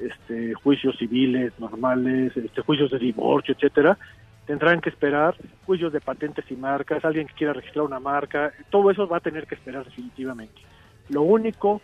este, 0.00 0.54
juicios 0.54 0.96
civiles 0.98 1.52
normales, 1.58 2.36
este, 2.36 2.62
juicios 2.62 2.90
de 2.90 2.98
divorcio, 2.98 3.54
etcétera, 3.54 3.98
tendrán 4.46 4.80
que 4.80 4.90
esperar 4.90 5.36
juicios 5.66 5.92
de 5.92 6.00
patentes 6.00 6.44
y 6.50 6.56
marcas, 6.56 7.04
alguien 7.04 7.26
que 7.26 7.34
quiera 7.34 7.52
registrar 7.52 7.84
una 7.84 8.00
marca, 8.00 8.52
todo 8.70 8.90
eso 8.90 9.06
va 9.06 9.18
a 9.18 9.20
tener 9.20 9.46
que 9.46 9.54
esperar 9.54 9.84
definitivamente. 9.84 10.60
Lo 11.08 11.22
único 11.22 11.80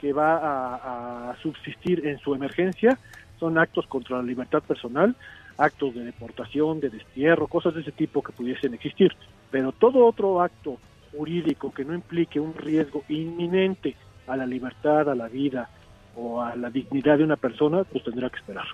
que 0.00 0.12
va 0.12 1.30
a, 1.30 1.36
subsistir 1.42 2.06
en 2.06 2.18
su 2.18 2.34
emergencia 2.34 2.98
son 3.38 3.58
actos 3.58 3.86
contra 3.86 4.16
la 4.16 4.22
libertad 4.22 4.62
personal, 4.62 5.14
actos 5.56 5.94
de 5.94 6.04
deportación, 6.04 6.80
de 6.80 6.90
destierro, 6.90 7.46
cosas 7.46 7.74
de 7.74 7.82
ese 7.82 7.92
tipo 7.92 8.22
que 8.22 8.32
pudiesen 8.32 8.74
existir. 8.74 9.12
Pero 9.50 9.72
todo 9.72 10.06
otro 10.06 10.42
acto 10.42 10.78
jurídico 11.12 11.72
que 11.72 11.84
no 11.84 11.94
implique 11.94 12.40
un 12.40 12.54
riesgo 12.54 13.04
inminente 13.08 13.94
a 14.26 14.36
la 14.36 14.46
libertad, 14.46 15.08
a 15.08 15.14
la 15.14 15.28
vida 15.28 15.68
o 16.16 16.42
a 16.42 16.56
la 16.56 16.70
dignidad 16.70 17.18
de 17.18 17.24
una 17.24 17.36
persona, 17.36 17.84
pues 17.84 18.04
tendrá 18.04 18.28
que 18.30 18.36
esperar. 18.36 18.66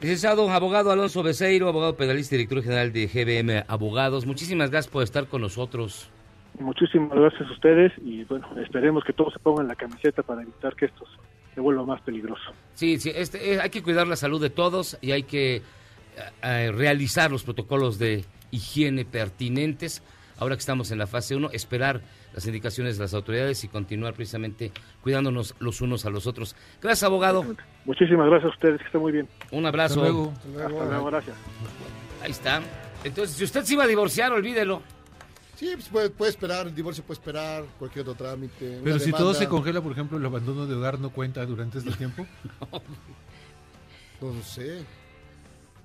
Licenciado 0.00 0.50
abogado 0.50 0.90
Alonso 0.90 1.22
Becerro, 1.22 1.68
abogado 1.68 1.96
penalista 1.96 2.36
director 2.36 2.62
general 2.62 2.92
de 2.92 3.06
GBM 3.06 3.64
Abogados, 3.66 4.26
muchísimas 4.26 4.70
gracias 4.70 4.92
por 4.92 5.02
estar 5.02 5.26
con 5.26 5.40
nosotros. 5.40 6.10
Muchísimas 6.58 7.18
gracias 7.18 7.48
a 7.48 7.52
ustedes 7.52 7.92
y 8.04 8.24
bueno, 8.24 8.46
esperemos 8.62 9.04
que 9.04 9.12
todos 9.12 9.32
se 9.32 9.38
pongan 9.38 9.68
la 9.68 9.74
camiseta 9.74 10.22
para 10.22 10.42
evitar 10.42 10.74
que 10.74 10.86
esto 10.86 11.04
se 11.54 11.60
vuelva 11.60 11.84
más 11.84 12.00
peligroso. 12.02 12.52
Sí, 12.74 12.98
sí, 12.98 13.10
este, 13.14 13.54
eh, 13.54 13.60
hay 13.60 13.70
que 13.70 13.82
cuidar 13.82 14.06
la 14.06 14.16
salud 14.16 14.40
de 14.40 14.50
todos 14.50 14.98
y 15.00 15.12
hay 15.12 15.24
que 15.24 15.56
eh, 15.56 15.62
eh, 16.42 16.72
realizar 16.72 17.30
los 17.30 17.44
protocolos 17.44 17.98
de 17.98 18.24
higiene 18.50 19.04
pertinentes. 19.04 20.02
Ahora 20.38 20.54
que 20.54 20.60
estamos 20.60 20.90
en 20.90 20.98
la 20.98 21.06
fase 21.06 21.34
1, 21.34 21.50
esperar 21.52 22.02
las 22.34 22.46
indicaciones 22.46 22.98
de 22.98 23.04
las 23.04 23.14
autoridades 23.14 23.64
y 23.64 23.68
continuar 23.68 24.12
precisamente 24.12 24.70
cuidándonos 25.02 25.54
los 25.58 25.80
unos 25.80 26.04
a 26.04 26.10
los 26.10 26.26
otros. 26.26 26.54
Gracias, 26.82 27.04
abogado. 27.04 27.42
Muchísimas 27.86 28.28
gracias 28.28 28.52
a 28.52 28.54
ustedes, 28.54 28.80
que 28.80 28.86
estén 28.86 29.00
muy 29.00 29.12
bien. 29.12 29.28
Un 29.50 29.64
abrazo. 29.64 30.00
Hasta 30.00 30.12
luego. 30.12 30.32
Hasta 30.32 30.68
luego, 30.68 31.04
gracias. 31.06 31.36
Ahí 32.22 32.30
está. 32.30 32.60
Entonces, 33.02 33.36
si 33.36 33.44
usted 33.44 33.62
se 33.62 33.72
iba 33.72 33.84
a 33.84 33.86
divorciar, 33.86 34.32
olvídelo. 34.32 34.82
Sí, 35.56 35.70
pues 35.72 35.88
puede, 35.88 36.10
puede 36.10 36.30
esperar, 36.30 36.66
el 36.66 36.74
divorcio 36.74 37.02
puede 37.02 37.16
esperar, 37.18 37.64
cualquier 37.78 38.02
otro 38.02 38.14
trámite. 38.14 38.80
Pero 38.84 38.98
si 38.98 39.06
demanda. 39.06 39.18
todo 39.18 39.34
se 39.34 39.48
congela, 39.48 39.80
por 39.80 39.92
ejemplo, 39.92 40.18
el 40.18 40.26
abandono 40.26 40.66
de 40.66 40.74
hogar 40.74 40.98
no 41.00 41.10
cuenta 41.10 41.44
durante 41.46 41.78
este 41.78 41.90
tiempo. 41.96 42.26
No 44.20 44.42
sé. 44.42 44.84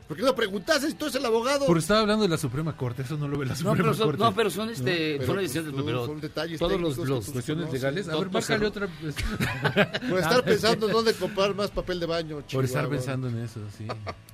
¿Por 0.07 0.17
qué 0.17 0.23
no 0.23 0.35
preguntaste 0.35 0.87
si 0.89 0.93
tú 0.95 1.05
eres 1.05 1.15
el 1.15 1.25
abogado? 1.25 1.65
Porque 1.65 1.79
estaba 1.79 2.01
hablando 2.01 2.23
de 2.23 2.29
la 2.29 2.37
Suprema 2.37 2.75
Corte, 2.75 3.01
eso 3.03 3.15
no 3.15 3.29
lo 3.29 3.37
ve 3.37 3.45
la 3.45 3.53
No, 3.53 3.57
Suprema 3.57 3.77
pero 3.77 3.93
son, 3.93 4.05
Corte. 4.07 4.23
no, 4.23 4.35
pero 4.35 4.49
son, 4.49 4.69
este, 4.69 4.83
pero, 5.19 5.25
son 5.25 5.35
pues, 5.35 5.43
decisiones, 5.53 5.71
tú, 5.77 5.85
pero 5.85 6.05
son 6.05 6.19
detalles 6.19 6.59
todos 6.59 6.81
los, 6.81 6.95
que 6.97 7.05
los 7.05 7.29
cuestiones 7.29 7.65
conoces. 7.67 7.81
legales. 7.81 8.09
A 8.09 8.17
ver, 8.17 8.27
bájale 8.29 8.65
otra 8.67 8.87
vez. 9.01 9.15
Por 10.09 10.19
estar 10.19 10.43
pensando 10.43 10.87
en 10.87 10.91
dónde 10.91 11.13
comprar 11.13 11.55
más 11.55 11.71
papel 11.71 12.01
de 12.01 12.05
baño. 12.07 12.41
Por 12.51 12.65
estar 12.65 12.83
Chihuahua. 12.83 12.89
pensando 12.89 13.29
en 13.29 13.37
eso, 13.37 13.61
sí. 13.77 13.87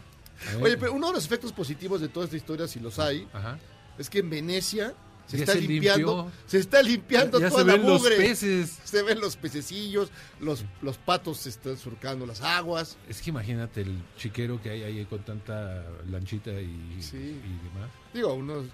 Oye, 0.62 0.78
pero 0.78 0.94
uno 0.94 1.08
de 1.08 1.14
los 1.14 1.26
efectos 1.26 1.52
positivos 1.52 2.02
de 2.02 2.08
toda 2.08 2.26
esta 2.26 2.38
historia, 2.38 2.68
si 2.68 2.80
los 2.80 2.98
hay, 2.98 3.28
Ajá. 3.32 3.60
es 4.00 4.10
que 4.10 4.18
en 4.20 4.32
Venecia 4.32 4.96
se 5.28 5.38
Ya 5.38 5.44
está 5.44 5.54
se 5.54 5.62
limpiando, 5.62 6.16
limpió. 6.24 6.32
se 6.48 6.58
está 6.58 6.82
limpiando 6.82 7.40
Ya 7.40 7.50
toda 7.50 7.62
se 7.62 7.68
la 7.68 7.74
ven 7.74 7.86
los 7.86 8.02
mugre. 8.02 8.16
peces. 8.18 8.78
Se 8.84 9.04
ven 9.04 9.20
los 9.20 9.36
pececillos, 9.36 10.10
los, 10.40 10.64
los 10.82 10.98
patos 10.98 11.38
se 11.38 11.50
están 11.50 11.78
surcando 11.78 12.26
las 12.26 12.42
aguas. 12.42 12.98
Es 13.10 13.22
que 13.22 13.30
imagínate 13.30 13.82
el 13.82 13.98
chiquero 14.18 14.62
que 14.62 14.70
hay 14.72 14.84
ahí 14.84 15.06
con 15.06 15.20
tanta 15.20 15.84
lanchita 16.10 16.52
y, 16.52 16.98
Sí. 17.02 17.18
y 17.18 17.68
demás. 17.74 17.90
Digo, 18.14 18.34
unos... 18.34 18.66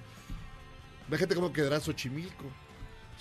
Imagínate 1.07 1.35
cómo 1.35 1.51
quedará 1.51 1.79
Xochimilco. 1.79 2.45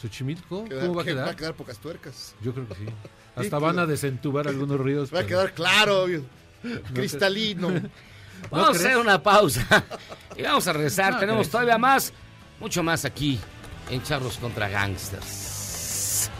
¿Xochimilco? 0.01 0.65
¿Cómo 0.69 0.95
va 0.95 1.03
a 1.03 1.05
que 1.05 1.11
quedar? 1.13 1.27
Va 1.27 1.31
a 1.33 1.37
quedar 1.37 1.55
pocas 1.55 1.79
tuercas. 1.79 2.35
Yo 2.43 2.53
creo 2.55 2.69
que 2.69 2.75
sí. 2.77 2.85
Hasta 3.35 3.57
Sí, 3.59 3.63
van 3.63 3.79
a 3.79 3.87
desentubar 3.87 4.47
algunos 4.47 4.79
ríos. 4.79 5.09
Va 5.13 5.21
a 5.21 5.23
pero- 5.23 5.29
quedar 5.29 5.55
claro, 5.55 6.07
cristalino. 6.95 7.69
Vamos 8.51 8.69
a 8.69 8.71
hacer 8.73 8.97
una 8.99 9.23
pausa 9.23 9.85
y 10.37 10.43
vamos 10.43 10.67
a 10.67 10.73
regresar. 10.73 11.13
No 11.15 11.19
Tenemos 11.21 11.41
crees. 11.43 11.51
todavía 11.51 11.79
más, 11.79 12.13
mucho 12.63 12.85
más 12.85 13.05
aquí 13.05 13.41
en 13.91 14.01
Charros 14.05 14.39
contra 14.39 14.69
Gangsters. 14.69 16.31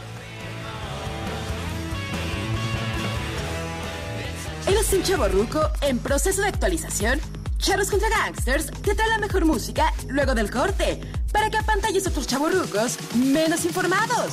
¿Eres 4.65 4.93
un 4.93 5.03
chavo 5.03 5.27
ruco 5.27 5.59
en 5.81 5.99
proceso 5.99 6.41
de 6.41 6.47
actualización? 6.47 7.19
Charros 7.57 7.91
contra 7.91 8.07
Gangsters 8.07 8.71
te 8.71 8.95
trae 8.95 9.09
la 9.09 9.17
mejor 9.17 9.43
música 9.43 9.93
luego 10.07 10.33
del 10.33 10.49
corte 10.49 11.01
para 11.33 11.49
que 11.49 11.57
apantalles 11.57 12.07
a 12.07 12.09
otros 12.09 12.25
chavorrucos 12.25 12.97
menos 13.15 13.65
informados. 13.65 14.31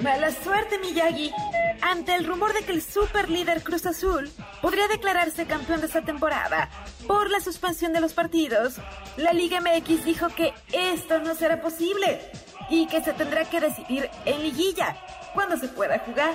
Mala 0.00 0.30
suerte, 0.42 0.78
Miyagi. 0.78 1.30
Ante 1.80 2.14
el 2.14 2.26
rumor 2.26 2.52
de 2.52 2.62
que 2.64 2.72
el 2.72 2.82
super 2.82 3.30
líder 3.30 3.62
Cruz 3.62 3.86
Azul 3.86 4.30
podría 4.60 4.88
declararse 4.88 5.46
campeón 5.46 5.80
de 5.80 5.86
esta 5.86 6.02
temporada 6.02 6.68
por 7.06 7.30
la 7.30 7.40
suspensión 7.40 7.92
de 7.92 8.00
los 8.00 8.12
partidos, 8.12 8.76
la 9.16 9.32
Liga 9.32 9.60
MX 9.60 10.04
dijo 10.04 10.28
que 10.28 10.52
esto 10.72 11.18
no 11.20 11.34
será 11.34 11.60
posible 11.60 12.20
y 12.70 12.86
que 12.86 13.02
se 13.02 13.12
tendrá 13.12 13.44
que 13.44 13.60
decidir 13.60 14.10
en 14.24 14.42
liguilla, 14.42 14.96
cuando 15.34 15.56
se 15.56 15.68
pueda 15.68 15.98
jugar. 16.00 16.34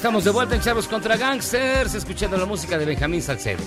Estamos 0.00 0.24
de 0.24 0.30
vuelta 0.30 0.54
en 0.54 0.62
Charlos 0.62 0.88
contra 0.88 1.14
Gangsters, 1.18 1.94
escuchando 1.94 2.38
la 2.38 2.46
música 2.46 2.78
de 2.78 2.86
Benjamín 2.86 3.20
Salcedo. 3.20 3.62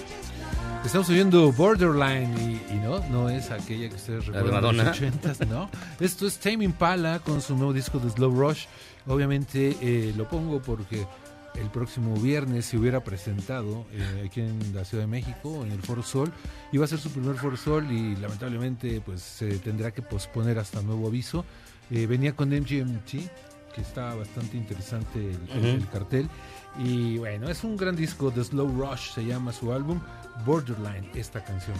Estamos 0.83 1.07
oyendo 1.09 1.51
Borderline 1.51 2.35
y, 2.39 2.73
y 2.73 2.79
no, 2.79 3.07
no 3.09 3.29
es 3.29 3.51
aquella 3.51 3.87
que 3.87 3.93
ustedes 3.93 4.25
recuerdan 4.25 4.61
de 4.63 4.73
los 4.73 4.75
Madonna. 4.75 5.11
80s, 5.21 5.47
no. 5.47 5.69
Esto 5.99 6.25
es 6.25 6.39
Tame 6.39 6.65
Impala 6.65 7.19
con 7.19 7.39
su 7.39 7.55
nuevo 7.55 7.71
disco 7.71 7.99
de 7.99 8.09
Slow 8.09 8.31
Rush. 8.31 8.65
Obviamente 9.05 9.77
eh, 9.79 10.11
lo 10.17 10.27
pongo 10.27 10.59
porque 10.59 11.05
el 11.53 11.69
próximo 11.69 12.15
viernes 12.15 12.65
se 12.65 12.79
hubiera 12.79 13.03
presentado 13.03 13.85
eh, 13.91 14.23
aquí 14.25 14.41
en 14.41 14.73
la 14.73 14.85
Ciudad 14.85 15.03
de 15.03 15.11
México, 15.11 15.63
en 15.63 15.71
el 15.71 15.83
Foro 15.83 16.01
Sol. 16.01 16.33
Iba 16.71 16.85
a 16.85 16.87
ser 16.87 16.97
su 16.97 17.11
primer 17.11 17.35
Foro 17.35 17.57
Sol 17.57 17.91
y 17.91 18.15
lamentablemente 18.15 19.01
pues 19.01 19.21
se 19.21 19.59
tendrá 19.59 19.91
que 19.91 20.01
posponer 20.01 20.57
hasta 20.57 20.81
nuevo 20.81 21.09
aviso. 21.09 21.45
Eh, 21.91 22.07
venía 22.07 22.35
con 22.35 22.49
MGMT, 22.49 23.29
que 23.73 23.81
está 23.81 24.13
bastante 24.15 24.57
interesante 24.57 25.19
el, 25.19 25.39
el- 25.51 25.57
Ujú. 25.59 25.67
el 25.67 25.89
cartel. 25.89 26.29
Y 26.77 27.17
bueno, 27.17 27.49
es 27.49 27.63
un 27.63 27.77
gran 27.77 27.95
disco 27.95 28.31
de 28.31 28.43
Slow 28.43 28.67
Rush, 28.67 29.11
se 29.13 29.25
llama 29.25 29.51
su 29.51 29.71
álbum 29.71 29.99
Borderline, 30.45 31.09
esta 31.13 31.43
canción. 31.43 31.77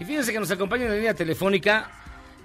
Y 0.00 0.04
fíjense 0.04 0.32
que 0.32 0.38
nos 0.38 0.50
acompaña 0.50 0.84
en 0.84 0.90
la 0.90 0.96
línea 0.96 1.14
telefónica 1.14 1.90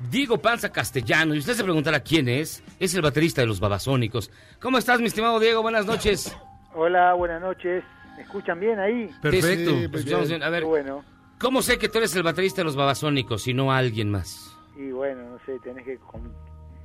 Diego 0.09 0.39
Panza 0.39 0.71
Castellano. 0.71 1.35
Y 1.35 1.39
usted 1.39 1.53
se 1.53 1.63
preguntará 1.63 1.99
quién 1.99 2.27
es. 2.27 2.63
Es 2.79 2.95
el 2.95 3.01
baterista 3.03 3.41
de 3.41 3.47
los 3.47 3.59
Babasónicos. 3.59 4.31
¿Cómo 4.59 4.79
estás, 4.79 4.99
mi 4.99 5.05
estimado 5.05 5.39
Diego? 5.39 5.61
Buenas 5.61 5.85
noches. 5.85 6.35
Hola, 6.75 7.13
buenas 7.13 7.39
noches. 7.41 7.83
¿Me 8.17 8.23
escuchan 8.23 8.59
bien 8.59 8.79
ahí? 8.79 9.09
Perfecto. 9.21 9.71
Te 9.71 9.97
escuchamos 9.97 10.29
bien. 10.29 10.41
A 10.43 10.49
ver, 10.49 10.65
bueno. 10.65 11.03
¿cómo 11.39 11.61
sé 11.61 11.77
que 11.77 11.89
tú 11.89 11.99
eres 11.99 12.15
el 12.15 12.23
baterista 12.23 12.61
de 12.61 12.65
los 12.65 12.75
Babasónicos 12.75 13.47
y 13.47 13.53
no 13.53 13.71
alguien 13.71 14.09
más? 14.09 14.55
Y 14.75 14.89
bueno, 14.91 15.21
no 15.29 15.37
sé, 15.45 15.59
tenés 15.63 15.85
que, 15.85 15.97
con- 15.97 16.33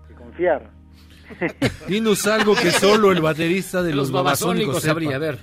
que 0.07 0.14
confiar. 0.14 0.71
Dinos 1.89 2.26
algo 2.26 2.55
que 2.55 2.70
solo 2.70 3.12
el 3.12 3.20
baterista 3.20 3.83
de 3.83 3.91
Los 3.91 4.09
los, 4.09 4.12
babasónicos 4.12 4.83
Babasónicos 4.83 4.83
sabría, 4.83 5.16
a 5.16 5.18
ver. 5.18 5.39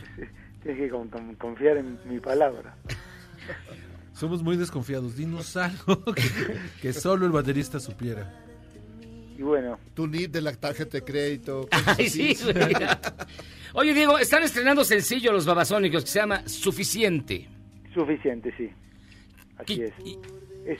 Tienes 0.63 0.81
que 0.81 0.89
con- 0.89 1.07
con- 1.09 1.35
confiar 1.35 1.77
en 1.77 1.97
mi 2.05 2.19
palabra. 2.19 2.75
Somos 4.13 4.41
muy 4.41 4.57
desconfiados. 4.57 5.15
Dinos 5.15 5.55
algo 5.57 6.03
que, 6.13 6.23
que 6.81 6.93
solo 6.93 7.25
el 7.25 7.31
baterista 7.31 7.79
supiera. 7.79 8.33
Y 9.37 9.41
bueno. 9.41 9.77
Tu 9.93 10.07
NIP 10.07 10.31
de 10.31 10.41
la 10.41 10.53
tarjeta 10.53 10.97
de 10.97 11.03
crédito. 11.03 11.67
Ay, 11.97 12.09
sí. 12.09 12.35
Oye, 13.73 13.93
Diego, 13.93 14.17
están 14.17 14.43
estrenando 14.43 14.85
sencillo 14.85 15.33
los 15.33 15.45
Babasónicos 15.45 16.05
que 16.05 16.09
se 16.09 16.19
llama 16.19 16.47
Suficiente. 16.47 17.47
Suficiente, 17.93 18.53
sí. 18.57 18.69
Así 19.57 19.81
es. 19.81 19.93
es. 20.65 20.79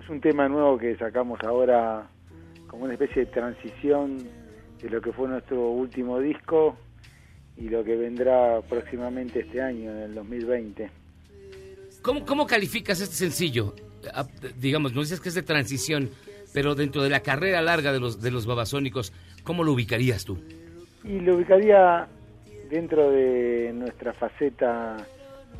Es 0.00 0.08
un 0.08 0.20
tema 0.20 0.48
nuevo 0.48 0.78
que 0.78 0.96
sacamos 0.96 1.40
ahora 1.42 2.08
como 2.68 2.84
una 2.84 2.92
especie 2.94 3.24
de 3.24 3.30
transición 3.32 4.18
de 4.80 4.90
lo 4.90 5.00
que 5.00 5.12
fue 5.12 5.28
nuestro 5.28 5.70
último 5.70 6.20
disco 6.20 6.76
y 7.56 7.68
lo 7.68 7.82
que 7.82 7.96
vendrá 7.96 8.60
próximamente 8.62 9.40
este 9.40 9.60
año, 9.60 9.90
en 9.90 9.98
el 9.98 10.14
2020. 10.14 10.90
¿Cómo, 12.02 12.24
cómo 12.24 12.46
calificas 12.46 13.00
este 13.00 13.16
sencillo? 13.16 13.74
Ah, 14.14 14.26
digamos, 14.60 14.94
no 14.94 15.00
dices 15.00 15.20
que 15.20 15.28
es 15.28 15.34
de 15.34 15.42
transición, 15.42 16.10
pero 16.54 16.74
dentro 16.74 17.02
de 17.02 17.10
la 17.10 17.20
carrera 17.20 17.60
larga 17.60 17.92
de 17.92 17.98
los, 17.98 18.22
de 18.22 18.30
los 18.30 18.46
Babasónicos, 18.46 19.12
¿cómo 19.42 19.64
lo 19.64 19.72
ubicarías 19.72 20.24
tú? 20.24 20.38
Y 21.02 21.18
lo 21.20 21.36
ubicaría 21.36 22.06
dentro 22.70 23.10
de 23.10 23.72
nuestra 23.74 24.12
faceta 24.12 24.96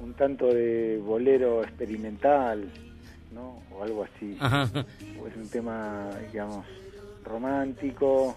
un 0.03 0.15
tanto 0.15 0.47
de 0.47 0.99
bolero 0.99 1.63
experimental, 1.63 2.71
¿no? 3.33 3.63
O 3.73 3.83
algo 3.83 4.05
así. 4.05 4.37
Ajá. 4.39 4.71
O 5.21 5.27
es 5.27 5.37
un 5.37 5.49
tema, 5.51 6.11
digamos, 6.31 6.65
romántico, 7.29 8.35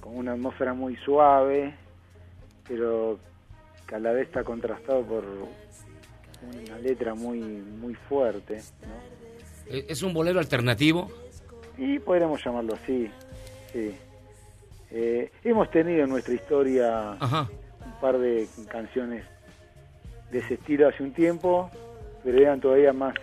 con 0.00 0.16
una 0.16 0.32
atmósfera 0.32 0.74
muy 0.74 0.96
suave, 0.96 1.74
pero 2.66 3.18
que 3.86 3.94
a 3.94 3.98
la 3.98 4.12
vez 4.12 4.28
está 4.28 4.42
contrastado 4.44 5.02
por 5.02 5.24
una 6.42 6.78
letra 6.78 7.14
muy 7.14 7.38
muy 7.40 7.94
fuerte, 7.94 8.62
¿no? 8.82 9.22
Eh, 9.66 9.86
¿Es 9.88 10.02
un 10.02 10.12
bolero 10.12 10.38
alternativo? 10.38 11.10
Y 11.78 11.98
podríamos 11.98 12.44
llamarlo 12.44 12.74
así, 12.74 13.10
sí. 13.72 13.94
Eh, 14.90 15.30
hemos 15.44 15.70
tenido 15.70 16.04
en 16.04 16.10
nuestra 16.10 16.34
historia 16.34 17.16
un 17.20 18.00
par 18.00 18.18
de 18.18 18.46
canciones 18.68 19.24
de 20.30 20.38
ese 20.38 20.54
estilo 20.54 20.88
hace 20.88 21.02
un 21.02 21.12
tiempo, 21.12 21.70
pero 22.22 22.38
eran 22.38 22.60
todavía 22.60 22.92
más 22.92 23.14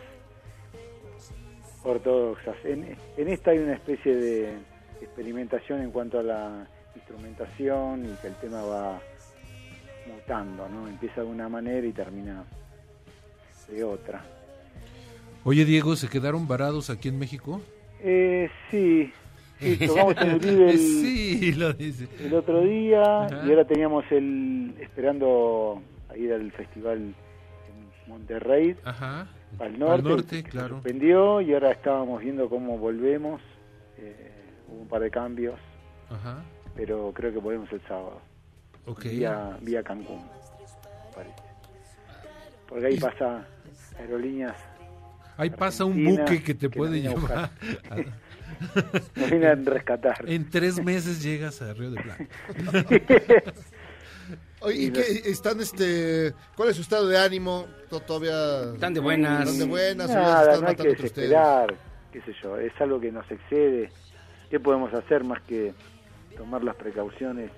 ortodoxas. 1.84 2.56
En, 2.64 2.98
en 3.18 3.28
esta 3.28 3.52
hay 3.52 3.60
una 3.60 3.74
especie 3.74 4.16
de 4.16 4.54
experimentación 5.02 5.82
en 5.82 5.92
cuanto 5.92 6.20
a 6.20 6.24
la 6.24 6.68
instrumentación 6.96 8.06
y 8.06 8.16
que 8.22 8.28
el 8.28 8.36
tema 8.36 8.62
va 8.64 9.00
mutando, 10.08 10.68
¿no? 10.70 10.88
Empieza 10.88 11.22
de 11.22 11.28
una 11.28 11.48
manera 11.50 11.86
y 11.86 11.92
termina 11.92 12.44
de 13.70 13.84
otra. 13.84 14.24
Oye, 15.44 15.66
Diego, 15.66 15.96
¿se 15.96 16.08
quedaron 16.10 16.48
varados 16.48 16.90
aquí 16.90 17.08
en 17.10 17.20
México? 17.20 17.62
Eh, 18.02 18.50
sí, 18.72 19.12
sí, 19.60 19.78
tocamos 19.88 20.16
en 20.18 20.30
el 20.32 20.40
Vive 20.40 20.72
el, 20.72 20.78
Sí, 20.80 21.52
lo 21.54 21.74
dice. 21.74 22.08
el 22.20 22.34
otro 22.34 22.62
día 22.62 23.26
Ajá. 23.26 23.42
y 23.46 23.50
ahora 23.50 23.66
teníamos 23.66 24.04
el 24.12 24.74
esperando 24.80 25.82
a 26.10 26.18
ir 26.18 26.34
al 26.34 26.52
festival 26.52 26.98
en 26.98 28.10
Monterrey 28.12 28.76
Ajá. 28.84 29.28
al 29.60 29.78
norte, 29.80 29.94
Al 29.96 30.04
norte, 30.04 30.44
claro. 30.44 30.76
suspendió 30.76 31.42
y 31.42 31.54
ahora 31.54 31.72
estábamos 31.72 32.22
viendo 32.22 32.50
cómo 32.50 32.78
volvemos 32.78 33.42
eh, 33.98 34.32
hubo 34.72 34.82
un 34.82 34.88
par 34.88 35.02
de 35.02 35.10
cambios 35.12 35.60
Ajá. 36.10 36.44
pero 36.76 37.12
creo 37.14 37.32
que 37.34 37.40
volvemos 37.40 37.72
el 37.74 37.82
sábado 37.88 38.22
Ok. 38.86 39.04
vía, 39.06 39.58
vía 39.62 39.84
Cancún 39.84 40.24
parece 41.16 41.36
porque 42.68 42.86
ahí 42.88 42.96
Y- 42.96 43.00
pasa 43.00 43.46
aerolíneas 43.98 44.56
Ahí 45.38 45.50
pasa 45.50 45.86
un 45.86 46.04
buque 46.04 46.44
que 46.44 46.54
te 46.54 46.70
que 46.70 46.70
puede 46.70 47.00
llevar. 47.02 47.50
Nos 49.16 49.30
viene 49.30 49.48
a 49.48 49.56
rescatar. 49.56 50.18
En 50.28 50.50
tres 50.50 50.84
meses 50.84 51.24
llegas 51.24 51.62
a 51.62 51.74
Río 51.74 51.92
de 51.92 52.02
Plata. 52.02 52.26
Oye, 54.62 54.76
¿y 54.84 54.92
qué 54.92 55.02
están 55.30 55.62
este 55.62 56.34
cuál 56.58 56.68
es 56.70 56.76
su 56.76 56.82
estado 56.82 57.08
de 57.08 57.18
ánimo? 57.18 57.68
¿To- 57.90 58.02
Todavía 58.02 58.74
Están 58.74 58.94
de 58.94 59.00
buenas. 59.00 59.44
Están 59.48 59.60
de 59.60 59.66
buenas, 59.66 60.10
Nada, 60.10 60.42
están 60.44 60.62
no 60.62 60.68
hay 60.68 60.76
que 60.76 60.82
ustedes. 60.90 61.02
desesperar, 61.16 61.76
qué 62.12 62.22
sé 62.22 62.34
yo, 62.44 62.58
es 62.58 62.74
algo 62.82 63.00
que 63.00 63.10
nos 63.12 63.32
excede. 63.32 63.90
¿Qué 64.50 64.60
podemos 64.60 64.94
hacer 64.94 65.24
más 65.24 65.42
que 65.42 65.74
tomar 66.36 66.64
las 66.64 66.76
precauciones 66.76 67.52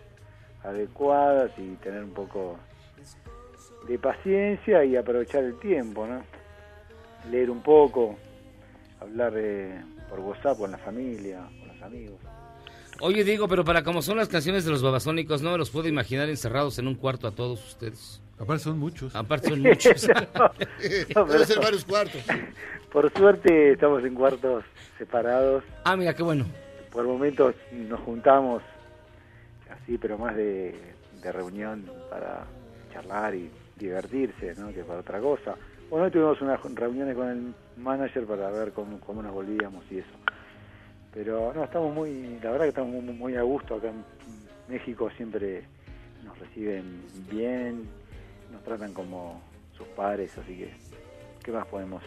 adecuadas 0.64 1.52
y 1.58 1.76
tener 1.76 2.04
un 2.04 2.12
poco 2.14 2.58
de 3.88 3.98
paciencia 3.98 4.84
y 4.84 4.96
aprovechar 4.96 5.44
el 5.44 5.58
tiempo, 5.60 6.06
¿no? 6.06 6.22
Leer 7.32 7.50
un 7.50 7.62
poco, 7.62 8.18
hablar 9.00 9.34
eh, 9.36 9.82
por 10.10 10.20
WhatsApp 10.20 10.58
con 10.58 10.72
la 10.72 10.78
familia, 10.78 11.48
con 11.60 11.68
los 11.68 11.82
amigos. 11.82 12.20
Oye, 13.00 13.24
Diego, 13.24 13.48
pero 13.48 13.64
para 13.64 13.84
como 13.84 14.02
son 14.02 14.18
las 14.18 14.28
canciones 14.28 14.64
de 14.66 14.72
los 14.72 14.84
Babasónicos, 14.84 15.42
no 15.42 15.52
me 15.52 15.58
los 15.58 15.72
puedo 15.72 15.88
imaginar 15.88 16.30
encerrados 16.30 16.78
en 16.78 16.88
un 16.88 16.96
cuarto 16.96 17.28
a 17.28 17.32
todos 17.32 17.66
ustedes. 17.68 18.22
Aparte 18.38 18.64
son 18.64 18.80
muchos. 18.80 19.16
Aparte 19.16 19.50
son 19.50 19.62
muchos. 19.62 20.08
No, 21.16 21.26
Debe 21.26 21.46
ser 21.46 21.60
varios 21.60 21.86
cuartos. 21.86 22.22
Por 22.92 23.12
suerte 23.14 23.72
estamos 23.72 24.04
en 24.04 24.14
cuartos 24.14 24.64
separados. 24.98 25.64
Ah, 25.84 25.96
mira, 25.96 26.14
qué 26.14 26.24
bueno. 26.24 26.46
Por 26.92 27.06
momentos 27.06 27.56
nos 27.72 28.00
juntamos 28.02 28.62
así, 29.70 29.98
pero 29.98 30.18
más 30.18 30.36
de, 30.36 30.76
reunión 31.24 31.90
para 32.10 32.46
charlar 32.92 33.34
y 33.36 33.50
divertirse, 33.78 34.56
¿no? 34.56 34.74
Que 34.74 34.84
para 34.84 35.00
otra 35.00 35.20
cosa. 35.20 35.56
Bueno, 35.90 36.10
tuvimos 36.10 36.42
unas 36.42 36.60
reuniones 36.76 37.16
con 37.16 37.30
el 37.30 37.54
manager 37.78 38.26
para 38.26 38.50
ver 38.50 38.74
cómo, 38.74 39.22
nos 39.22 39.34
volvíamos 39.34 39.86
y 39.92 40.00
eso. 40.00 40.10
Pero 41.14 41.54
no, 41.54 41.64
estamos 41.64 41.94
muy, 41.94 42.40
la 42.42 42.52
verdad 42.52 42.66
que 42.66 42.70
estamos 42.70 43.04
muy 43.04 43.36
a 43.36 43.42
gusto 43.42 43.76
acá 43.76 43.90
en 43.90 44.04
México, 44.68 45.10
siempre 45.16 45.64
nos 46.24 46.38
reciben 46.40 47.04
bien, 47.30 47.88
nos 48.52 48.64
tratan 48.64 48.94
como 48.94 49.42
sus 49.78 49.88
padres, 49.90 50.38
así 50.38 50.58
que, 50.58 50.74
¿qué 51.44 51.52
más 51.52 51.68
podemos 51.68 52.04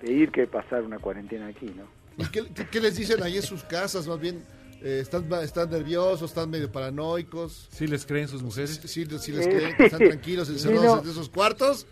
pedir 0.00 0.30
que 0.30 0.46
pasar 0.46 0.82
una 0.82 0.98
cuarentena 0.98 1.48
aquí, 1.48 1.66
no? 1.76 1.95
¿Y 2.18 2.24
qué, 2.26 2.44
qué- 2.54 2.66
qué 2.68 2.80
les 2.80 2.96
dicen 2.96 3.22
ahí 3.22 3.36
en 3.36 3.42
sus 3.42 3.62
casas? 3.64 4.06
Más 4.06 4.18
bien, 4.18 4.42
eh, 4.82 4.98
¿están, 5.02 5.30
¿están 5.42 5.70
nerviosos? 5.70 6.30
¿Están 6.30 6.48
medio 6.50 6.70
paranoicos? 6.70 7.68
¿Sí 7.70 7.86
les 7.86 8.06
creen 8.06 8.28
sus 8.28 8.42
mujeres? 8.42 8.80
Sí, 8.84 8.88
sí, 9.06 9.18
sí 9.18 9.32
les 9.32 9.46
creen 9.46 9.76
que 9.76 9.84
están 9.86 9.98
tranquilos 10.00 10.48
encerrados 10.48 10.82
Sí, 10.84 10.96
no. 10.96 11.02
en 11.02 11.08
esos 11.10 11.28
cuartos. 11.28 11.86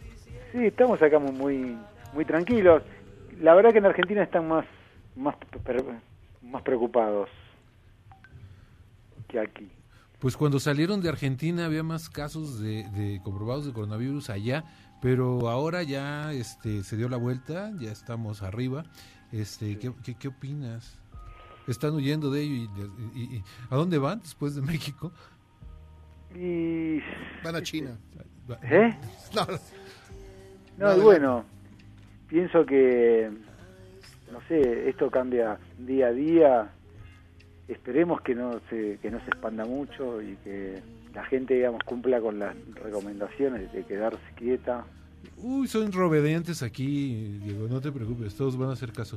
Sí, 0.53 0.59
estamos 0.67 1.01
acá 1.03 1.19
muy, 1.19 1.77
muy, 2.13 2.25
tranquilos. 2.25 2.83
La 3.41 3.55
verdad 3.55 3.73
que 3.73 3.79
en 3.79 3.87
Argentina 3.87 4.23
están 4.23 4.47
más, 4.49 4.65
más, 5.17 5.35
más 6.43 6.63
preocupados 6.63 7.29
que 9.29 9.41
aquí. 9.41 9.69
Pues 10.21 10.37
cuando 10.37 10.59
salieron 10.61 11.03
de 11.03 11.09
Argentina 11.11 11.67
había 11.67 11.83
más 11.83 12.09
casos 12.09 12.61
de, 12.61 12.89
de 12.91 13.21
comprobados 13.23 13.67
de 13.67 13.73
coronavirus 13.73 14.31
allá, 14.31 14.65
pero 15.03 15.51
ahora 15.51 15.83
ya 15.83 16.33
este 16.33 16.83
se 16.83 16.97
dio 16.97 17.09
la 17.09 17.17
vuelta, 17.19 17.73
ya 17.79 17.91
estamos 17.93 18.43
arriba. 18.43 18.85
Este, 19.41 19.79
¿qué, 19.79 19.93
qué, 20.05 20.15
qué 20.15 20.29
opinas? 20.29 20.99
están 21.67 21.95
huyendo 21.95 22.31
de 22.31 22.43
ello. 22.43 22.55
Y, 22.55 23.21
y- 23.21 23.37
y- 23.37 23.45
¿A 23.71 23.77
dónde 23.77 23.97
van 23.99 24.21
después 24.21 24.55
de 24.55 24.61
México? 24.73 25.11
Y... 26.35 26.99
Van 27.43 27.57
a 27.57 27.63
China. 27.63 27.97
¿Eh? 28.63 28.95
No, 29.35 29.47
No, 30.77 30.97
y 30.97 31.01
bueno, 31.01 31.45
pienso 32.29 32.67
que, 32.67 33.31
no 34.31 34.41
sé, 34.49 34.89
esto 34.91 35.11
cambia 35.11 35.59
día 35.79 36.09
a 36.09 36.13
día. 36.13 36.71
Esperemos 37.67 38.21
que 38.21 38.35
no 38.35 38.61
se, 38.69 38.99
que 39.01 39.11
no 39.11 39.19
se 39.21 39.27
expanda 39.29 39.65
mucho 39.65 40.21
y 40.21 40.37
que 40.45 40.83
la 41.15 41.25
gente, 41.25 41.55
digamos, 41.55 41.83
cumpla 41.85 42.21
con 42.21 42.39
las 42.39 42.55
recomendaciones 42.75 43.73
de 43.73 43.85
quedarse 43.85 44.21
quieta. 44.37 44.85
Uy, 45.39 45.67
son 45.69 45.93
robedientes 45.93 46.63
aquí, 46.63 47.39
Diego, 47.43 47.67
no 47.69 47.81
te 47.81 47.91
preocupes, 47.93 48.35
todos 48.35 48.57
van 48.57 48.71
a 48.71 48.73
hacer 48.73 48.93
caso. 48.93 49.17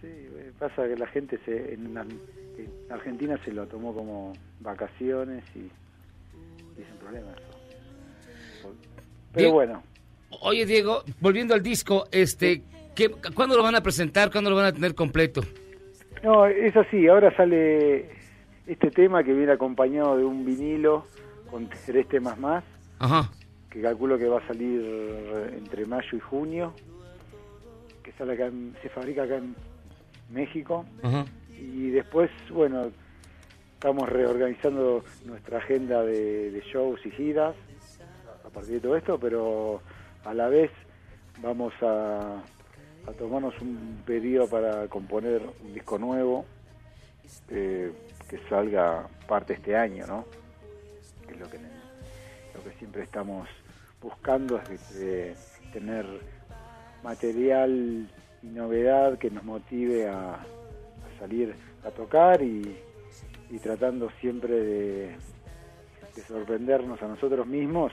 Sí, 0.00 0.06
eh, 0.08 0.52
pasa 0.58 0.86
que 0.86 0.96
la 0.96 1.06
gente 1.08 1.38
se, 1.44 1.74
en, 1.74 1.94
la- 1.94 2.02
en 2.02 2.70
Argentina 2.90 3.38
se 3.44 3.52
lo 3.52 3.66
tomó 3.66 3.94
como 3.94 4.32
vacaciones 4.60 5.44
y, 5.54 5.58
y 5.60 6.82
es 6.82 6.90
un 6.92 6.98
problema 6.98 7.28
eso. 7.32 8.72
Pero 9.32 9.52
bueno, 9.52 9.82
Oye, 10.42 10.66
Diego, 10.66 11.02
volviendo 11.20 11.54
al 11.54 11.62
disco, 11.62 12.08
este, 12.10 12.62
¿qué, 12.94 13.10
¿cuándo 13.34 13.56
lo 13.56 13.62
van 13.62 13.76
a 13.76 13.80
presentar? 13.82 14.30
¿Cuándo 14.32 14.50
lo 14.50 14.56
van 14.56 14.66
a 14.66 14.72
tener 14.72 14.94
completo? 14.94 15.40
No, 16.22 16.46
es 16.46 16.76
así, 16.76 17.06
ahora 17.06 17.34
sale 17.36 18.10
este 18.66 18.90
tema 18.90 19.22
que 19.22 19.32
viene 19.32 19.52
acompañado 19.52 20.16
de 20.18 20.24
un 20.24 20.44
vinilo 20.44 21.06
con 21.50 21.68
tres 21.86 22.08
temas 22.08 22.38
más, 22.38 22.64
Ajá. 22.98 23.30
Que 23.70 23.82
calculo 23.82 24.18
que 24.18 24.28
va 24.28 24.38
a 24.38 24.46
salir 24.46 24.80
entre 25.52 25.84
mayo 25.86 26.16
y 26.16 26.20
junio, 26.20 26.72
que 28.02 28.12
sale 28.12 28.34
acá 28.34 28.46
en- 28.46 28.74
se 28.82 28.88
fabrica 28.88 29.24
acá 29.24 29.36
en 29.36 29.54
México. 30.30 30.84
Y 31.58 31.90
después, 31.90 32.30
bueno, 32.50 32.90
estamos 33.74 34.08
reorganizando 34.08 35.04
nuestra 35.24 35.58
agenda 35.58 36.02
de, 36.02 36.50
de 36.50 36.60
shows 36.72 37.04
y 37.04 37.10
giras 37.10 37.54
a 38.44 38.48
partir 38.50 38.74
de 38.74 38.80
todo 38.80 38.96
esto, 38.96 39.18
pero 39.18 39.80
a 40.24 40.34
la 40.34 40.48
vez 40.48 40.70
vamos 41.42 41.72
a, 41.82 42.36
a 43.06 43.12
tomarnos 43.18 43.54
un 43.60 44.02
periodo 44.06 44.48
para 44.48 44.86
componer 44.88 45.42
un 45.64 45.74
disco 45.74 45.98
nuevo 45.98 46.44
eh, 47.50 47.92
que 48.28 48.38
salga 48.48 49.06
parte 49.28 49.54
este 49.54 49.76
año, 49.76 50.06
¿no? 50.06 50.24
Que 51.26 51.34
es 51.34 51.40
lo 51.40 51.48
que, 51.50 51.58
lo 52.56 52.62
que 52.64 52.76
siempre 52.78 53.02
estamos 53.02 53.48
buscando, 54.00 54.60
es 54.70 54.94
de- 54.98 55.06
de 55.06 55.36
tener 55.72 56.06
material 57.02 58.08
y 58.42 58.46
novedad 58.46 59.18
que 59.18 59.30
nos 59.30 59.44
motive 59.44 60.08
a, 60.08 60.34
a 60.34 61.18
salir 61.18 61.54
a 61.84 61.90
tocar 61.90 62.42
y, 62.42 62.76
y 63.50 63.58
tratando 63.58 64.10
siempre 64.20 64.54
de, 64.54 65.16
de 66.14 66.22
sorprendernos 66.26 67.00
a 67.02 67.08
nosotros 67.08 67.46
mismos 67.46 67.92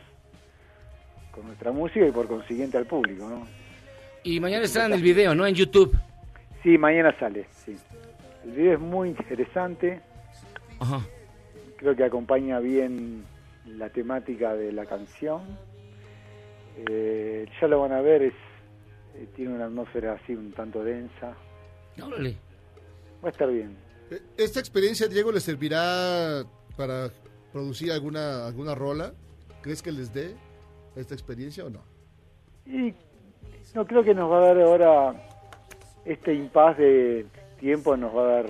con 1.32 1.48
nuestra 1.48 1.72
música 1.72 2.06
y 2.08 2.12
por 2.12 2.28
consiguiente 2.28 2.78
al 2.78 2.86
público, 2.86 3.28
¿no? 3.28 3.48
Y 4.24 4.40
mañana 4.40 4.64
estará 4.66 4.86
en 4.86 4.94
el 4.94 5.02
video, 5.02 5.36
¿no? 5.36 5.46
En 5.46 5.56
YouTube. 5.56 5.98
Sí, 6.62 6.78
mañana 6.78 7.14
sale, 7.20 7.46
sí. 7.66 7.76
El 8.46 8.52
video 8.52 8.74
es 8.74 8.80
muy 8.80 9.10
interesante, 9.10 10.00
Ajá. 10.80 11.02
creo 11.78 11.96
que 11.96 12.04
acompaña 12.06 12.60
bien 12.60 13.26
la 13.66 13.90
temática 13.90 14.54
de 14.56 14.72
la 14.72 14.86
canción. 14.86 15.42
Eh, 16.90 17.46
ya 17.62 17.68
lo 17.68 17.82
van 17.82 17.92
a 17.92 18.02
ver, 18.02 18.24
es 18.24 18.34
eh, 19.16 19.28
tiene 19.36 19.54
una 19.54 19.66
atmósfera 19.66 20.14
así 20.14 20.34
un 20.36 20.52
tanto 20.52 20.84
densa. 20.84 21.36
Órale. 22.04 22.36
Va 23.24 23.28
a 23.28 23.32
estar 23.32 23.50
bien. 23.50 23.78
Eh, 24.10 24.22
¿Esta 24.38 24.60
experiencia, 24.60 25.08
Diego, 25.08 25.32
les 25.32 25.44
servirá 25.44 26.44
para 26.76 27.10
producir 27.52 27.92
alguna, 27.92 28.48
alguna 28.48 28.74
rola? 28.74 29.14
¿Crees 29.62 29.82
que 29.82 29.92
les 29.92 30.14
dé 30.14 30.36
esta 30.96 31.14
experiencia 31.14 31.64
o 31.66 31.70
no? 31.70 31.82
Y 32.66 32.94
no 33.76 33.86
creo 33.86 34.04
que 34.04 34.14
nos 34.14 34.30
va 34.32 34.38
a 34.40 34.48
dar 34.48 34.60
ahora 34.62 35.30
este 36.06 36.34
impas 36.34 36.78
de 36.78 37.26
tiempo, 37.60 37.96
nos 37.96 38.16
va 38.16 38.24
a 38.24 38.28
dar 38.42 38.46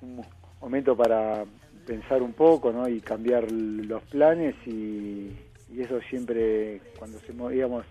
un 0.00 0.16
mo- 0.16 0.26
momento 0.60 0.96
para 0.96 1.44
pensar 1.86 2.22
un 2.22 2.32
poco 2.32 2.72
¿no? 2.72 2.88
y 2.88 3.00
cambiar 3.00 3.50
los 3.50 4.02
planes 4.04 4.54
y, 4.66 5.30
y 5.72 5.80
eso 5.80 6.00
siempre 6.08 6.80
cuando 6.98 7.18
se 7.20 7.32
mo- 7.32 7.50
digamos 7.50 7.84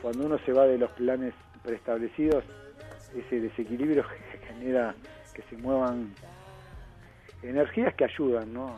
cuando 0.00 0.24
uno 0.26 0.38
se 0.46 0.52
va 0.52 0.66
de 0.66 0.78
los 0.78 0.90
planes 0.92 1.34
preestablecidos 1.62 2.44
ese 3.14 3.40
desequilibrio 3.40 4.04
genera 4.48 4.94
que 5.34 5.42
se 5.50 5.56
muevan 5.56 6.12
energías 7.42 7.94
que 7.94 8.04
ayudan 8.04 8.52
¿no? 8.52 8.74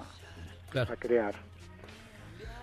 a 0.75 0.97
crear 0.97 1.35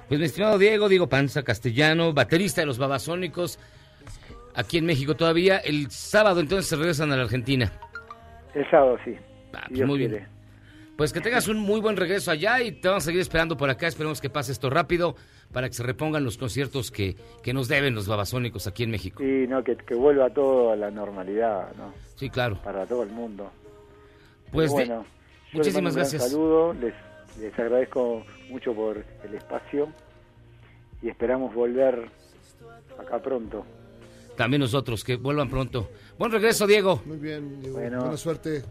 Pues 0.08 0.20
mi 0.20 0.26
estimado 0.26 0.58
Diego, 0.58 0.90
Diego 0.90 1.08
Panza 1.08 1.44
Castellano, 1.44 2.14
baterista 2.14 2.62
de 2.62 2.68
los 2.68 2.78
Babasónicos, 2.80 3.60
aquí 4.56 4.80
en 4.80 4.86
México 4.88 5.16
todavía. 5.16 5.58
El 5.60 5.92
sábado 5.92 6.40
entonces 6.40 6.68
se 6.68 6.76
regresan 6.76 7.12
a 7.12 7.16
la 7.18 7.24
Argentina. 7.24 7.72
el 8.56 8.68
sábado 8.72 8.98
sí 9.06 9.16
Ah, 9.54 9.66
pues 9.70 9.86
muy 9.86 10.00
quiere. 10.00 10.18
bien. 10.18 10.39
Pues 11.00 11.14
que 11.14 11.22
tengas 11.22 11.48
un 11.48 11.58
muy 11.58 11.80
buen 11.80 11.96
regreso 11.96 12.30
allá 12.30 12.62
y 12.62 12.74
te 12.74 12.90
vamos 12.90 13.04
a 13.04 13.06
seguir 13.06 13.22
esperando 13.22 13.56
por 13.56 13.70
acá. 13.70 13.88
Esperemos 13.88 14.20
que 14.20 14.30
pase 14.30 14.52
esto 14.52 14.70
rápido 14.70 15.16
para 15.54 15.70
que 15.70 15.74
se 15.74 15.82
repongan 15.82 16.26
los 16.26 16.38
conciertos 16.38 16.92
que, 16.92 17.16
que 17.42 17.54
nos 17.54 17.70
deben 17.70 17.96
los 17.96 18.06
Babasónicos 18.06 18.68
aquí 18.68 18.84
en 18.84 18.92
México. 18.92 19.24
Sí, 19.24 19.48
no, 19.48 19.64
que, 19.64 19.78
que 19.78 19.96
vuelva 19.96 20.30
todo 20.30 20.74
a 20.74 20.76
la 20.76 20.92
normalidad, 20.92 21.74
¿no? 21.78 21.94
Sí, 22.18 22.30
claro. 22.30 22.62
Para 22.62 22.86
todo 22.86 23.04
el 23.04 23.12
mundo. 23.12 23.50
Pues 24.52 24.74
Pero 24.74 24.88
bueno, 24.88 25.06
muchísimas 25.54 25.84
mando 25.84 25.90
un 25.92 25.96
gracias. 25.96 26.32
saludo, 26.32 26.74
les, 26.74 26.94
les 27.40 27.58
agradezco 27.58 28.26
mucho 28.50 28.74
por 28.74 28.98
el 29.24 29.36
espacio 29.36 29.88
y 31.02 31.08
esperamos 31.08 31.54
volver 31.54 32.10
acá 33.00 33.22
pronto. 33.22 33.66
También 34.36 34.60
nosotros, 34.60 35.06
que 35.06 35.16
vuelvan 35.16 35.50
pronto. 35.50 35.92
Buen 36.18 36.34
regreso, 36.34 36.68
Diego. 36.68 37.02
Muy 37.06 37.20
bien, 37.20 37.62
Diego. 37.62 37.78
Bueno. 37.78 38.00
Buena 38.02 38.18
suerte. 38.18 38.66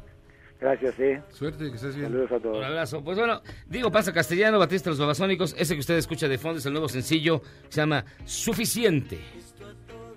Gracias, 0.60 0.98
eh. 0.98 1.22
Suerte, 1.32 1.70
que 1.70 1.76
estés 1.76 1.94
bien. 1.94 2.08
Saludos 2.10 2.32
a 2.32 2.40
todos. 2.40 2.56
Un 2.58 2.64
abrazo. 2.64 3.02
Pues 3.04 3.16
bueno, 3.16 3.40
Diego 3.68 3.92
Panza 3.92 4.12
Castellano, 4.12 4.58
Batista 4.58 4.90
de 4.90 4.92
los 4.92 4.98
Babasónicos. 4.98 5.54
Ese 5.56 5.74
que 5.74 5.80
usted 5.80 5.96
escucha 5.96 6.26
de 6.28 6.36
fondo 6.38 6.58
es 6.58 6.66
el 6.66 6.72
nuevo 6.72 6.88
sencillo 6.88 7.42
se 7.68 7.80
llama 7.80 8.04
Suficiente. 8.24 9.18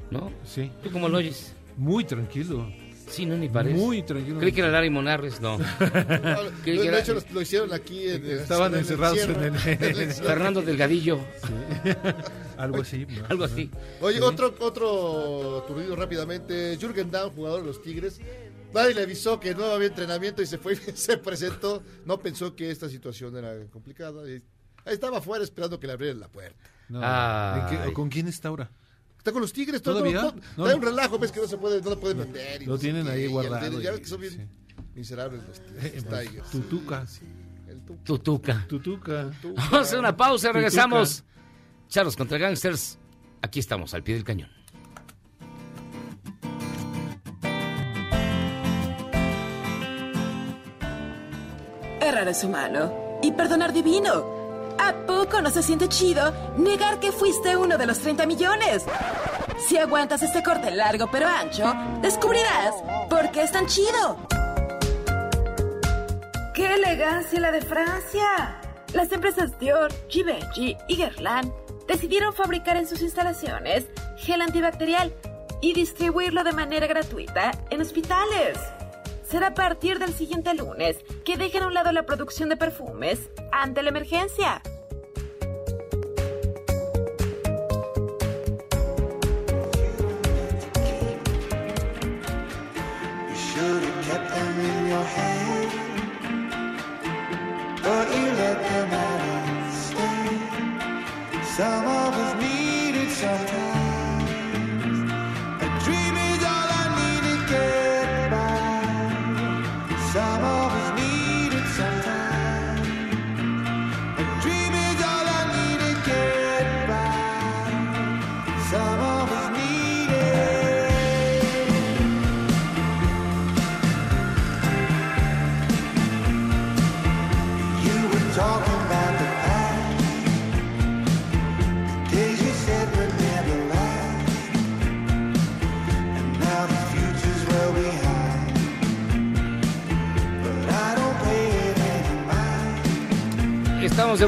¿No? 0.09 0.31
Sí. 0.43 0.71
¿Tú 0.83 0.91
cómo 0.91 1.07
lo 1.09 1.19
oyes? 1.19 1.55
Muy 1.77 2.03
tranquilo. 2.03 2.67
Sí, 3.07 3.25
no, 3.25 3.35
ni 3.37 3.49
parece. 3.49 3.75
Muy 3.77 4.03
tranquilo. 4.03 4.39
Creí 4.39 4.51
que 4.53 4.61
era 4.61 4.69
Larry 4.69 4.89
Monarres, 4.89 5.41
no. 5.41 5.57
De 6.65 6.87
era 6.87 6.99
hecho, 6.99 7.13
lo, 7.13 7.21
lo 7.33 7.41
hicieron 7.41 7.73
aquí. 7.73 8.07
En, 8.07 8.25
Estaban 8.25 8.73
en 8.73 8.79
encerrados 8.79 9.19
en 9.19 9.43
el- 9.43 9.53
Fernando 10.13 10.61
Delgadillo. 10.61 11.19
Algo 12.57 12.81
así. 12.81 13.05
Algo 13.29 13.43
así. 13.43 13.69
Oye, 14.01 14.17
Sí. 14.17 14.23
otro, 14.23 14.53
otro 14.59 15.57
aturdido 15.59 15.95
rápidamente. 15.95 16.77
Jürgen 16.79 17.11
Damm, 17.11 17.31
jugador 17.31 17.61
de 17.61 17.67
los 17.67 17.81
Tigres. 17.81 18.19
Nadie 18.73 18.93
le 18.95 19.01
avisó 19.03 19.39
que 19.39 19.53
no 19.55 19.65
había 19.65 19.87
entrenamiento 19.87 20.41
y 20.41 20.45
se 20.45 20.57
fue, 20.57 20.75
se 20.95 21.17
presentó. 21.17 21.83
No 22.05 22.19
pensó 22.19 22.55
que 22.55 22.71
esta 22.71 22.89
situación 22.89 23.35
era 23.37 23.53
complicada. 23.69 24.27
y 24.29 24.33
ahí 24.85 24.93
estaba 24.93 25.17
afuera 25.19 25.43
esperando 25.43 25.79
que 25.79 25.87
le 25.87 25.93
abrieran 25.93 26.19
la 26.19 26.27
puerta. 26.27 26.57
No. 26.89 26.99
Ay. 27.03 27.75
¿En 27.77 27.83
qué- 27.87 27.93
¿Con 27.93 28.09
quién 28.09 28.27
está 28.27 28.49
ahora? 28.49 28.69
Está 29.17 29.31
con 29.31 29.41
los 29.41 29.53
Tigres. 29.53 29.81
todo- 29.81 29.99
¿Todavía? 29.99 30.21
todo- 30.21 30.35
No, 30.57 30.65
hay 30.65 30.71
no. 30.71 30.77
un 30.77 30.81
relajo, 30.83 31.19
ves 31.19 31.31
que 31.31 31.39
no 31.41 31.47
se 31.47 31.57
puede, 31.57 31.81
no 31.81 31.91
lo 31.91 31.99
pueden 31.99 32.17
vender. 32.17 32.61
y 32.63 32.65
Lo 32.65 32.77
tienen 32.77 33.05
qué, 33.05 33.11
ahí 33.11 33.23
y 33.23 33.27
guardado 33.27 33.79
Ya 33.79 33.89
y- 33.89 33.91
ves 33.93 33.99
que 34.01 34.07
son 34.07 34.21
bien 34.21 34.49
miserables 34.95 35.41
los 35.47 35.59
Eh, 35.83 35.93
los 35.95 36.03
pues. 36.05 36.49
Tutuca. 36.51 37.05
El 37.67 37.79
Tuca. 38.03 38.03
Tutuca. 38.67 38.67
Tutuca. 38.67 39.31
Vamos 39.55 39.73
a 39.73 39.79
hacer 39.81 39.99
una 39.99 40.15
pausa, 40.17 40.51
regresamos. 40.51 41.23
Charlos 41.87 42.15
contra 42.17 42.37
Gangsters. 42.37 42.97
Aquí 43.41 43.59
estamos, 43.59 43.93
al 43.93 44.03
pie 44.03 44.15
del 44.15 44.23
cañón. 44.23 44.49
Errar 52.01 52.27
es 52.29 52.43
humano 52.43 53.19
y 53.21 53.31
perdonar 53.31 53.73
divino. 53.73 54.75
¿A 54.79 55.05
poco 55.05 55.39
no 55.39 55.51
se 55.51 55.61
siente 55.61 55.87
chido 55.87 56.33
negar 56.57 56.99
que 56.99 57.11
fuiste 57.11 57.55
uno 57.55 57.77
de 57.77 57.85
los 57.85 57.99
30 57.99 58.25
millones? 58.25 58.83
Si 59.67 59.77
aguantas 59.77 60.23
este 60.23 60.41
corte 60.41 60.71
largo 60.71 61.07
pero 61.11 61.27
ancho, 61.27 61.71
descubrirás 62.01 62.73
por 63.07 63.29
qué 63.29 63.43
es 63.43 63.51
tan 63.51 63.67
chido. 63.67 64.17
¡Qué 66.55 66.73
elegancia 66.73 67.39
la 67.39 67.51
de 67.51 67.61
Francia! 67.61 68.59
Las 68.93 69.11
empresas 69.11 69.59
Dior, 69.59 69.93
Givenchy 70.09 70.75
y 70.87 70.97
Guerlain 70.97 71.53
decidieron 71.87 72.33
fabricar 72.33 72.77
en 72.77 72.87
sus 72.87 73.03
instalaciones 73.03 73.85
gel 74.17 74.41
antibacterial 74.41 75.13
y 75.61 75.73
distribuirlo 75.73 76.43
de 76.43 76.51
manera 76.51 76.87
gratuita 76.87 77.51
en 77.69 77.79
hospitales. 77.79 78.57
Será 79.31 79.47
a 79.47 79.53
partir 79.53 79.97
del 79.97 80.13
siguiente 80.13 80.53
lunes 80.53 80.97
que 81.23 81.37
dejen 81.37 81.63
a 81.63 81.67
un 81.67 81.73
lado 81.73 81.93
la 81.93 82.05
producción 82.05 82.49
de 82.49 82.57
perfumes 82.57 83.29
ante 83.53 83.81
la 83.81 83.87
emergencia. 83.87 84.61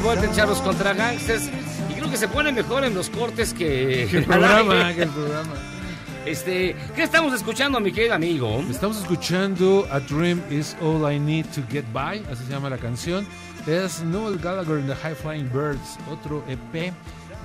vuelta 0.00 0.24
en 0.26 0.32
Charlos 0.32 0.60
contra 0.60 0.92
Gangsters 0.94 1.48
y 1.90 1.94
creo 1.94 2.10
que 2.10 2.16
se 2.16 2.28
pone 2.28 2.52
mejor 2.52 2.84
en 2.84 2.94
los 2.94 3.10
cortes 3.10 3.52
que, 3.54 4.08
Que 4.10 4.18
el 4.18 4.24
programa, 4.26 4.86
aire. 4.86 4.96
que 4.96 5.02
el 5.02 5.08
programa. 5.10 5.52
Este, 6.26 6.74
¿qué 6.96 7.02
estamos 7.02 7.34
escuchando, 7.34 7.78
mi 7.80 7.92
querido 7.92 8.14
amigo? 8.14 8.64
Estamos 8.70 8.98
escuchando 8.98 9.86
A 9.90 10.00
Dream 10.00 10.42
Is 10.50 10.74
All 10.80 11.12
I 11.12 11.18
Need 11.18 11.46
to 11.54 11.62
Get 11.70 11.84
By, 11.92 12.24
así 12.32 12.44
se 12.44 12.50
llama 12.50 12.70
la 12.70 12.78
canción. 12.78 13.26
Es 13.66 14.02
Noel 14.02 14.38
Gallagher 14.38 14.78
and 14.78 14.88
the 14.88 14.94
High 14.96 15.14
Flying 15.14 15.50
Birds, 15.52 15.98
otro 16.10 16.42
EP. 16.48 16.92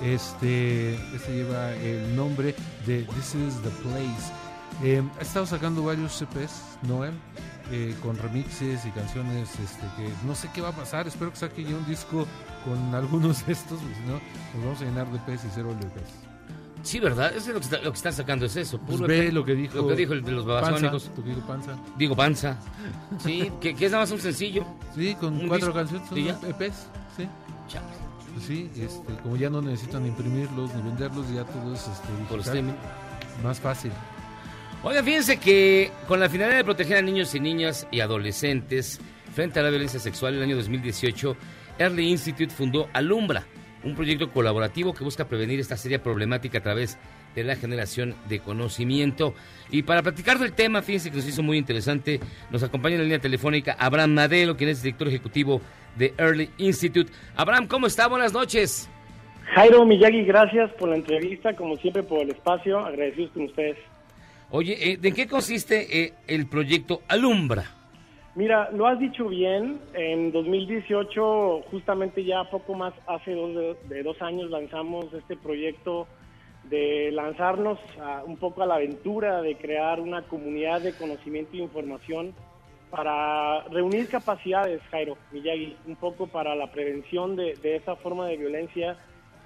Este, 0.02 0.94
este 1.14 1.32
lleva 1.32 1.72
el 1.74 2.16
nombre 2.16 2.54
de 2.86 3.02
This 3.02 3.34
Is 3.34 3.60
the 3.62 3.70
Place. 3.82 4.32
Eh, 4.82 5.02
ha 5.18 5.22
estado 5.22 5.44
sacando 5.44 5.82
varios 5.82 6.22
EPs, 6.22 6.78
Noel, 6.88 7.12
eh, 7.70 7.94
con 8.02 8.16
remixes 8.18 8.84
y 8.84 8.90
canciones 8.90 9.48
este, 9.60 9.86
que 9.96 10.08
no 10.26 10.34
sé 10.34 10.48
qué 10.54 10.60
va 10.60 10.68
a 10.70 10.72
pasar. 10.72 11.06
Espero 11.06 11.30
que 11.30 11.36
saque 11.38 11.62
ya 11.64 11.70
un 11.76 11.86
disco 11.86 12.26
con 12.64 12.94
algunos 12.94 13.46
de 13.46 13.52
estos, 13.52 13.78
porque 13.80 13.94
si 13.94 14.00
no, 14.02 14.14
nos 14.54 14.64
vamos 14.64 14.80
a 14.82 14.84
llenar 14.84 15.06
de 15.10 15.18
EPs 15.32 15.44
y 15.44 15.48
cero 15.54 15.70
LPs. 15.72 16.10
Sí, 16.82 16.98
¿verdad? 16.98 17.34
Es 17.36 17.46
lo 17.46 17.54
que, 17.54 17.60
está- 17.60 17.78
lo 17.82 17.90
que 17.92 17.96
están 17.96 18.12
sacando, 18.14 18.46
es 18.46 18.56
eso. 18.56 18.80
Pues 18.80 18.98
ve 19.00 19.30
lo 19.30 19.44
que 19.44 19.54
dijo 19.54 19.76
Lo 19.76 19.88
que 19.88 19.96
dijo 19.96 20.14
el 20.14 20.24
de 20.24 20.32
los 20.32 20.46
babasónicos. 20.46 21.10
Querido 21.14 21.46
Panza. 21.46 21.76
Digo 21.98 22.16
Panza. 22.16 22.56
Sí, 23.18 23.52
que, 23.60 23.74
que 23.74 23.84
es 23.86 23.92
nada 23.92 24.04
más 24.04 24.10
un 24.12 24.20
sencillo. 24.20 24.64
Sí, 24.94 25.14
con 25.16 25.38
cuatro 25.46 25.66
disco. 25.68 25.72
canciones, 25.74 26.08
son 26.08 26.18
¿Y 26.18 26.24
ya? 26.24 26.38
EPs, 26.48 26.86
sí. 27.16 27.28
Pues 28.32 28.44
sí, 28.46 28.70
este, 28.76 29.12
como 29.22 29.36
ya 29.36 29.50
no 29.50 29.60
necesitan 29.60 30.06
imprimirlos 30.06 30.72
ni 30.74 30.82
venderlos, 30.82 31.28
ya 31.32 31.44
todo 31.44 31.74
es 31.74 31.80
este, 31.80 32.06
Por 32.28 32.38
digital. 32.38 32.40
streaming. 32.40 32.72
Más 33.42 33.58
fácil. 33.60 33.90
Oigan, 34.82 35.04
fíjense 35.04 35.38
que 35.38 35.90
con 36.08 36.20
la 36.20 36.30
finalidad 36.30 36.56
de 36.56 36.64
proteger 36.64 36.96
a 36.96 37.02
niños 37.02 37.34
y 37.34 37.40
niñas 37.40 37.86
y 37.90 38.00
adolescentes 38.00 38.98
frente 39.34 39.60
a 39.60 39.62
la 39.62 39.68
violencia 39.68 40.00
sexual, 40.00 40.32
en 40.32 40.38
el 40.38 40.44
año 40.46 40.56
2018, 40.56 41.36
Early 41.78 42.08
Institute 42.08 42.50
fundó 42.50 42.88
Alumbra, 42.94 43.44
un 43.84 43.94
proyecto 43.94 44.30
colaborativo 44.30 44.94
que 44.94 45.04
busca 45.04 45.28
prevenir 45.28 45.60
esta 45.60 45.76
seria 45.76 46.02
problemática 46.02 46.58
a 46.58 46.62
través 46.62 46.98
de 47.34 47.44
la 47.44 47.56
generación 47.56 48.14
de 48.30 48.40
conocimiento. 48.40 49.34
Y 49.70 49.82
para 49.82 50.02
platicar 50.02 50.38
del 50.38 50.54
tema, 50.54 50.80
fíjense 50.80 51.10
que 51.10 51.16
nos 51.16 51.28
hizo 51.28 51.42
muy 51.42 51.58
interesante, 51.58 52.18
nos 52.50 52.62
acompaña 52.62 52.94
en 52.94 53.00
la 53.00 53.04
línea 53.04 53.20
telefónica 53.20 53.76
Abraham 53.78 54.14
Madelo, 54.14 54.56
quien 54.56 54.70
es 54.70 54.82
director 54.82 55.08
ejecutivo 55.08 55.60
de 55.96 56.14
Early 56.16 56.48
Institute. 56.56 57.12
Abraham, 57.36 57.66
¿cómo 57.66 57.86
está? 57.86 58.08
Buenas 58.08 58.32
noches. 58.32 58.88
Jairo 59.54 59.84
Miyagi, 59.84 60.24
gracias 60.24 60.70
por 60.72 60.88
la 60.88 60.96
entrevista, 60.96 61.54
como 61.54 61.76
siempre 61.76 62.02
por 62.02 62.22
el 62.22 62.30
espacio, 62.30 62.78
agradecidos 62.78 63.32
con 63.32 63.42
ustedes. 63.42 63.76
Oye, 64.52 64.92
eh, 64.92 64.96
¿de 64.96 65.12
qué 65.12 65.26
consiste 65.28 66.04
eh, 66.04 66.12
el 66.26 66.46
proyecto 66.48 67.02
Alumbra? 67.08 67.64
Mira, 68.34 68.70
lo 68.72 68.86
has 68.86 68.98
dicho 68.98 69.28
bien, 69.28 69.80
en 69.94 70.32
2018, 70.32 71.62
justamente 71.70 72.24
ya 72.24 72.44
poco 72.44 72.74
más, 72.74 72.94
hace 73.06 73.32
dos, 73.34 73.78
de, 73.88 74.02
dos 74.02 74.20
años 74.22 74.50
lanzamos 74.50 75.12
este 75.12 75.36
proyecto 75.36 76.06
de 76.64 77.10
lanzarnos 77.12 77.78
a- 78.00 78.22
un 78.24 78.36
poco 78.36 78.62
a 78.62 78.66
la 78.66 78.76
aventura 78.76 79.42
de 79.42 79.56
crear 79.56 80.00
una 80.00 80.22
comunidad 80.22 80.80
de 80.80 80.92
conocimiento 80.94 81.56
e 81.56 81.58
información 81.60 82.32
para 82.90 83.62
reunir 83.64 84.08
capacidades, 84.08 84.80
Jairo 84.90 85.16
Miyagi, 85.32 85.76
un 85.86 85.96
poco 85.96 86.26
para 86.26 86.54
la 86.54 86.70
prevención 86.72 87.36
de, 87.36 87.54
de 87.62 87.76
esa 87.76 87.94
forma 87.96 88.26
de 88.26 88.36
violencia 88.36 88.96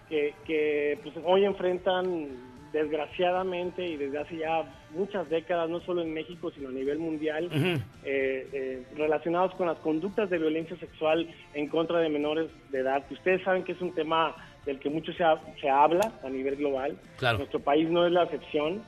que, 0.09 0.35
que, 0.47 0.99
pues, 1.03 1.15
hoy 1.25 1.45
enfrentan 1.45 2.29
desgraciadamente 2.75 3.87
y 3.87 3.97
desde 3.97 4.19
hace 4.19 4.37
ya 4.39 4.65
muchas 4.91 5.29
décadas, 5.31 5.71
no 5.71 5.81
solo 5.81 6.03
en 6.03 6.13
México, 6.13 6.51
sino 6.51 6.69
a 6.69 6.73
nivel 6.73 6.99
mundial, 6.99 7.49
eh, 7.53 8.49
eh, 8.53 8.83
relacionados 8.97 9.55
con 9.55 9.67
las 9.67 9.79
conductas 9.79 10.29
de 10.31 10.39
violencia 10.39 10.77
sexual 10.77 11.27
en 11.55 11.69
contra 11.69 12.01
de 12.01 12.09
menores 12.09 12.51
de 12.71 12.81
edad, 12.81 13.05
ustedes 13.11 13.43
saben 13.43 13.65
que 13.65 13.73
es 13.73 13.81
un 13.81 13.95
tema 13.95 14.35
del 14.67 14.79
que 14.79 14.91
mucho 14.91 15.13
se, 15.13 15.23
ha- 15.25 15.41
se 15.61 15.69
habla 15.69 16.13
a 16.23 16.29
nivel 16.29 16.57
global. 16.57 16.97
Claro. 17.19 17.39
Nuestro 17.39 17.61
país 17.61 17.89
no 17.91 18.07
es 18.07 18.13
la 18.13 18.25
excepción. 18.25 18.83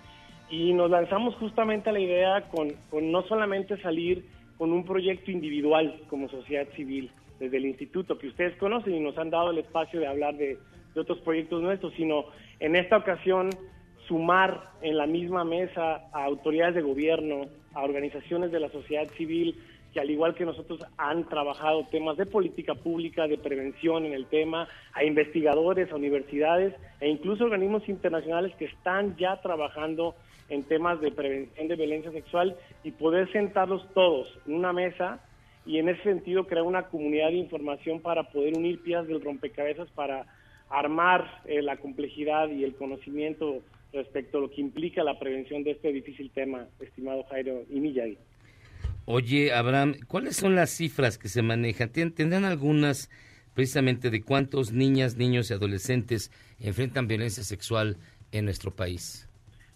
Y 0.48 0.72
nos 0.74 0.90
lanzamos 0.90 1.34
justamente 1.36 1.90
a 1.90 1.92
la 1.92 1.98
idea 2.00 2.42
con, 2.50 2.70
con 2.88 3.10
no 3.10 3.22
solamente 3.22 3.76
salir 3.82 4.24
con 4.58 4.72
un 4.72 4.84
proyecto 4.84 5.30
individual 5.32 6.00
como 6.08 6.28
sociedad 6.28 6.66
civil 6.76 7.10
desde 7.40 7.56
el 7.56 7.66
instituto 7.66 8.16
que 8.16 8.28
ustedes 8.28 8.56
conocen 8.56 8.94
y 8.94 9.00
nos 9.00 9.18
han 9.18 9.28
dado 9.30 9.50
el 9.50 9.58
espacio 9.58 9.98
de 10.00 10.06
hablar 10.06 10.36
de, 10.36 10.56
de 10.94 11.00
otros 11.00 11.18
proyectos 11.18 11.60
nuestros, 11.62 11.92
sino 11.94 12.26
en 12.60 12.76
esta 12.76 12.96
ocasión 12.96 13.50
sumar 14.08 14.70
en 14.82 14.96
la 14.96 15.06
misma 15.06 15.44
mesa 15.44 16.08
a 16.12 16.24
autoridades 16.24 16.74
de 16.74 16.82
gobierno, 16.82 17.46
a 17.74 17.82
organizaciones 17.82 18.52
de 18.52 18.60
la 18.60 18.70
sociedad 18.70 19.08
civil 19.16 19.56
que 19.92 20.00
al 20.00 20.10
igual 20.10 20.34
que 20.34 20.44
nosotros 20.44 20.80
han 20.98 21.26
trabajado 21.28 21.86
temas 21.90 22.18
de 22.18 22.26
política 22.26 22.74
pública, 22.74 23.26
de 23.26 23.38
prevención 23.38 24.04
en 24.04 24.12
el 24.12 24.26
tema, 24.26 24.68
a 24.92 25.04
investigadores, 25.04 25.90
a 25.90 25.96
universidades 25.96 26.74
e 27.00 27.08
incluso 27.08 27.44
organismos 27.44 27.88
internacionales 27.88 28.54
que 28.58 28.66
están 28.66 29.16
ya 29.16 29.40
trabajando 29.40 30.14
en 30.50 30.64
temas 30.64 31.00
de 31.00 31.12
prevención 31.12 31.68
de 31.68 31.76
violencia 31.76 32.12
sexual 32.12 32.56
y 32.84 32.90
poder 32.90 33.32
sentarlos 33.32 33.88
todos 33.94 34.28
en 34.46 34.54
una 34.54 34.72
mesa 34.72 35.20
y 35.64 35.78
en 35.78 35.88
ese 35.88 36.02
sentido 36.02 36.46
crear 36.46 36.64
una 36.64 36.84
comunidad 36.84 37.28
de 37.28 37.36
información 37.36 38.00
para 38.00 38.24
poder 38.24 38.56
unir 38.56 38.82
piezas 38.82 39.08
del 39.08 39.22
rompecabezas 39.22 39.88
para 39.92 40.26
armar 40.68 41.42
eh, 41.46 41.62
la 41.62 41.76
complejidad 41.78 42.48
y 42.50 42.64
el 42.64 42.74
conocimiento 42.74 43.62
respecto 43.96 44.38
a 44.38 44.40
lo 44.42 44.50
que 44.50 44.60
implica 44.60 45.02
la 45.02 45.18
prevención 45.18 45.64
de 45.64 45.72
este 45.72 45.92
difícil 45.92 46.30
tema, 46.30 46.66
estimado 46.80 47.24
Jairo 47.24 47.62
y 47.68 47.80
Miyagi. 47.80 48.16
Oye, 49.06 49.52
Abraham, 49.52 49.94
¿cuáles 50.06 50.36
son 50.36 50.54
las 50.54 50.70
cifras 50.70 51.18
que 51.18 51.28
se 51.28 51.42
manejan? 51.42 51.90
¿Tien- 51.92 52.14
¿Tendrán 52.14 52.44
algunas 52.44 53.10
precisamente 53.54 54.10
de 54.10 54.22
cuántos 54.22 54.72
niñas, 54.72 55.16
niños 55.16 55.50
y 55.50 55.54
adolescentes 55.54 56.30
enfrentan 56.60 57.06
violencia 57.08 57.42
sexual 57.42 57.96
en 58.32 58.44
nuestro 58.44 58.70
país? 58.70 59.28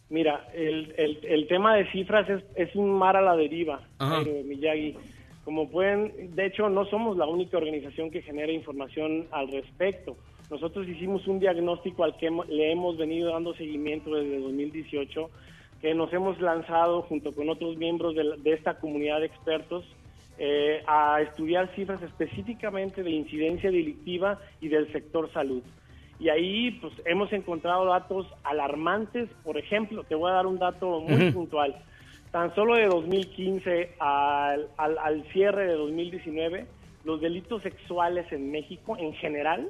Mira, 0.08 0.48
el, 0.54 0.92
el, 0.98 1.18
el 1.24 1.46
tema 1.46 1.76
de 1.76 1.90
cifras 1.92 2.28
es, 2.28 2.42
es 2.56 2.74
un 2.74 2.90
mar 2.90 3.16
a 3.16 3.22
la 3.22 3.36
deriva. 3.36 3.86
Jairo 3.98 4.42
Miyagi. 4.44 4.96
Como 5.44 5.70
pueden, 5.70 6.34
de 6.34 6.46
hecho, 6.46 6.68
no 6.68 6.84
somos 6.86 7.16
la 7.16 7.26
única 7.26 7.56
organización 7.56 8.10
que 8.10 8.20
genera 8.22 8.52
información 8.52 9.26
al 9.30 9.50
respecto. 9.50 10.16
Nosotros 10.51 10.88
hicimos 10.88 11.26
un 11.28 11.38
diagnóstico 11.38 12.03
al 12.05 12.16
que 12.16 12.30
le 12.48 12.72
hemos 12.72 12.96
venido 12.98 13.30
dando 13.32 13.55
seguimiento 13.55 14.14
desde 14.14 14.40
2018, 14.40 15.30
que 15.80 15.94
nos 15.94 16.12
hemos 16.12 16.40
lanzado 16.40 17.03
junto 17.03 17.32
con 17.32 17.48
otros 17.48 17.76
miembros 17.76 18.14
de, 18.14 18.24
la- 18.24 18.36
de 18.36 18.53
esta 18.53 18.74
comunidad 18.80 19.20
de 19.20 19.26
expertos 19.26 19.84
eh, 20.38 20.82
a 20.86 21.20
estudiar 21.22 21.68
cifras 21.74 22.03
específicamente 22.03 23.03
de 23.03 23.11
incidencia 23.11 23.70
delictiva 23.70 24.38
y 24.61 24.68
del 24.68 24.90
sector 24.92 25.30
salud. 25.32 25.62
Y 26.18 26.28
ahí 26.30 26.72
pues 26.82 26.92
hemos 27.07 27.32
encontrado 27.32 27.86
datos 27.86 28.26
alarmantes. 28.44 29.28
Por 29.44 29.57
ejemplo, 29.57 30.03
te 30.05 30.14
voy 30.14 30.30
a 30.30 30.34
dar 30.34 30.46
un 30.46 30.59
dato 30.59 31.01
muy 31.01 31.30
puntual. 31.32 31.76
Tan 32.30 32.55
solo 32.55 32.74
de 32.74 32.86
2015 32.86 33.94
al, 33.98 34.68
al, 34.76 34.98
al 34.98 35.22
cierre 35.32 35.66
de 35.66 35.72
2019, 35.74 36.66
los 37.05 37.20
delitos 37.20 37.62
sexuales 37.62 38.30
en 38.32 38.51
México 38.51 38.96
en 38.98 39.14
general, 39.14 39.68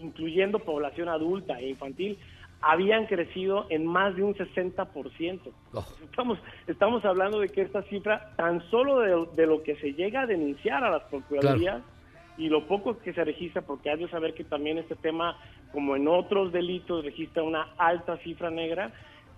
incluyendo 0.00 0.58
población 0.58 1.08
adulta 1.08 1.58
e 1.58 1.68
infantil, 1.68 2.18
habían 2.62 3.06
crecido 3.06 3.66
en 3.70 3.86
más 3.86 4.14
de 4.16 4.22
un 4.22 4.34
60%. 4.34 5.40
Estamos, 6.04 6.38
estamos 6.66 7.04
hablando 7.04 7.40
de 7.40 7.48
que 7.48 7.62
esta 7.62 7.82
cifra, 7.84 8.32
tan 8.36 8.60
solo 8.70 9.00
de, 9.00 9.28
de 9.34 9.46
lo 9.46 9.62
que 9.62 9.76
se 9.76 9.94
llega 9.94 10.22
a 10.22 10.26
denunciar 10.26 10.84
a 10.84 10.90
las 10.90 11.02
procuradurías, 11.04 11.82
y 12.36 12.48
lo 12.48 12.66
poco 12.66 12.98
que 12.98 13.12
se 13.12 13.22
registra, 13.22 13.62
porque 13.62 13.90
hay 13.90 13.98
de 13.98 14.08
saber 14.08 14.34
que 14.34 14.44
también 14.44 14.78
este 14.78 14.96
tema, 14.96 15.36
como 15.72 15.94
en 15.96 16.08
otros 16.08 16.52
delitos, 16.52 17.04
registra 17.04 17.42
una 17.42 17.74
alta 17.76 18.16
cifra 18.18 18.50
negra, 18.50 18.92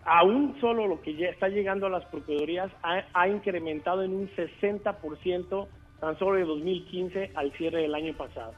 aún 0.05 0.57
solo 0.61 0.87
lo 0.87 1.01
que 1.01 1.15
ya 1.15 1.29
está 1.29 1.49
llegando 1.49 1.87
a 1.87 1.91
las 1.91 2.05
procuradurías 2.07 2.71
ha, 2.83 3.05
ha 3.13 3.29
incrementado 3.29 4.03
en 4.03 4.15
un 4.15 4.29
60% 4.31 5.67
tan 6.01 6.19
solo 6.19 6.37
de 6.37 6.45
2015 6.45 7.33
al 7.35 7.53
cierre 7.53 7.83
del 7.83 7.95
año 7.95 8.15
pasado. 8.15 8.53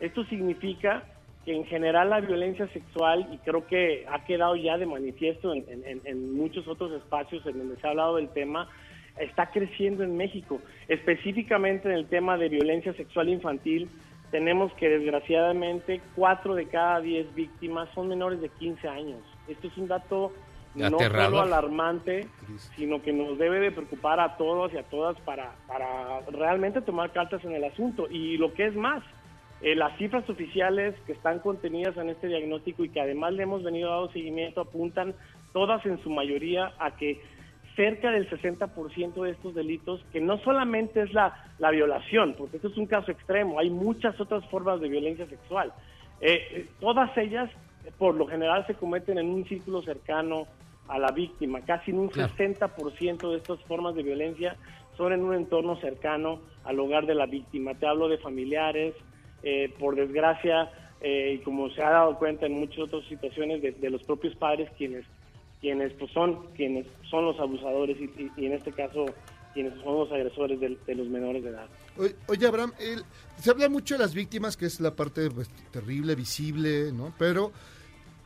Esto 0.00 0.24
significa 0.24 1.04
que 1.44 1.54
en 1.56 1.64
general 1.64 2.10
la 2.10 2.20
violencia 2.20 2.66
sexual, 2.68 3.28
y 3.32 3.38
creo 3.38 3.66
que 3.66 4.04
ha 4.10 4.24
quedado 4.24 4.56
ya 4.56 4.76
de 4.78 4.86
manifiesto 4.86 5.54
en, 5.54 5.64
en- 5.84 6.00
en 6.04 6.34
muchos 6.34 6.68
otros 6.68 6.92
espacios 6.92 7.44
en 7.46 7.58
donde 7.58 7.76
se 7.76 7.86
ha 7.86 7.90
hablado 7.90 8.16
del 8.16 8.28
tema, 8.28 8.68
está 9.18 9.50
creciendo 9.50 10.04
en 10.04 10.16
México. 10.16 10.60
Específicamente 10.88 11.88
en 11.88 11.94
el 11.94 12.06
tema 12.06 12.36
de 12.36 12.48
violencia 12.48 12.92
sexual 12.94 13.28
infantil, 13.28 13.88
tenemos 14.30 14.72
que 14.74 14.88
desgraciadamente 14.88 16.00
cuatro 16.14 16.54
de 16.54 16.66
cada 16.66 17.00
diez 17.00 17.32
víctimas 17.34 17.88
son 17.94 18.08
menores 18.08 18.40
de 18.40 18.48
15 18.48 18.86
años. 18.88 19.20
Esto 19.48 19.66
es 19.66 19.76
un 19.76 19.88
dato 19.88 20.32
no 20.90 20.98
solo 20.98 21.40
alarmante, 21.42 22.28
sino 22.76 23.02
que 23.02 23.12
nos 23.12 23.38
debe 23.38 23.58
de 23.58 23.72
preocupar 23.72 24.20
a 24.20 24.36
todos 24.36 24.72
y 24.72 24.76
a 24.78 24.84
todas 24.84 25.18
para, 25.22 25.52
para 25.66 26.20
realmente 26.30 26.80
tomar 26.80 27.10
cartas 27.12 27.44
en 27.44 27.52
el 27.52 27.64
asunto. 27.64 28.06
Y 28.08 28.36
lo 28.36 28.52
que 28.54 28.66
es 28.66 28.76
más, 28.76 29.02
eh, 29.62 29.74
las 29.74 29.96
cifras 29.98 30.28
oficiales 30.28 30.94
que 31.06 31.12
están 31.12 31.40
contenidas 31.40 31.96
en 31.96 32.08
este 32.08 32.28
diagnóstico 32.28 32.84
y 32.84 32.88
que 32.88 33.00
además 33.00 33.34
le 33.34 33.42
hemos 33.42 33.62
venido 33.62 33.90
dando 33.90 34.12
seguimiento 34.12 34.62
apuntan 34.62 35.14
todas 35.52 35.84
en 35.84 36.02
su 36.02 36.10
mayoría 36.10 36.72
a 36.78 36.96
que 36.96 37.20
cerca 37.76 38.10
del 38.10 38.28
60% 38.28 39.22
de 39.22 39.30
estos 39.30 39.54
delitos, 39.54 40.04
que 40.12 40.20
no 40.20 40.38
solamente 40.38 41.02
es 41.02 41.12
la, 41.12 41.50
la 41.58 41.70
violación, 41.70 42.34
porque 42.36 42.56
esto 42.56 42.68
es 42.68 42.76
un 42.76 42.86
caso 42.86 43.10
extremo, 43.10 43.58
hay 43.58 43.70
muchas 43.70 44.20
otras 44.20 44.44
formas 44.46 44.80
de 44.80 44.88
violencia 44.88 45.26
sexual. 45.26 45.72
Eh, 46.20 46.68
todas 46.80 47.16
ellas, 47.16 47.50
por 47.98 48.14
lo 48.14 48.26
general, 48.26 48.66
se 48.66 48.74
cometen 48.74 49.18
en 49.18 49.30
un 49.30 49.44
círculo 49.46 49.82
cercano 49.82 50.46
a 50.88 50.98
la 50.98 51.12
víctima. 51.12 51.60
Casi 51.62 51.92
en 51.92 52.00
un 52.00 52.10
60% 52.10 53.30
de 53.30 53.36
estas 53.36 53.60
formas 53.64 53.94
de 53.94 54.02
violencia 54.02 54.56
son 54.96 55.12
en 55.12 55.22
un 55.22 55.34
entorno 55.34 55.76
cercano 55.76 56.40
al 56.64 56.78
hogar 56.80 57.06
de 57.06 57.14
la 57.14 57.26
víctima. 57.26 57.74
Te 57.74 57.86
hablo 57.86 58.08
de 58.08 58.18
familiares, 58.18 58.94
eh, 59.42 59.74
por 59.78 59.96
desgracia, 59.96 60.70
eh, 61.00 61.36
y 61.36 61.42
como 61.44 61.70
se 61.70 61.82
ha 61.82 61.90
dado 61.90 62.18
cuenta 62.18 62.46
en 62.46 62.52
muchas 62.52 62.80
otras 62.80 63.04
situaciones, 63.08 63.62
de, 63.62 63.72
de 63.72 63.90
los 63.90 64.02
propios 64.02 64.34
padres 64.36 64.68
quienes 64.76 65.04
quienes 65.60 65.92
pues 65.94 66.10
son 66.12 66.46
quienes 66.56 66.86
son 67.10 67.26
los 67.26 67.38
abusadores 67.38 67.96
y, 68.00 68.44
en 68.46 68.52
este 68.52 68.72
caso 68.72 69.04
quienes 69.52 69.74
son 69.82 69.98
los 69.98 70.10
agresores 70.12 70.58
de, 70.60 70.78
de 70.86 70.94
los 70.94 71.06
menores 71.08 71.42
de 71.42 71.50
edad. 71.50 71.66
Oye, 72.28 72.46
Abraham, 72.46 72.72
el- 72.78 73.04
se 73.38 73.50
habla 73.50 73.68
mucho 73.68 73.94
de 73.94 74.00
las 74.00 74.14
víctimas, 74.14 74.56
que 74.56 74.66
es 74.66 74.80
la 74.80 74.94
parte 74.94 75.28
pues, 75.30 75.48
terrible, 75.70 76.14
visible, 76.14 76.92
¿no? 76.92 77.12
Pero, 77.18 77.50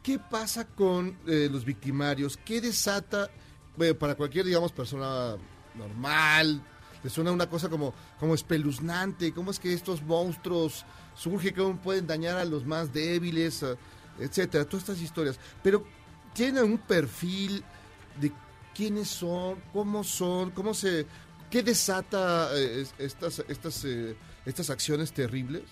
¿qué 0.02 0.18
pasa 0.18 0.66
con 0.66 1.16
eh, 1.26 1.48
los 1.50 1.64
victimarios? 1.64 2.36
¿Qué 2.36 2.60
desata 2.60 3.30
bueno, 3.76 3.94
para 3.96 4.14
cualquier, 4.16 4.44
digamos, 4.44 4.70
persona 4.70 5.36
normal? 5.74 6.60
¿Le 7.02 7.10
suena 7.10 7.32
una 7.32 7.48
cosa 7.48 7.68
como, 7.68 7.94
como 8.20 8.34
espeluznante? 8.34 9.32
¿Cómo 9.32 9.50
es 9.50 9.58
que 9.58 9.72
estos 9.72 10.02
monstruos 10.02 10.84
surgen? 11.14 11.54
¿Cómo 11.54 11.76
pueden 11.78 12.06
dañar 12.06 12.36
a 12.36 12.44
los 12.44 12.64
más 12.64 12.92
débiles? 12.92 13.62
eh, 13.62 13.76
etcétera, 14.20 14.64
todas 14.64 14.82
estas 14.84 15.02
historias. 15.02 15.40
Pero, 15.62 15.84
¿tienen 16.34 16.64
un 16.64 16.78
perfil 16.78 17.64
de 18.20 18.30
quiénes 18.74 19.08
son, 19.08 19.56
cómo 19.72 20.04
son, 20.04 20.50
cómo 20.52 20.72
se, 20.72 21.06
qué 21.50 21.62
desata 21.64 22.48
eh, 22.56 22.82
es- 22.82 22.94
estas, 22.98 23.40
estas, 23.48 23.84
eh, 23.84 24.14
estas 24.46 24.70
acciones 24.70 25.12
terribles? 25.12 25.62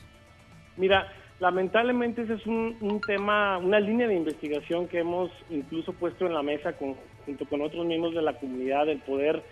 Mira, 0.76 1.07
lamentablemente 1.38 2.22
ese 2.22 2.34
es 2.34 2.47
un, 2.47 3.01
tema, 3.07 3.59
una 3.59 3.78
línea 3.78 4.09
de 4.09 4.14
investigación 4.14 4.88
que 4.88 5.01
hemos 5.01 5.30
incluso 5.51 5.93
puesto 5.93 6.26
en 6.26 6.34
la 6.34 6.43
mesa 6.43 6.72
con- 6.72 6.97
junto 7.26 7.45
con 7.47 7.61
otros 7.62 7.86
miembros 7.86 8.14
de 8.14 8.22
la 8.22 8.38
comunidad, 8.40 8.88
el 8.88 8.99
poder 9.03 9.43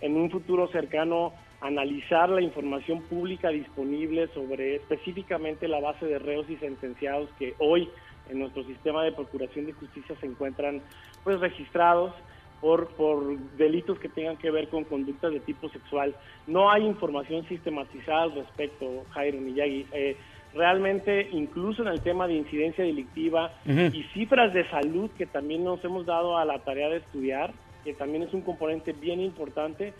en 0.00 0.16
un 0.16 0.30
futuro 0.30 0.70
cercano 0.72 1.32
analizar 1.60 2.28
la 2.28 2.40
información 2.40 3.02
pública 3.02 3.48
disponible 3.48 4.28
sobre 4.28 4.76
específicamente 4.76 5.66
la 5.68 5.80
base 5.80 6.06
de 6.06 6.18
reos 6.18 6.48
y 6.48 6.56
sentenciados 6.56 7.28
que 7.38 7.54
hoy 7.58 7.88
en 8.30 8.38
nuestro 8.38 8.64
sistema 8.64 9.02
de 9.04 9.12
procuración 9.12 9.66
de 9.66 9.72
justicia 9.72 10.14
se 10.20 10.26
encuentran 10.26 10.80
pues 11.24 11.40
registrados 11.40 12.12
por, 12.60 12.88
por 12.88 13.38
delitos 13.56 13.98
que 13.98 14.08
tengan 14.08 14.36
que 14.36 14.50
ver 14.50 14.68
con 14.68 14.84
conductas 14.84 15.32
de 15.32 15.40
tipo 15.40 15.68
sexual. 15.68 16.14
No 16.46 16.70
hay 16.70 16.84
información 16.84 17.46
sistematizada 17.48 18.24
al 18.24 18.34
respecto, 18.34 19.04
Jairo 19.10 19.40
Miyagi. 19.40 19.86
Eh, 19.92 20.16
realmente, 20.54 21.28
incluso 21.32 21.82
en 21.82 21.88
el 21.88 22.00
tema 22.00 22.26
de 22.26 22.34
incidencia 22.34 22.84
delictiva 22.84 23.52
y 23.66 24.02
cifras 24.14 24.52
de 24.52 24.68
salud 24.70 25.10
que 25.16 25.26
también 25.26 25.62
nos 25.64 25.84
hemos 25.84 26.06
dado 26.06 26.38
a 26.38 26.44
la 26.44 26.58
tarea 26.60 26.88
de 26.88 26.98
estudiar, 26.98 27.52
que 27.84 27.94
también 27.94 28.24
es 28.24 28.32
un 28.32 28.42
componente 28.42 28.92
bien 28.92 29.20
importante, 29.20 29.92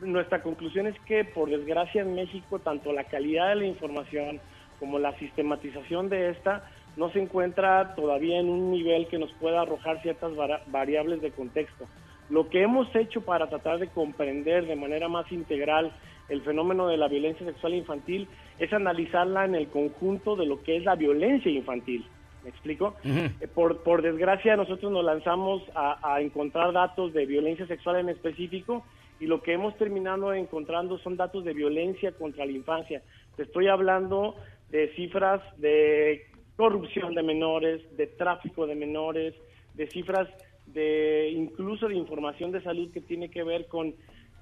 nuestra 0.00 0.42
conclusión 0.42 0.86
es 0.86 0.98
que, 1.00 1.24
por 1.24 1.50
desgracia, 1.50 2.02
en 2.02 2.14
México, 2.14 2.58
tanto 2.58 2.92
la 2.92 3.04
calidad 3.04 3.50
de 3.50 3.56
la 3.56 3.66
información 3.66 4.40
como 4.78 4.98
la 4.98 5.16
sistematización 5.18 6.08
de 6.08 6.30
esta 6.30 6.64
no 6.96 7.10
se 7.10 7.20
encuentra 7.20 7.94
todavía 7.94 8.40
en 8.40 8.48
un 8.48 8.70
nivel 8.72 9.06
que 9.06 9.18
nos 9.18 9.32
pueda 9.34 9.62
arrojar 9.62 10.02
ciertas 10.02 10.32
variables 10.66 11.20
de 11.20 11.30
contexto. 11.30 11.86
Lo 12.28 12.48
que 12.48 12.62
hemos 12.62 12.94
hecho 12.94 13.22
para 13.22 13.48
tratar 13.48 13.78
de 13.78 13.88
comprender 13.88 14.66
de 14.66 14.76
manera 14.76 15.08
más 15.08 15.30
integral 15.32 15.92
el 16.28 16.42
fenómeno 16.42 16.86
de 16.86 16.96
la 16.96 17.08
violencia 17.08 17.44
sexual 17.44 17.74
infantil 17.74 18.28
es 18.58 18.72
analizarla 18.72 19.44
en 19.44 19.54
el 19.54 19.68
conjunto 19.68 20.36
de 20.36 20.46
lo 20.46 20.62
que 20.62 20.76
es 20.76 20.84
la 20.84 20.94
violencia 20.94 21.50
infantil. 21.50 22.06
¿Me 22.44 22.50
explico? 22.50 22.94
Eh, 23.04 23.48
Por, 23.54 23.82
por 23.82 24.00
desgracia, 24.00 24.56
nosotros 24.56 24.90
nos 24.90 25.04
lanzamos 25.04 25.62
a, 25.74 26.14
a 26.14 26.20
encontrar 26.20 26.72
datos 26.72 27.12
de 27.12 27.26
violencia 27.26 27.66
sexual 27.66 27.96
en 27.96 28.08
específico 28.08 28.84
y 29.20 29.26
lo 29.26 29.42
que 29.42 29.52
hemos 29.52 29.76
terminado 29.76 30.32
encontrando 30.32 30.98
son 30.98 31.16
datos 31.16 31.44
de 31.44 31.52
violencia 31.52 32.12
contra 32.12 32.46
la 32.46 32.52
infancia. 32.52 33.02
Te 33.36 33.42
estoy 33.42 33.68
hablando 33.68 34.34
de 34.70 34.88
cifras 34.94 35.42
de 35.58 36.26
corrupción 36.56 37.14
de 37.14 37.22
menores, 37.22 37.96
de 37.96 38.06
tráfico 38.06 38.66
de 38.66 38.74
menores, 38.74 39.34
de 39.74 39.86
cifras 39.88 40.28
de 40.66 41.30
incluso 41.34 41.88
de 41.88 41.96
información 41.96 42.52
de 42.52 42.62
salud 42.62 42.90
que 42.92 43.00
tiene 43.00 43.30
que 43.30 43.42
ver 43.42 43.66
con 43.66 43.94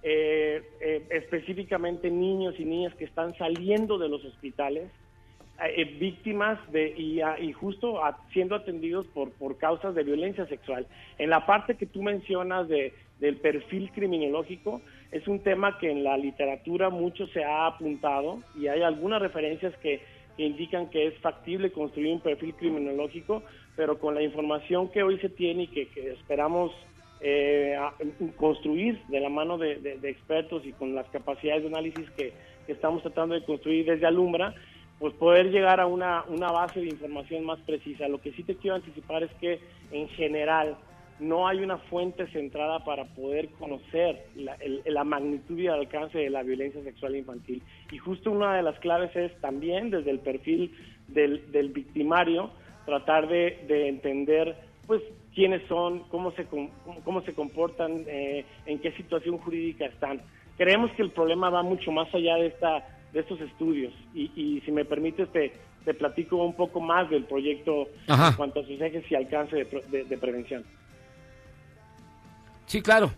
eh, 0.02 0.62
eh, 0.80 1.06
específicamente 1.10 2.10
niños 2.10 2.54
y 2.58 2.64
niñas 2.64 2.94
que 2.94 3.04
están 3.04 3.36
saliendo 3.36 3.98
de 3.98 4.08
los 4.08 4.24
hospitales 4.24 4.90
eh, 5.64 5.96
víctimas 5.98 6.59
de 6.70 6.94
y, 6.96 7.52
justo 7.52 8.00
siendo 8.32 8.54
atendidos 8.54 9.06
por 9.09 9.32
por 9.32 9.59
causas 9.59 9.94
de 9.94 10.04
violencia 10.04 10.46
sexual. 10.46 10.86
En 11.18 11.30
la 11.30 11.46
parte 11.46 11.76
que 11.76 11.86
tú 11.86 12.02
mencionas 12.02 12.68
de 12.68 12.92
del 13.20 13.36
perfil 13.36 13.90
criminológico 13.92 14.80
es 15.11 15.26
un 15.26 15.40
tema 15.40 15.78
que 15.78 15.90
en 15.90 16.04
la 16.04 16.16
literatura 16.16 16.90
mucho 16.90 17.26
se 17.28 17.42
ha 17.42 17.66
apuntado 17.66 18.38
y 18.56 18.68
hay 18.68 18.82
algunas 18.82 19.20
referencias 19.20 19.74
que, 19.78 20.00
indican 20.36 20.88
que 20.88 21.09
es 21.09 21.18
factible 21.18 21.72
construir 21.72 22.12
un 22.12 22.20
perfil 22.20 22.54
criminológico, 22.54 23.42
pero 23.74 23.98
con 23.98 24.14
la 24.14 24.22
información 24.22 24.88
que 24.88 25.02
hoy 25.02 25.18
se 25.18 25.28
tiene 25.30 25.64
y 25.64 25.66
que, 25.66 25.88
esperamos 26.12 26.70
eh, 27.20 27.76
construir 28.36 29.00
de 29.09 29.18
la 29.18 29.30
mano 29.30 29.59
de 29.59 29.98
expertos 30.04 30.64
y 30.64 30.70
con 30.70 30.94
las 30.94 31.09
capacidades 31.09 31.62
de 31.62 31.68
análisis 31.70 32.09
que, 32.11 32.32
que 32.68 32.74
estamos 32.74 33.02
tratando 33.02 33.34
de 33.34 33.44
construir 33.44 33.86
desde 33.86 34.06
Alumbra, 34.06 34.54
pues 34.99 35.14
poder 35.14 35.51
llegar 35.51 35.80
a 35.80 35.86
una, 35.86 36.24
una 36.28 36.51
base 36.51 36.80
de 36.80 36.88
información 36.88 37.44
más 37.44 37.59
precisa. 37.61 38.09
Lo 38.09 38.20
que 38.20 38.32
sí 38.32 38.42
te 38.42 38.57
quiero 38.57 38.76
anticipar 38.76 39.22
es 39.22 39.30
que 39.40 39.61
en 39.92 40.09
general 40.11 40.76
no 41.20 41.49
hay 41.49 41.61
una 41.61 41.78
fuente 41.78 42.26
centrada 42.28 42.84
para 42.84 43.05
poder 43.05 43.49
conocer 43.51 44.26
la, 44.36 45.05
magnitud 45.05 45.59
y 45.59 45.66
el 45.66 45.74
alcance 45.74 46.18
de 46.18 46.30
la 46.30 46.42
violencia 46.42 46.82
sexual 46.82 47.16
infantil. 47.16 47.62
Y 47.90 47.99
justo 47.99 48.30
una 48.30 48.57
de 48.57 48.62
las 48.62 48.78
claves 48.78 49.14
es 49.16 49.32
también 49.40 49.90
desde 49.90 50.11
el 50.11 50.20
perfil 50.20 50.72
del, 51.09 51.51
del 51.51 51.70
victimario 51.70 52.51
tratar 52.84 53.28
de, 53.28 53.64
de 53.66 53.88
entender 53.88 54.57
pues 54.86 55.03
quiénes 55.34 55.62
son, 55.68 56.01
cómo 56.09 56.32
se, 56.32 56.46
cómo 57.05 57.22
se 57.22 57.34
comportan, 57.34 58.05
eh, 58.07 58.44
en 58.66 58.78
qué 58.80 58.92
situación 58.92 59.38
jurídica 59.38 59.84
están. 59.84 60.20
Creemos 60.57 60.90
que 60.92 61.03
el 61.03 61.11
problema 61.11 61.51
va 61.51 61.62
mucho 61.62 61.92
más 61.92 62.12
allá 62.12 62.36
de, 62.36 62.46
esta, 62.46 62.84
de 63.12 63.20
estos 63.20 63.40
estudios 63.40 63.92
y, 64.14 64.30
y 64.36 64.61
si 64.62 64.70
me 64.72 64.84
permites 64.84 65.30
te, 65.32 65.52
te 65.84 65.94
platico 65.94 66.36
un 66.36 66.54
poco 66.54 66.80
más 66.80 67.09
del 67.11 67.24
proyecto 67.24 67.88
Ajá. 68.06 68.28
en 68.28 68.34
cuanto 68.34 68.61
a 68.61 68.64
sus 68.64 68.80
ejes 68.80 69.04
y 69.11 69.14
alcance 69.14 69.56
de, 69.56 69.64
de- 69.90 70.04
de 70.04 70.18
prevención. 70.18 70.64
Sí, 72.66 72.82
claro. 72.82 73.11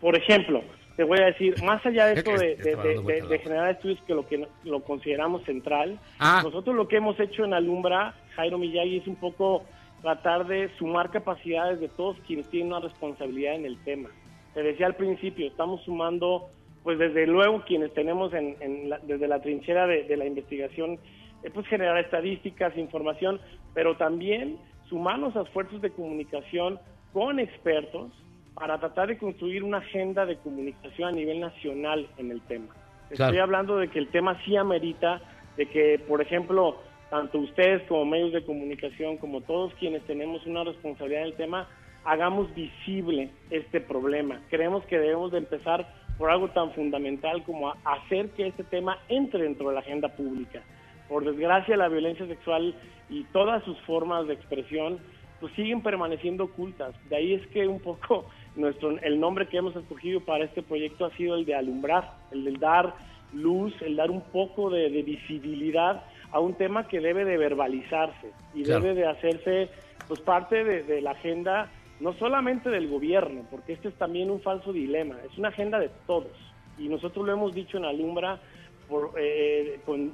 Por 0.00 0.16
ejemplo, 0.16 0.62
te 0.96 1.04
voy 1.04 1.18
a 1.20 1.26
decir, 1.26 1.62
más 1.62 1.84
allá 1.86 2.06
de 2.06 2.14
¿Qué 2.14 2.20
esto 2.30 2.32
de, 2.32 2.56
Te 2.56 2.76
de- 2.76 3.22
de 3.22 3.36
la 3.36 3.38
generar 3.38 3.70
estudios 3.70 4.00
que 4.06 4.14
lo 4.14 4.26
que 4.26 4.46
lo 4.64 4.80
consideramos 4.82 5.44
central, 5.44 5.98
Ah. 6.18 6.40
nosotros 6.42 6.74
lo 6.74 6.88
que 6.88 6.96
hemos 6.96 7.18
hecho 7.20 7.44
en 7.44 7.54
Alumbra, 7.54 8.14
Jairo 8.34 8.58
Miyagi, 8.58 8.98
es 8.98 9.06
un 9.06 9.16
poco 9.16 9.64
tratar 10.02 10.46
de 10.46 10.70
sumar 10.78 11.10
capacidades 11.10 11.78
de 11.78 11.88
todos 11.88 12.16
quienes 12.26 12.48
tienen 12.48 12.72
una 12.72 12.80
responsabilidad 12.80 13.54
en 13.54 13.66
el 13.66 13.78
tema. 13.84 14.08
Te 14.54 14.62
decía 14.62 14.86
al 14.86 14.96
principio, 14.96 15.46
estamos 15.46 15.82
sumando, 15.84 16.48
pues 16.82 16.98
desde 16.98 17.26
luego 17.26 17.62
quienes 17.66 17.92
tenemos 17.94 18.32
en, 18.32 18.56
en 18.60 18.90
la- 18.90 18.98
desde 18.98 19.28
la 19.28 19.40
trinchera 19.40 19.86
de, 19.86 20.04
de 20.04 20.16
la 20.16 20.26
investigación, 20.26 20.98
eh, 21.42 21.50
pues 21.52 21.66
generar 21.66 21.98
estadísticas, 21.98 22.76
información, 22.76 23.40
pero 23.74 23.96
también 23.96 24.58
sumarnos 24.88 25.36
a 25.36 25.42
esfuerzos 25.42 25.80
de 25.80 25.90
comunicación 25.90 26.78
con 27.12 27.38
expertos 27.38 28.10
para 28.54 28.78
tratar 28.78 29.08
de 29.08 29.18
construir 29.18 29.62
una 29.62 29.78
agenda 29.78 30.26
de 30.26 30.36
comunicación 30.38 31.08
a 31.08 31.12
nivel 31.12 31.40
nacional 31.40 32.08
en 32.18 32.30
el 32.30 32.40
tema. 32.42 32.74
Claro. 33.10 33.32
Estoy 33.32 33.38
hablando 33.38 33.76
de 33.78 33.88
que 33.88 33.98
el 33.98 34.08
tema 34.08 34.40
sí 34.44 34.56
amerita, 34.56 35.20
de 35.56 35.66
que, 35.66 35.98
por 36.06 36.20
ejemplo, 36.20 36.76
tanto 37.10 37.38
ustedes 37.38 37.82
como 37.88 38.04
medios 38.04 38.32
de 38.32 38.44
comunicación, 38.44 39.16
como 39.16 39.40
todos 39.40 39.72
quienes 39.74 40.02
tenemos 40.04 40.46
una 40.46 40.62
responsabilidad 40.64 41.22
en 41.22 41.28
el 41.28 41.34
tema, 41.34 41.68
hagamos 42.04 42.54
visible 42.54 43.30
este 43.50 43.80
problema. 43.80 44.40
Creemos 44.50 44.84
que 44.86 44.98
debemos 44.98 45.32
de 45.32 45.38
empezar 45.38 45.86
por 46.20 46.30
algo 46.30 46.48
tan 46.48 46.70
fundamental 46.72 47.42
como 47.44 47.72
hacer 47.82 48.28
que 48.32 48.46
este 48.46 48.62
tema 48.62 48.98
entre 49.08 49.44
dentro 49.44 49.70
de 49.70 49.74
la 49.74 49.80
agenda 49.80 50.10
pública. 50.10 50.60
Por 51.08 51.24
desgracia, 51.24 51.78
la 51.78 51.88
violencia 51.88 52.26
sexual 52.26 52.74
y 53.08 53.24
todas 53.32 53.64
sus 53.64 53.80
formas 53.80 54.28
de 54.28 54.34
expresión 54.34 54.98
pues 55.40 55.50
siguen 55.54 55.80
permaneciendo 55.80 56.44
ocultas. 56.44 56.94
De 57.08 57.16
ahí 57.16 57.32
es 57.32 57.46
que 57.46 57.66
un 57.66 57.80
poco 57.80 58.26
nuestro 58.54 58.90
el 58.98 59.18
nombre 59.18 59.48
que 59.48 59.56
hemos 59.56 59.74
escogido 59.74 60.20
para 60.20 60.44
este 60.44 60.62
proyecto 60.62 61.06
ha 61.06 61.16
sido 61.16 61.36
el 61.36 61.46
de 61.46 61.54
alumbrar, 61.54 62.12
el 62.32 62.44
de 62.44 62.52
dar 62.52 62.94
luz, 63.32 63.72
el 63.80 63.96
dar 63.96 64.10
un 64.10 64.20
poco 64.20 64.68
de, 64.68 64.90
visibilidad 65.02 66.04
a 66.32 66.38
un 66.38 66.52
tema 66.52 66.86
que 66.86 67.00
debe 67.00 67.24
de 67.24 67.38
verbalizarse 67.38 68.30
y 68.54 68.64
debe 68.64 68.92
de 68.94 69.06
hacerse 69.06 69.70
pues 70.06 70.20
parte 70.20 70.64
de, 70.64 70.82
de 70.82 71.00
la 71.00 71.12
agenda 71.12 71.70
no 72.00 72.14
solamente 72.14 72.70
del 72.70 72.88
gobierno, 72.88 73.46
porque 73.50 73.74
este 73.74 73.88
es 73.88 73.94
también 73.94 74.30
un 74.30 74.40
falso 74.40 74.72
dilema, 74.72 75.16
es 75.30 75.36
una 75.38 75.48
agenda 75.48 75.78
de 75.78 75.90
todos. 76.06 76.32
Y 76.78 76.88
nosotros 76.88 77.26
lo 77.26 77.32
hemos 77.32 77.54
dicho 77.54 77.76
en 77.76 77.84
Alumbra, 77.84 78.40
por, 78.88 79.12
eh, 79.18 79.78
con, 79.86 80.12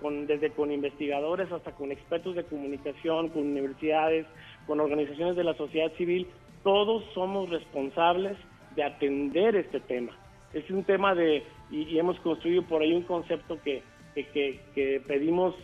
con, 0.00 0.26
desde 0.26 0.50
con 0.50 0.72
investigadores 0.72 1.52
hasta 1.52 1.72
con 1.72 1.92
expertos 1.92 2.34
de 2.34 2.44
comunicación, 2.44 3.28
con 3.28 3.42
universidades, 3.42 4.26
con 4.66 4.80
organizaciones 4.80 5.36
de 5.36 5.44
la 5.44 5.54
sociedad 5.54 5.92
civil, 5.92 6.26
todos 6.64 7.04
somos 7.14 7.48
responsables 7.50 8.36
de 8.74 8.82
atender 8.82 9.54
este 9.54 9.78
tema. 9.80 10.12
Es 10.52 10.68
un 10.70 10.84
tema 10.84 11.14
de, 11.14 11.44
y, 11.70 11.98
hemos 11.98 12.18
construido 12.20 12.62
por 12.62 12.82
ahí 12.82 12.92
un 12.92 13.02
concepto 13.02 13.60
que, 13.62 13.82
que, 14.14 14.60
que, 14.74 15.02
pedimos, 15.06 15.54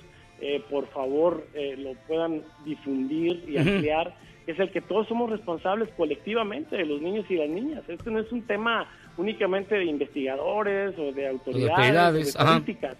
eh, 0.40 0.62
por 0.70 0.86
favor, 0.88 1.46
eh, 1.54 1.76
lo 1.76 1.94
puedan 2.06 2.42
difundir 2.64 3.44
y 3.48 3.56
ampliar 3.56 4.14
es 4.46 4.58
el 4.58 4.70
que 4.70 4.80
todos 4.80 5.06
somos 5.08 5.30
responsables 5.30 5.88
colectivamente 5.96 6.76
de 6.76 6.86
los 6.86 7.00
niños 7.00 7.24
y 7.28 7.36
las 7.36 7.48
niñas. 7.48 7.84
Este 7.88 8.10
no 8.10 8.18
es 8.18 8.30
un 8.32 8.42
tema 8.42 8.88
únicamente 9.16 9.74
de 9.74 9.84
investigadores 9.84 10.98
o 10.98 11.12
de 11.12 11.28
autoridades, 11.28 12.36
o 12.36 12.38
de 12.38 12.44
políticas. 12.44 12.96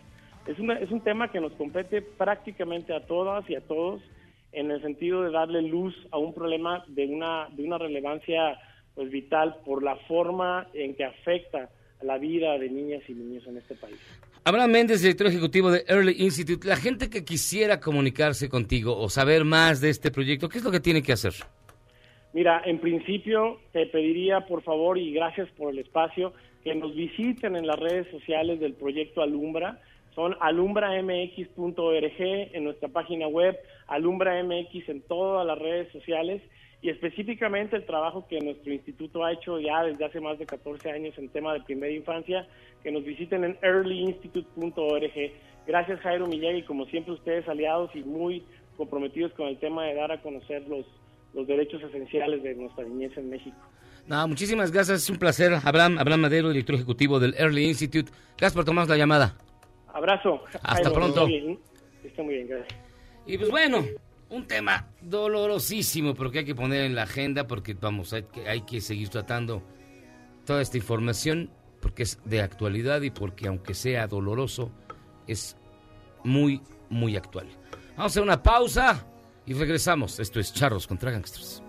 Es, 0.47 0.59
es 0.59 0.91
un 0.91 1.01
tema 1.01 1.31
que 1.31 1.41
nos 1.41 1.53
compete 1.53 2.03
prácticamente 2.03 2.95
a 2.95 3.07
todas 3.07 3.49
y 3.49 3.55
a 3.55 3.61
todos 3.61 4.03
en 4.53 4.71
el 4.71 4.83
sentido 4.83 5.23
de 5.23 5.31
darle 5.31 5.63
luz 5.63 5.95
a 6.11 6.19
un 6.19 6.35
problema 6.35 6.85
de 6.89 7.07
una, 7.07 7.49
de 7.51 7.65
una 7.65 7.79
relevancia 7.79 8.59
pues 8.95 9.11
vital 9.11 9.57
por 9.65 9.83
la 9.83 9.97
forma 10.09 10.67
en 10.75 10.95
que 10.95 11.05
afecta 11.05 11.71
a 12.01 12.05
la 12.05 12.19
vida 12.19 12.59
de 12.59 12.69
niñas 12.69 13.03
y 13.09 13.15
niños 13.15 13.47
en 13.47 13.57
este 13.57 13.75
país. 13.75 13.99
Abraham 14.45 14.73
Méndez, 14.73 15.03
director 15.03 15.29
ejecutivo 15.29 15.71
de 15.71 15.85
Early 15.87 16.17
Institute. 16.19 16.67
La 16.67 16.75
gente 16.75 17.09
que 17.09 17.25
quisiera 17.25 17.79
comunicarse 17.79 18.49
contigo 18.49 18.99
o 18.99 19.09
saber 19.09 19.45
más 19.45 19.81
de 19.81 19.89
este 19.89 20.11
proyecto, 20.11 20.49
¿qué 20.49 20.59
es 20.59 20.65
lo 20.65 20.73
que 20.73 20.81
tiene 20.81 21.01
que 21.01 21.13
hacer? 21.13 21.33
Mira, 22.33 22.61
en 22.65 22.81
principio 22.81 23.61
te 23.73 23.87
pediría 23.87 24.41
por 24.47 24.65
favor 24.65 24.99
y 24.99 25.13
gracias 25.13 25.49
por 25.51 25.73
el 25.73 25.79
espacio 25.79 26.33
que 26.65 26.75
nos 26.75 26.93
visiten 26.93 27.55
en 27.55 27.69
las 27.69 27.79
redes 27.79 28.11
sociales 28.11 28.59
del 28.59 28.75
proyecto 28.75 29.23
Alumbra. 29.23 29.81
Son 30.17 30.35
alumbramx.org 30.41 32.21
en 32.21 32.65
nuestra 32.65 32.89
página 32.89 33.29
web, 33.29 33.57
alumbramx 33.87 34.89
en 34.89 35.03
todas 35.03 35.47
las 35.47 35.59
redes 35.59 35.93
sociales 35.93 36.43
y 36.83 36.91
específicamente 36.91 37.77
el 37.77 37.87
trabajo 37.87 38.27
que 38.29 38.41
nuestro 38.41 38.73
instituto 38.73 39.25
ha 39.25 39.33
hecho 39.33 39.61
ya 39.61 39.85
desde 39.85 40.05
hace 40.05 40.21
más 40.21 40.39
de 40.39 40.47
14 40.47 40.91
años 40.91 41.17
en 41.17 41.29
tema 41.29 41.55
de 41.55 41.61
primera 41.61 41.93
infancia, 41.93 42.47
que 42.83 42.91
nos 42.91 43.05
visiten 43.05 43.45
en 43.45 43.57
earlyinstitute.org. 43.63 45.33
Gracias 45.65 46.01
Jairo 46.01 46.29
y 46.29 46.63
como 46.65 46.85
siempre 46.87 47.15
ustedes 47.15 47.49
aliados 47.49 47.95
y 47.95 48.03
muy 48.03 48.45
comprometidos 48.77 49.33
con 49.35 49.47
el 49.47 49.59
tema 49.59 49.85
de 49.85 49.95
dar 49.95 50.11
a 50.11 50.21
conocer 50.21 50.67
los, 50.67 50.85
los 51.35 51.47
derechos 51.47 51.81
esenciales 51.83 52.43
de 52.43 52.57
nuestra 52.57 52.83
niñez 52.85 53.17
en 53.17 53.31
México. 53.31 53.57
No, 54.09 54.27
muchísimas 54.27 54.73
gracias, 54.73 55.05
es 55.05 55.11
un 55.11 55.19
placer. 55.19 55.53
Abraham, 55.65 55.99
Abraham 55.99 56.23
Madero, 56.23 56.49
director 56.49 56.75
ejecutivo 56.75 57.21
del 57.21 57.35
Early 57.39 57.67
Institute. 57.67 58.11
Gracias 58.37 58.55
por 58.55 58.65
tomar 58.65 58.89
la 58.89 58.97
llamada. 58.97 59.37
Abrazo. 59.95 60.43
Hasta 60.63 60.93
pronto. 60.93 61.29
Está 62.03 62.23
muy 62.25 62.35
bien, 62.35 62.49
gracias. 62.49 62.81
Y 63.25 63.39
pues 63.39 63.51
bueno, 63.51 63.85
un 64.33 64.47
tema 64.47 64.89
dolorosísimo, 65.03 66.15
pero 66.15 66.31
que 66.31 66.41
hay 66.41 66.45
que 66.45 66.55
poner 66.55 66.83
en 66.83 66.95
la 66.95 67.03
agenda 67.03 67.47
porque 67.47 67.75
vamos, 67.75 68.13
hay 68.13 68.25
que, 68.25 68.49
hay 68.49 68.63
que 68.63 68.81
seguir 68.81 69.11
tratando 69.11 69.63
toda 70.47 70.63
esta 70.63 70.79
información 70.79 71.51
porque 71.81 72.05
es 72.05 72.19
de 72.25 72.41
actualidad 72.41 73.03
y 73.03 73.11
porque 73.11 73.47
aunque 73.47 73.75
sea 73.75 74.07
doloroso, 74.07 74.73
es 75.27 75.57
muy, 76.25 76.63
muy 76.89 77.17
actual. 77.17 77.47
Vamos 77.91 77.99
a 77.99 78.07
hacer 78.07 78.23
una 78.23 78.43
pausa 78.43 79.07
y 79.45 79.53
regresamos. 79.53 80.19
Esto 80.19 80.41
es 80.41 80.53
Charros 80.53 80.87
contra 80.87 81.11
Gangsters. 81.11 81.62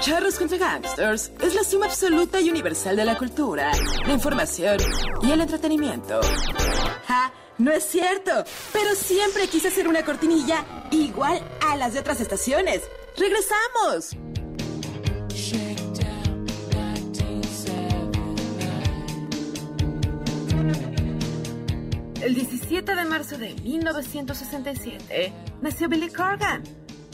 Charros 0.00 0.38
contra 0.38 0.56
Gangsters 0.56 1.30
es 1.42 1.54
la 1.54 1.62
suma 1.62 1.84
absoluta 1.84 2.40
y 2.40 2.48
universal 2.48 2.96
de 2.96 3.04
la 3.04 3.18
cultura, 3.18 3.70
la 4.06 4.12
información 4.14 4.78
y 5.22 5.30
el 5.30 5.42
entretenimiento. 5.42 6.20
¡Ja! 7.06 7.30
No 7.58 7.70
es 7.70 7.84
cierto, 7.84 8.30
pero 8.72 8.94
siempre 8.94 9.46
quise 9.48 9.68
hacer 9.68 9.86
una 9.86 10.02
cortinilla 10.02 10.64
igual 10.90 11.38
a 11.68 11.76
las 11.76 11.92
de 11.92 12.00
otras 12.00 12.18
estaciones. 12.18 12.80
¡Regresamos! 13.18 14.16
El 22.22 22.34
17 22.34 22.94
de 22.94 23.04
marzo 23.04 23.36
de 23.36 23.54
1967 23.54 25.32
nació 25.60 25.90
Billy 25.90 26.08
Corgan, 26.08 26.62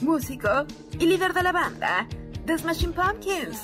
músico 0.02 0.66
y 1.00 1.06
líder 1.06 1.32
de 1.32 1.42
la 1.42 1.50
banda 1.50 2.06
The 2.46 2.58
Smashing 2.58 2.92
Pumpkins, 2.92 3.60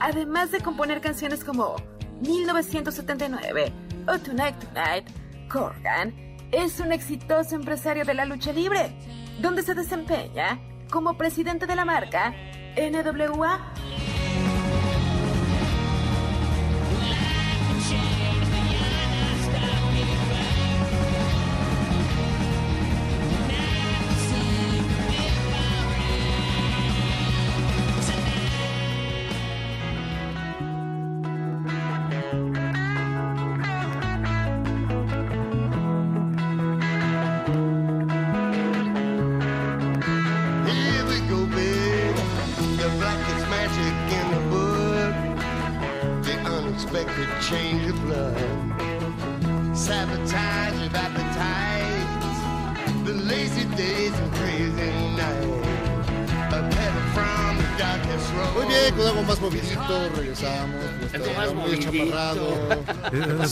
además 0.00 0.50
de 0.50 0.60
componer 0.60 1.00
canciones 1.00 1.44
como 1.44 1.76
1979 2.20 3.72
o 4.08 4.18
Tonight 4.18 4.56
Tonight, 4.56 5.08
Corgan 5.48 6.12
es 6.50 6.80
un 6.80 6.90
exitoso 6.90 7.54
empresario 7.54 8.04
de 8.04 8.14
la 8.14 8.24
lucha 8.24 8.52
libre, 8.52 8.92
donde 9.40 9.62
se 9.62 9.74
desempeña 9.74 10.58
como 10.90 11.16
presidente 11.16 11.66
de 11.66 11.76
la 11.76 11.84
marca 11.84 12.34
NWA. 12.76 13.72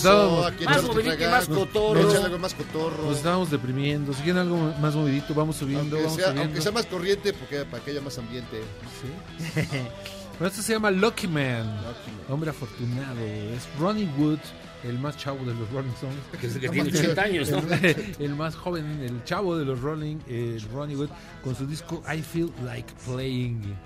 Más 0.05 0.83
movidito 0.83 1.25
y 1.25 1.27
más 1.27 1.47
cotorro. 1.47 2.39
más 2.39 2.55
cotorro. 2.55 3.05
Nos 3.05 3.17
estábamos 3.17 3.51
deprimiendo. 3.51 4.13
Si 4.13 4.23
quieren 4.23 4.43
algo 4.43 4.57
más 4.81 4.95
movidito, 4.95 5.35
vamos 5.35 5.57
subiendo. 5.57 5.97
Aunque, 5.97 6.03
vamos 6.03 6.17
sea, 6.17 6.25
subiendo. 6.27 6.43
aunque 6.43 6.61
sea 6.61 6.73
más 6.73 6.87
corriente, 6.87 7.33
porque 7.33 7.65
para 7.65 7.83
que 7.85 7.91
haya 7.91 8.01
más 8.01 8.19
ambiente. 8.19 8.61
Sí. 9.01 9.61
bueno, 10.39 10.47
esto 10.47 10.63
se 10.63 10.73
llama 10.73 10.91
Lucky 10.91 11.27
Man. 11.27 11.81
Hombre 12.29 12.51
afortunado. 12.51 13.21
Es 13.21 13.69
Ronnie 13.79 14.09
Wood 14.19 14.41
el 14.85 14.99
más 14.99 15.17
chavo 15.17 15.45
de 15.45 15.55
los 15.55 15.71
Rolling 15.71 15.91
Stones. 15.91 16.19
Que, 16.33 16.61
que 16.61 16.69
tiene 16.69 16.91
80 16.91 17.23
años, 17.23 17.51
¿no? 17.51 17.59
El, 17.83 18.17
el, 18.19 18.35
más 18.35 18.55
joven, 18.55 19.01
el 19.01 19.23
chavo 19.25 19.57
de 19.57 19.65
los 19.65 19.81
Rolling, 19.81 20.17
eh, 20.27 20.59
Ronnie 20.73 20.97
Wood, 20.97 21.11
con 21.43 21.55
su 21.55 21.67
disco 21.67 22.03
I 22.13 22.23
Feel 22.23 22.51
Like 22.65 22.93
Playing. 23.05 23.77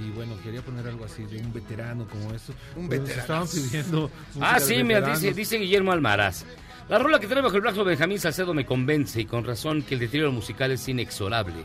Y 0.00 0.10
bueno, 0.10 0.34
quería 0.42 0.60
poner 0.62 0.86
algo 0.86 1.04
así 1.04 1.24
de 1.24 1.38
un 1.38 1.52
veterano 1.52 2.06
como 2.08 2.32
eso. 2.34 2.52
Un 2.76 2.88
veterano. 2.88 3.20
Estaban 3.20 3.48
pidiendo. 3.48 4.10
Ah, 4.40 4.60
sí, 4.60 4.82
mira, 4.84 5.00
dice, 5.00 5.32
dice 5.32 5.58
Guillermo 5.58 5.92
Almaraz. 5.92 6.44
La 6.88 6.98
rola 6.98 7.18
que 7.18 7.26
trae 7.26 7.42
bajo 7.42 7.56
el 7.56 7.62
brazo 7.62 7.84
Benjamín 7.84 8.18
Salcedo 8.18 8.54
me 8.54 8.64
convence 8.66 9.20
y 9.20 9.24
con 9.26 9.44
razón 9.44 9.82
que 9.82 9.94
el 9.94 10.00
deterioro 10.00 10.32
musical 10.32 10.70
es 10.72 10.88
inexorable. 10.88 11.64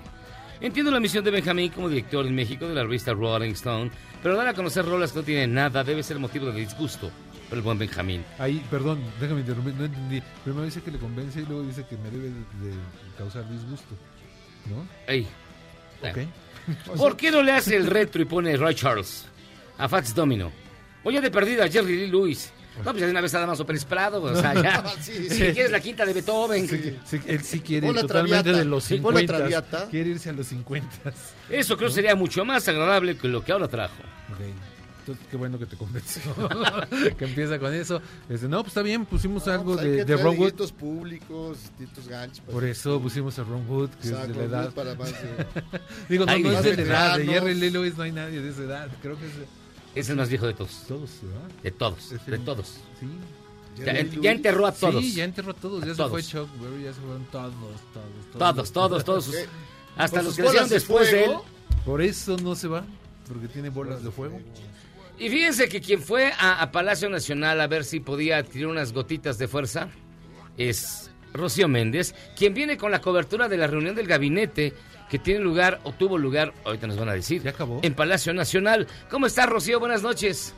Entiendo 0.61 0.91
la 0.91 0.99
misión 0.99 1.23
de 1.23 1.31
Benjamín 1.31 1.71
como 1.71 1.89
director 1.89 2.25
en 2.25 2.35
México 2.35 2.67
de 2.67 2.75
la 2.75 2.83
revista 2.83 3.13
Rolling 3.13 3.51
Stone, 3.51 3.91
pero 4.21 4.35
dar 4.37 4.47
a 4.47 4.53
conocer 4.53 4.85
rolas 4.85 5.11
que 5.11 5.19
no 5.19 5.23
tienen 5.25 5.53
nada 5.53 5.83
debe 5.83 6.03
ser 6.03 6.19
motivo 6.19 6.45
de 6.47 6.59
disgusto. 6.61 7.11
el 7.51 7.61
buen 7.61 7.77
Benjamín. 7.77 8.23
Ahí, 8.39 8.65
perdón, 8.71 8.99
déjame 9.19 9.41
interrumpir, 9.41 9.75
no 9.75 9.85
entendí. 9.85 10.21
Primero 10.43 10.65
dice 10.65 10.81
que 10.81 10.91
le 10.91 10.97
convence 10.97 11.41
y 11.41 11.45
luego 11.45 11.63
dice 11.63 11.85
que 11.89 11.97
me 11.97 12.09
debe 12.09 12.29
de, 12.29 12.69
de 12.69 12.75
causar 13.17 13.47
disgusto. 13.49 13.95
¿No? 14.69 14.87
Ey. 15.07 15.27
¿Por 16.97 17.17
qué 17.17 17.31
no 17.31 17.41
le 17.41 17.51
hace 17.51 17.75
el 17.75 17.87
retro 17.87 18.21
y 18.21 18.25
pone 18.25 18.55
Roy 18.57 18.75
Charles 18.75 19.25
a 19.77 19.87
Fats 19.89 20.13
Domino? 20.15 20.51
Oye, 21.03 21.19
de 21.21 21.29
perdida, 21.31 21.67
Jerry 21.67 21.97
Lee 21.97 22.07
Lewis. 22.07 22.51
No, 22.77 22.85
pues 22.85 23.01
ya 23.01 23.05
de 23.05 23.11
una 23.11 23.21
vez 23.21 23.31
nada 23.33 23.45
más 23.45 23.61
Pérez 23.61 23.85
Prado, 23.85 24.23
o 24.23 24.35
sea, 24.35 24.53
ya. 24.55 24.83
Sí, 25.01 25.29
Si 25.29 25.29
sí. 25.29 25.37
quieres 25.53 25.69
la 25.71 25.79
quinta 25.79 26.05
de 26.05 26.13
Beethoven. 26.13 26.67
Sí, 26.67 26.97
sí, 27.05 27.19
él 27.27 27.43
sí 27.43 27.59
quiere 27.59 27.87
ir 27.87 27.93
totalmente 27.93 28.37
Traviata. 28.41 28.57
de 28.59 28.65
los 28.65 28.83
Sí, 28.83 28.97
pon 28.97 29.13
la 29.13 29.19
50. 29.19 29.37
Traviata. 29.37 29.87
Quiere 29.91 30.09
irse 30.09 30.29
a 30.29 30.33
los 30.33 30.47
50. 30.47 31.13
Eso 31.49 31.77
creo 31.77 31.89
sería 31.91 32.15
mucho 32.15 32.43
más 32.45 32.67
agradable 32.67 33.15
que 33.17 33.27
lo 33.27 33.43
que 33.43 33.51
ahora 33.51 33.67
trajo. 33.67 33.93
Entonces, 35.03 35.27
qué 35.29 35.35
bueno 35.35 35.59
que 35.59 35.65
te 35.65 35.75
convenció. 35.75 36.21
que 37.17 37.25
empieza 37.25 37.59
con 37.59 37.73
eso. 37.73 38.01
Este, 38.29 38.47
no, 38.47 38.59
pues 38.61 38.69
está 38.69 38.81
bien, 38.81 39.05
pusimos 39.05 39.45
algo 39.49 39.73
Pues 39.73 39.83
de, 39.85 40.05
de 40.05 40.15
Ron 40.15 40.27
Wood. 40.37 40.45
distintos 40.45 40.71
públicos, 40.71 41.57
distintos 41.59 42.07
ganchos. 42.07 42.39
Por 42.41 42.63
eso 42.63 43.01
pusimos 43.01 43.37
a 43.39 43.43
Ron 43.43 43.69
Wood, 43.69 43.89
que 44.01 44.07
Exacto, 44.07 44.31
es 44.31 44.37
de 44.37 44.47
la 44.47 44.61
edad. 44.63 44.73
para 44.73 44.95
más 44.95 45.09
de- 45.11 45.45
Digo, 46.09 46.25
no, 46.25 46.31
Ay, 46.31 46.41
no 46.43 46.49
es 46.49 46.55
más 46.55 46.63
de 46.63 46.75
la 46.77 46.81
edad. 46.83 47.17
De. 47.17 47.25
Jerry 47.25 47.53
Lee 47.55 47.69
Lewis 47.69 47.97
no 47.97 48.03
hay 48.03 48.11
nadie 48.13 48.39
de 48.41 48.49
esa 48.49 48.61
edad. 48.63 48.89
Creo 49.01 49.17
que 49.19 49.25
es 49.25 49.33
Es 49.95 50.09
el 50.09 50.15
más 50.15 50.29
viejo 50.29 50.47
de 50.47 50.53
todos. 50.53 50.83
todos, 50.87 51.09
¿verdad? 51.21 51.49
De 51.63 51.71
todos, 51.71 52.11
Es 52.13 52.25
de 52.25 52.35
el- 52.35 52.45
todos. 52.45 52.67
Sí. 52.99 53.07
Ya, 53.83 54.01
ya 54.21 54.31
enterró 54.31 54.67
a 54.67 54.71
todos. 54.71 55.03
Sí, 55.03 55.13
ya 55.15 55.23
enterró 55.23 55.51
a 55.51 55.55
todos. 55.55 55.83
Ya 55.83 55.95
Todos. 55.95 56.21
se 56.23 56.31
fue 56.31 56.45
Chuck 56.47 56.61
Berry, 56.61 56.83
ya 56.83 56.93
se 56.93 57.01
fueron 57.01 57.25
todos, 57.25 57.53
todos. 57.91 58.37
Todos, 58.37 58.71
todos, 58.71 59.03
todos. 59.03 59.25
sus- 59.25 59.35
Ok. 59.35 59.47
hasta 59.97 60.17
los 60.21 60.27
sus 60.27 60.35
que 60.37 60.41
nacieron 60.43 60.53
bolas 60.63 60.69
de 60.69 60.75
después 60.75 61.11
de 61.11 61.19
él. 61.19 61.25
fuego. 61.25 61.45
Por 61.83 62.01
eso 62.03 62.37
no 62.37 62.55
se 62.55 62.67
va, 62.67 62.85
porque 63.27 63.47
tiene 63.47 63.69
bolas 63.69 64.03
de 64.03 64.11
fuego. 64.11 64.39
Y 65.19 65.29
fíjense 65.29 65.69
que 65.69 65.79
quien 65.81 66.01
fue 66.01 66.31
a, 66.37 66.61
a 66.61 66.71
Palacio 66.71 67.09
Nacional 67.09 67.61
a 67.61 67.67
ver 67.67 67.83
si 67.85 67.99
podía 67.99 68.37
adquirir 68.37 68.67
unas 68.67 68.93
gotitas 68.93 69.37
de 69.37 69.47
fuerza 69.47 69.89
es 70.57 71.11
Rocío 71.33 71.67
Méndez, 71.67 72.13
quien 72.35 72.53
viene 72.53 72.77
con 72.77 72.91
la 72.91 73.01
cobertura 73.01 73.47
de 73.47 73.57
la 73.57 73.67
reunión 73.67 73.95
del 73.95 74.07
gabinete 74.07 74.73
que 75.09 75.19
tiene 75.19 75.39
lugar 75.41 75.79
o 75.83 75.91
tuvo 75.93 76.17
lugar, 76.17 76.53
ahorita 76.65 76.87
nos 76.87 76.97
van 76.97 77.09
a 77.09 77.13
decir, 77.13 77.41
¿Ya 77.43 77.51
acabó? 77.51 77.79
en 77.83 77.93
Palacio 77.93 78.33
Nacional. 78.33 78.87
¿Cómo 79.09 79.27
está 79.27 79.45
Rocío? 79.45 79.79
Buenas 79.79 80.01
noches. 80.01 80.53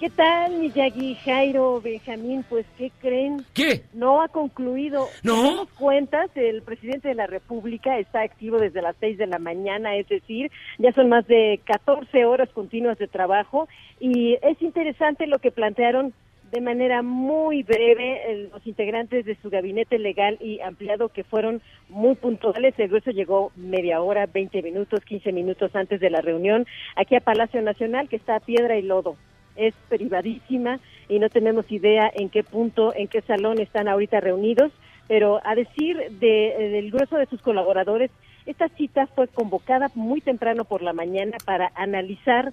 ¿Qué 0.00 0.08
tal, 0.08 0.52
Miyagi, 0.58 1.14
Jairo, 1.16 1.78
Benjamín? 1.82 2.42
Pues, 2.48 2.64
¿qué 2.78 2.90
creen? 3.02 3.44
¿Qué? 3.52 3.82
No 3.92 4.22
ha 4.22 4.28
concluido. 4.28 5.06
¿No? 5.22 5.66
Cuentas, 5.78 6.30
el 6.36 6.62
presidente 6.62 7.08
de 7.08 7.14
la 7.14 7.26
República 7.26 7.98
está 7.98 8.22
activo 8.22 8.58
desde 8.58 8.80
las 8.80 8.96
6 8.98 9.18
de 9.18 9.26
la 9.26 9.38
mañana, 9.38 9.96
es 9.96 10.08
decir, 10.08 10.50
ya 10.78 10.90
son 10.92 11.10
más 11.10 11.26
de 11.26 11.60
14 11.66 12.24
horas 12.24 12.48
continuas 12.48 12.96
de 12.96 13.08
trabajo 13.08 13.68
y 14.00 14.38
es 14.40 14.60
interesante 14.62 15.26
lo 15.26 15.38
que 15.38 15.50
plantearon 15.50 16.14
de 16.50 16.62
manera 16.62 17.02
muy 17.02 17.62
breve 17.62 18.32
el- 18.32 18.48
los 18.48 18.66
integrantes 18.66 19.26
de 19.26 19.36
su 19.42 19.50
gabinete 19.50 19.98
legal 19.98 20.38
y 20.40 20.60
ampliado 20.60 21.10
que 21.10 21.24
fueron 21.24 21.60
muy 21.90 22.14
puntuales. 22.14 22.74
El 22.78 22.88
grueso 22.88 23.10
llegó 23.10 23.52
media 23.54 24.00
hora, 24.00 24.24
20 24.26 24.62
minutos, 24.62 25.04
15 25.04 25.30
minutos 25.30 25.76
antes 25.76 26.00
de 26.00 26.08
la 26.10 26.22
reunión 26.22 26.66
aquí 26.96 27.14
a 27.16 27.20
Palacio 27.20 27.60
Nacional, 27.60 28.08
que 28.08 28.16
está 28.16 28.36
a 28.36 28.40
piedra 28.40 28.78
y 28.78 28.82
lodo 28.82 29.16
es 29.56 29.74
privadísima 29.88 30.80
y 31.08 31.18
no 31.18 31.28
tenemos 31.28 31.70
idea 31.70 32.10
en 32.14 32.28
qué 32.30 32.42
punto, 32.44 32.94
en 32.94 33.08
qué 33.08 33.20
salón 33.22 33.60
están 33.60 33.88
ahorita 33.88 34.20
reunidos, 34.20 34.72
pero 35.08 35.40
a 35.44 35.54
decir 35.54 35.96
de- 36.20 36.70
del 36.72 36.90
grueso 36.90 37.16
de 37.16 37.26
sus 37.26 37.42
colaboradores, 37.42 38.10
esta 38.46 38.68
cita 38.70 39.06
fue 39.08 39.28
convocada 39.28 39.90
muy 39.94 40.20
temprano 40.20 40.64
por 40.64 40.82
la 40.82 40.92
mañana 40.92 41.36
para 41.44 41.70
analizar 41.74 42.52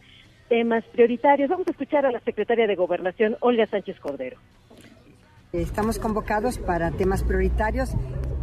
temas 0.49 0.83
prioritarios. 0.85 1.49
Vamos 1.49 1.67
a 1.67 1.71
escuchar 1.71 2.05
a 2.05 2.11
la 2.11 2.19
secretaria 2.21 2.67
de 2.67 2.75
Gobernación, 2.75 3.37
Olga 3.41 3.65
Sánchez 3.67 3.99
Cordero. 3.99 4.37
Estamos 5.53 5.97
convocados 5.97 6.57
para 6.57 6.91
temas 6.91 7.23
prioritarios, 7.23 7.91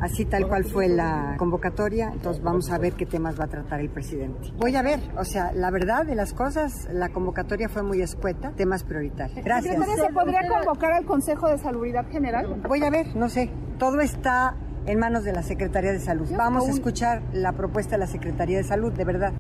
así 0.00 0.24
tal 0.24 0.48
cual 0.48 0.64
fue 0.64 0.88
la 0.88 1.34
convocatoria, 1.36 2.10
entonces 2.10 2.42
vamos 2.42 2.70
a 2.70 2.78
ver 2.78 2.94
qué 2.94 3.04
temas 3.04 3.38
va 3.38 3.44
a 3.44 3.48
tratar 3.48 3.80
el 3.80 3.90
presidente. 3.90 4.50
Voy 4.56 4.74
a 4.74 4.80
ver, 4.80 5.00
o 5.18 5.24
sea, 5.24 5.52
la 5.52 5.70
verdad 5.70 6.06
de 6.06 6.14
las 6.14 6.32
cosas, 6.32 6.88
la 6.90 7.10
convocatoria 7.10 7.68
fue 7.68 7.82
muy 7.82 8.00
escueta, 8.00 8.52
temas 8.52 8.84
prioritarios. 8.84 9.44
Gracias. 9.44 9.76
¿se 9.76 10.12
podría 10.14 10.48
convocar 10.48 10.92
al 10.92 11.04
Consejo 11.04 11.48
de 11.48 11.58
Salubridad 11.58 12.08
General? 12.10 12.62
Voy 12.66 12.82
a 12.82 12.88
ver, 12.88 13.14
no 13.14 13.28
sé, 13.28 13.50
todo 13.78 14.00
está 14.00 14.56
en 14.86 14.98
manos 14.98 15.24
de 15.24 15.32
la 15.34 15.42
Secretaría 15.42 15.92
de 15.92 16.00
Salud. 16.00 16.26
Vamos 16.34 16.66
a 16.66 16.70
escuchar 16.70 17.20
la 17.34 17.52
propuesta 17.52 17.96
de 17.96 17.98
la 17.98 18.06
Secretaría 18.06 18.56
de 18.56 18.64
Salud, 18.64 18.92
de 18.92 19.04
verdad. 19.04 19.34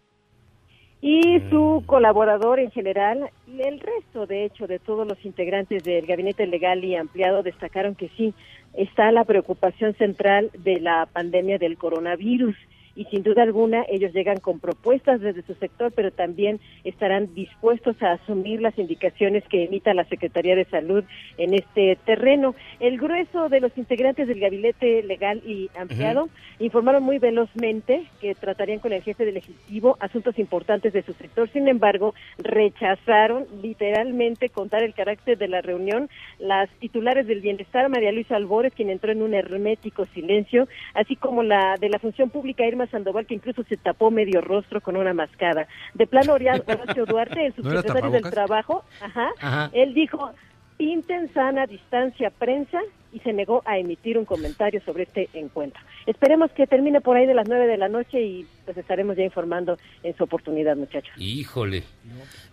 Y 1.06 1.38
su 1.50 1.82
colaborador 1.84 2.58
en 2.60 2.70
general, 2.70 3.28
y 3.46 3.60
el 3.60 3.78
resto, 3.78 4.24
de 4.26 4.46
hecho, 4.46 4.66
de 4.66 4.78
todos 4.78 5.06
los 5.06 5.22
integrantes 5.22 5.84
del 5.84 6.06
gabinete 6.06 6.46
legal 6.46 6.82
y 6.82 6.96
ampliado 6.96 7.42
destacaron 7.42 7.94
que 7.94 8.08
sí, 8.16 8.32
está 8.72 9.12
la 9.12 9.24
preocupación 9.24 9.92
central 9.96 10.50
de 10.56 10.80
la 10.80 11.06
pandemia 11.12 11.58
del 11.58 11.76
coronavirus. 11.76 12.56
Y 12.96 13.04
sin 13.06 13.22
duda 13.22 13.42
alguna 13.42 13.84
ellos 13.88 14.12
llegan 14.12 14.38
con 14.38 14.60
propuestas 14.60 15.20
desde 15.20 15.42
su 15.42 15.54
sector, 15.54 15.92
pero 15.92 16.12
también 16.12 16.60
estarán 16.84 17.34
dispuestos 17.34 18.00
a 18.02 18.12
asumir 18.12 18.60
las 18.60 18.78
indicaciones 18.78 19.44
que 19.48 19.64
emita 19.64 19.94
la 19.94 20.04
Secretaría 20.04 20.54
de 20.54 20.64
Salud 20.66 21.04
en 21.38 21.54
este 21.54 21.98
terreno. 22.04 22.54
El 22.80 22.98
grueso 22.98 23.48
de 23.48 23.60
los 23.60 23.76
integrantes 23.76 24.28
del 24.28 24.40
gabinete 24.40 25.02
legal 25.02 25.42
y 25.44 25.70
ampliado 25.78 26.28
informaron 26.58 27.02
muy 27.02 27.18
velozmente 27.18 28.04
que 28.20 28.34
tratarían 28.34 28.78
con 28.78 28.92
el 28.92 29.02
jefe 29.02 29.24
del 29.24 29.36
Ejecutivo 29.36 29.96
asuntos 30.00 30.38
importantes 30.38 30.92
de 30.92 31.02
su 31.02 31.12
sector. 31.14 31.48
Sin 31.50 31.68
embargo, 31.68 32.14
rechazaron 32.38 33.46
literalmente 33.62 34.48
contar 34.48 34.82
el 34.82 34.94
carácter 34.94 35.38
de 35.38 35.48
la 35.48 35.60
reunión. 35.60 36.08
Las 36.38 36.70
titulares 36.78 37.26
del 37.26 37.40
bienestar, 37.40 37.88
María 37.88 38.12
Luisa 38.12 38.36
Albores, 38.36 38.72
quien 38.72 38.90
entró 38.90 39.12
en 39.12 39.22
un 39.22 39.34
hermético 39.34 40.06
silencio, 40.06 40.68
así 40.94 41.16
como 41.16 41.42
la 41.42 41.76
de 41.80 41.88
la 41.88 41.98
función 41.98 42.30
pública, 42.30 42.66
Irma 42.66 42.83
Sandoval, 42.86 43.26
que 43.26 43.34
incluso 43.34 43.62
se 43.64 43.76
tapó 43.76 44.10
medio 44.10 44.40
rostro 44.40 44.80
con 44.80 44.96
una 44.96 45.14
mascada. 45.14 45.66
De 45.94 46.06
plano, 46.06 46.32
Horacio 46.34 47.06
Duarte, 47.06 47.46
el 47.46 47.54
¿No 47.56 47.62
subsecretario 47.62 48.10
del 48.10 48.22
tapabocas? 48.22 48.30
Trabajo, 48.32 48.84
ajá, 49.00 49.28
Ajá. 49.40 49.70
él 49.72 49.94
dijo, 49.94 50.30
pinten 50.76 51.32
sana 51.32 51.66
distancia 51.66 52.30
prensa 52.30 52.80
y 53.12 53.20
se 53.20 53.32
negó 53.32 53.62
a 53.64 53.78
emitir 53.78 54.18
un 54.18 54.24
comentario 54.24 54.80
sobre 54.84 55.04
este 55.04 55.28
encuentro. 55.34 55.80
Esperemos 56.06 56.50
que 56.50 56.66
termine 56.66 57.00
por 57.00 57.16
ahí 57.16 57.26
de 57.26 57.34
las 57.34 57.48
nueve 57.48 57.66
de 57.68 57.76
la 57.76 57.88
noche 57.88 58.20
y 58.20 58.46
pues 58.64 58.76
estaremos 58.76 59.16
ya 59.16 59.22
informando 59.22 59.78
en 60.02 60.16
su 60.16 60.24
oportunidad, 60.24 60.76
muchachos. 60.76 61.12
Híjole. 61.16 61.84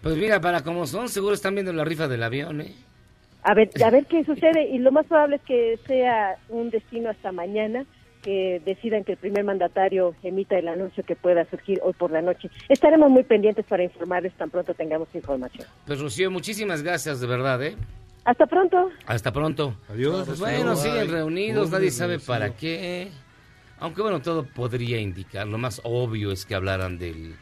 Pues 0.03 0.15
mira, 0.17 0.39
para 0.39 0.61
como 0.61 0.85
son, 0.85 1.09
seguro 1.09 1.33
están 1.33 1.55
viendo 1.55 1.73
la 1.73 1.83
rifa 1.83 2.07
del 2.07 2.21
avión, 2.23 2.61
¿eh? 2.61 2.73
A 3.43 3.55
ver, 3.55 3.71
a 3.83 3.89
ver 3.89 4.05
qué 4.05 4.23
sucede 4.23 4.69
y 4.69 4.77
lo 4.77 4.91
más 4.91 5.07
probable 5.07 5.37
es 5.37 5.41
que 5.41 5.79
sea 5.87 6.35
un 6.49 6.69
destino 6.69 7.09
hasta 7.09 7.31
mañana 7.31 7.85
que 8.21 8.61
decidan 8.65 9.03
que 9.03 9.13
el 9.13 9.17
primer 9.17 9.43
mandatario 9.43 10.15
emita 10.23 10.57
el 10.57 10.67
anuncio 10.67 11.03
que 11.03 11.15
pueda 11.15 11.49
surgir 11.49 11.79
hoy 11.83 11.93
por 11.93 12.11
la 12.11 12.21
noche. 12.21 12.49
Estaremos 12.69 13.09
muy 13.09 13.23
pendientes 13.23 13.65
para 13.65 13.83
informarles 13.83 14.33
tan 14.33 14.49
pronto 14.49 14.73
tengamos 14.73 15.07
información. 15.13 15.67
Pues 15.85 15.99
Rocío, 15.99 16.29
muchísimas 16.31 16.81
gracias, 16.83 17.19
de 17.19 17.27
verdad, 17.27 17.61
¿eh? 17.63 17.75
Hasta 18.23 18.45
pronto. 18.45 18.89
Hasta 19.07 19.31
pronto. 19.33 19.75
Adiós. 19.89 20.27
Pues 20.27 20.39
bueno, 20.39 20.75
siguen 20.75 21.09
reunidos, 21.09 21.71
nadie 21.71 21.89
sabe 21.91 22.19
para 22.19 22.55
qué. 22.55 23.09
Aunque 23.79 24.03
bueno, 24.03 24.21
todo 24.21 24.43
podría 24.45 24.99
indicar. 24.99 25.47
Lo 25.47 25.57
más 25.57 25.81
obvio 25.83 26.31
es 26.31 26.45
que 26.45 26.53
hablaran 26.53 26.99
del 26.99 27.35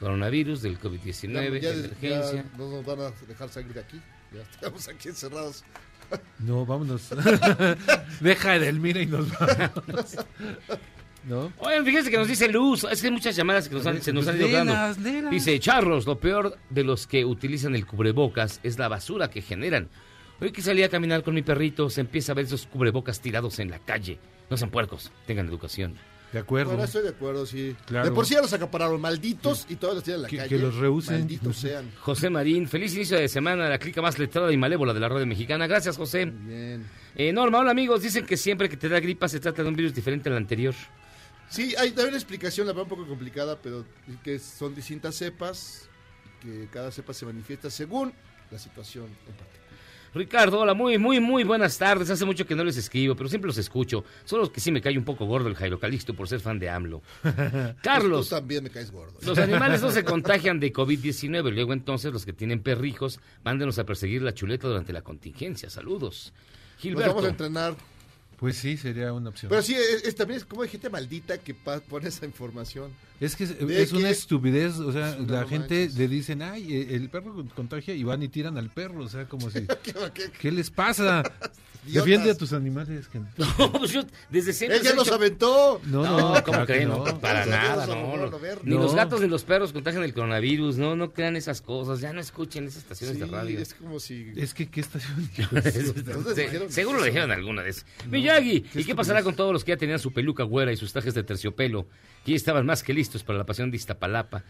coronavirus, 0.00 0.60
del 0.62 0.78
COVID-19, 0.78 1.60
Ya- 1.60 1.70
ya- 1.70 1.70
emergencia. 1.78 2.42
ya 2.42 2.58
no 2.58 2.68
nos 2.70 2.84
van 2.84 3.00
a 3.00 3.10
dejar 3.26 3.48
salir 3.48 3.72
de 3.72 3.80
aquí. 3.80 4.00
Ya 4.34 4.42
estamos 4.42 4.86
aquí 4.88 5.08
encerrados. 5.08 5.64
No, 6.38 6.64
vámonos. 6.64 7.08
Deja 8.20 8.50
a 8.52 8.56
Edelmira 8.56 9.02
y 9.02 9.06
nos 9.06 9.28
vamos. 9.38 10.16
¿No? 11.24 11.52
Oigan, 11.58 11.84
fíjense 11.84 12.10
que 12.10 12.16
nos 12.16 12.28
dice 12.28 12.48
Luz, 12.48 12.84
es 12.90 13.00
que 13.00 13.08
hay 13.08 13.12
muchas 13.12 13.36
llamadas 13.36 13.68
que 13.68 13.74
nos 13.74 13.86
han- 13.86 14.00
se 14.00 14.12
nos 14.12 14.26
han 14.28 14.36
ido 14.36 14.48
dando. 14.48 14.72
Dice, 15.30 15.58
charros, 15.60 16.06
lo 16.06 16.18
peor 16.18 16.56
de 16.70 16.84
los 16.84 17.06
que 17.06 17.24
utilizan 17.24 17.74
el 17.74 17.84
cubrebocas 17.86 18.60
es 18.62 18.78
la 18.78 18.88
basura 18.88 19.28
que 19.28 19.42
generan. 19.42 19.88
Hoy 20.40 20.52
que 20.52 20.62
salí 20.62 20.82
a 20.84 20.88
caminar 20.88 21.22
con 21.24 21.34
mi 21.34 21.42
perrito, 21.42 21.90
se 21.90 22.00
empieza 22.00 22.32
a 22.32 22.34
ver 22.36 22.46
esos 22.46 22.66
cubrebocas 22.66 23.20
tirados 23.20 23.58
en 23.58 23.70
la 23.70 23.78
calle. 23.80 24.18
No 24.48 24.56
sean 24.56 24.70
puercos, 24.70 25.12
tengan 25.26 25.48
educación. 25.48 25.96
De 26.32 26.38
acuerdo. 26.40 26.72
Bueno, 26.72 26.84
estoy 26.84 27.02
de 27.04 27.08
acuerdo, 27.08 27.46
sí. 27.46 27.74
Claro. 27.86 28.06
De 28.10 28.14
por 28.14 28.26
sí 28.26 28.34
ya 28.34 28.42
los 28.42 28.52
acapararon, 28.52 29.00
malditos, 29.00 29.64
y 29.70 29.76
todos 29.76 29.94
los 29.94 30.04
tienen 30.04 30.18
en 30.18 30.22
la 30.24 30.28
Que- 30.28 30.36
calle. 30.36 30.48
que 30.50 30.58
los 30.58 30.74
rehúsen. 30.76 31.20
Malditos 31.20 31.56
sean. 31.56 31.90
José 32.00 32.28
Marín, 32.28 32.68
feliz 32.68 32.94
inicio 32.94 33.16
de 33.16 33.28
semana, 33.28 33.68
la 33.68 33.78
clica 33.78 34.02
más 34.02 34.18
letrada 34.18 34.52
y 34.52 34.56
malévola 34.58 34.92
de 34.92 35.00
la 35.00 35.08
radio 35.08 35.26
mexicana. 35.26 35.66
Gracias, 35.66 35.96
José. 35.96 36.26
Bien. 36.26 36.84
Eh, 37.14 37.32
Norma, 37.32 37.58
hola 37.60 37.70
amigos, 37.70 38.02
dicen 38.02 38.26
que 38.26 38.36
siempre 38.36 38.68
que 38.68 38.76
te 38.76 38.88
da 38.90 39.00
gripa 39.00 39.26
se 39.28 39.40
trata 39.40 39.62
de 39.62 39.68
un 39.70 39.74
virus 39.76 39.94
diferente 39.94 40.28
al 40.28 40.36
anterior. 40.36 40.74
Sí, 41.48 41.74
hay, 41.78 41.94
hay 41.96 42.04
una 42.04 42.16
explicación, 42.16 42.66
la 42.66 42.74
verdad, 42.74 42.84
un 42.84 42.90
poco 42.98 43.08
complicada, 43.08 43.58
pero 43.62 43.86
que 44.22 44.38
son 44.38 44.74
distintas 44.74 45.14
cepas, 45.14 45.88
que 46.42 46.68
cada 46.70 46.90
cepa 46.92 47.14
se 47.14 47.24
manifiesta 47.24 47.70
según 47.70 48.12
la 48.50 48.58
situación 48.58 49.06
en 49.06 49.34
particular. 49.34 49.57
Ricardo, 50.14 50.60
hola, 50.60 50.74
muy, 50.74 50.98
muy, 50.98 51.20
muy 51.20 51.44
buenas 51.44 51.78
tardes. 51.78 52.10
Hace 52.10 52.24
mucho 52.24 52.46
que 52.46 52.54
no 52.54 52.64
les 52.64 52.76
escribo, 52.76 53.14
pero 53.14 53.28
siempre 53.28 53.46
los 53.48 53.58
escucho. 53.58 54.04
Solo 54.24 54.50
que 54.50 54.60
sí 54.60 54.72
me 54.72 54.80
cae 54.80 54.96
un 54.96 55.04
poco 55.04 55.26
gordo 55.26 55.48
el 55.48 55.54
Jairo 55.54 55.78
Calixto 55.78 56.14
por 56.14 56.28
ser 56.28 56.40
fan 56.40 56.58
de 56.58 56.70
AMLO. 56.70 57.02
Carlos. 57.82 58.28
Tú 58.28 58.34
también 58.36 58.64
me 58.64 58.70
caes 58.70 58.90
gordo. 58.90 59.18
Los 59.22 59.38
animales 59.38 59.82
no 59.82 59.90
se 59.90 60.04
contagian 60.04 60.60
de 60.60 60.72
COVID-19. 60.72 61.52
Luego 61.52 61.72
entonces 61.72 62.12
los 62.12 62.24
que 62.24 62.32
tienen 62.32 62.60
perrijos, 62.60 63.20
mándenos 63.44 63.78
a 63.78 63.84
perseguir 63.84 64.22
la 64.22 64.34
chuleta 64.34 64.68
durante 64.68 64.92
la 64.92 65.02
contingencia. 65.02 65.70
Saludos. 65.70 66.32
Nos 66.32 66.82
Gilberto. 66.82 67.08
vamos 67.10 67.24
a 67.24 67.28
entrenar. 67.28 67.76
Pues 68.38 68.56
sí, 68.56 68.76
sería 68.76 69.12
una 69.12 69.30
opción. 69.30 69.50
Pero 69.50 69.62
sí, 69.62 69.74
es, 69.74 70.04
es- 70.04 70.14
también 70.14 70.38
es 70.38 70.44
como 70.44 70.62
hay 70.62 70.68
gente 70.68 70.88
maldita 70.90 71.38
que 71.38 71.54
pone 71.54 72.08
esa 72.08 72.24
información. 72.24 72.92
Es 73.20 73.34
que 73.34 73.44
es, 73.44 73.92
una 73.92 74.10
estupidez, 74.10 74.76
o 74.78 74.92
sea, 74.92 75.16
No 75.18 75.26
la 75.32 75.40
manches. 75.44 75.48
gente 75.50 75.90
le 75.98 76.06
dicen, 76.08 76.42
ay, 76.42 76.72
eh, 76.72 76.94
el 76.94 77.10
perro 77.10 77.34
con- 77.34 77.48
contagia 77.48 77.94
y 77.94 78.04
van 78.04 78.22
y 78.22 78.28
tiran 78.28 78.56
al 78.56 78.70
perro, 78.70 79.00
o 79.02 79.08
sea, 79.08 79.26
como 79.26 79.50
si, 79.50 79.66
¿qué 80.40 80.52
les 80.52 80.70
pasa? 80.70 81.22
Idiotas. 81.86 82.04
Defiende 82.06 82.30
a 82.30 82.34
tus 82.36 82.52
animales. 82.52 83.08
que- 83.08 83.18
No, 83.58 83.72
pues 83.72 83.92
yo 83.92 84.02
desde 84.30 84.52
siempre. 84.52 84.78
He 84.86 84.94
los 84.94 85.10
aventó. 85.10 85.80
No, 85.86 86.02
No, 86.02 86.18
no, 86.18 86.18
¿cómo 86.34 86.42
claro 86.42 86.66
que 86.66 86.72
creen? 86.74 86.88
no. 86.88 87.04
No, 87.04 87.20
para 87.20 87.40
Los 87.40 87.48
nada, 87.48 87.86
no. 87.86 88.30
Ni 88.64 88.74
No. 88.74 88.82
los 88.82 88.94
gatos 88.94 89.20
ni 89.20 89.28
los 89.28 89.44
perros 89.44 89.72
contagian 89.72 90.02
el 90.02 90.12
coronavirus. 90.12 90.76
No, 90.76 90.96
no 90.96 91.12
crean 91.12 91.36
esas 91.36 91.60
cosas. 91.60 92.00
Ya 92.00 92.12
no 92.12 92.20
escuchen 92.20 92.64
esas 92.66 92.82
estaciones 92.82 93.16
Sí, 93.16 93.22
de 93.22 93.26
radio. 93.28 93.58
es 93.60 93.74
como 93.74 94.00
si... 94.00 94.32
Es 94.36 94.54
que, 94.54 94.68
¿qué 94.68 94.80
estación? 94.80 95.30
Se- 96.34 96.70
seguro 96.70 96.98
lo 96.98 97.04
dijeron 97.04 97.30
alguna 97.30 97.62
vez. 97.62 97.86
Miyagi, 98.10 98.64
¿y 98.74 98.84
qué 98.84 98.94
pasará 98.94 99.22
con 99.22 99.34
todos 99.36 99.52
los 99.52 99.64
que 99.64 99.72
ya 99.72 99.76
tenían 99.76 99.98
su 99.98 100.12
peluca 100.12 100.42
güera 100.42 100.72
y 100.72 100.76
sus 100.76 100.92
trajes 100.92 101.14
de 101.14 101.22
terciopelo? 101.22 101.86
Que 102.24 102.32
ya 102.32 102.36
estaban 102.36 102.66
más 102.66 102.82
que 102.82 102.92
listos 102.92 103.22
para 103.24 103.38
la 103.38 103.46
pasión 103.46 103.70
de 103.70 103.76
Iztapalapa. 103.76 104.44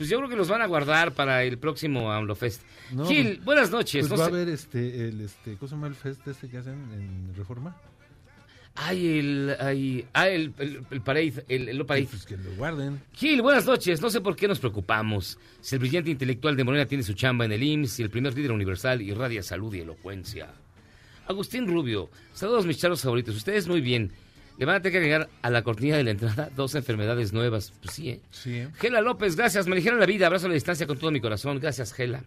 Pues 0.00 0.08
yo 0.08 0.16
creo 0.16 0.30
que 0.30 0.36
los 0.36 0.48
van 0.48 0.62
a 0.62 0.66
guardar 0.66 1.12
para 1.12 1.44
el 1.44 1.58
próximo 1.58 2.10
AMLOFest. 2.10 2.62
No, 2.92 3.04
Gil, 3.04 3.34
pues- 3.34 3.44
buenas 3.44 3.70
noches. 3.70 4.08
Pues 4.08 4.10
No 4.10 4.16
va 4.16 4.24
a 4.24 4.28
sé- 4.30 4.34
haber 4.34 4.48
este, 4.48 5.08
el, 5.08 5.20
este, 5.20 5.56
¿cómo 5.56 5.68
se 5.68 5.74
llama 5.74 5.88
el 5.88 5.94
fest 5.94 6.26
este 6.26 6.48
que 6.48 6.56
hacen 6.56 6.72
en 6.94 7.34
Reforma? 7.36 7.76
Ay, 8.76 9.18
el, 9.18 9.56
ay, 9.60 10.06
ah, 10.14 10.26
el, 10.30 10.54
el, 10.56 10.86
el 10.90 11.00
parade, 11.02 11.44
el, 11.48 11.68
el 11.68 11.84
parade. 11.84 12.06
Pues 12.10 12.24
que 12.24 12.38
lo 12.38 12.50
guarden. 12.56 12.98
Gil, 13.12 13.42
buenas 13.42 13.66
noches. 13.66 14.00
No 14.00 14.08
sé 14.08 14.22
por 14.22 14.36
qué 14.36 14.48
nos 14.48 14.58
preocupamos. 14.58 15.38
Si 15.60 15.74
el 15.74 15.80
brillante 15.80 16.10
intelectual 16.10 16.56
de 16.56 16.64
Morena 16.64 16.86
tiene 16.86 17.04
su 17.04 17.12
chamba 17.12 17.44
en 17.44 17.52
el 17.52 17.62
IMSS 17.62 18.00
y 18.00 18.02
el 18.04 18.08
primer 18.08 18.34
líder 18.34 18.52
universal 18.52 19.02
irradia 19.02 19.42
salud 19.42 19.74
y 19.74 19.80
elocuencia. 19.80 20.48
Agustín 21.26 21.66
Rubio, 21.66 22.08
saludos 22.32 22.64
mis 22.64 22.78
charlos 22.78 23.02
favoritos. 23.02 23.36
Ustedes 23.36 23.68
muy 23.68 23.82
bien. 23.82 24.12
Le 24.58 24.66
van 24.66 24.76
a 24.76 24.80
tener 24.80 24.92
que 24.92 24.98
agregar 24.98 25.28
a 25.42 25.50
la 25.50 25.62
cortina 25.62 25.96
de 25.96 26.04
la 26.04 26.10
entrada 26.10 26.50
dos 26.56 26.74
enfermedades 26.74 27.32
nuevas. 27.32 27.72
Pues 27.82 27.94
sí, 27.94 28.10
¿eh? 28.10 28.20
Sí, 28.30 28.54
¿eh? 28.54 28.68
Gela 28.78 29.00
López, 29.00 29.36
gracias. 29.36 29.66
Me 29.66 29.76
dijeron 29.76 30.00
la 30.00 30.06
vida. 30.06 30.26
Abrazo 30.26 30.46
a 30.46 30.48
la 30.48 30.54
distancia 30.54 30.86
con 30.86 30.98
todo 30.98 31.10
mi 31.10 31.20
corazón. 31.20 31.58
Gracias, 31.58 31.92
Gela. 31.92 32.22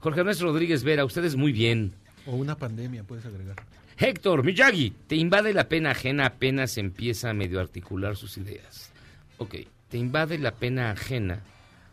Jorge 0.00 0.20
Ernesto 0.20 0.44
Rodríguez 0.44 0.84
Vera, 0.84 1.04
ustedes 1.04 1.34
muy 1.34 1.52
bien. 1.52 1.92
O 2.26 2.36
una 2.36 2.56
pandemia, 2.56 3.02
puedes 3.02 3.26
agregar. 3.26 3.56
Héctor 3.98 4.44
Miyagi, 4.44 4.92
te 5.08 5.16
invade 5.16 5.52
la 5.52 5.68
pena 5.68 5.90
ajena 5.90 6.26
apenas 6.26 6.78
empieza 6.78 7.30
a 7.30 7.34
medio 7.34 7.58
articular 7.58 8.16
sus 8.16 8.38
ideas. 8.38 8.92
Ok, 9.38 9.56
te 9.88 9.98
invade 9.98 10.38
la 10.38 10.52
pena 10.52 10.92
ajena 10.92 11.42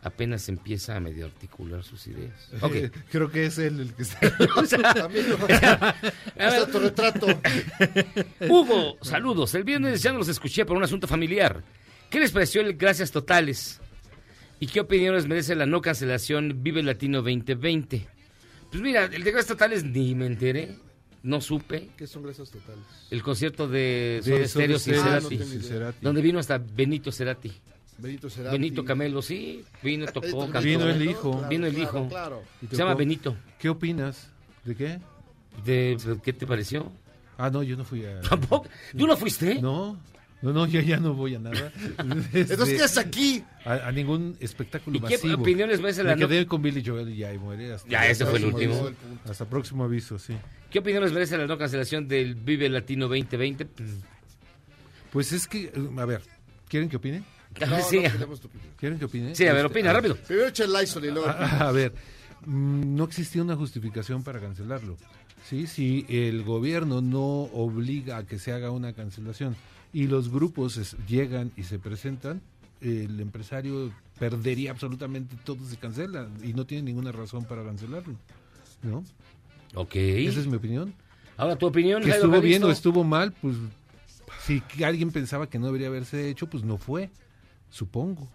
apenas 0.06 0.48
empieza 0.48 0.96
a 0.96 1.00
medio 1.00 1.26
articular 1.26 1.82
sus 1.82 2.06
ideas. 2.06 2.48
Ok. 2.60 2.76
Creo 3.10 3.28
que 3.30 3.46
es 3.46 3.58
él 3.58 3.80
el 3.80 3.92
que 3.92 4.02
está. 4.02 4.20
O 4.56 4.64
sea, 4.64 4.78
está 6.36 6.70
tu 6.70 6.78
retrato. 6.78 7.26
Hugo, 8.48 8.96
saludos. 9.02 9.54
El 9.54 9.64
viernes 9.64 10.02
ya 10.02 10.12
no 10.12 10.18
los 10.18 10.28
escuché 10.28 10.64
por 10.64 10.76
un 10.76 10.84
asunto 10.84 11.08
familiar. 11.08 11.64
¿Qué 12.08 12.20
les 12.20 12.30
pareció 12.30 12.60
el 12.60 12.76
Gracias 12.76 13.10
Totales? 13.10 13.80
¿Y 14.60 14.68
qué 14.68 14.80
opiniones 14.80 15.26
merece 15.26 15.56
la 15.56 15.66
no 15.66 15.80
cancelación 15.80 16.62
Vive 16.62 16.82
Latino 16.82 17.18
2020? 17.18 18.06
Pues 18.70 18.82
mira, 18.82 19.06
el 19.06 19.24
de 19.24 19.30
Gracias 19.32 19.48
Totales 19.48 19.82
ni 19.84 20.14
me 20.14 20.26
enteré, 20.26 20.76
no 21.24 21.40
supe. 21.40 21.90
¿Qué 21.96 22.06
son 22.06 22.22
gracias 22.22 22.50
totales? 22.50 22.84
El 23.10 23.22
concierto 23.22 23.66
de 23.66 24.20
De 24.24 24.46
Soda 24.46 24.78
Stereo 24.78 24.78
Cerati. 24.78 25.40
donde 26.00 26.22
vino 26.22 26.38
hasta 26.38 26.58
Benito 26.58 27.10
Cerati. 27.10 27.52
Benito 27.98 28.28
Cerati. 28.30 28.56
Benito 28.56 28.84
Camelo, 28.84 29.22
sí, 29.22 29.64
vino, 29.82 30.06
tocó, 30.06 30.40
cantó. 30.50 30.60
Vino 30.60 30.88
el 30.88 31.02
hijo. 31.02 31.32
claro, 31.32 31.48
Vino 31.48 31.66
el 31.66 31.74
claro, 31.74 31.88
hijo. 31.98 32.08
Claro. 32.08 32.42
Y 32.62 32.66
Se 32.66 32.76
llama. 32.76 32.94
Benito. 32.94 33.36
¿Qué 33.58 33.68
opinas? 33.68 34.28
¿De 34.64 34.74
qué? 34.74 35.00
De, 35.64 35.96
¿Qué 36.22 36.32
te 36.32 36.46
pareció? 36.46 36.92
Ah, 37.38 37.50
no, 37.50 37.62
yo 37.62 37.76
no 37.76 37.84
fui 37.84 38.04
a... 38.04 38.20
¿Tampoco? 38.20 38.68
¿Tú 38.96 39.06
no 39.06 39.16
fuiste? 39.16 39.60
No, 39.60 39.98
no, 40.42 40.52
no, 40.52 40.66
yo 40.66 40.80
ya 40.80 40.98
no 40.98 41.14
voy 41.14 41.34
a 41.34 41.38
nada. 41.38 41.72
Entonces, 42.32 42.68
¿qué 42.76 42.82
haces 42.82 42.98
aquí? 42.98 43.42
A, 43.64 43.88
a 43.88 43.92
ningún 43.92 44.36
espectáculo 44.40 44.96
¿Y 44.96 45.00
qué 45.00 45.16
masivo. 45.16 45.40
opiniones 45.42 45.80
merece 45.80 46.02
la 46.04 46.14
Me 46.14 46.20
no- 46.22 46.28
quedé 46.28 46.46
con 46.46 46.60
Billy 46.62 46.82
Joel 46.84 47.08
y 47.10 47.16
ya 47.18 47.32
y 47.32 47.38
muere. 47.38 47.72
Hasta, 47.74 47.88
Ya, 47.88 48.06
ese 48.08 48.24
fue 48.26 48.38
el 48.38 48.50
próximo 48.50 48.74
último. 48.74 48.86
aviso. 48.88 49.30
Hasta 49.30 49.44
próximo 49.46 49.84
aviso, 49.84 50.18
sí. 50.18 50.34
¿Qué 50.70 50.78
opiniones 50.80 51.12
merece 51.12 51.36
la 51.38 51.46
no 51.46 51.56
cancelación 51.56 52.06
del 52.08 52.34
Vive 52.34 52.68
Latino 52.68 53.06
2020? 53.08 53.64
Pues, 53.66 53.90
Pues 55.12 55.32
es 55.32 55.46
que, 55.46 55.72
a 55.98 56.04
ver, 56.04 56.20
¿quieren 56.68 56.88
que 56.88 56.96
opine? 56.96 57.22
No, 57.60 57.80
sí, 57.82 58.00
no 58.00 58.12
queremos 58.12 58.40
tu 58.40 58.48
opinión. 58.48 58.70
¿Quieren 58.76 58.98
que 58.98 59.04
opine? 59.06 59.34
sí, 59.34 59.44
a 59.46 59.52
ver, 59.52 59.64
Este, 59.66 59.78
opina, 59.78 59.90
ah, 59.90 59.94
rápido. 59.94 60.16
Primero 60.16 60.48
echa 60.48 60.64
el 60.64 60.72
Lysol 60.72 61.04
y 61.04 61.10
luego... 61.10 61.28
A, 61.28 61.72
ver, 61.72 61.94
no 62.46 63.04
existía 63.04 63.42
una 63.42 63.56
justificación 63.56 64.22
para 64.22 64.40
cancelarlo. 64.40 64.96
Sí, 65.48 65.66
si 65.66 66.04
el 66.08 66.42
gobierno 66.42 67.00
no 67.00 67.22
obliga 67.22 68.18
a 68.18 68.26
que 68.26 68.38
se 68.38 68.52
haga 68.52 68.70
una 68.70 68.92
cancelación 68.92 69.56
y 69.92 70.06
los 70.08 70.28
grupos 70.30 70.76
es- 70.76 70.96
llegan 71.08 71.52
y 71.56 71.62
se 71.62 71.78
presentan, 71.78 72.42
el 72.80 73.20
empresario 73.20 73.92
perdería 74.18 74.70
absolutamente 74.72 75.36
todo 75.44 75.58
si 75.68 75.76
cancela 75.76 76.28
y 76.42 76.52
no 76.52 76.66
tiene 76.66 76.82
ninguna 76.84 77.12
razón 77.12 77.44
para 77.44 77.62
cancelarlo. 77.64 78.14
¿No? 78.82 79.04
Ok. 79.74 79.94
Esa 79.96 80.40
es 80.40 80.46
mi 80.46 80.56
opinión. 80.56 80.92
Ahora, 81.36 81.56
tu 81.56 81.66
opinión, 81.66 82.02
Que 82.02 82.10
estuvo 82.10 82.40
bien 82.40 82.64
o 82.64 82.70
estuvo 82.70 83.04
mal, 83.04 83.32
pues 83.32 83.56
si 84.44 84.62
alguien 84.84 85.10
pensaba 85.10 85.48
que 85.48 85.58
no 85.58 85.66
debería 85.66 85.88
haberse 85.88 86.28
hecho, 86.28 86.46
pues 86.48 86.64
no 86.64 86.78
fue, 86.78 87.10
supongo. 87.70 88.30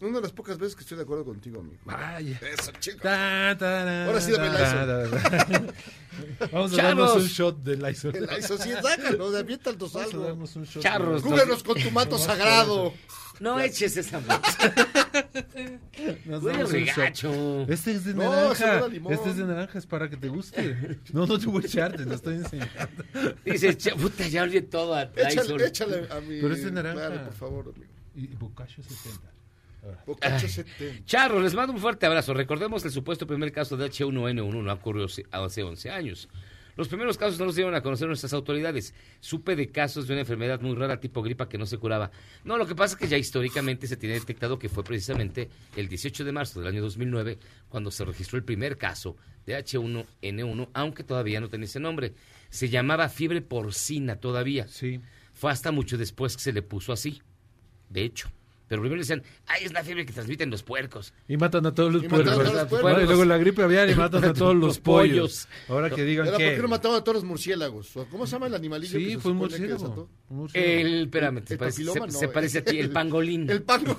Una 0.00 0.16
de 0.16 0.22
las 0.22 0.32
pocas 0.32 0.58
veces 0.58 0.74
que 0.74 0.80
estoy 0.80 0.96
de 0.96 1.04
acuerdo 1.04 1.24
contigo, 1.24 1.60
amigo. 1.60 1.78
Vaya. 1.84 2.40
Eso, 2.58 2.72
chico. 2.80 2.98
Ta, 3.02 3.54
ta, 3.56 3.84
ra, 3.84 4.06
Ahora 4.06 4.20
sí 4.20 4.32
dame 4.32 4.48
el. 4.48 5.72
Vamos 6.52 6.76
a 6.76 6.82
darnos 6.82 7.14
un 7.14 7.26
shot 7.26 7.62
de 7.62 7.76
Lysol. 7.76 8.16
El 8.16 8.26
Lysol, 8.26 8.58
sí, 8.58 8.70
sácalo, 8.82 9.30
de 9.30 9.38
aviéntanos 9.38 9.92
Vamos 9.92 9.96
a 9.96 10.02
algo. 10.10 10.24
darnos 10.24 10.56
un 10.56 10.64
shot. 10.64 10.82
Charros. 10.82 11.22
Cúbrenos 11.22 11.62
con 11.62 11.80
tu 11.80 11.88
manto 11.92 12.18
sagrado. 12.18 12.92
No 13.38 13.60
eches 13.60 13.96
esa 13.96 14.20
Nos 16.26 16.42
Huele 16.42 16.58
damos 16.58 16.72
un 16.72 16.80
shot. 16.80 16.96
regacho. 16.96 17.62
Este 17.68 17.92
es 17.92 18.04
de 18.04 18.14
No, 18.14 18.24
naranja. 18.30 18.54
saluda 18.56 18.88
limón. 18.88 19.12
Este 19.12 19.30
es 19.30 19.36
de 19.36 19.44
naranja, 19.44 19.78
es 19.78 19.86
para 19.86 20.10
que 20.10 20.16
te 20.16 20.26
guste. 20.28 20.98
No, 21.12 21.26
no 21.26 21.38
te 21.38 21.46
voy 21.46 21.62
a 21.62 21.66
echar, 21.66 21.96
te 21.96 22.04
lo 22.04 22.14
estoy 22.14 22.34
enseñando. 22.36 22.74
Dice, 23.44 23.76
"Che, 23.76 23.92
puta, 23.94 24.26
ya 24.26 24.42
olvidé 24.42 24.62
todo 24.62 24.94
a 24.94 25.04
Lysol". 25.04 25.60
Échale, 25.60 25.66
échale 25.66 26.08
a 26.10 26.20
mi... 26.20 26.40
Pero 26.40 26.54
es 26.54 26.64
de 26.64 26.72
naranja. 26.72 27.06
Claro, 27.06 27.24
por 27.24 27.34
favor, 27.34 27.72
amigo. 27.74 27.91
Y 28.14 28.24
y 28.24 28.34
Boccaccio 28.34 28.82
70. 28.82 29.30
Ahora. 29.84 30.02
Bocacho 30.06 30.46
Ay. 30.46 30.48
70. 30.52 31.04
Charros, 31.06 31.42
les 31.42 31.54
mando 31.54 31.72
un 31.72 31.80
fuerte 31.80 32.06
abrazo. 32.06 32.34
Recordemos 32.34 32.84
el 32.84 32.92
supuesto 32.92 33.26
primer 33.26 33.50
caso 33.52 33.76
de 33.76 33.86
H1N1 33.86 34.62
no 34.62 34.72
ocurrió 34.72 35.06
hace- 35.06 35.26
hace 35.30 35.62
11 35.62 35.90
años. 35.90 36.28
Los 36.74 36.88
primeros 36.88 37.18
casos 37.18 37.38
no 37.38 37.44
los 37.44 37.54
dieron 37.54 37.74
a 37.74 37.82
conocer 37.82 38.08
nuestras 38.08 38.32
autoridades. 38.32 38.94
Supe 39.20 39.56
de 39.56 39.70
casos 39.70 40.06
de 40.06 40.14
una 40.14 40.20
enfermedad 40.22 40.58
muy 40.62 40.74
rara 40.74 41.00
tipo 41.00 41.20
gripa 41.22 41.46
que 41.46 41.58
no 41.58 41.66
se 41.66 41.76
curaba. 41.76 42.10
No, 42.44 42.56
lo 42.56 42.66
que 42.66 42.74
pasa 42.74 42.94
es 42.94 42.98
que 43.00 43.08
ya 43.08 43.18
históricamente 43.18 43.86
se 43.86 43.98
tiene 43.98 44.14
detectado 44.14 44.58
que 44.58 44.70
fue 44.70 44.82
precisamente 44.82 45.50
el 45.76 45.88
18 45.88 46.24
de 46.24 46.32
marzo 46.32 46.60
del 46.60 46.68
año 46.70 46.80
2009 46.80 47.38
cuando 47.68 47.90
se 47.90 48.06
registró 48.06 48.38
el 48.38 48.44
primer 48.44 48.78
caso 48.78 49.16
de 49.44 49.54
H1N1, 49.58 50.68
aunque 50.72 51.04
todavía 51.04 51.40
no 51.40 51.50
tenía 51.50 51.66
ese 51.66 51.80
nombre. 51.80 52.14
Se 52.48 52.70
llamaba 52.70 53.10
fiebre 53.10 53.42
porcina 53.42 54.16
todavía. 54.16 54.66
Sí. 54.68 55.00
Fue 55.34 55.50
hasta 55.52 55.72
mucho 55.72 55.98
después 55.98 56.36
que 56.36 56.42
se 56.42 56.52
le 56.54 56.62
puso 56.62 56.92
así. 56.94 57.20
De 57.92 58.02
hecho. 58.04 58.30
Pero 58.68 58.80
primero 58.80 58.96
le 58.96 59.02
decían, 59.02 59.22
ay, 59.48 59.64
es 59.66 59.72
la 59.74 59.84
fiebre 59.84 60.06
que 60.06 60.14
transmiten 60.14 60.48
los 60.48 60.62
puercos. 60.62 61.12
Y 61.28 61.36
matan 61.36 61.66
a 61.66 61.74
todos 61.74 61.92
los 61.92 62.02
Y 62.04 62.06
a 62.06 62.08
puercos. 62.08 62.32
todos 62.32 62.46
los 62.54 62.70
Bueno, 62.70 62.82
puercos. 62.82 63.02
y 63.02 63.06
luego 63.06 63.24
la 63.26 63.36
gripe 63.36 63.62
aviar 63.62 63.90
y 63.90 63.94
matan 63.94 64.24
a 64.24 64.32
todos 64.32 64.54
los 64.54 64.64
Los 64.68 64.78
pollos. 64.78 65.46
Ahora 65.68 65.90
que 65.90 66.04
digan 66.04 66.26
Era, 66.28 66.36
¿Por 66.38 66.46
que... 66.46 66.54
qué 66.56 66.62
no 66.62 66.68
mataban 66.68 66.98
a 67.00 67.04
todos 67.04 67.16
los 67.16 67.24
murciélagos? 67.24 67.94
¿O 67.98 68.06
¿Cómo 68.06 68.26
se 68.26 68.32
llama 68.32 68.46
el 68.46 68.54
animalillo 68.54 68.98
que 68.98 69.04
Sí, 69.04 69.10
se 69.12 69.18
fue 69.18 69.32
un 69.32 69.36
supone 69.40 69.52
que 69.56 69.58
murciélago. 69.74 69.82
desató? 69.84 70.08
Un 70.30 70.36
murciélago. 70.38 70.72
El, 70.72 71.02
espérame, 71.02 71.42
se, 71.46 71.52
el 71.52 71.58
parece, 71.58 71.84
se- 71.84 72.00
no, 72.00 72.10
se 72.10 72.28
parece 72.28 72.58
a 72.60 72.64
ti, 72.64 72.78
el 72.78 72.90
pangolín. 72.90 73.50
El 73.50 73.62
pango. 73.62 73.98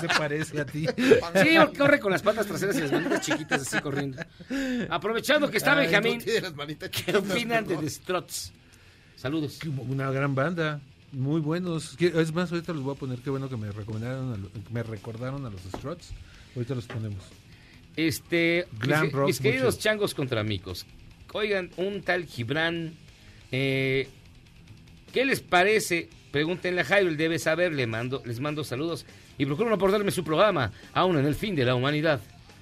se 0.00 0.08
parece 0.08 0.60
a 0.60 0.66
ti. 0.66 0.86
Sí, 0.96 1.56
corre 1.78 2.00
con 2.00 2.10
las 2.10 2.22
patas 2.22 2.46
traseras 2.48 2.76
y 2.78 2.80
las 2.80 2.90
manitas 2.90 3.20
chiquitas 3.20 3.62
así 3.62 3.78
corriendo. 3.80 4.20
Aprovechando 4.90 5.48
que 5.48 5.58
está 5.58 5.78
Ay, 5.78 5.86
Benjamín, 5.86 6.18
No 6.18 6.90
¿qué 6.90 7.16
opinan 7.16 7.64
de. 7.64 7.76
The 7.76 7.90
Struts? 7.90 8.52
Saludos. 9.14 9.60
Una 9.88 10.10
gran 10.10 10.34
banda. 10.34 10.80
Muy 11.12 11.40
buenos. 11.40 11.96
Es 12.00 12.32
más, 12.32 12.50
ahorita 12.52 12.72
los 12.72 12.82
voy 12.82 12.94
a 12.94 12.98
poner. 12.98 13.18
Qué 13.20 13.30
bueno 13.30 13.48
que 13.48 13.56
me 13.56 13.70
recomendaron, 13.70 14.32
a 14.32 14.36
lo- 14.38 14.50
me 14.70 14.82
recordaron 14.82 15.44
a 15.46 15.50
los 15.50 15.60
Struts. 15.62 16.10
Ahorita 16.56 16.74
los 16.74 16.86
ponemos. 16.86 17.22
Este, 17.96 18.66
Glam 18.80 19.04
mis, 19.04 19.12
rock 19.12 19.26
mis 19.26 19.40
queridos 19.40 19.74
mucho. 19.74 19.82
changos 19.82 20.14
contra 20.14 20.40
amigos. 20.40 20.86
Oigan, 21.34 21.70
un 21.76 22.02
tal 22.02 22.24
Gibran, 22.26 22.94
eh, 23.50 24.08
¿qué 25.12 25.24
les 25.24 25.40
parece? 25.40 26.08
Pregúntenle 26.30 26.80
a 26.80 26.84
Jairo, 26.84 27.08
él 27.10 27.16
debe 27.16 27.38
saber, 27.38 27.72
le 27.72 27.86
mando, 27.86 28.22
les 28.24 28.40
mando 28.40 28.64
saludos 28.64 29.04
y 29.38 29.44
procuro 29.46 29.68
no 29.70 29.78
perderme 29.78 30.10
su 30.10 30.24
programa, 30.24 30.72
aún 30.94 31.18
en 31.18 31.26
el 31.26 31.34
fin 31.34 31.54
de 31.54 31.64
la 31.64 31.74
humanidad. 31.74 32.20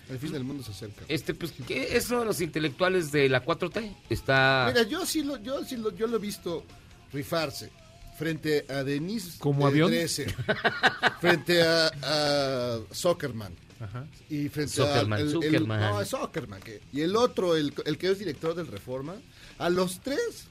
El 0.09 0.19
fin 0.19 0.33
del 0.33 0.43
mundo 0.43 0.63
se 0.65 0.73
acerca. 0.73 1.03
Este, 1.09 1.35
pues, 1.35 1.53
que 1.53 1.97
es 1.97 2.11
uno 2.11 2.21
de 2.21 2.27
los 2.27 2.41
intelectuales 2.41 3.13
de 3.13 3.29
la 3.29 3.45
4T. 3.45 3.93
Está... 4.09 4.67
Mira, 4.73 4.83
yo 4.89 5.07
sí 5.07 5.23
lo, 5.23 5.37
yo 5.41 5.65
sí 5.65 5.77
lo, 5.77 5.95
yo 5.95 6.09
lo 6.09 6.17
he 6.17 6.21
visto 6.21 6.65
rifarse 7.13 7.71
frente 8.21 8.67
a 8.69 8.85
Denise 8.85 9.39
¿Como 9.39 9.63
de 9.71 9.83
avión? 9.83 9.93
Frente 11.21 11.63
a, 11.63 11.91
a 12.03 12.79
Zuckerman. 12.95 13.55
Ajá. 13.81 14.07
Y 14.29 14.51
frente 14.51 14.73
Zuckerman, 14.75 15.19
a 15.19 15.23
el- 15.23 15.27
el- 15.29 15.33
Zuckerman. 15.33 15.81
no, 15.81 16.01
es 16.03 16.09
Zuckerman. 16.11 16.61
que- 16.61 16.83
y 16.93 17.01
el 17.01 17.17
otro, 17.17 17.57
el, 17.57 17.73
el 17.87 17.97
que 17.97 18.11
es 18.11 18.19
director 18.19 18.55
del 18.55 18.67
Reforma, 18.67 19.15
a 19.59 19.71
los 19.71 20.01
tres 20.01 20.45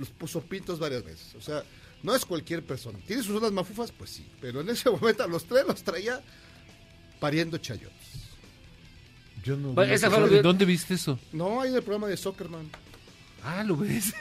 los 0.00 0.10
puso 0.10 0.40
pitos 0.40 0.80
varias 0.80 1.04
veces. 1.04 1.34
O 1.36 1.40
sea, 1.40 1.62
no 2.02 2.12
es 2.16 2.24
cualquier 2.24 2.64
persona. 2.64 2.98
¿Tiene 3.06 3.22
sus 3.22 3.34
zonas 3.36 3.52
mafufas? 3.52 3.92
Pues 3.92 4.10
sí. 4.10 4.26
Pero 4.40 4.60
en 4.62 4.68
ese 4.70 4.90
momento 4.96 5.22
a 5.22 5.28
los 5.28 5.44
tres 5.44 5.64
los 5.66 5.80
traía 5.84 6.20
pariendo 7.20 7.56
chayotes. 7.58 7.96
Yo 9.44 9.56
no. 9.56 9.74
Bueno, 9.74 9.90
vi 9.90 9.94
esa 9.94 10.08
eso. 10.08 10.16
fue 10.16 10.24
lo 10.26 10.28
que- 10.28 10.42
¿Dónde 10.42 10.64
viste 10.64 10.94
eso? 10.94 11.18
No, 11.32 11.60
hay 11.60 11.70
en 11.70 11.76
el 11.76 11.82
programa 11.82 12.08
de 12.08 12.16
Zuckerman. 12.16 12.68
Ah, 13.44 13.64
lo 13.64 13.76
ves. 13.76 14.14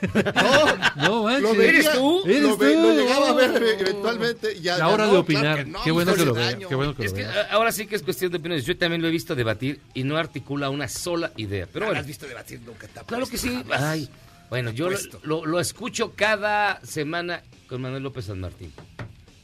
No, 0.96 0.96
no 0.96 1.24
manches. 1.24 1.42
lo 1.44 1.56
veía, 1.56 1.70
¿Eres 1.72 1.94
tú? 1.94 2.24
¿Eres 2.26 2.42
lo, 2.42 2.58
ve- 2.58 2.74
tú? 2.74 2.82
lo 2.82 2.94
llegaba 2.94 3.30
a 3.30 3.34
ver 3.34 3.64
eventualmente. 3.80 4.54
y 4.58 4.62
Ya, 4.62 4.78
La 4.78 4.88
hora 4.90 5.06
ya 5.06 5.12
de 5.12 5.18
opinar. 5.20 5.44
claro 5.44 5.64
que 5.66 5.70
no, 5.72 5.84
qué 5.84 5.92
bueno 5.92 6.14
que 6.16 6.26
lo 6.26 6.34
vea. 6.34 6.58
Qué 6.58 6.76
bueno 6.76 6.96
que 6.96 7.06
Es 7.06 7.12
lo 7.12 7.18
que 7.18 7.24
vea. 7.26 7.48
ahora 7.52 7.72
sí 7.72 7.86
que 7.86 7.96
es 7.96 8.02
cuestión 8.04 8.32
de 8.32 8.38
opiniones. 8.38 8.66
Yo 8.66 8.76
también 8.78 9.02
lo 9.02 9.08
he 9.08 9.12
visto 9.12 9.36
debatir 9.36 9.80
y 9.94 10.04
no 10.04 10.18
articula 10.18 10.70
una 10.70 10.88
sola 10.88 11.32
idea. 11.38 11.68
Pero 11.72 11.86
bueno, 11.86 12.00
has 12.02 12.08
visto 12.08 12.26
debatir 12.28 12.62
nunca 12.66 12.88
te 12.88 13.00
claro 13.06 13.28
que 13.28 13.38
sí. 13.38 13.64
Ay, 13.72 14.10
bueno, 14.50 14.72
yo 14.72 14.90
lo- 15.24 15.46
lo 15.46 15.60
escucho 15.60 16.14
cada 16.16 16.82
semana 16.84 17.44
con 17.68 17.82
Manuel 17.82 18.04
López 18.04 18.26
San 18.26 18.40
Martín. 18.40 18.74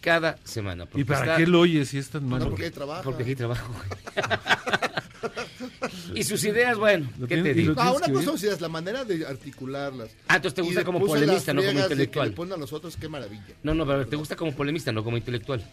Cada 0.02 0.38
semana. 0.44 0.88
¿Y 0.96 1.04
para 1.04 1.20
está- 1.22 1.38
qué 1.38 1.48
lo 1.48 1.62
oyes 1.62 1.90
si 1.90 1.98
es 1.98 2.10
tan 2.10 2.28
malo? 2.28 2.46
No, 2.46 2.50
porque 2.52 2.66
ahí 2.66 2.72
trabaja. 2.72 3.02
Porque 3.04 3.24
aquí 3.24 3.36
trabajo. 3.36 3.74
y 6.14 6.24
sus 6.24 6.44
ideas, 6.44 6.78
bueno, 6.78 7.10
Lo 7.18 7.28
¿qué 7.28 7.36
tiene- 7.36 7.50
te 7.50 7.56
digo? 7.56 7.74
No, 7.74 7.82
tienes 7.82 8.08
una 8.10 8.14
cosa 8.14 8.38
sí 8.38 8.48
es 8.48 8.62
la 8.62 8.70
manera 8.70 9.04
de 9.04 9.26
articularlas. 9.26 10.10
Ah, 10.28 10.36
entonces 10.38 10.56
te 10.56 10.62
gusta 10.62 10.84
como 10.84 11.00
polemista, 11.06 11.54
no 11.54 11.62
como 11.62 11.68
de 11.72 11.76
que 11.76 11.82
intelectual. 11.82 12.36
le 12.48 12.54
a 12.54 12.58
los 12.58 12.74
otros, 12.74 12.96
qué 12.98 13.10
maravilla. 13.10 13.44
No, 13.64 13.74
no, 13.74 13.86
pero 13.86 14.08
te 14.08 14.16
gusta 14.16 14.36
como 14.36 14.54
polemista, 14.54 14.92
no 14.92 15.04
como 15.04 15.18
intelectual. 15.18 15.64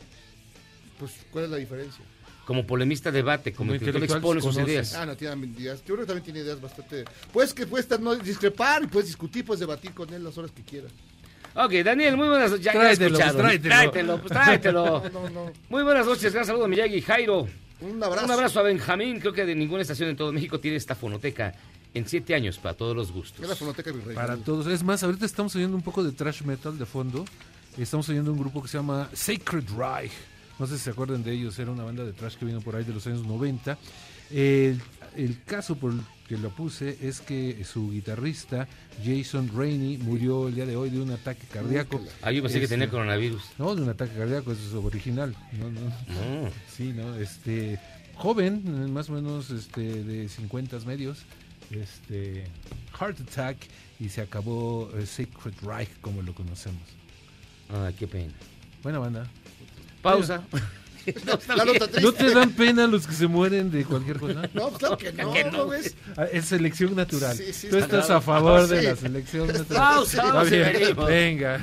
Pues, 0.99 1.13
¿cuál 1.31 1.45
es 1.45 1.51
la 1.51 1.57
diferencia? 1.57 2.05
Como 2.47 2.67
polemista 2.67 3.11
debate, 3.11 3.53
como, 3.53 3.69
Como 3.69 3.75
intelectual 3.77 4.05
intelectual 4.05 4.39
expone 4.39 4.55
sus 4.55 4.69
ideas. 4.69 4.95
Ah, 4.95 5.07
no, 5.07 5.17
tiene 5.17 5.47
ideas. 5.47 5.81
Yo 5.81 5.95
creo 5.95 6.01
que 6.01 6.07
también 6.07 6.25
tiene 6.25 6.41
ideas 6.41 6.61
bastante... 6.61 7.05
Pues 7.33 7.55
que 7.55 7.67
puedes 7.67 7.85
estar, 7.87 8.01
no 8.01 8.15
discrepar, 8.17 8.83
y 8.83 8.87
puedes 8.87 9.09
discutir, 9.09 9.45
puedes 9.45 9.61
debatir 9.61 9.93
con 9.93 10.13
él 10.13 10.23
las 10.23 10.37
horas 10.37 10.51
que 10.51 10.63
quieras. 10.63 10.93
Ok, 11.57 11.73
Daniel, 11.85 12.17
muy 12.17 12.29
buenas 12.29 12.51
noches. 12.51 12.73
Tráetelo, 12.73 13.17
escuchado. 13.17 13.39
pues, 13.43 13.61
tráetelo. 13.63 13.75
Tráetelo, 13.75 14.19
pues, 14.19 14.33
tráetelo. 14.33 15.03
No, 15.13 15.31
no. 15.31 15.53
Muy 15.69 15.83
buenas 15.83 16.07
noches, 16.07 16.33
gran 16.33 16.45
saludo 16.45 16.65
a 16.65 16.69
Miyagi 16.69 17.01
Jairo. 17.01 17.47
Un 17.81 18.03
abrazo. 18.03 18.27
Un 18.27 18.31
abrazo 18.33 18.61
a 18.61 18.63
Benjamín. 18.63 19.21
Creo 19.21 19.33
que 19.33 19.45
de 19.45 19.55
ninguna 19.55 19.83
estación 19.83 20.09
en 20.09 20.17
todo 20.17 20.33
México 20.33 20.59
tiene 20.59 20.77
esta 20.77 20.95
fonoteca 20.95 21.55
en 21.93 22.09
siete 22.09 22.35
años 22.35 22.59
para 22.59 22.75
todos 22.75 22.97
los 22.97 23.13
gustos. 23.13 23.41
Es 23.43 23.49
la 23.49 23.57
fonoteca 23.57 23.93
virrey. 23.93 24.17
Para 24.17 24.37
todos. 24.37 24.67
Es 24.67 24.83
más, 24.83 25.03
ahorita 25.03 25.27
estamos 25.27 25.55
oyendo 25.55 25.77
un 25.77 25.83
poco 25.83 26.03
de 26.03 26.13
trash 26.13 26.43
metal 26.43 26.77
de 26.77 26.87
fondo. 26.87 27.25
Estamos 27.79 28.09
oyendo 28.09 28.33
un 28.33 28.39
grupo 28.39 28.63
que 28.63 28.69
se 28.69 28.79
llama 28.79 29.09
Sacred 29.13 29.65
Reich. 29.77 30.13
No 30.59 30.67
sé 30.67 30.79
si 30.79 30.85
se 30.85 30.91
acuerdan 30.91 31.23
de 31.25 31.33
ellos, 31.33 31.59
era 31.59 31.71
una 31.71 31.83
banda 31.85 32.05
de 32.05 32.13
trash 32.13 32.37
que 32.37 32.45
vino 32.45 32.61
por 32.61 32.77
ahí 32.77 32.85
de 32.85 32.93
los 32.93 33.07
años 33.07 33.25
90. 33.27 33.77
El, 34.31 34.81
el 35.17 35.43
caso 35.45 35.77
por 35.77 35.93
el 35.93 36.01
que 36.29 36.39
lo 36.39 36.51
puse 36.51 36.97
es 37.03 37.21
que 37.21 37.65
su 37.65 37.91
guitarrista, 37.91 38.67
Jason 39.05 39.51
Rainey, 39.55 39.99
murió 39.99 40.49
el 40.49 40.55
día 40.55 40.67
de 40.67 40.77
hoy 40.77 40.91
de 40.91 41.01
un 41.01 41.11
ataque 41.11 41.47
cardíaco. 41.53 42.01
Ah, 42.23 42.33
yo 42.33 42.43
pensé 42.43 42.59
que 42.59 42.65
Este, 42.65 42.77
tenía 42.77 42.91
coronavirus. 42.91 43.43
No, 43.59 43.75
de 43.75 43.83
un 43.83 43.91
ataque 43.91 44.17
cardíaco, 44.17 44.53
eso 44.53 44.67
es 44.67 44.75
original. 44.85 45.37
No, 45.53 45.71
no. 45.71 45.81
No. 45.81 46.51
Sí, 46.75 46.93
¿no? 46.95 47.15
Este, 47.17 47.79
joven, 48.15 48.93
más 48.93 49.11
o 49.11 49.13
menos 49.13 49.51
este, 49.51 50.03
de 50.03 50.29
50 50.29 50.79
medios, 50.81 51.25
este, 51.71 52.45
heart 52.99 53.21
attack 53.21 53.59
y 54.01 54.09
se 54.09 54.21
acabó 54.23 54.91
eh, 54.97 55.07
Sacred 55.07 55.55
Reich 55.63 55.91
como 56.01 56.23
lo 56.23 56.35
conocemos. 56.35 56.83
Ay, 57.69 57.95
qué 57.95 58.07
pena. 58.07 58.33
Buena 58.83 58.99
banda. 58.99 59.27
Pausa. 60.03 60.43
No, 61.27 61.55
La 61.55 61.65
¿No 62.01 62.13
te 62.13 62.31
dan 62.35 62.51
pena 62.53 62.87
los 62.87 63.07
que 63.07 63.15
se 63.15 63.27
mueren 63.27 63.71
de 63.71 63.85
cualquier 63.85 64.19
cosa? 64.19 64.49
No, 64.55 64.71
claro 64.73 64.97
que 64.97 65.13
no, 65.13 65.33
Que 65.33 65.45
no. 65.45 65.51
¿no 65.53 65.69
ves? 65.69 65.95
Ah, 66.17 66.27
Es 66.33 66.47
selección 66.47 66.95
natural. 66.97 67.37
Sí, 67.37 67.53
sí, 67.53 67.69
Tú 67.69 67.77
está 67.79 67.99
estás 67.99 68.07
claro. 68.07 68.19
a 68.19 68.21
favor 68.23 68.67
de 68.69 68.83
la 68.83 68.97
selección 68.97 69.47
natural. 69.49 69.67
Pausa, 69.69 70.43
venga. 71.07 71.61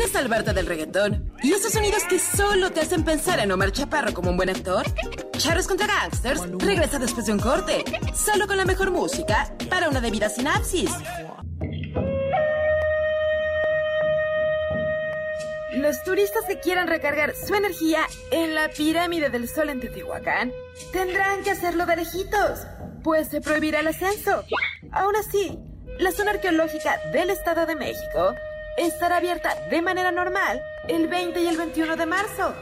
¿Quieres 0.00 0.14
salvarte 0.14 0.54
del 0.54 0.64
reggaetón? 0.64 1.30
¿Y 1.42 1.52
esos 1.52 1.74
sonidos 1.74 2.04
que 2.04 2.18
solo 2.18 2.72
te 2.72 2.80
hacen 2.80 3.04
pensar 3.04 3.38
en 3.38 3.52
Omar 3.52 3.70
Chaparro 3.70 4.14
como 4.14 4.30
un 4.30 4.38
buen 4.38 4.48
actor? 4.48 4.86
Charros 5.36 5.68
contra 5.68 5.88
Gangsters 5.88 6.40
regresa 6.58 6.98
después 6.98 7.26
de 7.26 7.34
un 7.34 7.38
corte, 7.38 7.84
solo 8.14 8.46
con 8.46 8.56
la 8.56 8.64
mejor 8.64 8.92
música 8.92 9.54
para 9.68 9.90
una 9.90 10.00
debida 10.00 10.30
sinapsis. 10.30 10.90
Los 15.74 16.02
turistas 16.02 16.46
que 16.48 16.60
quieran 16.60 16.88
recargar 16.88 17.34
su 17.36 17.54
energía 17.54 18.00
en 18.30 18.54
la 18.54 18.70
pirámide 18.70 19.28
del 19.28 19.50
sol 19.50 19.68
en 19.68 19.80
Teotihuacán 19.80 20.50
tendrán 20.94 21.42
que 21.42 21.50
hacerlo 21.50 21.84
de 21.84 21.96
lejitos, 21.96 22.60
pues 23.04 23.28
se 23.28 23.42
prohibirá 23.42 23.80
el 23.80 23.88
ascenso. 23.88 24.44
Aún 24.92 25.14
así, 25.16 25.58
la 25.98 26.10
zona 26.10 26.30
arqueológica 26.30 26.98
del 27.12 27.28
Estado 27.28 27.66
de 27.66 27.76
México 27.76 28.34
estará 28.76 29.16
abierta 29.16 29.56
de 29.68 29.82
manera 29.82 30.12
normal 30.12 30.62
el 30.88 31.08
20 31.08 31.40
y 31.40 31.46
el 31.46 31.56
21 31.56 31.96
de 31.96 32.06
marzo. 32.06 32.54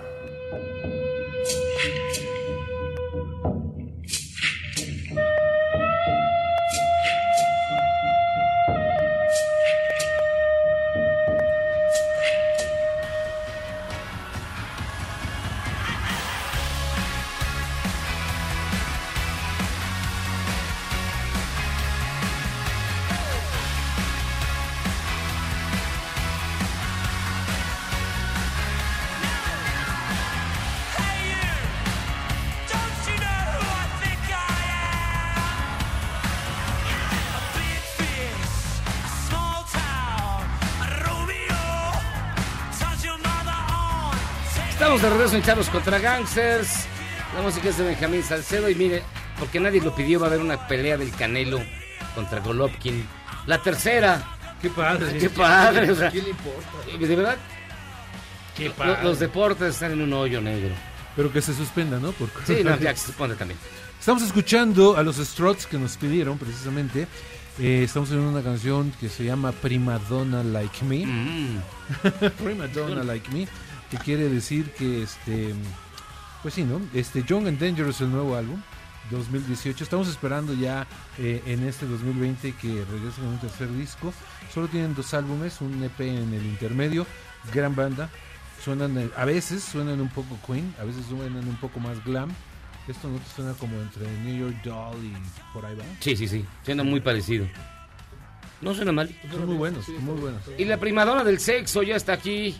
De 45.09 45.15
regreso 45.15 45.37
en 45.37 45.43
Charlos 45.43 45.71
contra 45.71 45.99
Gangsters. 45.99 46.87
La 47.35 47.43
música 47.43 47.71
es 47.71 47.79
de 47.79 47.85
Benjamín 47.85 48.23
Salcedo 48.23 48.69
y 48.69 48.75
mire, 48.75 49.03
porque 49.39 49.59
nadie 49.59 49.81
lo 49.81 49.95
pidió, 49.95 50.21
va 50.21 50.27
a 50.27 50.29
haber 50.29 50.41
una 50.41 50.67
pelea 50.69 50.99
del 50.99 51.11
Canelo 51.13 51.61
contra 52.15 52.41
Golovkin. 52.41 53.07
La 53.47 53.63
tercera. 53.63 54.23
Qué 54.61 54.69
padre. 54.69 55.17
Qué 55.19 55.31
padre. 55.31 55.91
o 55.91 55.95
sea, 55.95 56.11
¿Quién 56.11 56.25
le 56.25 56.31
importa? 56.31 56.69
de 56.99 57.17
verdad, 57.17 57.37
Qué 58.55 58.71
padre. 58.71 59.03
los 59.03 59.19
deportes 59.19 59.75
están 59.75 59.93
en 59.93 60.03
un 60.03 60.13
hoyo 60.13 60.43
negro. 60.43 60.75
Pero 61.17 61.33
que 61.33 61.41
se 61.41 61.55
suspenda, 61.55 61.99
¿no? 61.99 62.13
Sí, 62.45 62.63
no, 62.63 62.77
ya 62.81 62.93
que 62.93 63.01
se 63.01 63.07
supone 63.07 63.35
también. 63.35 63.59
Estamos 63.99 64.23
escuchando 64.23 64.97
a 64.97 65.03
los 65.03 65.17
Struts 65.17 65.67
que 65.67 65.79
nos 65.79 65.97
pidieron 65.97 66.37
precisamente. 66.39 67.07
Eh, 67.59 67.83
estamos 67.85 68.11
en 68.11 68.21
una 68.21 68.43
canción 68.43 68.93
que 69.01 69.09
se 69.09 69.25
llama 69.25 69.53
Primadonna 69.53 70.43
Like 70.43 70.85
Me. 70.85 71.07
Mm. 71.07 71.63
Primadonna 72.45 73.03
Like 73.05 73.31
Me. 73.31 73.49
Que 73.91 73.97
quiere 73.99 74.29
decir 74.29 74.71
que 74.73 75.03
este. 75.03 75.55
Pues 76.43 76.55
sí, 76.55 76.65
¿no? 76.65 76.81
Este 76.95 77.23
Young 77.23 77.49
and 77.49 77.59
Dangerous, 77.59 78.01
el 78.01 78.13
nuevo 78.13 78.37
álbum. 78.37 78.61
2018. 79.11 79.85
Estamos 79.85 80.09
esperando 80.09 80.55
ya 80.55 80.87
eh, 81.19 81.43
en 81.47 81.67
este 81.67 81.87
2020 81.87 82.53
que 82.53 82.69
regresen 82.69 83.25
con 83.25 83.27
un 83.29 83.39
tercer 83.39 83.73
disco. 83.73 84.13
Solo 84.53 84.69
tienen 84.69 84.95
dos 84.95 85.15
álbumes, 85.15 85.61
un 85.61 85.83
EP 85.83 86.01
en 86.01 86.35
el 86.35 86.45
intermedio. 86.45 87.07
Gran 87.55 87.75
banda. 87.75 88.11
Suenan, 88.63 88.99
eh, 88.99 89.11
a 89.17 89.25
veces 89.25 89.63
suenan 89.63 90.01
un 90.01 90.09
poco 90.09 90.39
Queen, 90.47 90.75
a 90.81 90.85
veces 90.85 91.07
suenan 91.07 91.49
un 91.49 91.57
poco 91.57 91.81
más 91.81 92.05
glam. 92.05 92.31
Esto 92.87 93.09
no 93.09 93.19
te 93.19 93.31
suena 93.35 93.53
como 93.55 93.77
entre 93.81 94.11
New 94.23 94.39
York 94.39 94.63
Doll 94.65 94.97
y 95.05 95.13
por 95.53 95.65
ahí 95.65 95.77
va. 95.77 95.85
Sí, 96.01 96.17
sí, 96.17 96.27
sí. 96.27 96.45
Suena 96.65 96.83
muy 96.83 97.01
parecido. 97.01 97.47
No 98.61 98.75
suena 98.75 98.93
mal. 98.93 99.15
Son 99.31 99.47
muy 99.47 99.57
buenos, 99.57 99.89
muy 100.01 100.19
buenos. 100.21 100.43
Y 100.57 100.65
la 100.65 100.79
primadona 100.79 101.23
del 101.23 101.39
sexo 101.39 101.83
ya 101.83 101.97
está 101.97 102.15
aquí. 102.15 102.57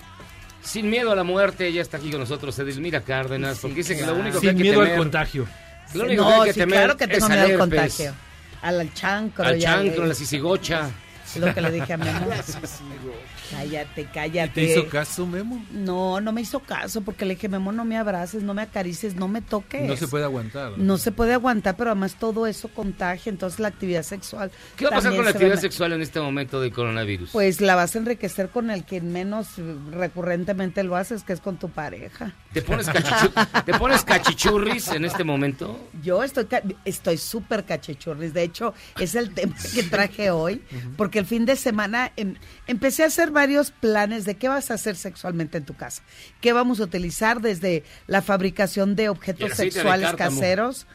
Sin 0.63 0.91
miedo 0.91 1.13
a 1.13 1.17
la 1.17 1.25
muerte, 1.25 1.73
ya 1.73 1.81
está 1.81 1.97
aquí 1.97 2.11
con 2.11 2.21
nosotros 2.21 2.59
Edelmira 2.59 3.01
Cárdenas, 3.01 3.59
porque 3.61 3.77
dice 3.77 3.97
que 3.97 4.05
lo 4.05 4.15
único 4.15 4.41
que 4.41 4.41
Sin 4.41 4.49
hay 4.51 4.57
que 4.57 4.63
miedo 4.63 4.81
al 4.81 4.97
contagio. 4.97 5.47
Lo 5.95 6.05
único 6.05 6.23
no, 6.23 6.29
que 6.29 6.35
hay 6.35 6.47
que 6.47 6.53
sí, 6.53 6.61
temer 6.61 6.79
claro 6.79 6.97
que 6.97 7.05
es 7.05 7.11
tengo 7.11 7.27
al 7.27 7.33
miedo 7.33 7.47
al 7.47 7.59
contagio. 7.59 8.15
Al, 8.63 8.81
al 8.81 8.95
chancro. 8.95 9.45
Al 9.45 9.59
chancro, 9.59 10.05
a 10.05 10.07
la 10.09 10.15
sisigocha. 10.15 10.91
Es 11.27 11.37
lo 11.37 11.55
que 11.55 11.61
le 11.61 11.71
dije 11.71 11.93
a 11.93 11.97
Memo. 11.97 12.29
Cállate, 13.51 14.09
cállate. 14.13 14.53
¿Te 14.53 14.63
hizo 14.65 14.87
caso, 14.89 15.27
Memo? 15.27 15.65
No, 15.73 16.21
no 16.21 16.33
me 16.33 16.41
hizo 16.43 16.61
caso 16.61 17.01
porque 17.03 17.25
le 17.25 17.35
dije, 17.35 17.49
Memo, 17.49 17.73
no 17.73 17.85
me 17.85 17.97
abraces, 17.97 18.43
no 18.43 18.55
me 18.55 18.63
acarices, 18.63 19.15
no 19.15 19.29
me 19.29 19.41
toques. 19.43 19.83
No 19.89 19.97
se 19.97 20.07
puede 20.09 20.25
aguantar. 20.25 20.73
No 20.79 20.99
se 20.99 21.13
puede 21.13 21.33
aguantar, 21.35 21.77
pero 21.77 21.91
además 21.91 22.17
todo 22.19 22.47
eso 22.47 22.69
contagia, 22.69 23.31
entonces 23.31 23.59
la 23.61 23.69
actividad 23.69 24.03
sexual. 24.03 24.51
¿Qué 24.77 24.85
va 24.85 24.91
a 24.91 24.95
pasar 24.95 25.15
con 25.17 25.25
la 25.25 25.31
actividad 25.31 25.59
sexual 25.59 25.93
en 25.93 26.03
este 26.03 26.21
momento 26.21 26.61
de 26.61 26.71
coronavirus? 26.71 27.31
Pues 27.31 27.61
la 27.61 27.75
vas 27.75 27.95
a 27.95 27.99
enriquecer 27.99 28.51
con 28.51 28.71
el 28.71 28.85
que 28.85 29.01
menos 29.01 29.49
recurrentemente 29.91 30.83
lo 30.85 30.97
haces, 30.97 31.23
que 31.23 31.33
es 31.33 31.41
con 31.41 31.57
tu 31.57 31.69
pareja. 31.71 32.35
¿Te 32.53 32.63
pones, 32.63 32.89
cachichu- 32.89 33.65
¿Te 33.65 33.75
pones 33.75 34.05
cachichurris 34.05 34.89
en 34.89 35.05
este 35.05 35.25
momento? 35.25 35.89
Yo 36.03 36.23
estoy 36.23 36.47
ca- 36.47 36.63
estoy 36.85 37.17
súper 37.19 37.65
cachichurris. 37.65 38.33
De 38.35 38.43
hecho, 38.43 38.75
es 38.99 39.15
el 39.15 39.35
tema 39.35 39.55
que 39.75 39.83
traje 39.83 40.31
hoy, 40.31 40.63
porque 40.97 41.19
el 41.19 41.27
fin 41.27 41.45
de 41.47 41.57
semana 41.57 42.13
em- 42.17 42.35
empecé 42.67 43.05
a 43.05 43.07
hacer 43.07 43.31
varios 43.39 43.71
planes 43.71 44.25
de 44.25 44.35
qué 44.37 44.49
vas 44.49 44.71
a 44.73 44.75
hacer 44.75 44.97
sexualmente 44.97 45.59
en 45.59 45.65
tu 45.65 45.75
casa. 45.75 46.03
¿Qué 46.41 46.53
vamos 46.53 46.81
a 46.81 46.83
utilizar 46.85 47.41
desde 47.41 47.85
la 48.09 48.21
fabricación 48.21 48.97
de 48.97 49.09
objetos 49.09 49.51
de 49.51 49.55
sexuales 49.55 50.13
caseros? 50.15 50.87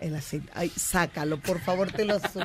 El 0.00 0.14
aceite. 0.14 0.50
Ay, 0.54 0.70
sácalo, 0.76 1.38
por 1.40 1.58
favor, 1.60 1.90
te 1.90 2.04
lo 2.04 2.18
su- 2.18 2.44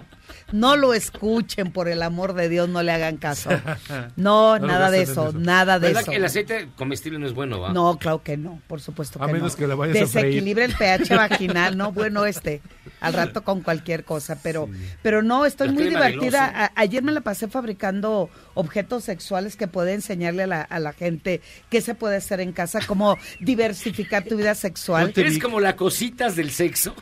No 0.54 0.78
lo 0.78 0.94
escuchen, 0.94 1.72
por 1.74 1.90
el 1.90 2.02
amor 2.02 2.34
de 2.34 2.48
Dios, 2.48 2.70
no 2.70 2.82
le 2.84 2.92
hagan 2.94 3.18
caso. 3.18 3.50
No, 4.16 4.58
nada 4.60 4.90
de 4.92 5.02
eso, 5.02 5.30
eso. 5.30 5.38
nada 5.40 5.78
de 5.80 5.88
¿Verdad 5.88 6.02
eso. 6.04 6.12
que 6.12 6.18
el 6.18 6.24
aceite 6.26 6.70
comestible 6.78 7.18
no 7.20 7.26
es 7.28 7.34
bueno, 7.34 7.60
¿va? 7.60 7.74
No, 7.74 7.98
claro 7.98 8.22
que 8.24 8.38
no, 8.38 8.62
por 8.68 8.80
supuesto 8.80 9.20
que 9.20 9.26
A 9.26 9.28
menos 9.28 9.54
no. 9.54 9.58
que 9.58 9.68
la 9.68 9.76
vayas 9.76 9.98
a 9.98 10.08
freír. 10.08 10.26
Desequilibra 10.28 10.64
el 10.66 10.76
pH 10.76 11.16
vaginal, 11.16 11.76
no 11.78 11.92
bueno 11.92 12.26
este, 12.26 12.62
al 13.02 13.14
rato 13.14 13.44
con 13.44 13.62
cualquier 13.62 14.06
cosa, 14.06 14.38
pero 14.42 14.70
pero 15.02 15.22
no, 15.22 15.46
estoy 15.46 15.68
La 15.68 15.74
muy 15.74 15.84
divertida. 15.90 16.46
A- 16.46 16.72
ayer 16.76 17.04
me 17.04 17.12
la 17.12 17.22
pasé 17.22 17.48
fabricando 17.50 18.30
objetos 18.54 19.04
sexuales 19.04 19.56
que 19.58 19.68
puede 19.68 19.94
enseñarle 19.94 20.44
a 20.44 20.48
la, 20.48 20.62
a 20.62 20.80
la 20.80 20.94
gente 20.94 21.42
qué 21.70 21.82
se 21.82 21.96
puede 21.96 22.16
hacer 22.16 22.40
en 22.40 22.54
casa, 22.54 22.80
cómo 22.88 23.18
diversificar 23.42 24.24
tu 24.24 24.38
vida 24.38 24.56
sexual. 24.56 25.12
¿Eres 25.16 25.40
como 25.40 25.60
la 25.60 25.76
cositas 25.76 26.36
del 26.36 26.52
sexo? 26.52 26.96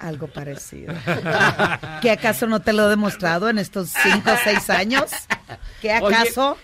Algo 0.00 0.26
parecido. 0.28 0.94
¿Qué 2.02 2.10
acaso 2.10 2.46
no 2.46 2.60
te 2.62 2.72
lo 2.72 2.86
he 2.86 2.90
demostrado 2.90 3.48
en 3.48 3.58
estos 3.58 3.90
cinco 3.90 4.32
o 4.32 4.36
seis 4.42 4.68
años? 4.70 5.10
¿Qué 5.80 5.90
Oye, 6.00 6.16
acaso? 6.16 6.56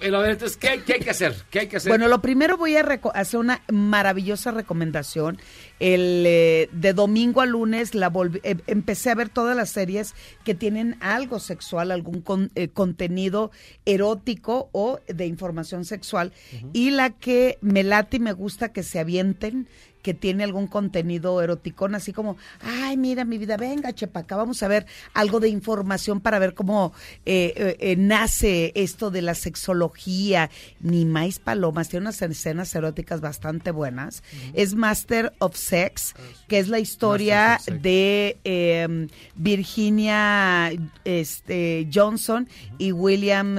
Ver, 0.00 0.30
entonces, 0.30 0.56
¿qué, 0.56 0.82
qué 0.86 0.94
hay 0.94 1.00
que 1.00 1.10
hacer? 1.10 1.36
¿Qué 1.50 1.58
hay 1.60 1.66
que 1.68 1.76
hacer? 1.76 1.90
Bueno, 1.90 2.08
lo 2.08 2.22
primero 2.22 2.56
voy 2.56 2.74
a 2.74 2.82
reco- 2.82 3.12
hacer 3.14 3.38
una 3.38 3.60
maravillosa 3.70 4.50
recomendación. 4.50 5.38
El 5.80 6.24
eh, 6.26 6.68
de 6.72 6.92
domingo 6.92 7.40
a 7.40 7.46
lunes 7.46 7.94
la 7.94 8.12
volví- 8.12 8.40
eh, 8.44 8.56
empecé 8.68 9.10
a 9.10 9.14
ver 9.16 9.28
todas 9.30 9.56
las 9.56 9.70
series 9.70 10.14
que 10.44 10.54
tienen 10.54 10.96
algo 11.00 11.40
sexual, 11.40 11.90
algún 11.90 12.20
con- 12.20 12.50
eh, 12.54 12.68
contenido 12.68 13.50
erótico 13.86 14.68
o 14.72 15.00
de 15.08 15.26
información 15.26 15.84
sexual. 15.84 16.32
Y 16.72 16.90
la 16.90 17.10
que 17.10 17.58
me 17.60 17.82
late 17.82 18.18
y 18.18 18.20
me 18.20 18.32
gusta 18.32 18.72
que 18.72 18.82
se 18.82 18.98
avienten 19.00 19.66
que 20.02 20.14
tiene 20.14 20.44
algún 20.44 20.66
contenido 20.66 21.42
eroticón, 21.42 21.94
así 21.94 22.14
como, 22.14 22.38
ay, 22.62 22.96
mira 22.96 23.26
mi 23.26 23.36
vida, 23.36 23.58
venga, 23.58 23.92
chepa, 23.92 24.20
acá 24.20 24.34
vamos 24.34 24.62
a 24.62 24.68
ver 24.68 24.86
algo 25.12 25.40
de 25.40 25.50
información 25.50 26.20
para 26.22 26.38
ver 26.38 26.54
cómo 26.54 26.94
eh, 27.26 27.52
eh, 27.54 27.76
eh, 27.80 27.96
nace 27.96 28.72
esto 28.76 29.10
de 29.10 29.20
la 29.20 29.34
sexología. 29.34 30.48
Ni 30.80 31.04
más 31.04 31.38
palomas, 31.38 31.90
tiene 31.90 32.04
unas 32.04 32.22
escenas 32.22 32.74
eróticas 32.74 33.20
bastante 33.20 33.72
buenas. 33.72 34.22
Es 34.54 34.74
Master 34.74 35.34
of 35.38 35.54
Sex, 35.70 36.14
que 36.48 36.58
es 36.58 36.68
la 36.68 36.80
historia 36.80 37.60
de 37.66 38.38
eh, 38.44 39.08
Virginia 39.36 40.72
este, 41.04 41.88
Johnson 41.92 42.48
y 42.78 42.92
William... 42.92 43.56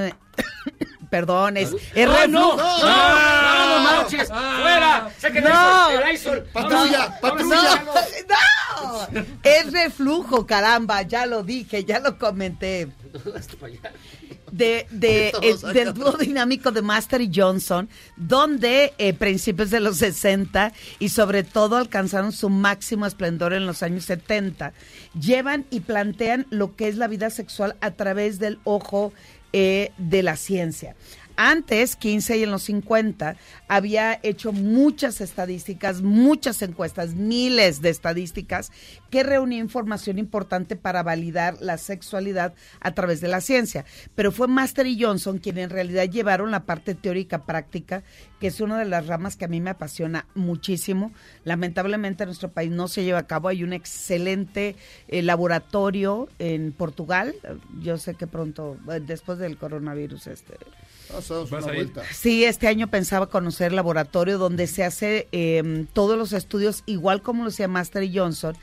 Perdón, 1.11 1.57
es, 1.57 1.71
reflujo. 1.93 2.27
¡No! 2.29 2.55
¡No, 2.55 3.77
no 3.77 3.83
manches! 3.83 4.29
¡Fuera! 4.29 5.11
¡Saquen 5.19 5.43
No. 5.43 5.51
¡Patrulla! 6.53 7.19
¡Vamos, 7.21 7.43
¡Patrulla! 7.43 7.83
¡No! 8.29 9.07
Es 9.43 9.73
reflujo, 9.73 10.47
caramba, 10.47 11.01
ya 11.01 11.25
lo 11.25 11.43
dije, 11.43 11.83
ya 11.83 11.99
lo 11.99 12.17
comenté. 12.17 12.87
De, 14.53 14.87
de, 14.89 15.33
eh, 15.41 15.57
del 15.73 15.93
dúo 15.93 16.13
dinámico 16.13 16.71
de 16.71 16.81
Master 16.81 17.19
y 17.19 17.29
Johnson, 17.33 17.89
donde 18.15 18.93
eh, 18.97 19.13
principios 19.13 19.69
de 19.69 19.81
los 19.81 19.97
60 19.97 20.71
y 20.99 21.09
sobre 21.09 21.43
todo 21.43 21.75
alcanzaron 21.75 22.31
su 22.31 22.49
máximo 22.49 23.05
esplendor 23.05 23.51
en 23.51 23.65
los 23.65 23.83
años 23.83 24.05
70, 24.05 24.71
llevan 25.19 25.65
y 25.71 25.81
plantean 25.81 26.47
lo 26.51 26.77
que 26.77 26.87
es 26.87 26.95
la 26.95 27.07
vida 27.07 27.29
sexual 27.31 27.75
a 27.81 27.91
través 27.91 28.39
del 28.39 28.59
ojo 28.63 29.11
eh, 29.53 29.91
de 29.97 30.23
la 30.23 30.35
ciencia. 30.35 30.95
Antes, 31.43 31.95
15 31.95 32.37
y 32.37 32.43
en 32.43 32.51
los 32.51 32.61
50, 32.61 33.35
había 33.67 34.19
hecho 34.21 34.53
muchas 34.53 35.21
estadísticas, 35.21 36.03
muchas 36.03 36.61
encuestas, 36.61 37.15
miles 37.15 37.81
de 37.81 37.89
estadísticas 37.89 38.71
que 39.09 39.23
reunían 39.23 39.63
información 39.63 40.19
importante 40.19 40.75
para 40.75 41.01
validar 41.01 41.57
la 41.59 41.79
sexualidad 41.79 42.53
a 42.79 42.91
través 42.91 43.21
de 43.21 43.27
la 43.27 43.41
ciencia. 43.41 43.85
Pero 44.13 44.31
fue 44.31 44.47
Master 44.47 44.85
y 44.85 45.01
Johnson 45.01 45.39
quienes 45.39 45.63
en 45.63 45.69
realidad 45.71 46.07
llevaron 46.07 46.51
la 46.51 46.65
parte 46.65 46.93
teórica 46.93 47.43
práctica, 47.43 48.03
que 48.39 48.45
es 48.45 48.61
una 48.61 48.77
de 48.77 48.85
las 48.85 49.07
ramas 49.07 49.35
que 49.35 49.45
a 49.45 49.47
mí 49.47 49.61
me 49.61 49.71
apasiona 49.71 50.27
muchísimo. 50.35 51.11
Lamentablemente 51.43 52.21
en 52.21 52.27
nuestro 52.27 52.51
país 52.51 52.69
no 52.69 52.87
se 52.87 53.03
lleva 53.03 53.17
a 53.17 53.25
cabo. 53.25 53.47
Hay 53.47 53.63
un 53.63 53.73
excelente 53.73 54.75
eh, 55.07 55.23
laboratorio 55.23 56.29
en 56.37 56.71
Portugal. 56.71 57.33
Yo 57.79 57.97
sé 57.97 58.13
que 58.13 58.27
pronto, 58.27 58.77
eh, 58.91 58.99
después 59.03 59.39
del 59.39 59.57
coronavirus, 59.57 60.27
este, 60.27 60.53
¿Vas 61.49 61.63
una 61.63 61.71
a 61.71 61.75
ir? 61.75 61.75
vuelta. 61.75 62.03
Sí, 62.13 62.43
este 62.45 62.67
año 62.67 62.87
pensaba 62.89 63.27
conocer 63.27 63.67
el 63.67 63.75
laboratorio 63.75 64.37
donde 64.37 64.67
se 64.67 64.83
hace 64.83 65.27
eh, 65.31 65.85
todos 65.93 66.17
los 66.17 66.33
estudios, 66.33 66.83
igual 66.85 67.21
como 67.21 67.43
lo 67.43 67.49
hacía 67.49 67.67
Master 67.67 68.03
y 68.03 68.17
Johnson, 68.17 68.55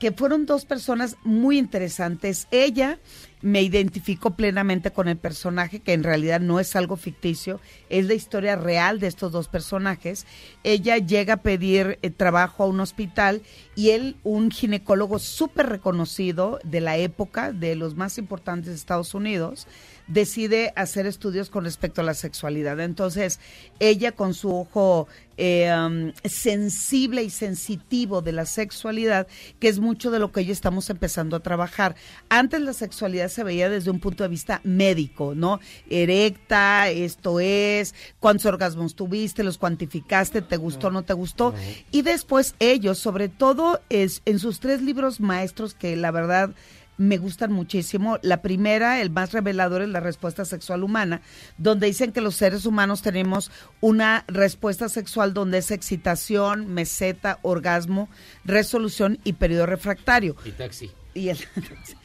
que 0.00 0.12
fueron 0.12 0.44
dos 0.44 0.64
personas 0.64 1.16
muy 1.24 1.56
interesantes. 1.56 2.48
Ella 2.50 2.98
me 3.42 3.62
identificó 3.62 4.30
plenamente 4.30 4.90
con 4.90 5.06
el 5.06 5.16
personaje, 5.18 5.80
que 5.80 5.92
en 5.92 6.02
realidad 6.02 6.40
no 6.40 6.60
es 6.60 6.74
algo 6.76 6.96
ficticio, 6.96 7.60
es 7.90 8.06
la 8.06 8.14
historia 8.14 8.56
real 8.56 9.00
de 9.00 9.06
estos 9.06 9.32
dos 9.32 9.48
personajes. 9.48 10.26
Ella 10.62 10.98
llega 10.98 11.34
a 11.34 11.42
pedir 11.42 11.98
eh, 12.02 12.10
trabajo 12.10 12.64
a 12.64 12.66
un 12.66 12.80
hospital 12.80 13.42
y 13.76 13.90
él, 13.90 14.16
un 14.24 14.50
ginecólogo 14.50 15.18
súper 15.18 15.68
reconocido 15.68 16.58
de 16.64 16.80
la 16.80 16.96
época, 16.96 17.52
de 17.52 17.76
los 17.76 17.94
más 17.94 18.18
importantes 18.18 18.70
de 18.70 18.76
Estados 18.76 19.14
Unidos, 19.14 19.66
decide 20.06 20.72
hacer 20.76 21.06
estudios 21.06 21.50
con 21.50 21.64
respecto 21.64 22.00
a 22.00 22.04
la 22.04 22.14
sexualidad. 22.14 22.80
Entonces, 22.80 23.40
ella 23.80 24.12
con 24.12 24.34
su 24.34 24.54
ojo 24.54 25.08
eh, 25.36 25.72
um, 25.74 26.12
sensible 26.24 27.22
y 27.22 27.30
sensitivo 27.30 28.22
de 28.22 28.32
la 28.32 28.46
sexualidad, 28.46 29.26
que 29.58 29.68
es 29.68 29.80
mucho 29.80 30.10
de 30.10 30.18
lo 30.18 30.30
que 30.30 30.40
hoy 30.40 30.50
estamos 30.50 30.90
empezando 30.90 31.36
a 31.36 31.40
trabajar. 31.40 31.96
Antes 32.28 32.60
la 32.60 32.72
sexualidad 32.72 33.28
se 33.28 33.42
veía 33.42 33.68
desde 33.68 33.90
un 33.90 33.98
punto 33.98 34.22
de 34.22 34.28
vista 34.28 34.60
médico, 34.62 35.34
¿no? 35.34 35.58
Erecta, 35.90 36.88
esto 36.90 37.40
es, 37.40 37.94
cuántos 38.20 38.46
orgasmos 38.46 38.94
tuviste, 38.94 39.42
los 39.42 39.58
cuantificaste, 39.58 40.42
te 40.42 40.56
gustó, 40.56 40.90
no 40.90 41.02
te 41.02 41.14
gustó. 41.14 41.54
Y 41.90 42.02
después 42.02 42.54
ellos, 42.60 42.98
sobre 42.98 43.28
todo 43.28 43.80
es, 43.88 44.22
en 44.26 44.38
sus 44.38 44.60
tres 44.60 44.82
libros 44.82 45.20
maestros, 45.20 45.74
que 45.74 45.96
la 45.96 46.10
verdad 46.10 46.54
me 46.96 47.18
gustan 47.18 47.52
muchísimo. 47.52 48.18
La 48.22 48.42
primera, 48.42 49.00
el 49.00 49.10
más 49.10 49.32
revelador, 49.32 49.82
es 49.82 49.88
la 49.88 50.00
respuesta 50.00 50.44
sexual 50.44 50.84
humana, 50.84 51.22
donde 51.58 51.86
dicen 51.86 52.12
que 52.12 52.20
los 52.20 52.36
seres 52.36 52.66
humanos 52.66 53.02
tenemos 53.02 53.50
una 53.80 54.24
respuesta 54.28 54.88
sexual 54.88 55.34
donde 55.34 55.58
es 55.58 55.70
excitación, 55.70 56.72
meseta, 56.72 57.38
orgasmo, 57.42 58.08
resolución 58.44 59.18
y 59.24 59.34
periodo 59.34 59.66
refractario. 59.66 60.36
Y 60.44 60.50
taxi. 60.52 60.90
Y 61.14 61.28
el- 61.30 61.38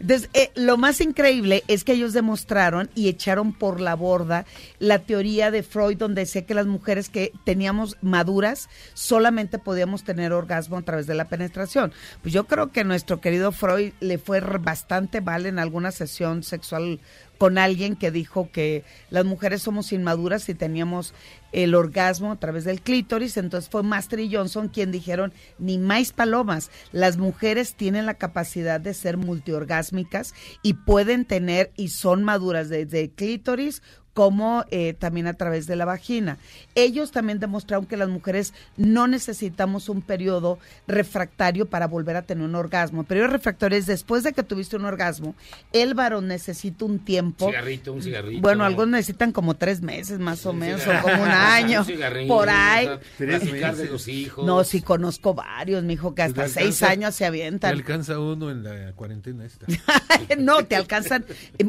Entonces, 0.00 0.30
eh, 0.34 0.50
lo 0.54 0.76
más 0.76 1.00
increíble 1.00 1.64
es 1.68 1.84
que 1.84 1.92
ellos 1.92 2.12
demostraron 2.12 2.90
y 2.94 3.08
echaron 3.08 3.52
por 3.52 3.80
la 3.80 3.94
borda 3.94 4.46
la 4.78 5.00
teoría 5.00 5.50
de 5.50 5.62
Freud, 5.62 5.96
donde 5.96 6.22
decía 6.22 6.46
que 6.46 6.54
las 6.54 6.66
mujeres 6.66 7.08
que 7.08 7.32
teníamos 7.44 7.96
maduras 8.02 8.68
solamente 8.94 9.58
podíamos 9.58 10.04
tener 10.04 10.32
orgasmo 10.32 10.78
a 10.78 10.82
través 10.82 11.06
de 11.06 11.14
la 11.14 11.28
penetración. 11.28 11.92
Pues 12.22 12.32
yo 12.32 12.44
creo 12.44 12.72
que 12.72 12.84
nuestro 12.84 13.20
querido 13.20 13.52
Freud 13.52 13.92
le 14.00 14.18
fue 14.18 14.40
bastante 14.40 15.20
mal 15.20 15.46
en 15.46 15.58
alguna 15.58 15.92
sesión 15.92 16.42
sexual 16.42 17.00
con 17.38 17.58
alguien 17.58 17.96
que 17.96 18.10
dijo 18.10 18.50
que 18.50 18.84
las 19.10 19.24
mujeres 19.24 19.62
somos 19.62 19.92
inmaduras 19.92 20.48
y 20.48 20.54
teníamos 20.54 21.14
el 21.52 21.74
orgasmo 21.74 22.32
a 22.32 22.40
través 22.40 22.64
del 22.64 22.82
clítoris, 22.82 23.36
entonces 23.36 23.70
fue 23.70 23.82
Master 23.82 24.20
y 24.20 24.34
Johnson 24.34 24.68
quien 24.68 24.92
dijeron, 24.92 25.32
ni 25.58 25.78
más 25.78 26.12
palomas, 26.12 26.70
las 26.92 27.16
mujeres 27.16 27.74
tienen 27.74 28.06
la 28.06 28.14
capacidad 28.14 28.80
de 28.80 28.94
ser 28.94 29.16
multiorgásmicas 29.16 30.34
y 30.62 30.74
pueden 30.74 31.24
tener 31.24 31.72
y 31.76 31.88
son 31.88 32.24
maduras 32.24 32.68
desde 32.68 33.10
clítoris 33.10 33.82
como 34.16 34.64
eh, 34.70 34.94
también 34.98 35.26
a 35.26 35.34
través 35.34 35.66
de 35.66 35.76
la 35.76 35.84
vagina. 35.84 36.38
Ellos 36.74 37.10
también 37.10 37.38
demostraron 37.38 37.84
que 37.84 37.98
las 37.98 38.08
mujeres 38.08 38.54
no 38.78 39.06
necesitamos 39.08 39.90
un 39.90 40.00
periodo 40.00 40.58
refractario 40.88 41.66
para 41.66 41.86
volver 41.86 42.16
a 42.16 42.22
tener 42.22 42.42
un 42.42 42.54
orgasmo. 42.54 43.02
El 43.02 43.06
periodo 43.06 43.28
refractario 43.28 43.76
es 43.76 43.84
después 43.84 44.22
de 44.22 44.32
que 44.32 44.42
tuviste 44.42 44.76
un 44.76 44.86
orgasmo, 44.86 45.34
el 45.74 45.92
varón 45.92 46.28
necesita 46.28 46.86
un 46.86 46.98
tiempo. 46.98 47.48
Cigarrito, 47.48 47.92
un 47.92 48.02
cigarrito. 48.02 48.40
Bueno, 48.40 48.64
algunos 48.64 48.88
necesitan 48.88 49.32
como 49.32 49.52
tres 49.52 49.82
meses 49.82 50.18
más 50.18 50.46
o 50.46 50.54
menos, 50.54 50.80
o 50.86 51.02
como 51.02 51.22
un 51.22 51.28
año, 51.28 51.80
Un 51.80 51.86
cigarrillo, 51.86 52.28
por 52.28 52.48
ahí. 52.48 52.88
de 53.18 53.88
los 53.90 54.08
hijos. 54.08 54.46
No, 54.46 54.64
sí 54.64 54.80
conozco 54.80 55.34
varios, 55.34 55.84
mijo, 55.84 56.14
que 56.14 56.22
hasta 56.22 56.44
te 56.44 56.48
seis 56.48 56.82
años 56.82 57.14
se 57.14 57.24
Te 57.24 57.26
avientan. 57.26 57.72
alcanza 57.74 58.18
uno 58.18 58.50
en 58.50 58.64
la 58.64 58.92
cuarentena 58.94 59.44
esta. 59.44 59.66
no, 60.38 60.64
te 60.64 60.74
alcanzan. 60.74 61.26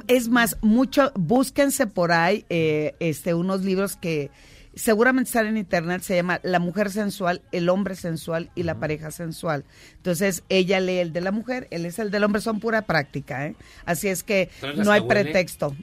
Es 0.07 0.30
más, 0.30 0.56
mucho, 0.61 1.11
búsquense 1.14 1.88
por 1.88 2.14
ahí 2.14 2.36
eh, 2.49 2.95
este, 2.99 3.34
unos 3.34 3.64
libros 3.64 3.95
que 3.97 4.30
seguramente 4.76 5.30
están 5.30 5.47
en 5.47 5.57
internet, 5.57 6.01
se 6.03 6.15
llama 6.15 6.39
La 6.43 6.59
mujer 6.59 6.91
sensual, 6.91 7.41
el 7.51 7.68
hombre 7.69 7.95
sensual 7.95 8.51
y 8.53 8.64
la 8.64 8.80
pareja 8.80 9.09
sensual. 9.11 9.65
Entonces, 9.95 10.43
ella 10.49 10.80
lee 10.80 10.99
el 10.99 11.14
de 11.14 11.22
la 11.22 11.31
mujer, 11.31 11.68
él 11.72 11.85
es 11.85 11.97
el 11.99 12.11
del 12.11 12.23
hombre, 12.23 12.41
son 12.41 12.59
pura 12.59 12.84
práctica, 12.84 13.47
¿eh? 13.47 13.55
Así 13.85 14.07
es 14.07 14.22
que 14.23 14.49
no 14.76 14.91
hay 14.91 15.01
huele. 15.01 15.23
pretexto. 15.23 15.76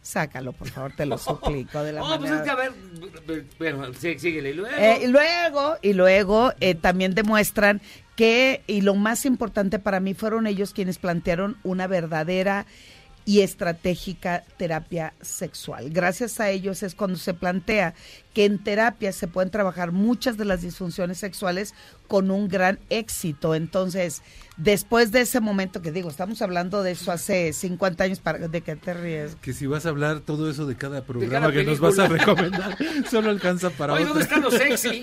Sácalo, 0.00 0.52
por 0.52 0.68
favor, 0.68 0.92
te 0.94 1.04
lo 1.04 1.18
suplico 1.18 1.82
de 1.82 1.94
la 1.94 2.04
Oh, 2.04 2.16
pues 2.18 2.30
manera- 2.30 2.36
es 2.38 2.42
que 2.44 2.50
a 2.50 2.54
ver, 2.54 2.72
bueno, 3.58 3.92
sí, 3.94 4.16
síguele. 4.20 4.50
Y 4.50 4.54
luego, 4.54 4.76
eh, 4.78 4.98
y 5.02 5.06
luego, 5.08 5.76
y 5.82 5.92
luego 5.94 6.52
eh, 6.60 6.76
también 6.76 7.12
demuestran 7.16 7.80
que, 8.14 8.62
y 8.68 8.82
lo 8.82 8.94
más 8.94 9.26
importante 9.26 9.80
para 9.80 9.98
mí, 9.98 10.14
fueron 10.14 10.46
ellos 10.46 10.72
quienes 10.72 10.98
plantearon 10.98 11.56
una 11.64 11.88
verdadera 11.88 12.66
y 13.26 13.40
estratégica 13.40 14.44
terapia 14.56 15.12
sexual. 15.20 15.90
Gracias 15.90 16.38
a 16.40 16.48
ellos 16.48 16.84
es 16.84 16.94
cuando 16.94 17.18
se 17.18 17.34
plantea 17.34 17.92
que 18.32 18.44
en 18.44 18.62
terapia 18.62 19.12
se 19.12 19.26
pueden 19.26 19.50
trabajar 19.50 19.90
muchas 19.90 20.36
de 20.36 20.44
las 20.44 20.62
disfunciones 20.62 21.18
sexuales 21.18 21.74
con 22.06 22.30
un 22.30 22.48
gran 22.48 22.78
éxito. 22.88 23.54
Entonces, 23.54 24.22
después 24.56 25.12
de 25.12 25.20
ese 25.22 25.40
momento 25.40 25.82
que 25.82 25.92
digo, 25.92 26.08
estamos 26.08 26.40
hablando 26.42 26.82
de 26.82 26.92
eso 26.92 27.12
hace 27.12 27.52
50 27.52 28.04
años, 28.04 28.20
para, 28.20 28.48
¿de 28.48 28.60
qué 28.62 28.76
te 28.76 28.94
ríes? 28.94 29.36
Que 29.36 29.52
si 29.52 29.66
vas 29.66 29.86
a 29.86 29.90
hablar 29.90 30.20
todo 30.20 30.50
eso 30.50 30.66
de 30.66 30.76
cada 30.76 31.04
programa 31.04 31.46
cada 31.46 31.52
que 31.52 31.64
nos 31.64 31.80
vas 31.80 31.98
a 31.98 32.08
recomendar, 32.08 32.76
solo 33.10 33.30
alcanza 33.30 33.70
para 33.70 33.94
Oye. 33.94 34.04
¿dónde 34.04 34.22
está 34.22 34.38
lo 34.38 34.50
sexy? 34.50 35.02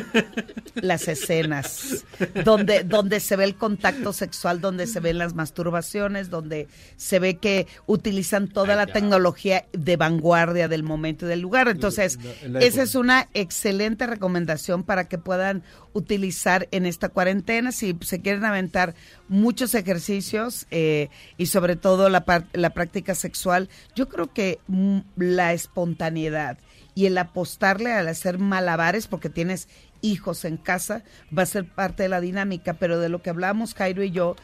las 0.74 1.08
escenas 1.08 2.04
donde 2.44 2.84
donde 2.84 3.20
se 3.20 3.36
ve 3.36 3.44
el 3.44 3.56
contacto 3.56 4.12
sexual, 4.12 4.60
donde 4.60 4.86
se 4.86 5.00
ven 5.00 5.18
las 5.18 5.34
masturbaciones, 5.34 6.30
donde 6.30 6.68
se 6.96 7.18
ve 7.18 7.38
que 7.38 7.66
utilizan 7.86 8.48
toda 8.48 8.76
la 8.76 8.86
tecnología 8.86 9.66
de 9.72 9.96
vanguardia 9.96 10.68
del 10.68 10.82
momento 10.82 11.26
y 11.26 11.28
del 11.28 11.40
lugar. 11.40 11.68
Entonces, 11.68 12.18
en 12.42 12.54
la 12.54 12.60
esa 12.60 12.82
es 12.82 12.94
una 12.94 13.28
excelente 13.34 14.06
recomendación 14.06 14.82
para 14.84 15.08
que 15.08 15.18
puedan 15.18 15.62
utilizar 15.92 16.07
en 16.14 16.86
esta 16.86 17.08
cuarentena 17.08 17.72
si 17.72 17.96
se 18.00 18.20
quieren 18.20 18.44
aventar 18.44 18.94
muchos 19.28 19.74
ejercicios 19.74 20.66
eh, 20.70 21.08
y 21.36 21.46
sobre 21.46 21.76
todo 21.76 22.08
la, 22.08 22.24
la 22.52 22.70
práctica 22.70 23.14
sexual. 23.14 23.68
Yo 23.94 24.08
creo 24.08 24.32
que 24.32 24.58
mm, 24.68 24.98
la 25.16 25.52
espontaneidad 25.52 26.58
y 26.94 27.06
el 27.06 27.16
apostarle 27.18 27.92
al 27.92 28.08
hacer 28.08 28.38
malabares 28.38 29.06
porque 29.06 29.30
tienes 29.30 29.68
hijos 30.00 30.44
en 30.44 30.56
casa 30.56 31.04
va 31.36 31.42
a 31.42 31.46
ser 31.46 31.64
parte 31.64 32.02
de 32.02 32.08
la 32.08 32.20
dinámica, 32.20 32.74
pero 32.74 32.98
de 32.98 33.08
lo 33.08 33.22
que 33.22 33.30
hablamos 33.30 33.74
Jairo 33.74 34.02
y 34.02 34.10
yo, 34.10 34.36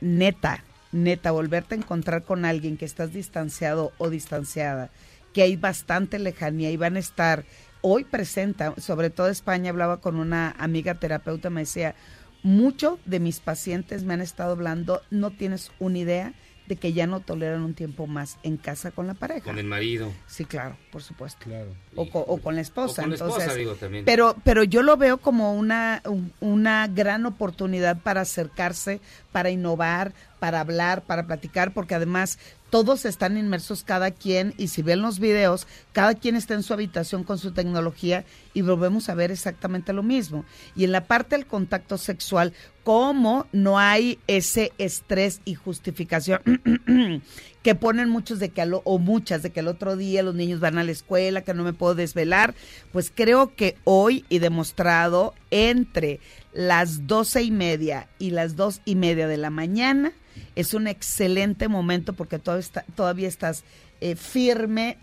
neta, 0.00 0.64
neta, 0.92 1.30
volverte 1.30 1.74
a 1.74 1.78
encontrar 1.78 2.22
con 2.22 2.44
alguien 2.44 2.76
que 2.76 2.84
estás 2.84 3.12
distanciado 3.12 3.92
o 3.98 4.10
distanciada, 4.10 4.90
que 5.32 5.42
hay 5.42 5.56
bastante 5.56 6.18
lejanía 6.18 6.70
y 6.70 6.76
van 6.76 6.96
a 6.96 7.00
estar 7.00 7.44
hoy 7.86 8.04
presenta, 8.04 8.72
sobre 8.78 9.10
todo 9.10 9.28
España, 9.28 9.68
hablaba 9.68 10.00
con 10.00 10.16
una 10.16 10.54
amiga 10.58 10.94
terapeuta, 10.94 11.50
me 11.50 11.60
decía, 11.60 11.94
mucho 12.42 12.98
de 13.04 13.20
mis 13.20 13.40
pacientes 13.40 14.04
me 14.04 14.14
han 14.14 14.22
estado 14.22 14.52
hablando, 14.52 15.02
no 15.10 15.30
tienes 15.30 15.70
una 15.78 15.98
idea 15.98 16.32
de 16.66 16.76
que 16.76 16.94
ya 16.94 17.06
no 17.06 17.20
toleran 17.20 17.60
un 17.62 17.74
tiempo 17.74 18.06
más 18.06 18.38
en 18.42 18.56
casa 18.56 18.90
con 18.90 19.06
la 19.06 19.12
pareja. 19.12 19.44
Con 19.44 19.58
el 19.58 19.66
marido. 19.66 20.10
Sí, 20.26 20.46
claro, 20.46 20.78
por 20.90 21.02
supuesto. 21.02 21.44
Claro. 21.44 21.74
O, 21.94 22.08
co- 22.08 22.24
o 22.26 22.38
con 22.38 22.54
la 22.54 22.62
esposa. 22.62 23.02
O 23.02 23.04
con 23.04 23.10
la 23.10 23.16
esposa, 23.16 23.34
entonces, 23.34 23.58
digo, 23.58 23.74
también. 23.74 24.06
Pero, 24.06 24.34
pero 24.44 24.64
yo 24.64 24.82
lo 24.82 24.96
veo 24.96 25.18
como 25.18 25.52
una, 25.52 26.00
un- 26.06 26.32
una 26.40 26.86
gran 26.88 27.26
oportunidad 27.26 27.98
para 28.00 28.22
acercarse, 28.22 29.02
para 29.30 29.50
innovar, 29.50 30.14
para 30.38 30.60
hablar, 30.60 31.02
para 31.02 31.26
platicar, 31.26 31.74
porque 31.74 31.96
además 31.96 32.38
todos 32.74 33.04
están 33.04 33.36
inmersos 33.38 33.84
cada 33.84 34.10
quien 34.10 34.52
y 34.58 34.66
si 34.66 34.82
ven 34.82 35.00
los 35.00 35.20
videos, 35.20 35.68
cada 35.92 36.14
quien 36.14 36.34
está 36.34 36.54
en 36.54 36.64
su 36.64 36.72
habitación 36.72 37.22
con 37.22 37.38
su 37.38 37.52
tecnología 37.52 38.24
y 38.52 38.62
volvemos 38.62 39.08
a 39.08 39.14
ver 39.14 39.30
exactamente 39.30 39.92
lo 39.92 40.02
mismo. 40.02 40.44
Y 40.74 40.82
en 40.82 40.90
la 40.90 41.04
parte 41.04 41.36
del 41.36 41.46
contacto 41.46 41.98
sexual, 41.98 42.52
como 42.82 43.46
no 43.52 43.78
hay 43.78 44.18
ese 44.26 44.72
estrés 44.78 45.40
y 45.44 45.54
justificación 45.54 46.40
que 47.62 47.74
ponen 47.76 48.08
muchos 48.08 48.40
de 48.40 48.48
que 48.48 48.60
al 48.60 48.74
o- 48.74 48.82
o 48.84 48.98
muchas 48.98 49.44
de 49.44 49.50
que 49.50 49.60
el 49.60 49.68
otro 49.68 49.96
día 49.96 50.24
los 50.24 50.34
niños 50.34 50.58
van 50.58 50.76
a 50.76 50.82
la 50.82 50.90
escuela, 50.90 51.42
que 51.42 51.54
no 51.54 51.62
me 51.62 51.74
puedo 51.74 51.94
desvelar, 51.94 52.56
pues 52.90 53.12
creo 53.14 53.54
que 53.54 53.76
hoy 53.84 54.24
y 54.28 54.40
demostrado 54.40 55.32
entre 55.52 56.18
las 56.52 57.06
doce 57.06 57.44
y 57.44 57.52
media 57.52 58.08
y 58.18 58.30
las 58.30 58.56
dos 58.56 58.80
y 58.84 58.96
media 58.96 59.28
de 59.28 59.36
la 59.36 59.50
mañana 59.50 60.10
es 60.56 60.74
un 60.74 60.86
excelente 60.86 61.68
momento 61.68 62.12
porque 62.12 62.38
todavía, 62.38 62.60
está- 62.60 62.84
todavía 62.94 63.28
estás 63.28 63.64
eh, 64.00 64.16
firme 64.16 64.98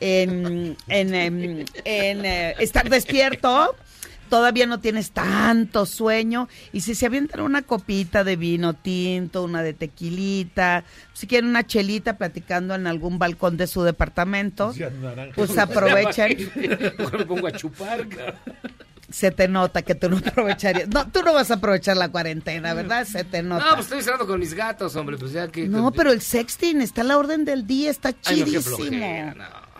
en, 0.00 0.76
em, 0.88 1.64
eh, 1.84 2.54
estar 2.58 2.88
despierto 2.88 3.74
todavía 4.32 4.64
no 4.64 4.80
tienes 4.80 5.10
tanto 5.10 5.84
sueño 5.84 6.48
y 6.72 6.80
si 6.80 6.94
se 6.94 7.04
avientan 7.04 7.42
una 7.42 7.60
copita 7.60 8.24
de 8.24 8.36
vino 8.36 8.72
tinto, 8.72 9.42
una 9.44 9.62
de 9.62 9.74
tequilita, 9.74 10.84
si 11.12 11.26
quieren 11.26 11.50
una 11.50 11.66
chelita 11.66 12.16
platicando 12.16 12.74
en 12.74 12.86
algún 12.86 13.18
balcón 13.18 13.58
de 13.58 13.66
su 13.66 13.82
departamento, 13.82 14.72
pues 15.34 15.58
aprovechen. 15.58 16.50
Me 16.56 17.26
pongo 17.26 17.46
a 17.46 17.52
chupar. 17.52 18.08
Se 19.10 19.32
te 19.32 19.48
nota 19.48 19.82
que 19.82 19.94
tú 19.94 20.08
no 20.08 20.16
aprovecharías. 20.16 20.88
No, 20.88 21.06
tú 21.10 21.22
no 21.22 21.34
vas 21.34 21.50
a 21.50 21.54
aprovechar 21.56 21.98
la 21.98 22.08
cuarentena, 22.08 22.72
¿verdad? 22.72 23.06
Se 23.06 23.24
te 23.24 23.42
nota. 23.42 23.66
No, 23.66 23.74
pues 23.74 23.84
estoy 23.84 24.00
cerrando 24.00 24.26
con 24.26 24.40
mis 24.40 24.54
gatos, 24.54 24.96
hombre. 24.96 25.18
Pues 25.18 25.32
ya 25.32 25.48
que. 25.48 25.68
No, 25.68 25.92
pero 25.92 26.10
el 26.10 26.22
sexting 26.22 26.80
está 26.80 27.02
a 27.02 27.04
la 27.04 27.18
orden 27.18 27.44
del 27.44 27.66
día, 27.66 27.90
está 27.90 28.14
Ay, 28.24 28.40
no, 28.40 28.44
qué 28.46 28.50
chidísimo. 28.52 28.76
flojera, 28.78 29.34
no. 29.34 29.72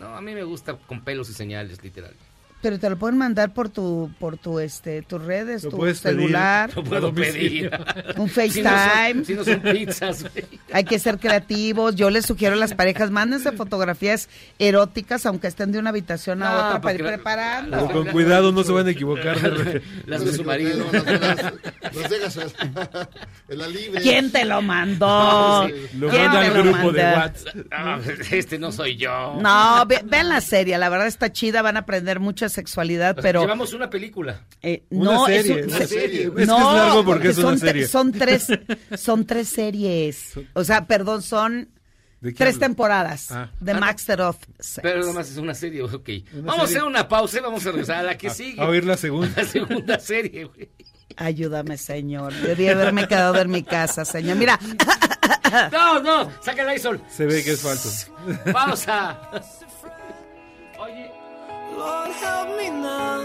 No, 0.00 0.16
a 0.16 0.20
mí 0.20 0.34
me 0.34 0.42
gusta 0.42 0.74
con 0.74 1.02
pelos 1.02 1.30
y 1.30 1.34
señales, 1.34 1.80
literal. 1.84 2.16
Pero 2.62 2.78
te 2.78 2.90
lo 2.90 2.98
pueden 2.98 3.16
mandar 3.16 3.54
por 3.54 3.70
tu, 3.70 4.10
por 4.18 4.36
tu, 4.36 4.58
este, 4.60 5.00
tus 5.00 5.24
redes, 5.24 5.64
Lo 5.64 5.70
tu 5.70 5.78
pedir. 5.78 5.96
celular. 5.96 6.70
Lo 6.76 6.84
puedo 6.84 7.12
pedir. 7.14 7.70
Un 8.18 8.28
Si 8.28 8.42
no 8.62 8.68
son- 8.70 8.74
FaceTime. 8.74 9.24
Si 9.24 9.34
no 9.34 9.44
son, 9.44 9.60
pizzas, 9.60 10.22
güey. 10.30 10.44
Hay 10.72 10.84
que 10.84 10.98
ser 10.98 11.18
creativos. 11.18 11.94
Yo 11.96 12.10
les 12.10 12.26
sugiero 12.26 12.54
a 12.56 12.58
las 12.58 12.74
parejas, 12.74 13.10
mándense 13.10 13.52
fotografías 13.52 14.28
eróticas, 14.58 15.24
aunque 15.24 15.46
estén 15.46 15.72
de 15.72 15.78
una 15.78 15.88
habitación 15.88 16.42
a 16.42 16.50
No, 16.50 16.66
otra 16.68 16.80
para 16.82 16.94
ir 16.96 17.00
la- 17.02 17.78
con 17.92 18.06
cuidado, 18.08 18.52
no 18.52 18.62
se 18.62 18.72
van 18.72 18.86
a 18.86 18.90
equivocar. 18.90 19.40
de- 19.40 19.80
Las 20.04 20.22
de 20.24 20.32
su 20.34 20.44
marido. 20.44 20.84
Las 20.92 22.10
dejas, 22.10 22.38
en 23.48 23.58
la 23.58 23.66
libre. 23.68 24.02
¿Quién 24.02 24.30
te 24.30 24.44
lo 24.44 24.60
mandó? 24.60 25.06
No, 25.06 25.66
sí. 25.66 25.96
Lo 25.98 26.08
¿Quién 26.10 26.22
manda 26.24 26.40
te 26.40 26.46
al 26.46 26.54
lo 26.56 26.62
grupo 26.74 26.92
de? 26.92 27.02
WhatsApp. 27.02 27.56
Ah, 27.72 27.98
este 28.30 28.58
no 28.58 28.70
soy 28.70 28.96
yo. 28.96 29.38
No, 29.40 29.86
ve- 29.86 30.02
vean 30.04 30.28
la 30.28 30.42
serie, 30.42 30.76
la 30.76 30.90
verdad 30.90 31.06
está 31.06 31.32
chida, 31.32 31.62
van 31.62 31.78
a 31.78 31.80
aprender 31.80 32.20
mucha 32.20 32.49
sexualidad, 32.50 33.16
pero 33.22 33.40
Llevamos 33.40 33.72
una 33.72 33.88
película. 33.88 34.44
eh, 34.60 34.84
Una 34.90 35.12
no, 35.12 35.26
serie, 35.26 35.40
es, 35.60 35.66
un- 35.66 35.70
una 35.70 35.78
se- 35.78 35.86
serie. 35.86 36.22
Es 36.24 36.30
que 36.34 36.46
no, 36.46 36.58
es 36.58 36.76
largo 36.76 37.04
porque 37.04 37.28
es 37.28 37.38
una 37.38 37.46
son, 37.48 37.56
tre- 37.56 37.60
serie. 37.60 37.86
son 37.88 38.12
tres, 38.12 38.46
son 38.98 39.26
tres 39.26 39.48
series, 39.48 40.32
o 40.52 40.62
sea, 40.64 40.86
perdón, 40.86 41.22
son 41.22 41.70
¿De 42.20 42.32
qué 42.34 42.36
tres 42.44 42.58
temporadas 42.58 43.30
Ah. 43.32 43.50
de 43.60 43.72
Master 43.74 44.20
of 44.20 44.36
Sex. 44.58 44.80
Pero 44.82 45.02
nomás 45.06 45.30
es 45.30 45.38
una 45.38 45.54
serie, 45.54 45.82
ok. 45.82 46.08
Una 46.34 46.42
vamos 46.42 46.60
a 46.60 46.64
hacer 46.64 46.84
una 46.84 47.08
pausa 47.08 47.38
y 47.38 47.40
vamos 47.40 47.64
a 47.64 47.70
regresar 47.70 47.96
a 47.96 48.02
la 48.02 48.18
que 48.18 48.26
A- 48.28 48.34
sigue. 48.34 48.60
a 48.60 48.66
oír 48.66 48.84
la 48.84 48.98
segunda. 48.98 49.30
La 49.36 49.44
segunda 49.46 49.98
serie, 49.98 50.44
güey. 50.44 50.68
Ayúdame, 51.16 51.76
señor. 51.78 52.32
Debí 52.34 52.68
haberme 52.68 53.08
quedado 53.08 53.40
en 53.40 53.50
mi 53.50 53.62
casa, 53.62 54.04
señor. 54.04 54.36
Mira, 54.36 54.58
No, 55.72 56.00
no, 56.00 56.30
saca 56.42 56.62
el 56.70 56.76
ISOL. 56.76 57.00
Se 57.10 57.26
ve 57.26 57.42
que 57.42 57.52
es 57.52 57.60
falso. 57.60 58.12
Pausa. 58.52 59.18
Oye. 60.78 61.10
Lord, 61.80 62.12
help 62.22 62.48
me 62.58 62.68
now. 62.70 63.20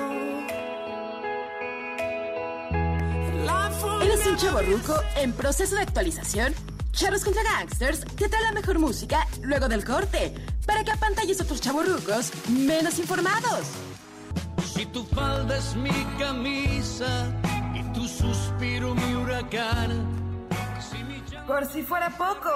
¿Eres 4.02 4.26
un 4.28 4.38
chavo 4.38 4.62
ruco 4.62 4.94
en 5.18 5.34
proceso 5.34 5.76
de 5.76 5.82
actualización? 5.82 6.54
Charros 6.94 7.26
contra 7.26 7.44
Gangsters 7.44 8.06
te 8.16 8.30
trae 8.30 8.42
la 8.44 8.54
mejor 8.54 8.80
música 8.80 9.28
luego 9.42 9.68
del 9.68 9.84
corte 9.84 10.34
para 10.66 10.86
que 10.86 10.92
apantalles 10.92 11.42
a 11.42 11.44
otros 11.44 11.60
chavos 11.60 11.86
rucos 11.86 12.32
menos 12.48 12.98
informados. 12.98 13.68
Si 14.74 14.86
tu 14.86 15.04
falda 15.04 15.58
es 15.58 15.76
mi 15.76 16.06
camisa 16.18 17.28
y 17.74 17.84
tu 17.94 18.08
suspiro 18.08 18.96
mi 18.96 19.16
huracán. 19.16 20.16
Por 21.46 21.66
si 21.66 21.84
fuera 21.84 22.10
poco, 22.18 22.52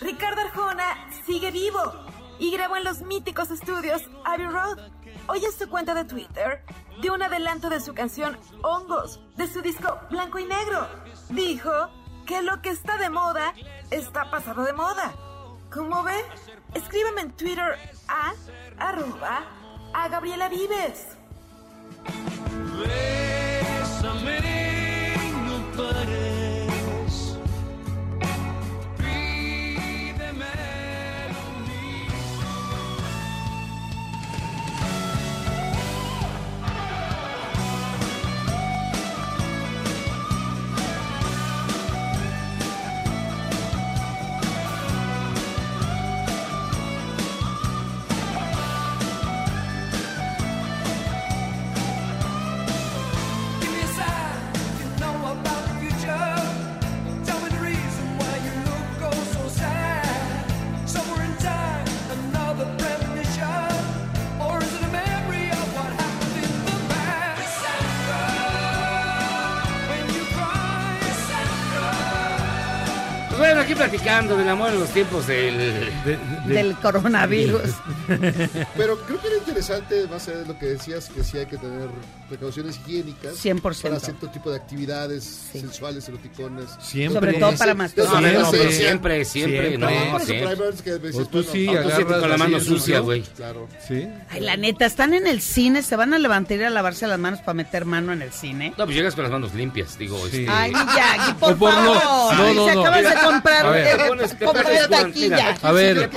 Ricardo 0.00 0.42
Arjona 0.42 1.08
sigue 1.26 1.50
vivo 1.50 1.82
y 2.38 2.52
grabó 2.52 2.76
en 2.76 2.84
los 2.84 3.02
míticos 3.02 3.50
estudios 3.50 4.02
Abbey 4.24 4.46
Road. 4.46 4.78
Hoy 5.26 5.44
en 5.44 5.52
su 5.52 5.68
cuenta 5.68 5.94
de 5.94 6.04
Twitter 6.04 6.64
dio 7.00 7.14
un 7.14 7.22
adelanto 7.22 7.68
de 7.68 7.80
su 7.80 7.94
canción 7.94 8.38
Hongos, 8.62 9.20
de 9.36 9.46
su 9.46 9.62
disco 9.62 9.98
Blanco 10.10 10.38
y 10.38 10.44
Negro. 10.44 10.86
Dijo 11.28 11.72
que 12.26 12.42
lo 12.42 12.60
que 12.62 12.70
está 12.70 12.96
de 12.98 13.10
moda 13.10 13.54
está 13.90 14.30
pasado 14.30 14.64
de 14.64 14.72
moda. 14.72 15.12
¿Cómo 15.72 16.02
ve? 16.02 16.24
Escríbame 16.74 17.22
en 17.22 17.32
Twitter 17.32 17.78
a 18.08 18.32
arroba 18.78 19.44
a 19.94 20.08
Gabriela 20.08 20.48
Vives. 20.48 21.16
Aquí 73.70 73.74
platicando 73.74 74.36
del 74.36 74.48
amor 74.48 74.70
en 74.70 74.80
los 74.80 74.88
tiempos 74.90 75.26
del... 75.26 75.90
Del 76.46 76.74
coronavirus. 76.76 77.60
Pero 78.76 78.98
creo 79.06 79.20
que 79.20 79.26
era 79.28 79.36
interesante, 79.38 80.06
más 80.08 80.26
allá 80.28 80.38
de 80.38 80.46
lo 80.46 80.58
que 80.58 80.66
decías, 80.66 81.08
que 81.08 81.22
sí 81.22 81.38
hay 81.38 81.46
que 81.46 81.56
tener 81.56 81.88
precauciones 82.28 82.78
higiénicas. 82.86 83.34
100%. 83.44 83.82
Para 83.82 84.00
cierto 84.00 84.28
tipo 84.28 84.50
de 84.50 84.56
actividades 84.56 85.24
sensuales, 85.52 86.08
eroticones. 86.08 86.70
Siempre. 86.80 87.20
Sobre 87.20 87.32
todo 87.34 87.56
para 87.56 87.74
masturbar. 87.74 88.22
No, 88.22 88.32
no, 88.32 88.38
no, 88.40 88.50
Sí, 88.50 88.56
pero 88.58 88.70
sí. 88.70 88.76
siempre, 88.76 89.24
siempre, 89.24 89.78
no, 89.78 89.86
Por 89.86 89.94
eso, 89.94 90.26
siempre. 90.26 90.38
pero 90.38 90.48
hay 90.50 90.56
veces 90.56 90.82
que 90.82 90.90
decís, 90.92 91.14
O 91.20 91.24
tú 91.26 91.38
bueno, 91.38 91.52
sí 91.52 91.66
aunque 91.66 91.78
agarras 91.80 91.98
agarras 91.98 92.20
con 92.20 92.30
la 92.30 92.36
mano 92.38 92.60
sucia, 92.60 92.98
¿no? 92.98 93.04
güey. 93.04 93.22
Claro. 93.36 93.68
Sí. 93.86 94.08
Ay, 94.30 94.40
la 94.40 94.56
neta, 94.56 94.86
están 94.86 95.14
en 95.14 95.26
el 95.26 95.40
cine, 95.40 95.82
se 95.82 95.96
van 95.96 96.14
a 96.14 96.18
levantar 96.18 96.58
y 96.58 96.62
a 96.64 96.70
lavarse 96.70 97.06
las 97.06 97.18
manos 97.18 97.40
para 97.40 97.54
meter 97.54 97.84
mano 97.84 98.12
en 98.12 98.22
el 98.22 98.32
cine. 98.32 98.70
No, 98.78 98.84
pues 98.84 98.96
llegas 98.96 99.14
con 99.14 99.24
las 99.24 99.32
manos 99.32 99.54
limpias, 99.54 99.98
digo. 99.98 100.18
Sí. 100.28 100.40
Este... 100.40 100.48
Ay, 100.48 100.72
Jackie, 100.72 101.34
por, 101.38 101.52
O 101.52 101.56
por 101.56 101.74
no- 101.74 101.94
favor. 102.00 102.34
no, 102.36 102.54
no, 102.54 102.68
se 102.68 102.74
no. 102.74 102.80
acabas 102.80 103.02
de 103.04 103.20
comprar, 103.26 103.59
Eh, 103.74 104.36
comprar 104.44 104.88
taquilla. 104.88 105.56
A 105.62 105.72
ver, 105.72 106.10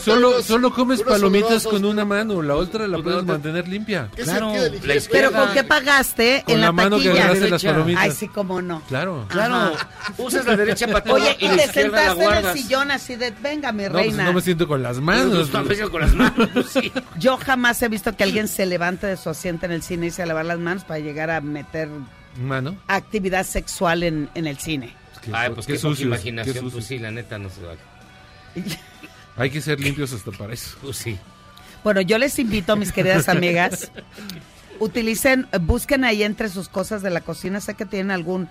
Solo, 0.00 0.42
solo 0.42 0.72
comes 0.72 1.02
palomitas 1.02 1.64
con 1.64 1.84
una 1.84 2.04
mano, 2.04 2.42
la 2.42 2.54
otra 2.56 2.86
la 2.86 2.98
puedes 2.98 3.24
mantener 3.24 3.68
limpia. 3.68 4.08
¿Qué 4.14 4.22
Claro. 4.22 4.52
Pero 5.10 5.32
¿con 5.32 5.52
qué 5.52 5.64
pagaste 5.64 6.42
Con 6.44 6.54
en 6.54 6.60
la, 6.60 6.66
la, 6.66 6.72
mano 6.72 6.96
que 6.98 7.04
taquilla? 7.04 7.24
agarraste 7.24 7.50
las 7.50 7.64
palomitas. 7.64 8.02
Ay, 8.02 8.10
sí, 8.12 8.28
cómo 8.28 8.60
no. 8.62 8.82
Claro. 8.88 9.26
Claro, 9.28 9.72
usas 10.18 10.44
la 10.46 10.56
derecha 10.56 10.86
para 10.86 11.02
todo 11.04 11.14
Oye, 11.16 11.36
y 11.38 11.48
te 11.48 11.68
sentaste 11.72 12.24
en 12.24 12.32
el 12.46 12.52
sillón 12.52 12.90
así 12.90 13.16
de, 13.16 13.30
venga, 13.42 13.72
mi 13.72 13.82
pues 13.84 13.92
reina. 13.92 14.24
no 14.24 14.32
me 14.32 14.40
siento 14.40 14.66
con 14.66 14.82
las 14.82 14.98
manos. 14.98 15.50
Pues, 15.50 15.52
no, 15.52 15.62
me 15.64 15.74
siento 15.74 15.92
con 15.92 16.00
las 16.02 16.14
manos, 16.14 16.48
sí. 16.70 16.92
Yo 17.18 17.36
jamás 17.36 17.80
he 17.82 17.88
visto 17.88 18.16
que 18.16 18.24
alguien 18.24 18.48
se 18.48 18.66
levante 18.66 19.06
de 19.06 19.16
su 19.16 19.30
asiento 19.30 19.66
en 19.66 19.72
el 19.72 19.82
cine 19.82 20.06
y 20.06 20.10
se 20.10 20.24
lavar 20.26 20.44
las 20.46 20.58
manos 20.58 20.84
para 20.84 21.00
llegar 21.00 21.30
a 21.30 21.40
meter 21.40 21.88
Mano. 22.42 22.76
actividad 22.88 23.44
sexual 23.46 24.02
en, 24.02 24.28
en 24.34 24.46
el 24.46 24.58
cine. 24.58 24.94
Qué, 25.24 25.30
Ay, 25.32 25.50
pues 25.54 25.66
qué 25.66 25.72
qué, 25.74 25.78
sucios, 25.78 25.98
qué 25.98 26.04
imaginación, 26.04 26.54
sucios. 26.56 26.72
pues 26.72 26.84
sí, 26.86 26.98
la 26.98 27.10
neta 27.10 27.38
no 27.38 27.48
se 27.50 27.62
vale. 27.62 27.78
Hay 29.36 29.50
que 29.50 29.60
ser 29.60 29.80
limpios 29.80 30.12
hasta 30.12 30.30
para 30.32 30.52
eso. 30.54 30.76
Pues 30.82 30.96
sí. 30.96 31.18
Bueno, 31.82 32.00
yo 32.00 32.18
les 32.18 32.38
invito, 32.38 32.76
mis 32.76 32.92
queridas 32.92 33.28
amigas, 33.28 33.90
utilicen, 34.80 35.46
busquen 35.62 36.04
ahí 36.04 36.22
entre 36.22 36.48
sus 36.48 36.68
cosas 36.68 37.02
de 37.02 37.10
la 37.10 37.20
cocina, 37.20 37.60
sé 37.60 37.74
que 37.74 37.84
tienen 37.86 38.10
algún 38.10 38.48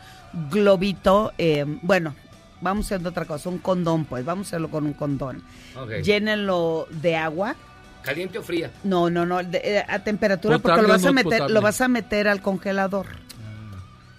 globito, 0.51 1.33
eh, 1.37 1.65
bueno, 1.81 2.15
vamos 2.61 2.85
haciendo 2.87 3.09
otra 3.09 3.25
cosa, 3.25 3.49
un 3.49 3.57
condón, 3.59 4.05
pues, 4.05 4.23
vamos 4.25 4.47
a 4.47 4.49
hacerlo 4.49 4.69
con 4.69 4.85
un 4.85 4.93
condón. 4.93 5.43
Ok. 5.75 6.01
Llénenlo 6.03 6.87
de 6.91 7.15
agua. 7.15 7.55
¿Caliente 8.03 8.37
o 8.37 8.43
fría? 8.43 8.69
No, 8.83 9.09
no, 9.09 9.25
no, 9.25 9.41
de- 9.43 9.61
eh, 9.63 9.85
a 9.87 9.99
temperatura 10.03 10.59
porque 10.59 10.81
lo 10.81 10.87
vas 10.89 11.05
a 11.05 11.11
meter, 11.11 11.31
potable. 11.31 11.53
lo 11.53 11.61
vas 11.61 11.81
a 11.81 11.87
meter 11.87 12.27
al 12.27 12.41
congelador. 12.41 13.07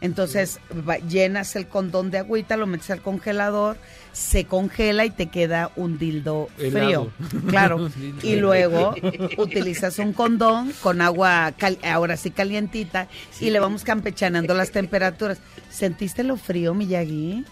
Entonces 0.04 0.60
va- 0.86 0.98
llenas 0.98 1.56
el 1.56 1.66
condón 1.66 2.10
de 2.10 2.18
agüita, 2.18 2.58
lo 2.58 2.66
metes 2.66 2.90
al 2.90 3.00
congelador, 3.00 3.78
se 4.12 4.44
congela 4.44 5.06
y 5.06 5.10
te 5.10 5.28
queda 5.30 5.70
un 5.76 5.98
dildo 5.98 6.48
Helado. 6.58 7.10
frío. 7.30 7.40
Claro. 7.48 7.90
Y 8.22 8.36
luego 8.36 8.94
utilizas 9.38 9.98
un 9.98 10.12
condón 10.12 10.74
con 10.82 11.00
agua, 11.00 11.52
cal- 11.58 11.78
ahora 11.82 12.18
sí 12.18 12.30
calientita, 12.30 13.08
y 13.40 13.48
le 13.48 13.60
vamos 13.60 13.82
campechanando 13.82 14.52
las 14.52 14.72
temperaturas. 14.72 15.38
¿Sentiste 15.70 16.22
lo 16.22 16.36
frío, 16.36 16.74
Miyagi? 16.74 17.42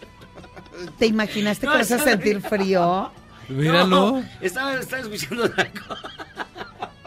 ¿Te 0.99 1.07
imaginaste 1.07 1.65
No, 1.65 1.73
que 1.73 1.79
vas 1.79 1.91
a 1.93 1.99
sentir 2.01 2.43
frío? 2.43 3.11
Míralo. 3.49 3.87
No, 3.87 4.25
estaba, 4.43 4.75
estaba 4.75 5.01
escuchando 5.03 5.45
algo. 5.45 5.97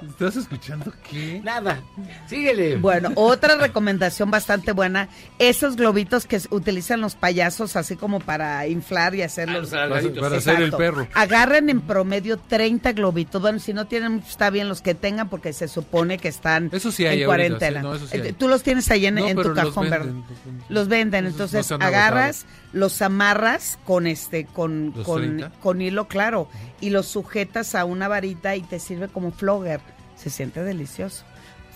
¿Estás 0.09 0.35
escuchando 0.35 0.91
qué? 1.09 1.41
Nada. 1.43 1.81
Síguele. 2.27 2.77
Bueno, 2.77 3.11
otra 3.15 3.55
recomendación 3.55 4.31
bastante 4.31 4.71
buena, 4.71 5.09
esos 5.39 5.75
globitos 5.75 6.25
que 6.25 6.39
utilizan 6.51 7.01
los 7.01 7.15
payasos 7.15 7.75
así 7.75 7.95
como 7.95 8.19
para 8.19 8.67
inflar 8.67 9.15
y 9.15 9.21
Ah, 9.21 9.25
hacerlos. 9.25 9.61
los 9.63 9.73
alargaditos. 9.73 10.19
Para 10.19 10.37
hacer 10.37 10.61
el 10.61 10.71
perro. 10.71 11.07
Agarren 11.13 11.69
en 11.69 11.81
promedio 11.81 12.37
30 12.37 12.93
globitos. 12.93 13.41
Bueno, 13.41 13.59
si 13.59 13.73
no 13.73 13.85
tienen, 13.87 14.19
está 14.27 14.49
bien 14.49 14.69
los 14.69 14.81
que 14.81 14.95
tengan 14.95 15.29
porque 15.29 15.53
se 15.53 15.67
supone 15.67 16.17
que 16.17 16.27
están 16.27 16.69
Eso 16.71 16.91
sí 16.91 17.05
hay 17.05 17.23
en 17.23 17.29
ahorita, 17.29 17.57
cuarentena. 17.59 17.79
sí, 17.81 17.85
no, 17.87 17.95
eso 17.95 18.07
sí 18.07 18.17
Eh, 18.17 18.21
hay. 18.25 18.33
Tú 18.33 18.47
los 18.47 18.63
tienes 18.63 18.89
ahí 18.91 19.05
en, 19.05 19.15
No, 19.15 19.27
en 19.27 19.35
tu 19.37 19.53
cajón, 19.53 19.89
¿verdad? 19.89 20.05
venden. 20.05 20.23
Los 20.69 20.87
venden, 20.87 21.23
no 21.25 21.29
entonces 21.31 21.71
agarras, 21.71 22.45
los 22.73 23.01
amarras 23.01 23.77
con 23.85 24.07
este, 24.07 24.45
con, 24.45 24.93
¿Los 24.95 25.05
con, 25.05 25.21
30? 25.21 25.49
con 25.61 25.81
hilo 25.81 26.07
claro, 26.07 26.49
y 26.81 26.89
los 26.89 27.07
sujetas 27.07 27.75
a 27.75 27.85
una 27.85 28.07
varita 28.07 28.55
y 28.55 28.61
te 28.61 28.79
sirve 28.79 29.07
como 29.07 29.31
flogger. 29.31 29.79
Se 30.25 30.31
siente 30.31 30.63
delicioso. 30.63 31.23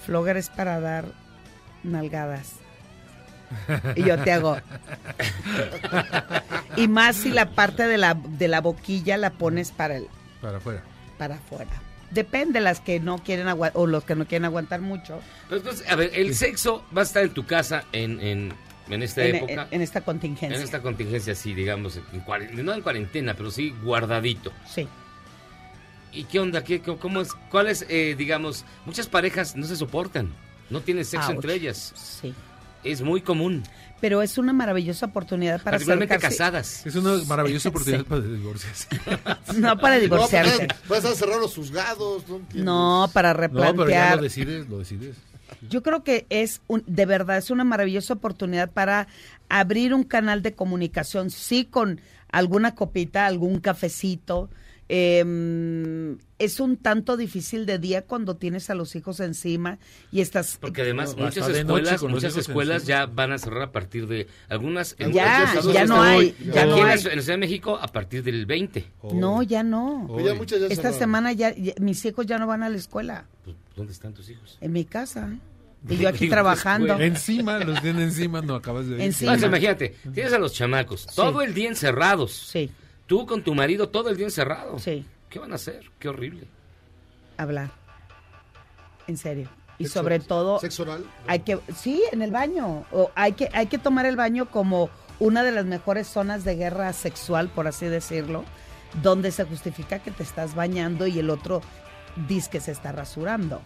Flogger 0.08 0.36
es 0.36 0.50
para 0.50 0.80
dar 0.80 1.06
nalgadas. 1.84 2.54
Y 3.96 4.02
yo 4.04 4.18
te 4.24 4.32
hago. 4.32 4.58
y 6.76 6.88
más 6.88 7.16
si 7.16 7.30
la 7.30 7.52
parte 7.52 7.86
de 7.86 8.00
la, 8.00 8.16
de 8.16 8.48
la 8.48 8.60
boquilla 8.62 9.18
la 9.18 9.30
pones 9.30 9.72
para 9.72 9.98
el, 9.98 10.08
Para 10.42 10.58
afuera. 10.58 10.82
para 11.20 11.36
afuera. 11.36 11.70
Depende 12.10 12.60
las 12.60 12.80
que 12.80 13.00
no 13.00 13.20
quieren 13.20 13.48
aguantar 13.48 13.80
o 13.80 13.86
los 13.86 14.04
que 14.04 14.16
no 14.16 14.26
quieren 14.26 14.46
aguantar 14.46 14.82
mucho 14.82 15.20
Pero 15.48 15.62
entonces, 15.62 15.88
a 15.88 15.96
ver, 15.96 16.10
el 16.16 16.34
sexo 16.34 16.84
va 16.96 17.02
a 17.02 17.04
estar 17.04 17.22
en 17.24 17.36
tu 17.36 17.46
casa 17.46 17.84
en, 17.92 18.20
en, 18.20 18.52
en 18.90 19.04
esta 19.04 19.24
en, 19.26 19.36
época. 19.36 19.54
en- 19.70 19.76
en 19.76 19.82
esta 19.84 20.02
contingencia. 20.02 20.58
En 20.58 20.64
esta 20.64 20.82
contingencia, 20.82 21.36
sí, 21.36 21.54
digamos, 21.54 22.00
no 22.54 22.74
en 22.74 22.82
cuarentena, 22.82 23.36
pero 23.36 23.52
sí 23.52 23.76
guardadito. 23.84 24.52
Sí. 24.68 24.88
¿Y 26.12 26.24
qué 26.26 26.40
onda? 26.40 26.64
¿Qué, 26.64 26.82
cómo- 26.82 27.22
es? 27.22 27.34
¿Cuál 27.52 27.68
es, 27.68 27.86
eh, 27.90 28.16
digamos, 28.18 28.66
muchas 28.86 29.08
parejas 29.08 29.56
no 29.56 29.66
se 29.68 29.76
soportan, 29.76 30.30
no 30.70 30.82
tienen 30.82 31.06
sexo 31.06 31.28
Ouch. 31.28 31.36
entre 31.36 31.54
ellas? 31.54 31.94
Sí. 31.96 32.34
Es 32.84 33.02
muy 33.02 33.22
común, 33.22 33.64
Pero 34.02 34.22
es 34.22 34.38
una 34.38 34.54
maravillosa 34.54 35.08
oportunidad 35.08 35.58
para 35.62 35.72
particularmente 35.72 36.16
acercarse- 36.16 36.22
casadas. 36.38 36.86
Es 36.86 36.96
una 36.96 37.22
maravillosa 37.26 37.68
oportunidad 37.68 38.04
Sí. 38.04 38.06
para 38.08 38.22
divorciarse. 38.22 38.88
No 39.58 39.78
para 39.78 39.96
No, 39.98 40.02
divorciarse. 40.02 40.68
pues, 40.88 41.04
vas 41.04 41.12
a 41.12 41.16
cerrar 41.16 41.40
los 41.40 41.54
juzgados. 41.54 42.24
No. 42.54 43.02
No, 43.04 43.12
para 43.12 43.34
No, 43.34 43.38
pero 43.38 43.50
ya 43.58 43.72
replantear. 43.74 44.16
lo 44.16 44.24
decides, 44.24 44.70
lo 44.70 44.80
decides. 44.80 45.18
Yo 45.70 45.84
creo 45.84 46.06
que 46.06 46.26
es 46.30 46.62
un, 46.68 46.82
de 46.88 47.06
verdad 47.06 47.38
es 47.38 47.50
una 47.52 47.66
maravillosa 47.66 48.14
oportunidad 48.14 48.72
para 48.72 49.08
abrir 49.50 49.94
un 49.94 50.04
canal 50.06 50.42
de 50.44 50.54
comunicación, 50.54 51.30
sí 51.32 51.66
con 51.66 52.00
alguna 52.32 52.76
copita, 52.76 53.26
algún 53.26 53.60
cafecito. 53.60 54.50
Eh, 54.92 56.16
es 56.40 56.60
un 56.60 56.78
tanto 56.78 57.16
difícil 57.16 57.66
de 57.66 57.78
día 57.80 58.02
cuando 58.04 58.38
tienes 58.38 58.70
a 58.70 58.76
los 58.76 58.96
hijos 58.96 59.20
encima 59.20 59.78
y 60.12 60.22
estás 60.22 60.58
Porque 60.60 60.82
además 60.82 61.16
No, 61.16 61.26
muchas 61.26 61.48
escuelas, 61.50 62.04
muchas 62.04 62.38
escuelas 62.38 62.82
encima. 62.84 63.00
ya 63.00 63.06
van 63.06 63.32
a 63.34 63.38
cerrar 63.38 63.62
a 63.64 63.72
partir 63.72 64.08
de 64.08 64.28
algunas. 64.48 64.96
en 64.98 65.12
Ya, 65.14 65.54
ya 65.74 65.86
no 65.86 66.02
hay, 66.02 66.36
ya 66.54 66.62
aquí 66.64 66.70
no 66.72 66.78
en 66.78 66.84
la 66.88 66.92
hay. 66.94 66.98
Ciudad- 67.00 67.14
en 67.14 67.18
la 67.20 67.24
Ciudad 67.24 67.34
de 67.36 67.38
México 67.38 67.78
a 67.80 67.88
partir 67.88 68.24
del 68.24 68.46
20. 68.46 68.86
no, 69.14 69.44
ya 69.44 69.64
no. 69.64 70.08
Ya 70.24 70.34
muchas 70.34 70.60
ya 70.60 70.68
Esta 70.68 70.92
semana 70.92 71.34
ya, 71.34 71.54
ya- 71.56 71.74
mis 71.80 72.04
hijos 72.06 72.26
ya 72.26 72.38
no 72.40 72.48
van 72.48 72.64
a 72.64 72.70
la 72.70 72.78
escuela, 72.78 73.26
Pues, 73.46 73.56
¿Dónde 73.76 73.94
están 73.94 74.14
tus 74.14 74.30
hijos? 74.30 74.58
en 74.60 74.72
mi 74.72 74.86
casa. 74.86 75.30
Y 75.88 75.96
yo 75.98 76.10
aquí 76.10 76.28
trabajando. 76.30 77.00
Encima, 77.00 77.60
los 77.60 77.82
tienen 77.82 78.02
encima, 78.04 78.42
no 78.42 78.56
acabas 78.56 78.86
de 78.88 78.96
ver. 78.96 79.02
Encima. 79.02 79.34
Entonces, 79.34 79.48
imagínate, 79.50 79.96
tienes 80.14 80.34
a 80.34 80.40
los 80.40 80.54
chamacos 80.54 81.06
todo 81.16 81.42
el 81.42 81.54
día 81.54 81.70
encerrados. 81.70 82.32
Sí. 82.34 82.72
Tú 83.10 83.26
con 83.26 83.44
tu 83.44 83.54
marido 83.56 83.90
todo 83.90 84.10
el 84.10 84.16
día 84.16 84.28
encerrado. 84.28 84.80
Sí. 84.80 85.04
¿Qué 85.30 85.40
van 85.40 85.52
a 85.52 85.56
hacer? 85.56 85.92
Qué 86.00 86.08
horrible. 86.08 86.48
Hablar. 87.38 87.72
En 89.08 89.18
serio. 89.18 89.50
Y 89.80 89.86
¿Sexo- 89.86 89.94
sobre 89.94 90.20
todo 90.20 90.60
¿Sexo 90.60 90.84
oral? 90.84 91.04
hay 91.28 91.40
que 91.40 91.60
sí, 91.76 92.04
en 92.12 92.22
el 92.22 92.32
baño. 92.32 92.86
O 92.92 93.12
hay 93.16 93.34
que 93.34 93.50
hay 93.54 93.66
que 93.68 93.78
tomar 93.80 94.06
el 94.06 94.16
baño 94.16 94.50
como 94.52 94.90
una 95.20 95.44
de 95.44 95.52
las 95.52 95.66
mejores 95.66 96.08
zonas 96.08 96.44
de 96.44 96.56
guerra 96.56 96.94
sexual, 96.94 97.50
por 97.50 97.68
así 97.68 97.88
decirlo, 97.88 98.46
donde 99.02 99.32
se 99.32 99.44
justifica 99.44 100.00
que 100.00 100.12
te 100.12 100.24
estás 100.24 100.54
bañando 100.56 101.08
y 101.08 101.18
el 101.20 101.30
otro 101.32 101.62
dice 102.28 102.50
que 102.52 102.60
se 102.62 102.72
está 102.72 102.92
rasurando. 102.92 103.62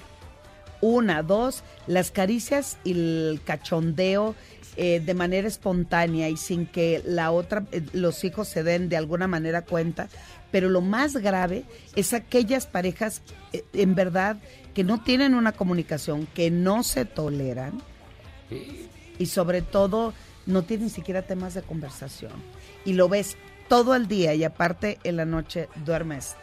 Una, 0.82 1.22
dos, 1.24 1.64
las 1.88 2.12
caricias 2.12 2.78
y 2.84 2.92
el 2.92 3.42
cachondeo 3.46 4.36
eh, 4.76 5.00
de 5.00 5.14
manera 5.14 5.48
espontánea 5.48 6.30
y 6.30 6.38
sin 6.38 6.66
que 6.66 7.02
la 7.06 7.32
otra, 7.32 7.66
eh, 7.72 7.84
los 7.94 8.24
hijos 8.24 8.48
se 8.48 8.64
den 8.64 8.90
de 8.90 8.98
alguna 8.98 9.28
manera 9.28 9.64
cuenta. 9.64 10.10
Pero 10.52 10.70
lo 10.70 10.82
más 10.82 11.16
grave 11.18 11.64
es 11.96 12.14
aquellas 12.14 12.66
parejas, 12.66 13.22
eh, 13.54 13.64
en 13.74 13.96
verdad, 13.96 14.38
que 14.74 14.84
no 14.84 15.04
tienen 15.04 15.36
una 15.36 15.52
comunicación, 15.52 16.28
que 16.34 16.50
no 16.50 16.84
se 16.84 17.06
toleran 17.06 17.82
y 19.20 19.26
sobre 19.28 19.62
todo 19.62 20.14
no 20.46 20.64
tienen 20.64 20.90
siquiera 20.90 21.22
temas 21.22 21.54
de 21.54 21.62
conversación. 21.62 22.34
Y 22.86 22.94
lo 22.94 23.10
ves 23.10 23.38
todo 23.68 23.96
el 23.96 24.08
día 24.08 24.34
y 24.34 24.44
aparte 24.44 25.00
en 25.04 25.18
la 25.18 25.26
noche 25.26 25.70
duermes 25.86 26.36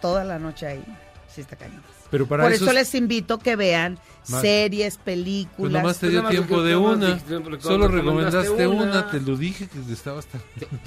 toda 0.00 0.24
la 0.24 0.38
noche 0.38 0.66
ahí. 0.66 0.84
Sí 1.28 1.40
está 1.40 1.56
cañón. 1.56 1.82
Pero 2.12 2.26
para 2.28 2.44
Por 2.44 2.52
eso 2.52 2.64
eso, 2.66 2.70
es- 2.72 2.78
les 2.78 2.94
invito 2.94 3.38
que 3.40 3.56
vean 3.56 3.98
series, 4.22 4.94
Pues 4.96 5.04
películas. 5.04 5.82
nomás 5.82 5.98
te 5.98 6.08
dio 6.10 6.18
nomás 6.18 6.30
tiempo 6.30 6.62
de 6.62 6.76
una. 6.76 7.18
Solo 7.60 7.88
recomendaste 7.88 8.50
una. 8.66 8.82
una. 8.84 9.10
te 9.10 9.18
lo 9.20 9.36
dije 9.36 9.66
que 9.66 9.92
estaba 9.92 10.20
hasta. 10.20 10.38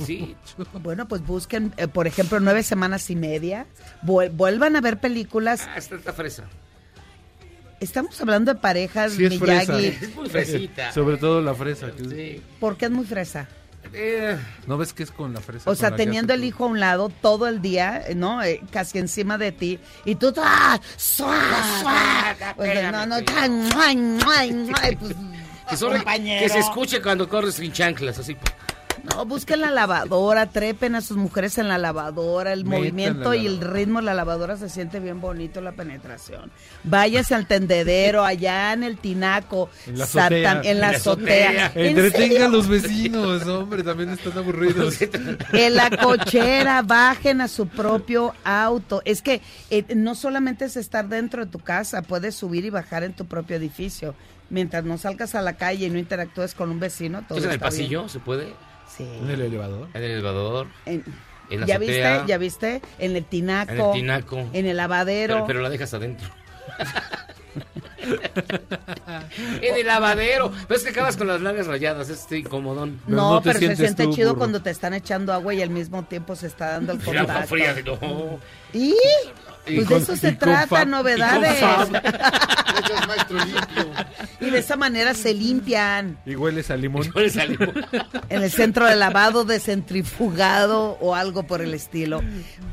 Sí. 0.05 0.35
Bueno, 0.81 1.07
pues 1.07 1.25
busquen, 1.25 1.73
eh, 1.77 1.87
por 1.89 2.05
ejemplo, 2.07 2.39
nueve 2.39 2.63
semanas 2.63 3.09
y 3.09 3.15
media. 3.17 3.65
Vuel- 4.03 4.31
vuelvan 4.31 4.75
a 4.77 4.81
ver 4.81 4.99
películas. 5.01 5.67
Ah, 5.67 5.77
está, 5.77 5.95
está 5.95 6.13
fresa. 6.13 6.43
Estamos 7.79 8.19
hablando 8.21 8.53
de 8.53 8.59
parejas, 8.59 9.13
Sí, 9.13 9.25
es 9.25 9.37
fresa. 9.37 9.73
Miyagi. 9.75 10.05
Es 10.05 10.15
muy 10.15 10.29
fresita. 10.29 10.91
Sobre 10.93 11.17
todo 11.17 11.41
la 11.41 11.53
fresa. 11.53 11.91
que 11.91 12.03
es- 12.03 12.09
Sí. 12.09 12.41
Porque 12.59 12.85
es 12.85 12.91
muy 12.91 13.05
fresa. 13.05 13.47
Eh, 13.93 14.37
¿No 14.67 14.77
ves 14.77 14.93
que 14.93 15.03
es 15.03 15.11
con 15.11 15.33
la 15.33 15.39
fresa? 15.41 15.69
O 15.69 15.75
sea, 15.75 15.89
teniendo 16.05 16.33
el 16.33 16.43
hijo 16.43 16.65
a 16.65 16.67
un 16.67 16.79
lado 16.79 17.09
todo 17.09 17.47
el 17.47 17.61
día, 17.61 18.03
¿no? 18.15 18.43
Eh, 18.43 18.61
casi 18.71 18.97
encima 18.97 19.37
de 19.37 19.51
ti. 19.51 19.79
Y 20.05 20.15
tú, 20.15 20.33
¡ah! 20.37 20.79
Pues, 22.55 22.69
no, 22.91 23.05
no. 23.05 23.15
Pues, 24.99 25.15
que, 25.69 25.77
solo- 25.77 25.95
que 26.39 26.49
se 26.49 26.59
escuche 26.59 27.01
cuando 27.01 27.27
corres 27.29 27.55
sin 27.55 27.71
chanclas, 27.71 28.17
así. 28.19 28.35
No, 29.13 29.25
busquen 29.25 29.61
la 29.61 29.71
lavadora, 29.71 30.47
trepen 30.47 30.95
a 30.95 31.01
sus 31.01 31.17
mujeres 31.17 31.57
en 31.57 31.67
la 31.67 31.77
lavadora, 31.77 32.53
el 32.53 32.65
movimiento 32.65 33.29
la 33.31 33.35
y 33.35 33.45
el 33.45 33.61
ritmo 33.61 33.99
de 33.99 34.05
la 34.05 34.13
lavadora 34.13 34.57
se 34.57 34.69
siente 34.69 34.99
bien 34.99 35.21
bonito 35.21 35.61
la 35.61 35.73
penetración. 35.73 36.51
Váyase 36.83 37.35
al 37.35 37.47
tendedero, 37.47 38.23
allá 38.23 38.73
en 38.73 38.83
el 38.83 38.97
tinaco, 38.97 39.69
En 39.85 39.97
la 39.99 40.03
azotea. 40.05 40.29
en 40.51 40.63
la 40.63 40.71
En 40.71 40.79
la 40.81 40.89
azotea. 40.89 41.71
¿En 41.75 41.97
Entretenga 41.97 42.45
a 42.45 42.49
los 42.49 42.67
vecinos, 42.67 43.45
hombre, 43.47 43.83
también 43.83 44.09
están 44.09 44.37
aburridos. 44.37 44.95
En 45.53 45.75
la 45.75 45.89
cochera, 45.89 46.81
bajen 46.81 47.41
a 47.41 47.47
su 47.47 47.67
propio 47.67 48.33
auto. 48.43 49.01
Es 49.05 49.21
que 49.21 49.41
eh, 49.69 49.85
no 49.95 50.15
solamente 50.15 50.65
es 50.65 50.77
estar 50.77 51.07
dentro 51.07 51.45
de 51.45 51.51
tu 51.51 51.59
casa, 51.59 52.01
puedes 52.01 52.35
subir 52.35 52.65
y 52.65 52.69
bajar 52.69 53.03
en 53.03 53.13
tu 53.13 53.25
propio 53.25 53.55
edificio. 53.55 54.15
Mientras 54.49 54.83
no 54.83 54.97
salgas 54.97 55.33
a 55.35 55.41
la 55.41 55.53
calle 55.57 55.87
y 55.87 55.89
no 55.89 55.97
interactúes 55.97 56.53
con 56.53 56.69
un 56.69 56.79
vecino, 56.79 57.23
todo 57.27 57.37
¿Es 57.39 57.45
en 57.45 57.51
el 57.51 57.57
bien. 57.57 57.67
pasillo? 57.69 58.09
¿Se 58.09 58.19
puede? 58.19 58.53
Sí. 58.87 59.03
¿En 59.21 59.29
el 59.29 59.41
elevador? 59.41 59.87
En 59.93 60.03
el 60.03 60.11
elevador. 60.11 60.67
En- 60.85 61.03
En 61.49 61.59
la 61.61 61.65
¿Ya 61.67 61.75
azotea. 61.75 62.13
viste? 62.17 62.27
¿Ya 62.31 62.37
viste? 62.39 62.81
En 62.97 63.15
el 63.15 63.25
tinaco. 63.25 63.71
En 63.71 63.79
el 63.81 63.91
tinaco. 63.91 64.37
En 64.53 64.65
el 64.65 64.77
lavadero. 64.77 65.33
Pero, 65.35 65.47
pero 65.47 65.61
la 65.61 65.69
dejas 65.69 65.93
adentro. 65.93 66.27
en 69.61 69.75
el 69.75 69.85
lavadero. 69.85 70.51
Pero 70.67 70.77
es 70.77 70.83
que 70.83 70.89
acabas 70.89 71.17
con 71.17 71.27
las 71.27 71.41
nalgas 71.41 71.67
rayadas, 71.67 72.09
es 72.09 72.19
este 72.21 72.39
incomodón. 72.39 72.99
no, 73.07 73.41
pero 73.43 73.59
se 73.59 73.75
siente 73.75 74.09
chido 74.09 74.35
cuando 74.37 74.61
te 74.61 74.69
están 74.69 74.93
echando 74.93 75.33
agua 75.33 75.53
y 75.53 75.61
al 75.61 75.69
mismo 75.69 76.03
tiempo 76.03 76.35
se 76.35 76.47
está 76.47 76.71
dando 76.71 76.93
el 76.93 76.99
contacto. 77.03 77.47
fría, 77.47 77.75
no. 77.85 78.39
¿Y? 78.73 78.93
Pues 79.65 79.87
con- 79.87 79.97
de 79.97 80.03
eso 80.03 80.15
se 80.15 80.31
trata, 80.33 80.83
fab- 80.83 80.87
novedades. 80.87 81.61
y 81.61 81.65
Y 84.45 84.49
de 84.51 84.59
esa 84.59 84.75
manera 84.75 85.13
se 85.13 85.33
limpian. 85.33 86.17
Y 86.25 86.35
hueles 86.35 86.69
a 86.69 86.75
limón. 86.77 87.07
En 88.29 88.43
el 88.43 88.51
centro 88.51 88.85
de 88.85 88.95
lavado, 88.95 89.45
descentrifugado 89.45 90.97
o 90.99 91.15
algo 91.15 91.43
por 91.43 91.61
el 91.61 91.73
estilo. 91.73 92.21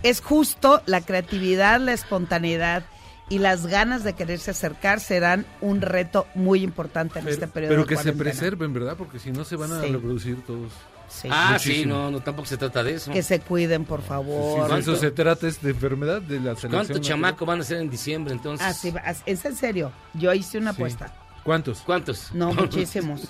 Es 0.03 0.21
justo 0.21 0.83
la 0.87 1.01
creatividad, 1.01 1.81
la 1.81 1.93
espontaneidad 1.93 2.85
y 3.29 3.39
las 3.39 3.67
ganas 3.67 4.05
de 4.05 4.13
quererse 4.15 4.51
acercar 4.51 5.01
serán 5.01 5.47
un 5.61 5.81
reto 5.81 6.27
muy 6.35 6.63
importante 6.63 7.21
en 7.21 7.29
este 7.29 7.47
periodo. 7.47 7.71
Pero 7.71 7.83
de 7.85 7.89
que 7.89 7.97
se 8.03 8.13
preserven, 8.13 8.75
¿verdad? 8.75 8.97
Porque 8.99 9.19
si 9.19 9.31
no 9.33 9.45
se 9.45 9.57
van 9.57 9.73
a 9.73 9.81
Sí. 9.81 9.87
reproducir 9.93 10.43
todos. 10.45 10.73
Sí. 11.13 11.29
Ah, 11.31 11.59
sí, 11.61 11.85
no, 11.85 12.11
no, 12.11 12.21
tampoco 12.21 12.47
se 12.49 12.57
trata 12.57 12.83
de 12.83 12.95
eso. 12.95 13.13
Que 13.13 13.23
se 13.23 13.39
cuiden, 13.41 13.85
por 13.85 14.01
favor. 14.01 14.79
eso 14.79 14.97
se 14.97 15.11
trata 15.11 15.47
es 15.47 15.61
de 15.61 15.71
enfermedad 15.71 16.23
de 16.23 16.37
la 16.37 16.55
selección. 16.57 16.71
¿Cuánto 16.73 16.95
natural. 16.95 17.03
chamaco 17.03 17.45
van 17.47 17.61
a 17.61 17.65
ser 17.65 17.79
en 17.83 17.91
diciembre 17.91 18.33
entonces? 18.33 18.67
Ah, 18.67 18.73
sí, 18.73 18.93
es 19.27 19.45
en 19.45 19.55
serio. 19.55 19.93
Yo 20.15 20.33
hice 20.33 20.57
una 20.57 20.73
Sí. 20.73 20.77
apuesta. 20.77 21.13
¿Cuántos? 21.45 21.81
¿Cuántos? 21.83 22.33
No, 22.33 22.55
muchísimos. 22.55 23.29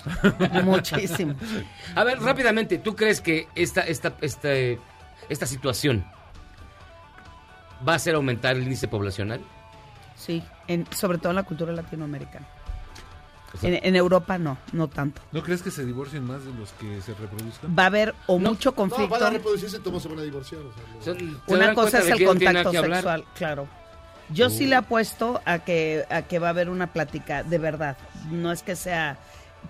muchísimos. 0.63 1.35
A 1.93 2.03
ver, 2.05 2.19
rápidamente, 2.21 2.77
¿tú 2.77 2.95
crees 2.95 3.19
que 3.19 3.47
esta, 3.53 3.81
esta, 3.81 4.13
esta, 4.21 4.49
esta 5.29 5.45
situación 5.45 6.05
va 7.87 7.93
a 7.93 7.95
hacer 7.97 8.15
aumentar 8.15 8.55
el 8.55 8.63
índice 8.63 8.87
poblacional? 8.87 9.41
Sí, 10.15 10.41
en, 10.67 10.87
sobre 10.95 11.17
todo 11.17 11.31
en 11.31 11.35
la 11.35 11.43
cultura 11.43 11.73
latinoamericana. 11.73 12.47
O 13.53 13.57
sea- 13.57 13.69
En, 13.69 13.79
en 13.85 13.95
Europa 13.95 14.37
no, 14.37 14.57
no 14.71 14.87
tanto. 14.87 15.21
¿No 15.31 15.43
crees 15.43 15.61
que 15.61 15.69
se 15.71 15.85
divorcien 15.85 16.23
más 16.25 16.43
de 16.43 16.53
los 16.53 16.71
que 16.73 17.01
se 17.01 17.13
reproduzcan? 17.13 17.75
Va 17.77 17.83
a 17.83 17.85
haber 17.87 18.15
o 18.27 18.39
mucho 18.39 18.71
No, 18.71 18.75
conflicto. 18.75 19.09
para 19.09 19.29
reproducirse, 19.29 19.79
todos 19.79 20.01
se 20.01 20.09
van 20.09 20.19
a 20.19 20.23
divorciar. 20.23 20.61
o 20.61 21.03
sea, 21.03 21.13
no- 21.13 21.39
Una 21.47 21.73
cosa 21.73 21.99
es 21.99 22.07
el 22.09 22.25
contacto 22.25 22.71
sexual, 22.71 23.25
claro. 23.35 23.67
Yo 24.29 24.49
sí 24.49 24.65
le 24.65 24.75
apuesto 24.75 25.41
a 25.45 25.59
que, 25.59 26.05
a 26.09 26.23
que 26.23 26.39
va 26.39 26.47
a 26.47 26.49
haber 26.51 26.69
una 26.69 26.91
plática, 26.93 27.43
de 27.43 27.57
verdad. 27.59 27.97
No 28.31 28.51
es 28.51 28.63
que 28.63 28.75
sea 28.75 29.17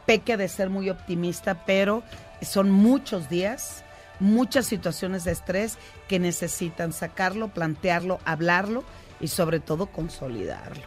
peque 0.06 0.38
de 0.38 0.48
ser 0.48 0.70
muy 0.70 0.90
optimista, 0.90 1.66
pero 1.66 2.04
son 2.42 2.72
muchos 2.72 3.30
días, 3.30 3.84
muchas 4.20 4.66
situaciones 4.68 5.24
de 5.26 5.32
estrés 5.32 5.78
que 6.08 6.20
necesitan 6.20 6.94
sacarlo, 6.94 7.50
plantearlo, 7.50 8.20
hablarlo 8.26 8.84
y 9.20 9.28
sobre 9.28 9.60
todo 9.60 9.88
consolidarlo. 9.88 10.84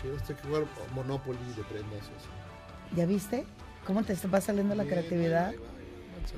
Sí, 0.00 0.08
este 0.14 0.34
que 0.34 0.42
jugar 0.46 0.64
Monopoly 0.94 1.38
de 1.56 1.62
prendas. 1.64 2.02
o 2.02 2.20
sea. 2.20 2.35
¿Ya 2.94 3.06
viste? 3.06 3.44
¿Cómo 3.86 4.02
te 4.04 4.14
va 4.32 4.40
saliendo 4.40 4.74
la 4.74 4.84
creatividad? 4.84 5.52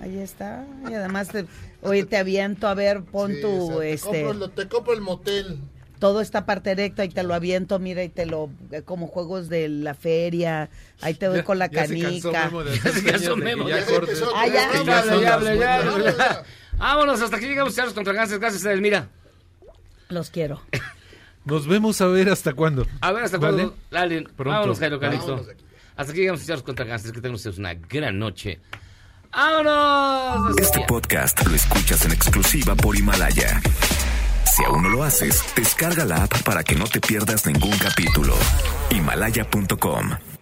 Ahí 0.02 0.18
está. 0.18 0.66
Y 0.88 0.94
además, 0.94 1.28
te, 1.28 1.46
oye, 1.82 2.04
te 2.04 2.16
aviento, 2.18 2.68
a 2.68 2.74
ver, 2.74 3.02
pon 3.02 3.32
Sí, 3.34 3.40
tu, 3.40 3.48
o 3.50 3.68
sea, 3.68 3.78
te 3.80 3.92
este... 3.92 4.22
compro 4.24 4.44
el- 4.46 4.50
te 4.52 4.68
compro 4.68 4.92
el 4.94 5.00
motel. 5.00 5.58
todo 5.98 6.20
esta 6.20 6.44
parte 6.46 6.74
recta 6.74 7.04
y 7.04 7.08
te 7.08 7.22
lo 7.22 7.34
aviento, 7.34 7.78
mira, 7.78 8.04
y 8.04 8.08
te 8.08 8.26
lo, 8.26 8.50
eh, 8.70 8.82
como 8.82 9.06
juegos 9.08 9.48
de 9.48 9.68
la 9.68 9.94
feria, 9.94 10.68
ahí 11.00 11.14
te 11.14 11.26
doy 11.26 11.38
Ya- 11.38 11.44
con 11.44 11.58
la 11.58 11.66
ya 11.70 11.86
canica. 11.86 12.10
Ya. 15.58 16.44
Vámonos, 16.78 17.20
hasta 17.22 17.36
aquí 17.36 17.46
llegamos, 17.46 17.74
Charlos 17.74 17.94
contra 17.94 18.12
Ganses. 18.12 18.38
Gracias, 18.38 18.64
Edelmira. 18.64 19.08
Los 20.08 20.30
quiero. 20.30 20.60
Nos 21.44 21.66
vemos 21.66 22.00
a 22.00 22.06
ver 22.06 22.28
hasta 22.28 22.52
cuándo. 22.52 22.86
A 23.00 23.10
ver, 23.12 23.24
hasta 23.24 23.38
¿Vale? 23.38 23.70
cuándo. 23.90 24.34
Vámonos, 24.36 24.78
Jairo 24.78 25.00
Calixto. 25.00 25.44
Hasta 25.98 26.12
aquí 26.12 26.20
llegamos, 26.20 26.46
Charlos 26.46 26.62
contra 26.62 26.84
Ganses. 26.84 27.10
Que 27.10 27.20
tengan 27.20 27.34
ustedes 27.34 27.58
una 27.58 27.74
gran 27.74 28.18
noche. 28.20 28.60
¡Vámonos! 29.32 30.56
Este 30.56 30.80
podcast 30.86 31.44
lo 31.44 31.54
escuchas 31.56 32.04
en 32.06 32.12
exclusiva 32.12 32.76
por 32.76 32.96
Himalaya. 32.96 33.60
Si 34.46 34.64
aún 34.64 34.84
no 34.84 34.90
lo 34.90 35.02
haces, 35.02 35.42
descarga 35.56 36.04
la 36.04 36.22
app 36.22 36.42
para 36.44 36.62
que 36.62 36.76
no 36.76 36.84
te 36.84 37.00
pierdas 37.00 37.46
ningún 37.46 37.76
capítulo. 37.78 38.36
Himalaya.com 38.90 40.37